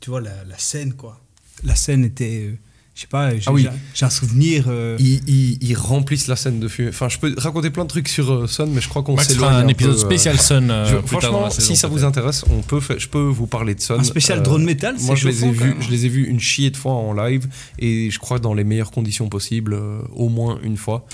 tu 0.00 0.10
vois, 0.10 0.20
la, 0.20 0.44
la 0.44 0.58
scène, 0.58 0.94
quoi. 0.94 1.20
La 1.62 1.76
scène 1.76 2.04
était, 2.04 2.48
euh, 2.50 2.56
je 2.94 3.00
sais 3.00 3.06
pas, 3.08 3.30
j'ai 3.36 3.42
Ah 3.46 3.52
oui. 3.52 3.66
un 4.02 4.10
souvenir. 4.10 4.66
euh, 4.68 4.96
Ils, 5.00 5.20
ils- 5.28 5.58
ils 5.60 5.74
remplissent 5.74 6.28
la 6.28 6.36
scène 6.36 6.60
de 6.60 6.68
fumée. 6.68 6.90
Enfin, 6.90 7.08
je 7.08 7.18
peux 7.18 7.34
raconter 7.36 7.70
plein 7.70 7.82
de 7.84 7.88
trucs 7.88 8.06
sur 8.08 8.32
euh, 8.32 8.46
Sun, 8.46 8.70
mais 8.72 8.80
je 8.80 8.88
crois 8.88 9.02
qu'on 9.02 9.16
s'éloigne 9.18 9.50
fera 9.50 9.60
un 9.60 9.64
peu, 9.64 9.70
épisode 9.70 9.94
euh, 9.96 9.98
spécial 9.98 10.38
Sun, 10.40 10.70
euh, 10.70 10.86
je- 10.86 10.96
plus 10.98 11.18
tard 11.18 11.32
dans 11.32 11.38
franchement, 11.38 11.50
saison, 11.50 11.66
si 11.66 11.76
ça 11.76 11.88
vous 11.88 12.04
intéresse, 12.04 12.44
on 12.50 12.62
peut 12.62 12.80
je 12.96 13.08
peux 13.08 13.18
vous 13.22 13.46
parler 13.48 13.74
de 13.74 13.80
Sun. 13.80 13.98
Un 13.98 14.04
spécial 14.04 14.42
drone 14.42 14.64
metal, 14.64 14.94
Moi, 15.00 15.16
c'est 15.16 15.22
je 15.22 15.28
les, 15.28 15.44
ai 15.44 15.50
vus, 15.50 15.74
je 15.80 15.90
les 15.90 16.06
ai 16.06 16.08
vus 16.08 16.24
une 16.26 16.38
chier 16.40 16.70
de 16.70 16.76
fois 16.76 16.92
en 16.92 17.12
live 17.12 17.48
et 17.80 18.10
je 18.12 18.18
crois 18.20 18.38
dans 18.38 18.54
les 18.54 18.64
meilleures 18.64 18.92
conditions 18.92 19.28
possibles, 19.28 19.74
euh, 19.74 20.00
au 20.14 20.28
moins 20.28 20.58
une 20.62 20.76
fois. 20.76 21.04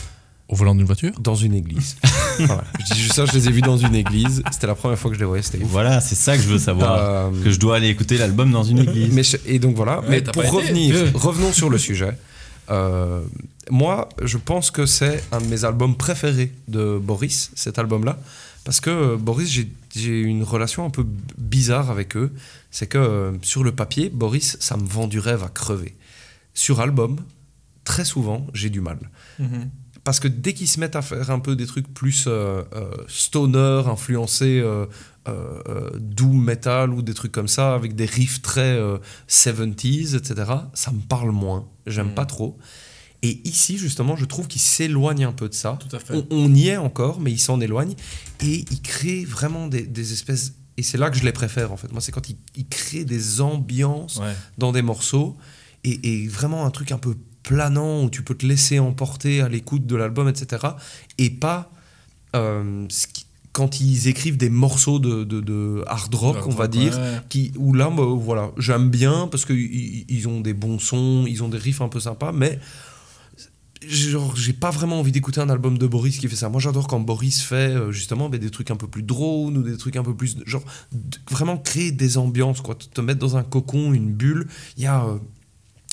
Au 0.51 0.57
volant 0.57 0.75
d'une 0.75 0.85
voiture? 0.85 1.13
Dans 1.21 1.35
une 1.37 1.55
église. 1.55 1.97
Voilà. 2.39 2.65
Je 2.79 2.95
dis 2.95 3.01
juste 3.01 3.15
ça, 3.15 3.25
je 3.27 3.33
les 3.33 3.49
ai 3.49 3.53
vus 3.53 3.61
dans 3.61 3.77
une 3.77 3.95
église. 3.95 4.43
C'était 4.51 4.67
la 4.67 4.75
première 4.75 4.99
fois 4.99 5.11
que 5.11 5.15
je 5.15 5.21
les 5.21 5.27
voyais, 5.27 5.43
c'était. 5.43 5.59
Voilà, 5.63 6.01
c'est 6.01 6.15
ça 6.15 6.37
que 6.37 6.43
je 6.43 6.49
veux 6.49 6.59
savoir. 6.59 6.95
Euh, 6.99 7.31
Que 7.45 7.51
je 7.51 7.59
dois 7.59 7.77
aller 7.77 7.89
écouter 7.89 8.17
l'album 8.19 8.51
dans 8.51 8.63
une 8.65 8.79
église. 8.81 9.13
Mais 9.13 9.23
je- 9.23 9.37
et 9.47 9.59
donc 9.59 9.77
voilà. 9.77 10.01
Ouais, 10.01 10.07
mais 10.09 10.23
pour 10.23 10.43
été, 10.43 10.51
revenir, 10.51 10.97
revenons 11.15 11.53
sur 11.53 11.69
le 11.71 11.77
sujet. 11.79 12.17
Euh, 12.71 13.21
moi, 13.71 14.09
je 14.23 14.39
pense 14.39 14.71
que 14.71 14.87
c'est 14.87 15.23
un 15.33 15.41
de 15.41 15.47
mes 15.47 15.65
albums 15.67 15.97
préférés 15.97 16.53
de 16.69 16.99
Boris, 16.99 17.51
cet 17.55 17.79
album-là, 17.79 18.19
parce 18.65 18.81
que 18.81 18.91
euh, 18.91 19.17
Boris, 19.17 19.51
j'ai- 19.51 19.71
j'ai 19.95 20.21
une 20.21 20.43
relation 20.43 20.85
un 20.87 20.91
peu 20.91 21.05
bizarre 21.37 21.91
avec 21.91 22.17
eux. 22.17 22.33
C'est 22.71 22.87
que 22.87 23.35
sur 23.43 23.65
le 23.65 23.73
papier, 23.73 24.09
Boris, 24.09 24.57
ça 24.61 24.77
me 24.79 24.87
vend 24.87 25.07
du 25.09 25.19
rêve 25.19 25.43
à 25.45 25.49
crever. 25.49 25.95
Sur 26.55 26.81
album, 26.81 27.19
très 27.85 28.05
souvent, 28.07 28.47
j'ai 28.55 28.71
du 28.71 28.81
mal. 28.81 28.99
Parce 30.05 30.19
que 30.21 30.29
dès 30.29 30.55
qu'ils 30.55 30.69
se 30.69 30.81
mettent 30.81 30.97
à 30.97 31.03
faire 31.03 31.31
un 31.31 31.41
peu 31.41 31.57
des 31.57 31.67
trucs 31.67 31.93
plus 31.93 32.25
euh, 32.27 32.63
euh, 32.75 32.91
stoner, 33.07 33.83
influencés 33.87 34.59
euh, 34.61 34.87
euh, 35.29 35.63
euh, 35.69 35.91
doom 36.01 36.43
metal 36.43 36.95
ou 36.95 37.03
des 37.03 37.13
trucs 37.15 37.33
comme 37.33 37.49
ça, 37.49 37.75
avec 37.75 37.95
des 37.95 38.07
riffs 38.07 38.41
très 38.41 38.63
euh, 38.79 38.97
70s, 39.29 40.17
etc., 40.17 40.51
ça 40.75 40.91
me 40.91 41.01
parle 41.01 41.31
moins. 41.31 41.69
J'aime 41.87 42.09
Mm. 42.13 42.15
pas 42.15 42.27
trop. 42.27 42.57
Et 43.23 43.47
ici, 43.47 43.77
justement, 43.77 44.17
je 44.17 44.25
trouve 44.25 44.49
qu'il 44.49 44.63
s'éloigne 44.63 45.25
un 45.25 45.33
peu 45.33 45.49
de 45.49 45.55
ça. 45.55 45.79
Tout 45.87 45.95
à 45.95 45.99
fait. 45.99 46.15
On, 46.15 46.27
on 46.31 46.55
y 46.55 46.69
est 46.69 46.79
encore, 46.79 47.21
mais 47.21 47.31
il 47.31 47.39
s'en 47.39 47.61
éloigne. 47.61 47.95
Et 48.41 48.65
il 48.71 48.81
crée 48.81 49.25
vraiment 49.27 49.67
des, 49.67 49.83
des 49.83 50.13
espèces. 50.15 50.55
Et 50.79 50.83
c'est 50.83 50.97
là 50.97 51.11
que 51.11 51.19
je 51.19 51.25
les 51.25 51.33
préfère, 51.33 51.73
en 51.73 51.77
fait. 51.77 51.93
Moi, 51.93 52.01
c'est 52.01 52.13
quand 52.13 52.31
il, 52.31 52.37
il 52.57 52.67
crée 52.67 53.05
des 53.05 53.43
ambiances 53.43 54.17
Ouais. 54.17 54.35
dans 54.57 54.73
des 54.73 54.81
morceaux 54.81 55.37
et, 55.85 56.23
et 56.23 56.29
vraiment 56.29 56.65
un 56.65 56.71
truc 56.71 56.93
un 56.93 56.99
peu 56.99 57.15
planant 57.43 58.05
où 58.05 58.11
tu 58.11 58.23
peux 58.23 58.35
te 58.35 58.47
laisser 58.47 58.79
emporter 58.79 59.41
à 59.41 59.49
l'écoute 59.49 59.87
de 59.87 59.97
l'album, 59.97 60.29
etc. 60.29 60.67
Et 61.19 61.31
pas 61.31 61.71
euh, 62.37 62.87
quand 63.53 63.81
ils 63.81 64.07
écrivent 64.09 64.37
des 64.37 64.51
morceaux 64.51 64.99
de, 65.01 65.25
de- 65.25 65.41
de 65.41 65.83
hard 65.89 66.15
rock, 66.15 66.37
Hard 66.37 66.47
on 66.47 66.51
va 66.51 66.65
rock, 66.65 66.71
dire, 66.71 66.97
ouais. 66.97 67.21
qui, 67.29 67.53
où 67.57 67.73
là, 67.75 67.91
bah, 67.91 68.05
voilà, 68.05 68.53
j'aime 68.59 68.89
bien 68.91 69.27
parce 69.29 69.45
qu'ils 69.45 70.05
ils 70.09 70.29
ont 70.29 70.41
des 70.41 70.55
bons 70.55 70.79
sons, 70.79 71.25
ils 71.27 71.43
ont 71.43 71.49
des 71.49 71.59
riffs 71.59 71.81
un 71.81 71.89
peu 71.89 71.99
sympas, 72.01 72.31
mais 72.33 72.59
genre 73.89 74.37
j'ai 74.37 74.53
pas 74.53 74.71
vraiment 74.71 75.01
envie 75.01 75.11
d'écouter 75.11 75.41
un 75.41 75.49
album 75.49 75.79
de 75.79 75.87
Boris 75.87 76.19
qui 76.19 76.29
fait 76.29 76.37
ça 76.37 76.51
moi 76.51 76.61
j'adore 76.61 76.87
quand 76.87 77.01
Boris 77.01 77.41
fait 77.41 77.55
euh, 77.75 77.91
justement 77.93 78.29
ben, 78.29 78.39
des 78.39 78.51
trucs 78.51 78.71
un 78.71 78.77
peu 78.77 78.87
plus 78.87 79.03
drone 79.03 79.57
ou 79.57 79.63
des 79.63 79.79
trucs 79.79 79.97
un 79.97 80.03
peu 80.03 80.15
plus 80.15 80.37
genre 80.45 80.63
vraiment 81.31 81.57
créer 81.57 81.91
des 81.91 82.19
ambiances 82.19 82.61
quoi 82.61 82.75
te 82.75 82.85
te 82.85 83.01
mettre 83.01 83.21
dans 83.21 83.39
un 83.39 83.43
cocon 83.43 83.95
une 83.95 84.13
bulle 84.13 84.49
il 84.77 84.83
y 84.83 84.87
a 84.87 85.03
euh, 85.07 85.17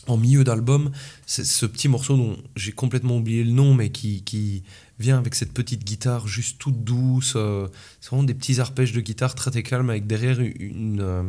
en 0.07 0.17
milieu 0.17 0.43
d'album 0.43 0.91
c'est 1.25 1.45
ce 1.45 1.65
petit 1.65 1.87
morceau 1.87 2.17
dont 2.17 2.37
j'ai 2.55 2.71
complètement 2.71 3.17
oublié 3.17 3.43
le 3.43 3.51
nom 3.51 3.73
mais 3.73 3.89
qui, 3.89 4.23
qui 4.23 4.63
vient 4.99 5.17
avec 5.17 5.35
cette 5.35 5.53
petite 5.53 5.83
guitare 5.83 6.27
juste 6.27 6.57
toute 6.59 6.83
douce 6.83 7.33
euh, 7.35 7.67
c'est 8.01 8.09
vraiment 8.09 8.23
des 8.23 8.33
petits 8.33 8.59
arpèges 8.59 8.93
de 8.93 9.01
guitare 9.01 9.35
très 9.35 9.63
calmes 9.63 9.89
avec 9.89 10.07
derrière 10.07 10.39
une, 10.39 11.01
euh, 11.01 11.23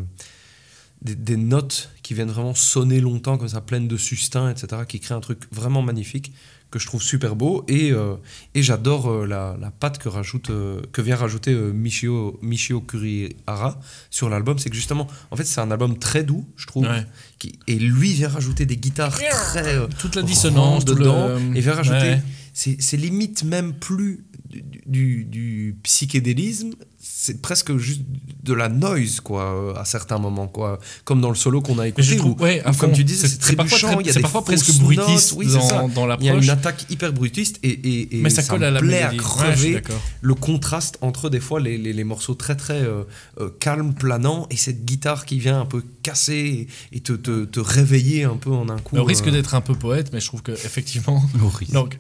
des, 1.03 1.37
notes 1.37 1.91
qui 2.03 2.14
viennent 2.14 2.31
vraiment 2.31 2.55
sonner 2.55 3.01
longtemps 3.01 3.39
comme 3.39 3.49
ça, 3.49 3.61
pleines 3.61 3.89
de 3.89 3.97
sustain, 3.97 4.51
etc., 4.51 4.83
qui 4.89 5.01
créent 5.01 5.14
un 5.14 5.20
truc 5.20 5.45
vraiment 5.53 5.83
magnifique 5.83 6.33
que 6.71 6.79
je 6.79 6.87
trouve 6.87 7.03
super 7.03 7.35
beau 7.35 7.64
et, 7.66 7.93
euh, 7.93 8.16
et 8.55 8.62
j'adore 8.62 9.11
euh, 9.11 9.27
la, 9.27 9.57
la 9.59 9.71
patte 9.71 9.97
que, 9.99 10.09
rajoute, 10.09 10.51
euh, 10.51 10.83
que 10.93 11.01
vient 11.01 11.16
rajouter 11.16 11.53
euh, 11.53 11.73
Michio, 11.73 12.39
Michio 12.43 12.81
Kurihara 12.83 13.81
sur 14.11 14.29
l'album. 14.29 14.59
C'est 14.59 14.69
que 14.71 14.77
justement, 14.77 15.07
en 15.31 15.37
fait, 15.37 15.45
c'est 15.45 15.61
un 15.61 15.71
album 15.71 15.99
très 15.99 16.25
doux, 16.25 16.47
je 16.57 16.66
trouve. 16.66 16.85
Ouais. 16.85 17.07
Qui, 17.39 17.59
et 17.66 17.77
lui 17.79 18.12
vient 18.12 18.29
rajouter 18.29 18.66
des 18.66 18.77
guitares 18.77 19.14
très. 19.16 19.77
euh, 19.77 19.87
Toute 19.99 20.16
la 20.16 20.23
dissonance, 20.23 20.87
le- 20.87 20.95
dedans 20.95 21.37
et 21.55 21.61
vient 21.61 21.75
rajouter. 21.75 21.97
Ouais. 21.99 22.23
C'est 22.53 22.77
c'est 22.81 22.97
limite 22.97 23.45
même 23.45 23.73
plus 23.75 24.25
du, 24.51 24.62
du- 24.87 25.25
du 25.25 25.77
psychédélisme, 25.85 26.71
c'est 27.11 27.41
presque 27.41 27.77
juste 27.77 28.03
de 28.45 28.53
la 28.53 28.69
noise 28.69 29.21
quoi 29.21 29.75
à 29.79 29.85
certains 29.85 30.19
moments 30.19 30.47
quoi. 30.47 30.79
Comme 31.05 31.21
dans 31.21 31.31
le 31.31 31.35
solo 31.35 31.61
qu'on 31.61 31.79
a 31.79 31.89
écouté 31.89 32.17
trouve, 32.17 32.37
comme 32.79 32.93
tu 32.93 33.05
disais 33.05 33.29
c'est 33.29 33.53
il 33.53 34.07
y 34.07 34.21
parfois 34.21 34.45
presque 34.45 34.73
brutiste 34.79 35.35
oui, 35.37 35.47
dans, 35.47 35.89
dans 35.89 36.07
l'approche 36.07 36.25
il 36.25 36.27
y 36.27 36.31
a 36.31 36.43
une 36.43 36.51
attaque 36.51 36.87
hyper 36.91 37.13
brutiste 37.13 37.59
et, 37.63 38.09
ça, 38.29 38.43
ça 38.43 38.51
colle 38.51 38.65
à 38.65 38.71
la 38.71 38.81
plaît 38.81 39.03
à 39.03 39.15
crever 39.15 39.83
le 40.21 40.35
contraste 40.35 40.99
entre 41.01 41.31
des 41.31 41.41
fois 41.41 41.61
les, 41.61 41.79
les, 41.79 42.05
morceaux 42.05 42.35
très 42.35 42.57
très 42.57 42.83
euh, 42.83 43.05
euh, 43.41 43.51
calmes 43.59 43.95
planants 43.95 44.47
et 44.51 44.57
cette 44.57 44.85
guitare 44.85 45.25
qui 45.25 45.39
vient 45.39 45.61
un 45.61 45.67
peu 45.67 45.83
casser 46.03 46.67
et 46.93 47.01
te, 47.01 47.13
te, 47.13 47.45
te 47.45 47.61
réveiller 47.61 48.25
un 48.25 48.37
peu 48.37 48.51
en 48.51 48.69
un 48.69 48.79
coup 48.79 48.97
au 48.97 49.05
risque 49.05 49.27
euh. 49.29 49.33
d'être 49.33 49.55
un 49.55 49.61
peu 49.61 49.75
poète 49.75 50.11
mais 50.13 50.21
je 50.21 50.27
trouve 50.27 50.43
que 50.43 50.53
effectivement 50.53 51.23
donc 51.73 51.99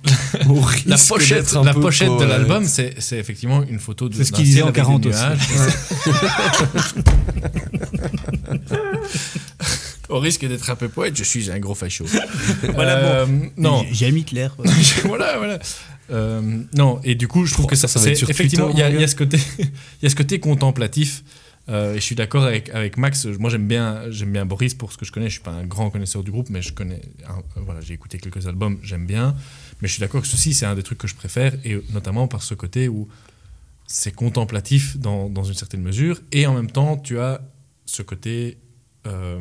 la 0.86 1.74
pochette 1.74 2.18
de 2.18 2.24
l'album 2.24 2.64
c'est 2.64 2.94
effectivement 3.12 3.62
une 3.64 3.78
photo 3.78 4.08
de 4.08 4.22
ce 4.22 4.32
qu'il 4.32 4.44
disait 4.44 4.62
en 4.62 4.72
Au 10.08 10.20
risque 10.20 10.46
d'être 10.46 10.70
un 10.70 10.76
peu 10.76 10.88
poète, 10.88 11.16
je 11.16 11.24
suis 11.24 11.50
un 11.50 11.58
gros 11.58 11.74
facho. 11.74 12.06
voilà, 12.74 12.96
bon. 12.96 13.08
Euh, 13.08 13.26
non. 13.58 13.84
J'aime 13.92 14.16
Hitler. 14.16 14.48
voilà, 15.04 15.36
voilà. 15.36 15.58
Euh, 16.10 16.62
non, 16.74 16.98
et 17.04 17.14
du 17.14 17.28
coup, 17.28 17.44
je 17.44 17.52
trouve 17.52 17.66
oh, 17.66 17.68
que 17.68 17.76
ça, 17.76 17.88
ça 17.88 18.00
va 18.00 18.08
être 18.08 18.16
sur 18.16 18.30
Effectivement, 18.30 18.70
il 18.70 18.78
y, 18.78 18.82
a 18.82 19.08
ce 19.08 19.14
côté, 19.14 19.38
y 20.02 20.06
a 20.06 20.10
ce 20.10 20.16
côté 20.16 20.40
contemplatif. 20.40 21.22
Euh, 21.68 21.92
et 21.92 21.96
je 21.96 22.00
suis 22.00 22.14
d'accord 22.14 22.44
avec, 22.44 22.70
avec 22.70 22.96
Max. 22.96 23.26
Moi, 23.26 23.50
j'aime 23.50 23.68
bien, 23.68 24.04
bien 24.26 24.46
Boris 24.46 24.72
pour 24.72 24.92
ce 24.92 24.96
que 24.96 25.04
je 25.04 25.12
connais. 25.12 25.26
Je 25.26 25.38
ne 25.38 25.42
suis 25.42 25.42
pas 25.42 25.50
un 25.50 25.66
grand 25.66 25.90
connaisseur 25.90 26.24
du 26.24 26.30
groupe, 26.30 26.48
mais 26.48 26.62
je 26.62 26.72
voilà, 27.56 27.82
j'ai 27.82 27.92
écouté 27.92 28.16
quelques 28.16 28.46
albums, 28.46 28.78
j'aime 28.82 29.04
bien. 29.04 29.36
Mais 29.82 29.88
je 29.88 29.92
suis 29.92 30.00
d'accord 30.00 30.22
que 30.22 30.28
ceci, 30.28 30.54
c'est 30.54 30.64
un 30.64 30.74
des 30.74 30.82
trucs 30.82 30.98
que 30.98 31.08
je 31.08 31.14
préfère, 31.14 31.52
et 31.64 31.78
notamment 31.92 32.26
par 32.26 32.42
ce 32.42 32.54
côté 32.54 32.88
où 32.88 33.06
c'est 33.88 34.14
contemplatif 34.14 34.98
dans, 34.98 35.42
une 35.42 35.54
certaine 35.54 35.82
mesure, 35.82 36.20
et 36.30 36.46
en 36.46 36.54
même 36.54 36.70
temps, 36.70 36.96
tu 36.96 37.18
as 37.18 37.40
ce 37.86 38.02
côté 38.02 38.58
euh, 39.06 39.40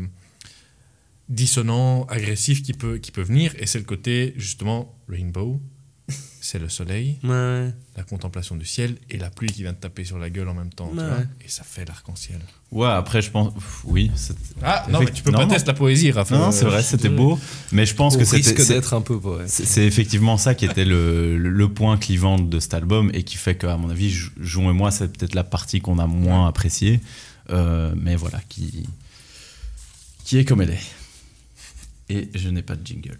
dissonant, 1.27 2.05
agressif 2.05 2.63
qui 2.63 2.73
peut, 2.73 2.97
qui 2.97 3.11
peut 3.11 3.21
venir, 3.21 3.53
et 3.59 3.67
c'est 3.67 3.77
le 3.77 3.85
côté 3.85 4.33
justement 4.37 4.97
rainbow, 5.09 5.61
c'est 6.49 6.59
le 6.59 6.69
soleil, 6.69 7.17
Ouais. 7.25 7.73
la 7.97 8.03
contemplation 8.03 8.55
du 8.55 8.65
ciel 8.65 8.95
et 9.09 9.17
la 9.17 9.29
pluie 9.29 9.49
qui 9.51 9.63
vient 9.63 9.73
te 9.73 9.81
taper 9.81 10.05
sur 10.05 10.17
la 10.17 10.29
gueule 10.29 10.47
en 10.47 10.53
même 10.53 10.69
temps, 10.69 10.89
tu 10.93 10.97
Ouais. 10.97 11.05
vois, 11.05 11.17
et 11.43 11.49
ça 11.49 11.63
fait 11.65 11.83
l'arc-en-ciel. 11.83 12.39
Ouais, 12.71 12.87
après, 12.87 13.21
je 13.21 13.31
pense. 13.31 13.53
pff, 13.53 13.81
Oui. 13.83 14.11
c'est- 14.15 14.33
Ah 14.63 14.85
non, 14.89 14.99
mais 15.01 15.11
tu 15.11 15.23
peux 15.23 15.31
Non, 15.31 15.39
pas 15.39 15.45
non. 15.45 15.51
tester 15.53 15.67
la 15.67 15.73
poésie, 15.73 16.11
Raphaël. 16.11 16.39
Non, 16.39 16.51
c'est 16.53 16.63
vrai, 16.63 16.81
c'était 16.83 17.09
beau. 17.09 17.37
Mais 17.73 17.85
je 17.85 17.93
pense 17.95 18.15
Au 18.15 18.19
que 18.19 18.23
c'était. 18.23 18.37
risque 18.51 18.59
c'est- 18.61 18.73
d'être 18.75 18.93
un 18.93 19.01
peu 19.01 19.19
poète. 19.19 19.49
C'est 19.49 19.85
effectivement 19.85 20.37
ça 20.37 20.55
qui 20.55 20.63
était 20.65 20.85
le, 20.85 21.37
le- 21.37 21.67
point 21.73 21.97
clivant 21.97 22.39
de 22.39 22.59
cet 22.61 22.73
album 22.73 23.11
et 23.13 23.23
qui 23.23 23.35
fait 23.35 23.57
qu'à 23.57 23.75
mon 23.75 23.89
avis, 23.89 24.09
Jon 24.39 24.69
et 24.69 24.73
moi, 24.73 24.89
c'est 24.91 25.09
peut-être 25.17 25.35
la 25.35 25.43
partie 25.43 25.81
qu'on 25.81 25.99
a 25.99 26.07
moins 26.07 26.47
appréciée. 26.47 27.01
Euh, 27.49 27.93
mais 27.97 28.15
voilà, 28.15 28.39
qui, 28.47 28.87
qui 30.23 30.37
est 30.37 30.45
comme 30.45 30.61
elle 30.61 30.71
est. 30.71 30.83
Et 32.09 32.29
je 32.35 32.47
n'ai 32.47 32.61
pas 32.61 32.75
de 32.77 32.87
jingle. 32.87 33.17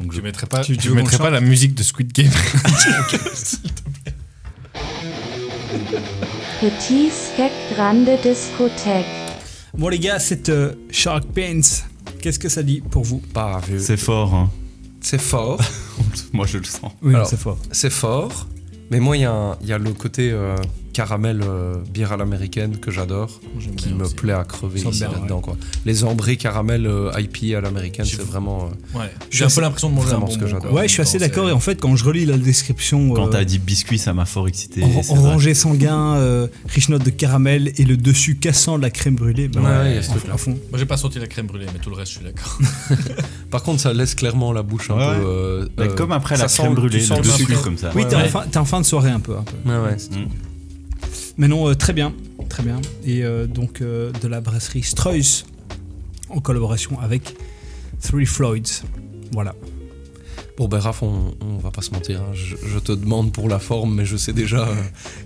Donc 0.00 0.10
Tu 0.10 0.16
je- 0.16 0.22
mettrais 0.22 0.46
pas, 0.46 0.60
Tu- 0.60 0.76
tu, 0.76 0.88
qu'on 0.88 0.94
mettrais 0.96 1.18
pas 1.18 1.30
la 1.30 1.40
musique 1.40 1.74
de 1.74 1.82
Squid 1.82 2.12
Game. 2.12 2.30
Petit 6.60 7.10
Skek 7.10 7.52
Grande 7.74 8.08
Discothèque. 8.22 9.04
Bon 9.76 9.88
les 9.88 9.98
gars, 9.98 10.18
cette 10.18 10.48
euh, 10.48 10.74
Shark 10.90 11.24
Pants, 11.34 11.84
qu'est-ce 12.20 12.38
que 12.38 12.48
ça 12.48 12.62
dit 12.62 12.80
pour 12.80 13.04
vous? 13.04 13.18
Pas 13.18 13.60
vu. 13.60 13.78
C'est 13.80 13.96
fort, 13.96 14.34
hein. 14.34 14.50
C'est 15.00 15.20
fort. 15.20 15.60
moi 16.32 16.46
je 16.46 16.58
le 16.58 16.64
sens. 16.64 16.92
Oui, 17.02 17.14
c'est 17.26 17.38
fort. 17.38 17.58
C'est 17.72 17.90
fort. 17.90 18.48
Mais 18.90 19.00
moi, 19.00 19.16
il 19.16 19.20
y, 19.22 19.24
a 19.24 19.32
un- 19.32 19.56
il 19.62 19.66
y 19.68 19.72
a 19.72 19.78
le 19.78 19.92
côté 19.92 20.30
euh, 20.30 20.56
caramel 20.94 21.42
euh, 21.42 21.74
bière 21.92 22.12
à 22.12 22.16
l'américaine 22.16 22.78
que 22.78 22.90
j'adore, 22.90 23.40
J'aime 23.58 23.74
qui 23.74 23.92
me 23.92 24.04
aussi. 24.04 24.14
plaît 24.14 24.32
à 24.32 24.44
crever 24.44 24.80
Sans 24.80 24.88
ici 24.90 25.00
bière, 25.00 25.12
là-dedans. 25.12 25.40
Quoi. 25.40 25.56
Les 25.84 26.04
ambrés 26.04 26.38
caramel 26.38 26.86
euh, 26.86 27.10
IPA 27.18 27.58
à 27.58 27.60
l'américaine, 27.60 28.06
J'ai- 28.06 28.16
c'est 28.16 28.22
vraiment. 28.22 28.70
euh, 28.94 28.98
Ouais. 29.00 29.10
J'ai 29.30 29.44
un 29.44 29.48
peu 29.48 29.60
l'impression 29.60 29.90
de 29.90 29.94
manger 29.94 30.06
un 30.06 30.10
vraiment 30.12 30.28
ce 30.30 30.38
que 30.38 30.44
bonbon, 30.44 30.56
j'adore. 30.60 30.72
Ouais, 30.72 30.88
je 30.88 30.92
suis 30.92 31.02
assez 31.02 31.18
d'accord. 31.18 31.44
c'est- 31.44 31.50
Et 31.50 31.54
en 31.54 31.60
fait, 31.60 31.78
quand 31.80 31.94
je 31.96 32.04
relis 32.04 32.24
la 32.24 32.38
description, 32.38 33.12
Quand 33.12 33.26
euh, 33.26 33.30
t'as 33.30 33.44
dit 33.44 33.58
biscuit, 33.58 33.98
ça 33.98 34.14
m'a 34.14 34.24
fort 34.24 34.48
excité. 34.48 34.82
orangé 35.10 35.52
sanguin, 35.52 36.14
euh, 36.16 36.46
riche 36.68 36.88
note 36.88 37.04
de 37.04 37.10
caramel 37.10 37.72
et 37.76 37.84
le 37.84 37.96
dessus 37.96 38.36
cassant 38.36 38.78
de 38.78 38.82
la 38.82 38.90
crème 38.90 39.16
brûlée, 39.16 39.48
bah 39.48 39.60
Ouais, 39.60 39.66
ouais, 39.66 39.72
ouais, 39.72 39.90
il 39.90 39.94
y 39.96 39.98
a 39.98 40.02
ce 40.02 40.10
à- 40.12 40.36
fond. 40.38 40.56
Moi, 40.70 40.78
j'ai 40.78 40.86
pas 40.86 40.96
sorti 40.96 41.18
la 41.18 41.26
crème 41.26 41.46
brûlée, 41.48 41.66
mais 41.72 41.80
tout 41.80 41.90
le 41.90 41.96
reste, 41.96 42.12
je 42.12 42.16
suis 42.18 42.24
d'accord. 42.24 42.58
Par 43.50 43.62
contre, 43.62 43.80
ça 43.80 43.92
laisse 43.92 44.14
clairement 44.14 44.52
la 44.52 44.62
bouche 44.62 44.90
un 44.90 44.94
peu. 45.18 45.68
Bah, 45.76 45.88
comme 45.88 46.12
après 46.12 46.36
la 46.36 46.46
crème 46.46 46.74
brûlée, 46.74 47.00
le 47.04 47.20
dessus 47.22 47.46
comme 47.62 47.76
ça. 47.78 47.90
Oui, 47.94 48.04
t'es 48.08 48.16
en, 48.16 48.64
fin- 48.64 48.80
de 48.80 48.86
soirée 48.86 49.10
un 49.10 49.20
peu. 49.20 49.36
un 49.36 49.42
peu. 49.42 49.70
Ouais, 49.70 49.76
ouais. 49.78 49.96
Mais 51.36 51.48
non, 51.48 51.68
euh, 51.68 51.74
très 51.74 51.92
bien, 51.92 52.14
très 52.48 52.62
bien. 52.62 52.80
Et 53.04 53.24
euh, 53.24 53.46
donc 53.46 53.80
euh, 53.80 54.12
de 54.22 54.28
la 54.28 54.40
brasserie 54.40 54.82
Streuss 54.82 55.46
en 56.28 56.40
collaboration 56.40 56.98
avec 57.00 57.36
Three 58.00 58.26
Floyds. 58.26 58.84
Voilà. 59.32 59.54
Bon, 60.56 60.68
ben 60.68 60.78
Raph, 60.78 61.02
on, 61.02 61.34
on 61.40 61.56
va 61.58 61.72
pas 61.72 61.82
se 61.82 61.90
mentir. 61.90 62.20
hein. 62.20 62.32
Je, 62.32 62.54
je 62.64 62.78
te 62.78 62.92
demande 62.92 63.32
pour 63.32 63.48
la 63.48 63.58
forme, 63.58 63.92
mais 63.96 64.04
je 64.04 64.16
sais 64.16 64.32
déjà 64.32 64.68
euh, 64.68 64.74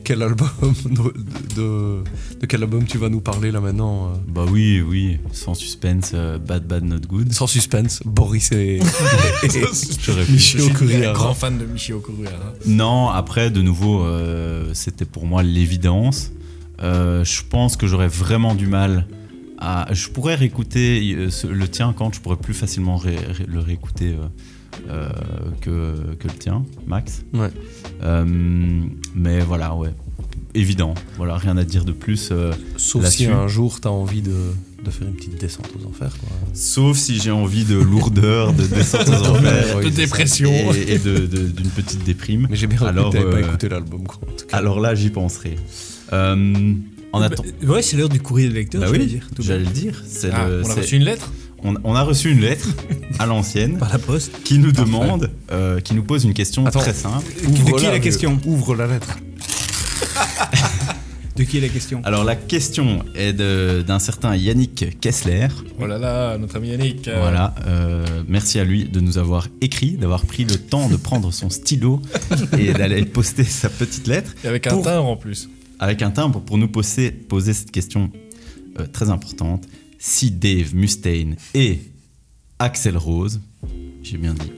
quel 0.03 0.23
album 0.23 0.49
de, 0.63 1.55
de, 1.55 2.03
de 2.41 2.47
quel 2.47 2.63
album 2.63 2.85
tu 2.87 2.97
vas 2.97 3.11
nous 3.11 3.21
parler 3.21 3.51
là 3.51 3.61
maintenant. 3.61 4.07
euh. 4.09 4.17
Bah 4.27 4.47
oui, 4.51 4.81
oui, 4.81 5.19
sans 5.33 5.53
suspense, 5.53 6.13
euh, 6.15 6.39
bad, 6.39 6.67
bad, 6.67 6.85
not 6.85 7.01
good. 7.07 7.31
Sans 7.35 7.47
suspense, 7.47 8.01
Boris 8.07 8.53
et, 8.53 8.77
et 9.43 9.49
pu. 9.49 9.59
Michio 9.59 10.15
Je 10.25 10.37
suis 10.37 10.71
un 10.71 10.75
Kurihara. 10.75 11.13
grand 11.13 11.35
fan 11.35 11.59
de 11.59 11.67
Michio 11.67 12.01
Kurihara. 12.01 12.55
Non, 12.65 13.11
après, 13.11 13.51
de 13.51 13.61
nouveau, 13.61 14.03
euh, 14.05 14.71
c'était 14.73 15.05
pour 15.05 15.27
moi 15.27 15.43
l'évidence. 15.43 16.33
Euh, 16.83 17.23
je 17.25 17.43
pense 17.47 17.77
que 17.77 17.87
j'aurais 17.87 18.09
vraiment 18.09 18.55
du 18.55 18.67
mal 18.67 19.07
à. 19.59 19.89
Je 19.93 20.09
pourrais 20.09 20.37
réécouter 20.37 21.01
le 21.51 21.69
tien 21.69 21.93
quand 21.93 22.15
je 22.15 22.21
pourrais 22.21 22.37
plus 22.37 22.55
facilement 22.55 22.97
ré- 22.97 23.17
ré- 23.17 23.45
le 23.47 23.59
réécouter 23.61 24.15
euh, 24.89 25.09
que, 25.61 25.95
que 26.19 26.29
le 26.29 26.35
tien, 26.35 26.65
Max. 26.87 27.25
Ouais. 27.35 27.51
Euh, 28.03 28.25
mais 29.15 29.41
voilà, 29.41 29.75
ouais. 29.75 29.91
Évident. 30.55 30.95
Voilà, 31.17 31.37
rien 31.37 31.57
à 31.57 31.65
dire 31.65 31.85
de 31.85 31.93
plus. 31.93 32.31
euh, 32.33 32.53
Sauf 32.77 33.07
si 33.07 33.27
un 33.27 33.49
jour 33.49 33.81
t'as 33.81 33.91
envie 33.91 34.23
de, 34.23 34.35
de 34.85 34.91
faire 34.91 35.07
une 35.07 35.15
petite 35.15 35.39
descente 35.41 35.69
aux 35.79 35.87
enfers. 35.89 36.17
Quoi. 36.19 36.29
Sauf 36.55 36.97
si 36.97 37.19
j'ai 37.21 37.31
envie 37.31 37.65
de 37.65 37.77
lourdeur, 37.77 38.53
de 38.55 38.67
descente 38.75 39.09
aux 39.09 39.29
enfers. 39.29 39.81
De 39.81 39.89
dépression. 39.91 40.51
Et, 40.73 40.95
et 40.95 40.99
de- 40.99 41.27
de- 41.27 41.49
d'une 41.49 41.69
petite 41.69 42.03
déprime. 42.05 42.47
Mais 42.51 42.57
j'ai 42.57 42.67
bien 42.67 42.81
Alors, 42.83 43.11
que 43.13 43.19
t'avais 43.19 43.29
euh, 43.29 43.41
pas 43.43 43.47
écouté 43.47 43.69
l'album. 43.69 44.05
quoi, 44.05 44.19
en 44.23 44.33
tout 44.37 44.47
cas. 44.47 44.57
Alors 44.57 44.81
là, 44.81 44.95
j'y 44.95 45.11
penserai. 45.11 45.57
Euh, 46.13 46.73
en 47.13 47.21
attendant. 47.21 47.49
Bah, 47.63 47.75
ouais, 47.75 47.83
c'est 47.83 47.97
l'heure 47.97 48.09
du 48.09 48.21
courrier 48.21 48.49
des 48.49 48.55
lecteurs, 48.55 48.81
Bah 48.81 48.87
je 48.89 48.93
oui, 48.93 48.99
vais 49.01 49.07
dire. 49.07 49.29
tout 49.37 49.43
j'allais 49.43 49.65
le 49.65 49.71
dire. 49.71 50.03
C'est 50.07 50.31
Ah, 50.33 50.49
le- 50.49 50.63
on 50.65 50.71
a 50.71 50.75
reçu 50.75 50.97
une 50.97 51.05
lettre 51.05 51.31
on, 51.65 51.75
on 51.85 51.95
a 51.95 52.03
reçu 52.03 52.31
une 52.31 52.41
lettre 52.41 52.69
à 53.19 53.27
l'ancienne 53.27 53.79
Par 53.79 53.93
la 53.93 53.99
poste. 53.99 54.43
qui 54.45 54.59
nous 54.59 54.73
demande, 54.73 55.31
euh, 55.51 55.81
qui 55.81 55.95
nous 55.95 56.03
pose 56.05 56.25
une 56.25 56.35
question 56.35 56.67
Attends. 56.67 56.81
très 56.81 56.95
simple. 56.95 57.25
de 57.43 57.73
qui 57.79 57.85
est 57.85 57.91
la 57.91 57.99
question 58.01 58.39
Ouvre 58.47 58.75
la 58.75 58.87
lettre. 58.87 59.19
De 61.37 61.45
qui 61.45 61.59
est 61.59 61.61
la 61.61 61.69
question 61.69 62.01
Alors 62.05 62.25
la 62.25 62.35
question 62.35 63.05
est 63.15 63.33
de- 63.33 63.85
d'un 63.87 64.01
certain 64.01 64.35
Yannick 64.35 64.99
Kessler. 65.01 65.47
Oh 65.81 65.87
là 65.87 65.97
là, 65.97 66.37
notre 66.37 66.57
ami 66.57 66.71
Yannick. 66.71 67.07
euh, 67.07 67.17
Voilà, 67.21 67.55
euh, 67.69 68.05
merci 68.27 68.59
à 68.59 68.65
lui 68.65 68.87
de 68.87 68.99
nous 68.99 69.19
avoir 69.19 69.47
écrit, 69.61 69.93
d'avoir 69.93 70.23
pris 70.27 70.43
le 70.45 70.57
temps 70.57 70.89
de 70.89 70.97
prendre 70.97 71.33
son 71.33 71.49
stylo 71.49 72.03
et 72.59 72.73
d'aller 72.73 73.05
poster 73.05 73.45
sa 73.45 73.69
petite 73.69 74.09
lettre 74.09 74.35
Et 74.43 74.49
avec 74.49 74.67
un 74.67 74.71
Pour- 74.71 74.83
timbre 74.83 75.07
en 75.07 75.17
plus. 75.17 75.49
avec 75.79 76.03
un 76.03 76.11
timbre 76.11 76.41
pour 76.41 76.59
nous 76.59 76.67
poser, 76.67 77.13
poser 77.13 77.53
cette 77.53 77.71
question 77.71 78.11
euh, 78.81 78.87
très 78.93 79.09
importante. 79.09 79.63
Si 79.99 80.31
Dave 80.31 80.75
Mustaine 80.75 81.37
et 81.55 81.81
Axel 82.59 82.97
Rose, 82.97 83.41
j'ai 84.03 84.17
bien 84.17 84.35
dit 84.35 84.53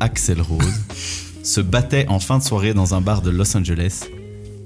Axel 0.00 0.40
Rose, 0.40 0.72
se 1.42 1.60
battaient 1.60 2.06
en 2.08 2.20
fin 2.20 2.38
de 2.38 2.42
soirée 2.42 2.74
dans 2.74 2.94
un 2.94 3.00
bar 3.00 3.22
de 3.22 3.30
Los 3.30 3.56
Angeles, 3.56 4.04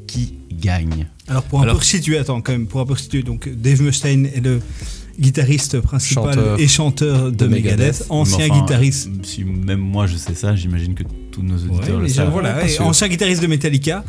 qui 0.07 0.35
gagne 0.53 1.07
Alors 1.29 1.43
pour 1.45 1.61
un 1.61 1.65
Alors- 1.65 1.79
peu 1.79 1.85
situer, 1.85 2.19
attends 2.19 2.41
quand 2.41 2.53
même, 2.53 2.67
pour 2.67 2.81
un 2.81 2.87
peu 2.87 2.97
situer, 2.97 3.23
donc 3.23 3.49
Dave 3.49 3.83
Mustaine 3.83 4.27
est 4.27 4.41
le 4.41 4.61
guitariste 5.19 5.81
principal 5.81 6.35
Chanteur 6.35 6.61
et 6.61 6.69
chanteur 6.69 7.25
de, 7.27 7.31
de 7.31 7.47
Megadeth, 7.47 7.79
Megadeth. 7.79 8.07
ancien 8.11 8.47
enfin, 8.51 8.61
guitariste. 8.61 9.11
Si 9.25 9.45
même 9.45 9.81
moi 9.81 10.07
je 10.07 10.17
sais 10.17 10.35
ça, 10.35 10.55
j'imagine 10.55 10.95
que 10.95 11.05
tous 11.31 11.43
nos 11.43 11.57
auditeurs 11.57 11.97
Ouais, 11.97 12.03
le 12.03 12.09
savent. 12.09 12.31
voilà, 12.33 12.67
sûr. 12.69 12.85
ancien 12.87 13.09
guitariste 13.09 13.41
de 13.43 13.47
Metallica 13.47 14.05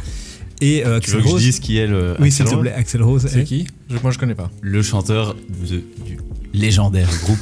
et 0.62 0.86
euh, 0.86 1.00
Tu 1.00 1.12
veux 1.12 1.18
Axel 1.18 1.22
que 1.22 1.28
je 1.28 1.32
Rose. 1.34 1.42
dise 1.42 1.60
qui 1.60 1.78
est 1.78 1.88
le 1.88 2.16
oui, 2.20 2.32
s'il 2.32 2.46
te 2.46 2.56
plaît, 2.56 2.74
Axel 2.74 3.02
Rose. 3.04 3.28
C'est 3.30 3.42
est- 3.42 3.44
qui 3.44 3.68
Je- 3.90 3.98
Moi, 4.02 4.12
je 4.12 4.20
connais 4.20 4.36
pas. 4.36 4.50
Le 4.62 4.82
chanteur 4.82 5.36
de- 5.36 5.78
du 5.78 6.18
légendaire 6.54 7.10
groupe 7.24 7.40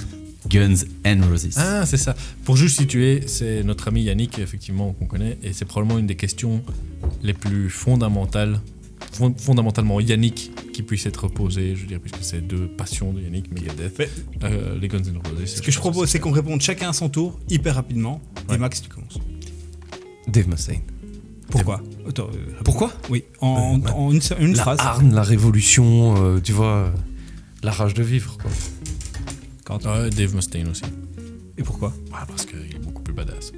Guns 0.50 0.76
N' 1.06 1.24
Roses. 1.24 1.50
Ah, 1.58 1.86
c'est 1.86 1.98
ça. 1.98 2.16
Pour 2.44 2.56
juste 2.56 2.78
situer, 2.78 3.22
c'est 3.26 3.64
notre 3.64 3.88
ami 3.88 4.04
Yannick, 4.04 4.38
effectivement, 4.40 4.94
qu'on 4.94 5.06
connaît, 5.08 5.38
et 5.44 5.54
c'est 5.54 5.66
probablement 5.66 5.98
une 6.00 6.06
des 6.08 6.16
questions 6.16 6.62
les 7.24 7.34
plus 7.34 7.70
fondamentales, 7.70 8.62
fond- 9.12 9.34
fondamentalement 9.38 10.00
Yannick, 10.00 10.52
qui 10.72 10.84
puisse 10.84 11.08
être 11.08 11.28
posée, 11.30 11.76
je 11.76 11.82
veux 11.82 11.88
dire, 11.88 12.00
puisque 12.00 12.20
c'est 12.22 12.42
deux 12.46 12.68
passions 12.68 13.12
de 13.12 13.22
Yannick, 13.22 13.52
Megadeth, 13.52 14.08
euh, 14.44 14.78
les 14.80 14.88
Guns 14.88 15.00
N' 15.00 15.18
Roses. 15.18 15.46
Ce 15.56 15.62
que 15.64 15.72
je 15.72 15.80
propose, 15.80 16.10
c'est 16.10 16.20
qu'on 16.20 16.32
réponde 16.32 16.62
chacun 16.62 16.90
à 16.90 16.94
son 16.94 17.10
tour, 17.10 17.40
hyper 17.50 17.74
rapidement. 17.76 18.22
Ouais. 18.48 18.56
Et 18.56 18.58
Max, 18.60 18.84
tu 18.84 18.90
commences. 18.90 19.18
Dave 20.28 20.48
Mustaine. 20.48 20.82
Pourquoi 21.50 21.82
Attends, 22.08 22.30
euh, 22.34 22.52
Pourquoi 22.64 22.92
Oui, 23.10 23.24
en, 23.42 23.80
en- 23.86 23.92
en 23.98 24.12
une, 24.12 24.22
une 24.40 24.56
La 24.56 24.62
phrase. 24.64 24.80
hargne, 24.80 25.14
la 25.14 25.24
révolution, 25.24 26.16
euh, 26.18 26.40
tu 26.44 26.52
vois, 26.52 26.66
euh, 26.76 26.90
la 27.64 27.72
rage 27.72 27.94
de 27.94 28.04
vivre. 28.04 28.38
Quoi. 29.68 29.78
Ouais, 29.78 30.10
Dave 30.10 30.36
Mustaine 30.36 30.68
aussi. 30.70 30.84
Et 31.58 31.64
pourquoi 31.64 31.90
Ouais, 32.12 32.20
parce 32.28 32.46
qu'il 32.46 32.58
est 32.60 32.80
beaucoup 32.84 33.02
plus 33.02 33.14
badass. 33.14 33.52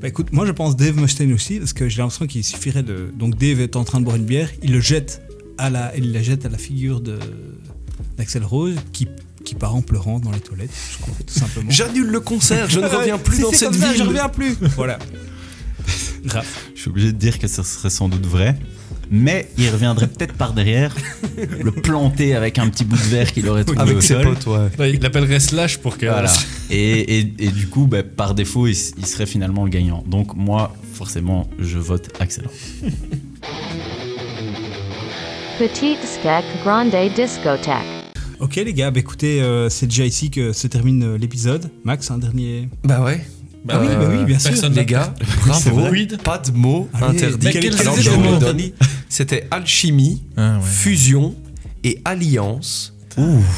Bah 0.00 0.08
écoute, 0.08 0.32
moi 0.32 0.46
je 0.46 0.52
pense 0.52 0.76
Dave 0.76 0.96
Mustaine 0.98 1.32
aussi, 1.32 1.58
parce 1.58 1.72
que 1.72 1.88
j'ai 1.88 1.98
l'impression 1.98 2.26
qu'il 2.26 2.42
suffirait 2.44 2.82
de. 2.82 3.10
Donc 3.16 3.36
Dave 3.36 3.60
est 3.60 3.76
en 3.76 3.84
train 3.84 4.00
de 4.00 4.04
boire 4.04 4.16
une 4.16 4.24
bière, 4.24 4.50
il 4.62 4.72
le 4.72 4.80
jette 4.80 5.22
à 5.58 5.70
la, 5.70 5.96
il 5.96 6.12
la 6.12 6.22
jette 6.22 6.44
à 6.44 6.48
la 6.48 6.58
figure 6.58 7.00
de 7.00 7.18
d'Axel 8.16 8.44
Rose, 8.44 8.74
qui, 8.92 9.06
qui 9.44 9.54
part 9.54 9.74
en 9.76 9.82
pleurant 9.82 10.18
dans 10.18 10.30
les 10.32 10.40
toilettes, 10.40 10.70
je 10.92 10.98
crois, 10.98 11.14
tout 11.24 11.32
simplement. 11.38 11.70
J'annule 11.70 12.06
le 12.08 12.20
concert, 12.20 12.68
je 12.68 12.80
ne 12.80 12.86
reviens 12.96 13.18
plus 13.18 13.36
Si 13.36 13.42
dans 13.42 13.52
cette 13.52 13.68
comme 13.70 13.78
ça, 13.78 13.88
ville. 13.92 13.98
je 13.98 14.02
reviens 14.08 14.28
plus. 14.28 14.54
voilà. 14.76 14.98
Grave. 16.24 16.46
Je 16.74 16.80
suis 16.80 16.90
obligé 16.90 17.12
de 17.12 17.16
dire 17.18 17.38
que 17.38 17.46
ce 17.48 17.62
serait 17.62 17.90
sans 17.90 18.08
doute 18.08 18.24
vrai. 18.26 18.56
Mais 19.10 19.48
il 19.58 19.68
reviendrait 19.68 20.06
peut-être 20.06 20.32
par 20.34 20.52
derrière, 20.54 20.94
le 21.62 21.70
planter 21.70 22.34
avec 22.34 22.58
un 22.58 22.68
petit 22.70 22.84
bout 22.84 22.96
de 22.96 23.02
verre 23.02 23.30
qu'il 23.32 23.46
aurait 23.48 23.64
trouvé 23.64 23.78
au 23.78 23.82
Avec 23.82 24.02
ses 24.02 24.14
sol. 24.14 24.24
potes, 24.24 24.46
ouais. 24.46 24.68
Ouais, 24.78 24.92
il 24.94 25.00
l'appellerait 25.00 25.40
Slash 25.40 25.78
pour 25.78 25.98
que. 25.98 26.06
Voilà. 26.06 26.32
Et, 26.70 27.18
et- 27.18 27.34
et 27.38 27.48
du 27.48 27.66
coup, 27.66 27.86
bah, 27.86 28.02
par 28.02 28.34
défaut, 28.34 28.66
il 28.68 28.74
serait 29.06 29.26
finalement 29.26 29.64
le 29.64 29.70
gagnant. 29.70 30.02
Donc 30.06 30.34
moi, 30.34 30.72
forcément, 30.94 31.48
je 31.58 31.78
vote 31.78 32.08
Axel. 32.20 32.48
Petite 35.58 35.98
Skek 36.04 36.44
Grande 36.64 36.90
Discothèque. 37.14 37.74
Ok 38.40 38.56
les 38.56 38.72
gars, 38.74 38.90
bah 38.90 38.98
écoutez, 39.00 39.40
euh, 39.42 39.68
c'est 39.68 39.86
déjà 39.86 40.04
ici 40.04 40.30
que 40.30 40.52
se 40.52 40.66
termine 40.66 41.02
euh, 41.04 41.18
l'épisode. 41.18 41.70
Max, 41.84 42.10
un 42.10 42.18
dernier. 42.18 42.68
Bah 42.82 43.02
ouais. 43.04 43.24
Bah 43.64 43.78
oui, 43.80 43.86
bah 43.88 44.08
oui, 44.10 44.24
bien 44.24 44.38
sûr. 44.38 44.50
personne 44.50 44.74
Les 44.74 44.84
gars, 44.84 45.14
C'est 45.54 45.70
bravo. 45.70 45.88
vrai. 45.88 46.06
Pas 46.24 46.38
de 46.38 46.50
mots 46.50 46.88
Allez, 46.94 47.22
interdits. 47.24 47.58
Alors 47.80 47.96
je 48.00 48.10
vous 48.10 48.36
donne. 48.38 48.60
C'était 49.08 49.46
alchimie, 49.50 50.22
Ah, 50.36 50.56
ouais. 50.58 50.64
fusion 50.64 51.34
et 51.84 52.00
alliance. 52.04 52.94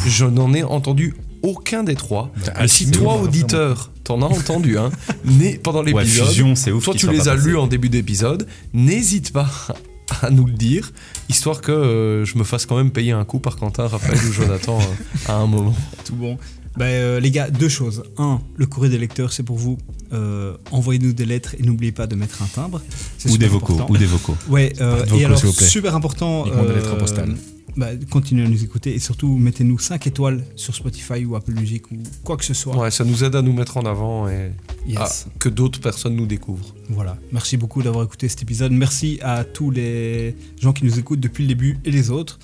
Je 0.07 0.25
n'en 0.25 0.53
ai 0.53 0.63
entendu 0.63 1.15
aucun 1.43 1.85
des 1.85 1.95
trois. 1.95 2.33
Mais 2.61 2.69
si 2.69 2.91
toi, 2.91 3.17
auditeur, 3.21 3.93
t'en 4.03 4.21
as 4.23 4.27
entendu 4.27 4.77
un, 4.79 4.91
né 5.25 5.59
pendant 5.63 5.83
Ouais, 5.85 5.93
l'épisode, 5.93 6.27
fusion, 6.29 6.55
c'est 6.55 6.73
ouf. 6.73 6.85
toi 6.85 6.95
tu 6.95 7.09
les 7.11 7.29
as 7.29 7.35
lus 7.37 7.57
en 7.57 7.67
début 7.67 7.89
d'épisode, 7.89 8.47
n'hésite 8.73 9.33
pas 9.33 9.49
à 10.23 10.31
nous 10.31 10.45
le 10.47 10.53
dire, 10.53 10.91
histoire 11.29 11.61
que 11.61 11.71
euh, 11.73 12.25
je 12.25 12.37
me 12.37 12.45
fasse 12.45 12.67
quand 12.67 12.77
même 12.77 12.91
payer 12.91 13.13
un 13.13 13.25
coup 13.25 13.39
par 13.39 13.57
Quentin, 13.57 13.87
Raphaël 13.87 14.19
ou 14.29 14.33
Jonathan 14.33 14.79
euh, 14.81 15.33
à 15.33 15.37
un 15.37 15.47
moment. 15.47 15.75
Tout 16.05 16.15
bon. 16.17 16.37
Bah, 16.77 16.87
euh, 16.87 17.21
les 17.21 17.31
gars, 17.31 17.51
deux 17.51 17.69
choses. 17.69 18.03
Un, 18.19 18.41
le 18.57 18.67
courrier 18.67 18.91
des 18.91 18.99
lecteurs, 18.99 19.33
c'est 19.33 19.43
pour 19.45 19.57
vous. 19.57 19.79
Euh, 20.13 20.57
Envoyez-nous 20.73 21.13
des 21.13 21.25
lettres 21.27 21.55
et 21.59 21.63
n'oubliez 21.63 21.93
pas 21.93 22.07
de 22.07 22.15
mettre 22.17 22.43
un 22.43 22.47
timbre. 22.47 22.81
Ou 23.29 23.37
des 23.39 23.47
vocaux. 23.47 23.75
important. 23.75 23.93
Ou 23.93 23.97
des 23.97 24.07
vocaux. 24.07 24.37
Ouais, 24.49 24.73
euh, 24.81 25.01
de 25.01 25.03
et 25.03 25.07
vocaux, 25.11 25.25
alors, 25.25 25.39
s'il 25.39 25.47
vous 25.49 25.55
plaît. 25.55 25.67
super 25.67 25.95
important. 25.95 26.47
euh, 26.49 26.67
des 26.69 26.75
lettres 26.75 26.97
postales. 26.99 27.35
bah, 27.77 27.89
continuez 28.11 28.45
à 28.45 28.49
nous 28.49 28.63
écouter 28.63 28.95
et 28.95 28.99
surtout 28.99 29.37
mettez-nous 29.37 29.79
5 29.79 30.07
étoiles 30.07 30.45
sur 30.57 30.75
Spotify 30.75 31.25
ou 31.25 31.35
Apple 31.37 31.55
Music 31.55 31.91
ou 31.93 31.97
quoi 32.25 32.37
que 32.37 32.45
ce 32.45 32.55
soit. 32.55 32.77
Ouais, 32.77 32.91
ça 32.91 33.05
nous 33.05 33.23
aide 33.25 33.35
à 33.37 33.43
nous 33.43 33.53
mettre 33.53 33.77
en 33.77 33.85
avant 33.87 34.29
et 34.29 34.51
Yes. 34.87 34.99
à 34.99 35.39
que 35.39 35.49
d'autres 35.49 35.81
personnes 35.81 36.15
nous 36.15 36.27
découvrent. 36.27 36.75
Voilà. 36.91 37.17
Merci 37.33 37.57
beaucoup 37.57 37.83
d'avoir 37.83 38.05
écouté 38.05 38.29
cet 38.29 38.43
épisode. 38.43 38.71
Merci 38.73 39.19
à 39.23 39.43
tous 39.45 39.71
les 39.71 40.37
gens 40.61 40.73
qui 40.75 40.85
nous 40.85 40.99
écoutent 40.99 41.21
depuis 41.21 41.43
le 41.45 41.49
début 41.49 41.79
et 41.85 41.91
les 41.91 42.11
autres. 42.11 42.39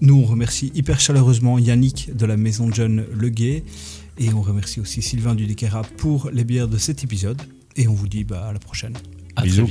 Nous, 0.00 0.14
on 0.14 0.24
remercie 0.24 0.70
hyper 0.74 1.00
chaleureusement 1.00 1.58
Yannick 1.58 2.14
de 2.14 2.26
la 2.26 2.36
maison 2.36 2.68
de 2.68 2.74
jeunes 2.74 3.06
Le 3.12 3.28
Guet. 3.28 3.64
Et 4.18 4.32
on 4.32 4.42
remercie 4.42 4.80
aussi 4.80 5.02
Sylvain 5.02 5.34
Dudekera 5.34 5.82
pour 5.82 6.30
les 6.30 6.44
bières 6.44 6.68
de 6.68 6.78
cet 6.78 7.04
épisode. 7.04 7.40
Et 7.76 7.88
on 7.88 7.94
vous 7.94 8.08
dit 8.08 8.24
bah, 8.24 8.46
à 8.46 8.52
la 8.52 8.58
prochaine. 8.58 8.94
À 9.36 9.42
Bisous. 9.42 9.66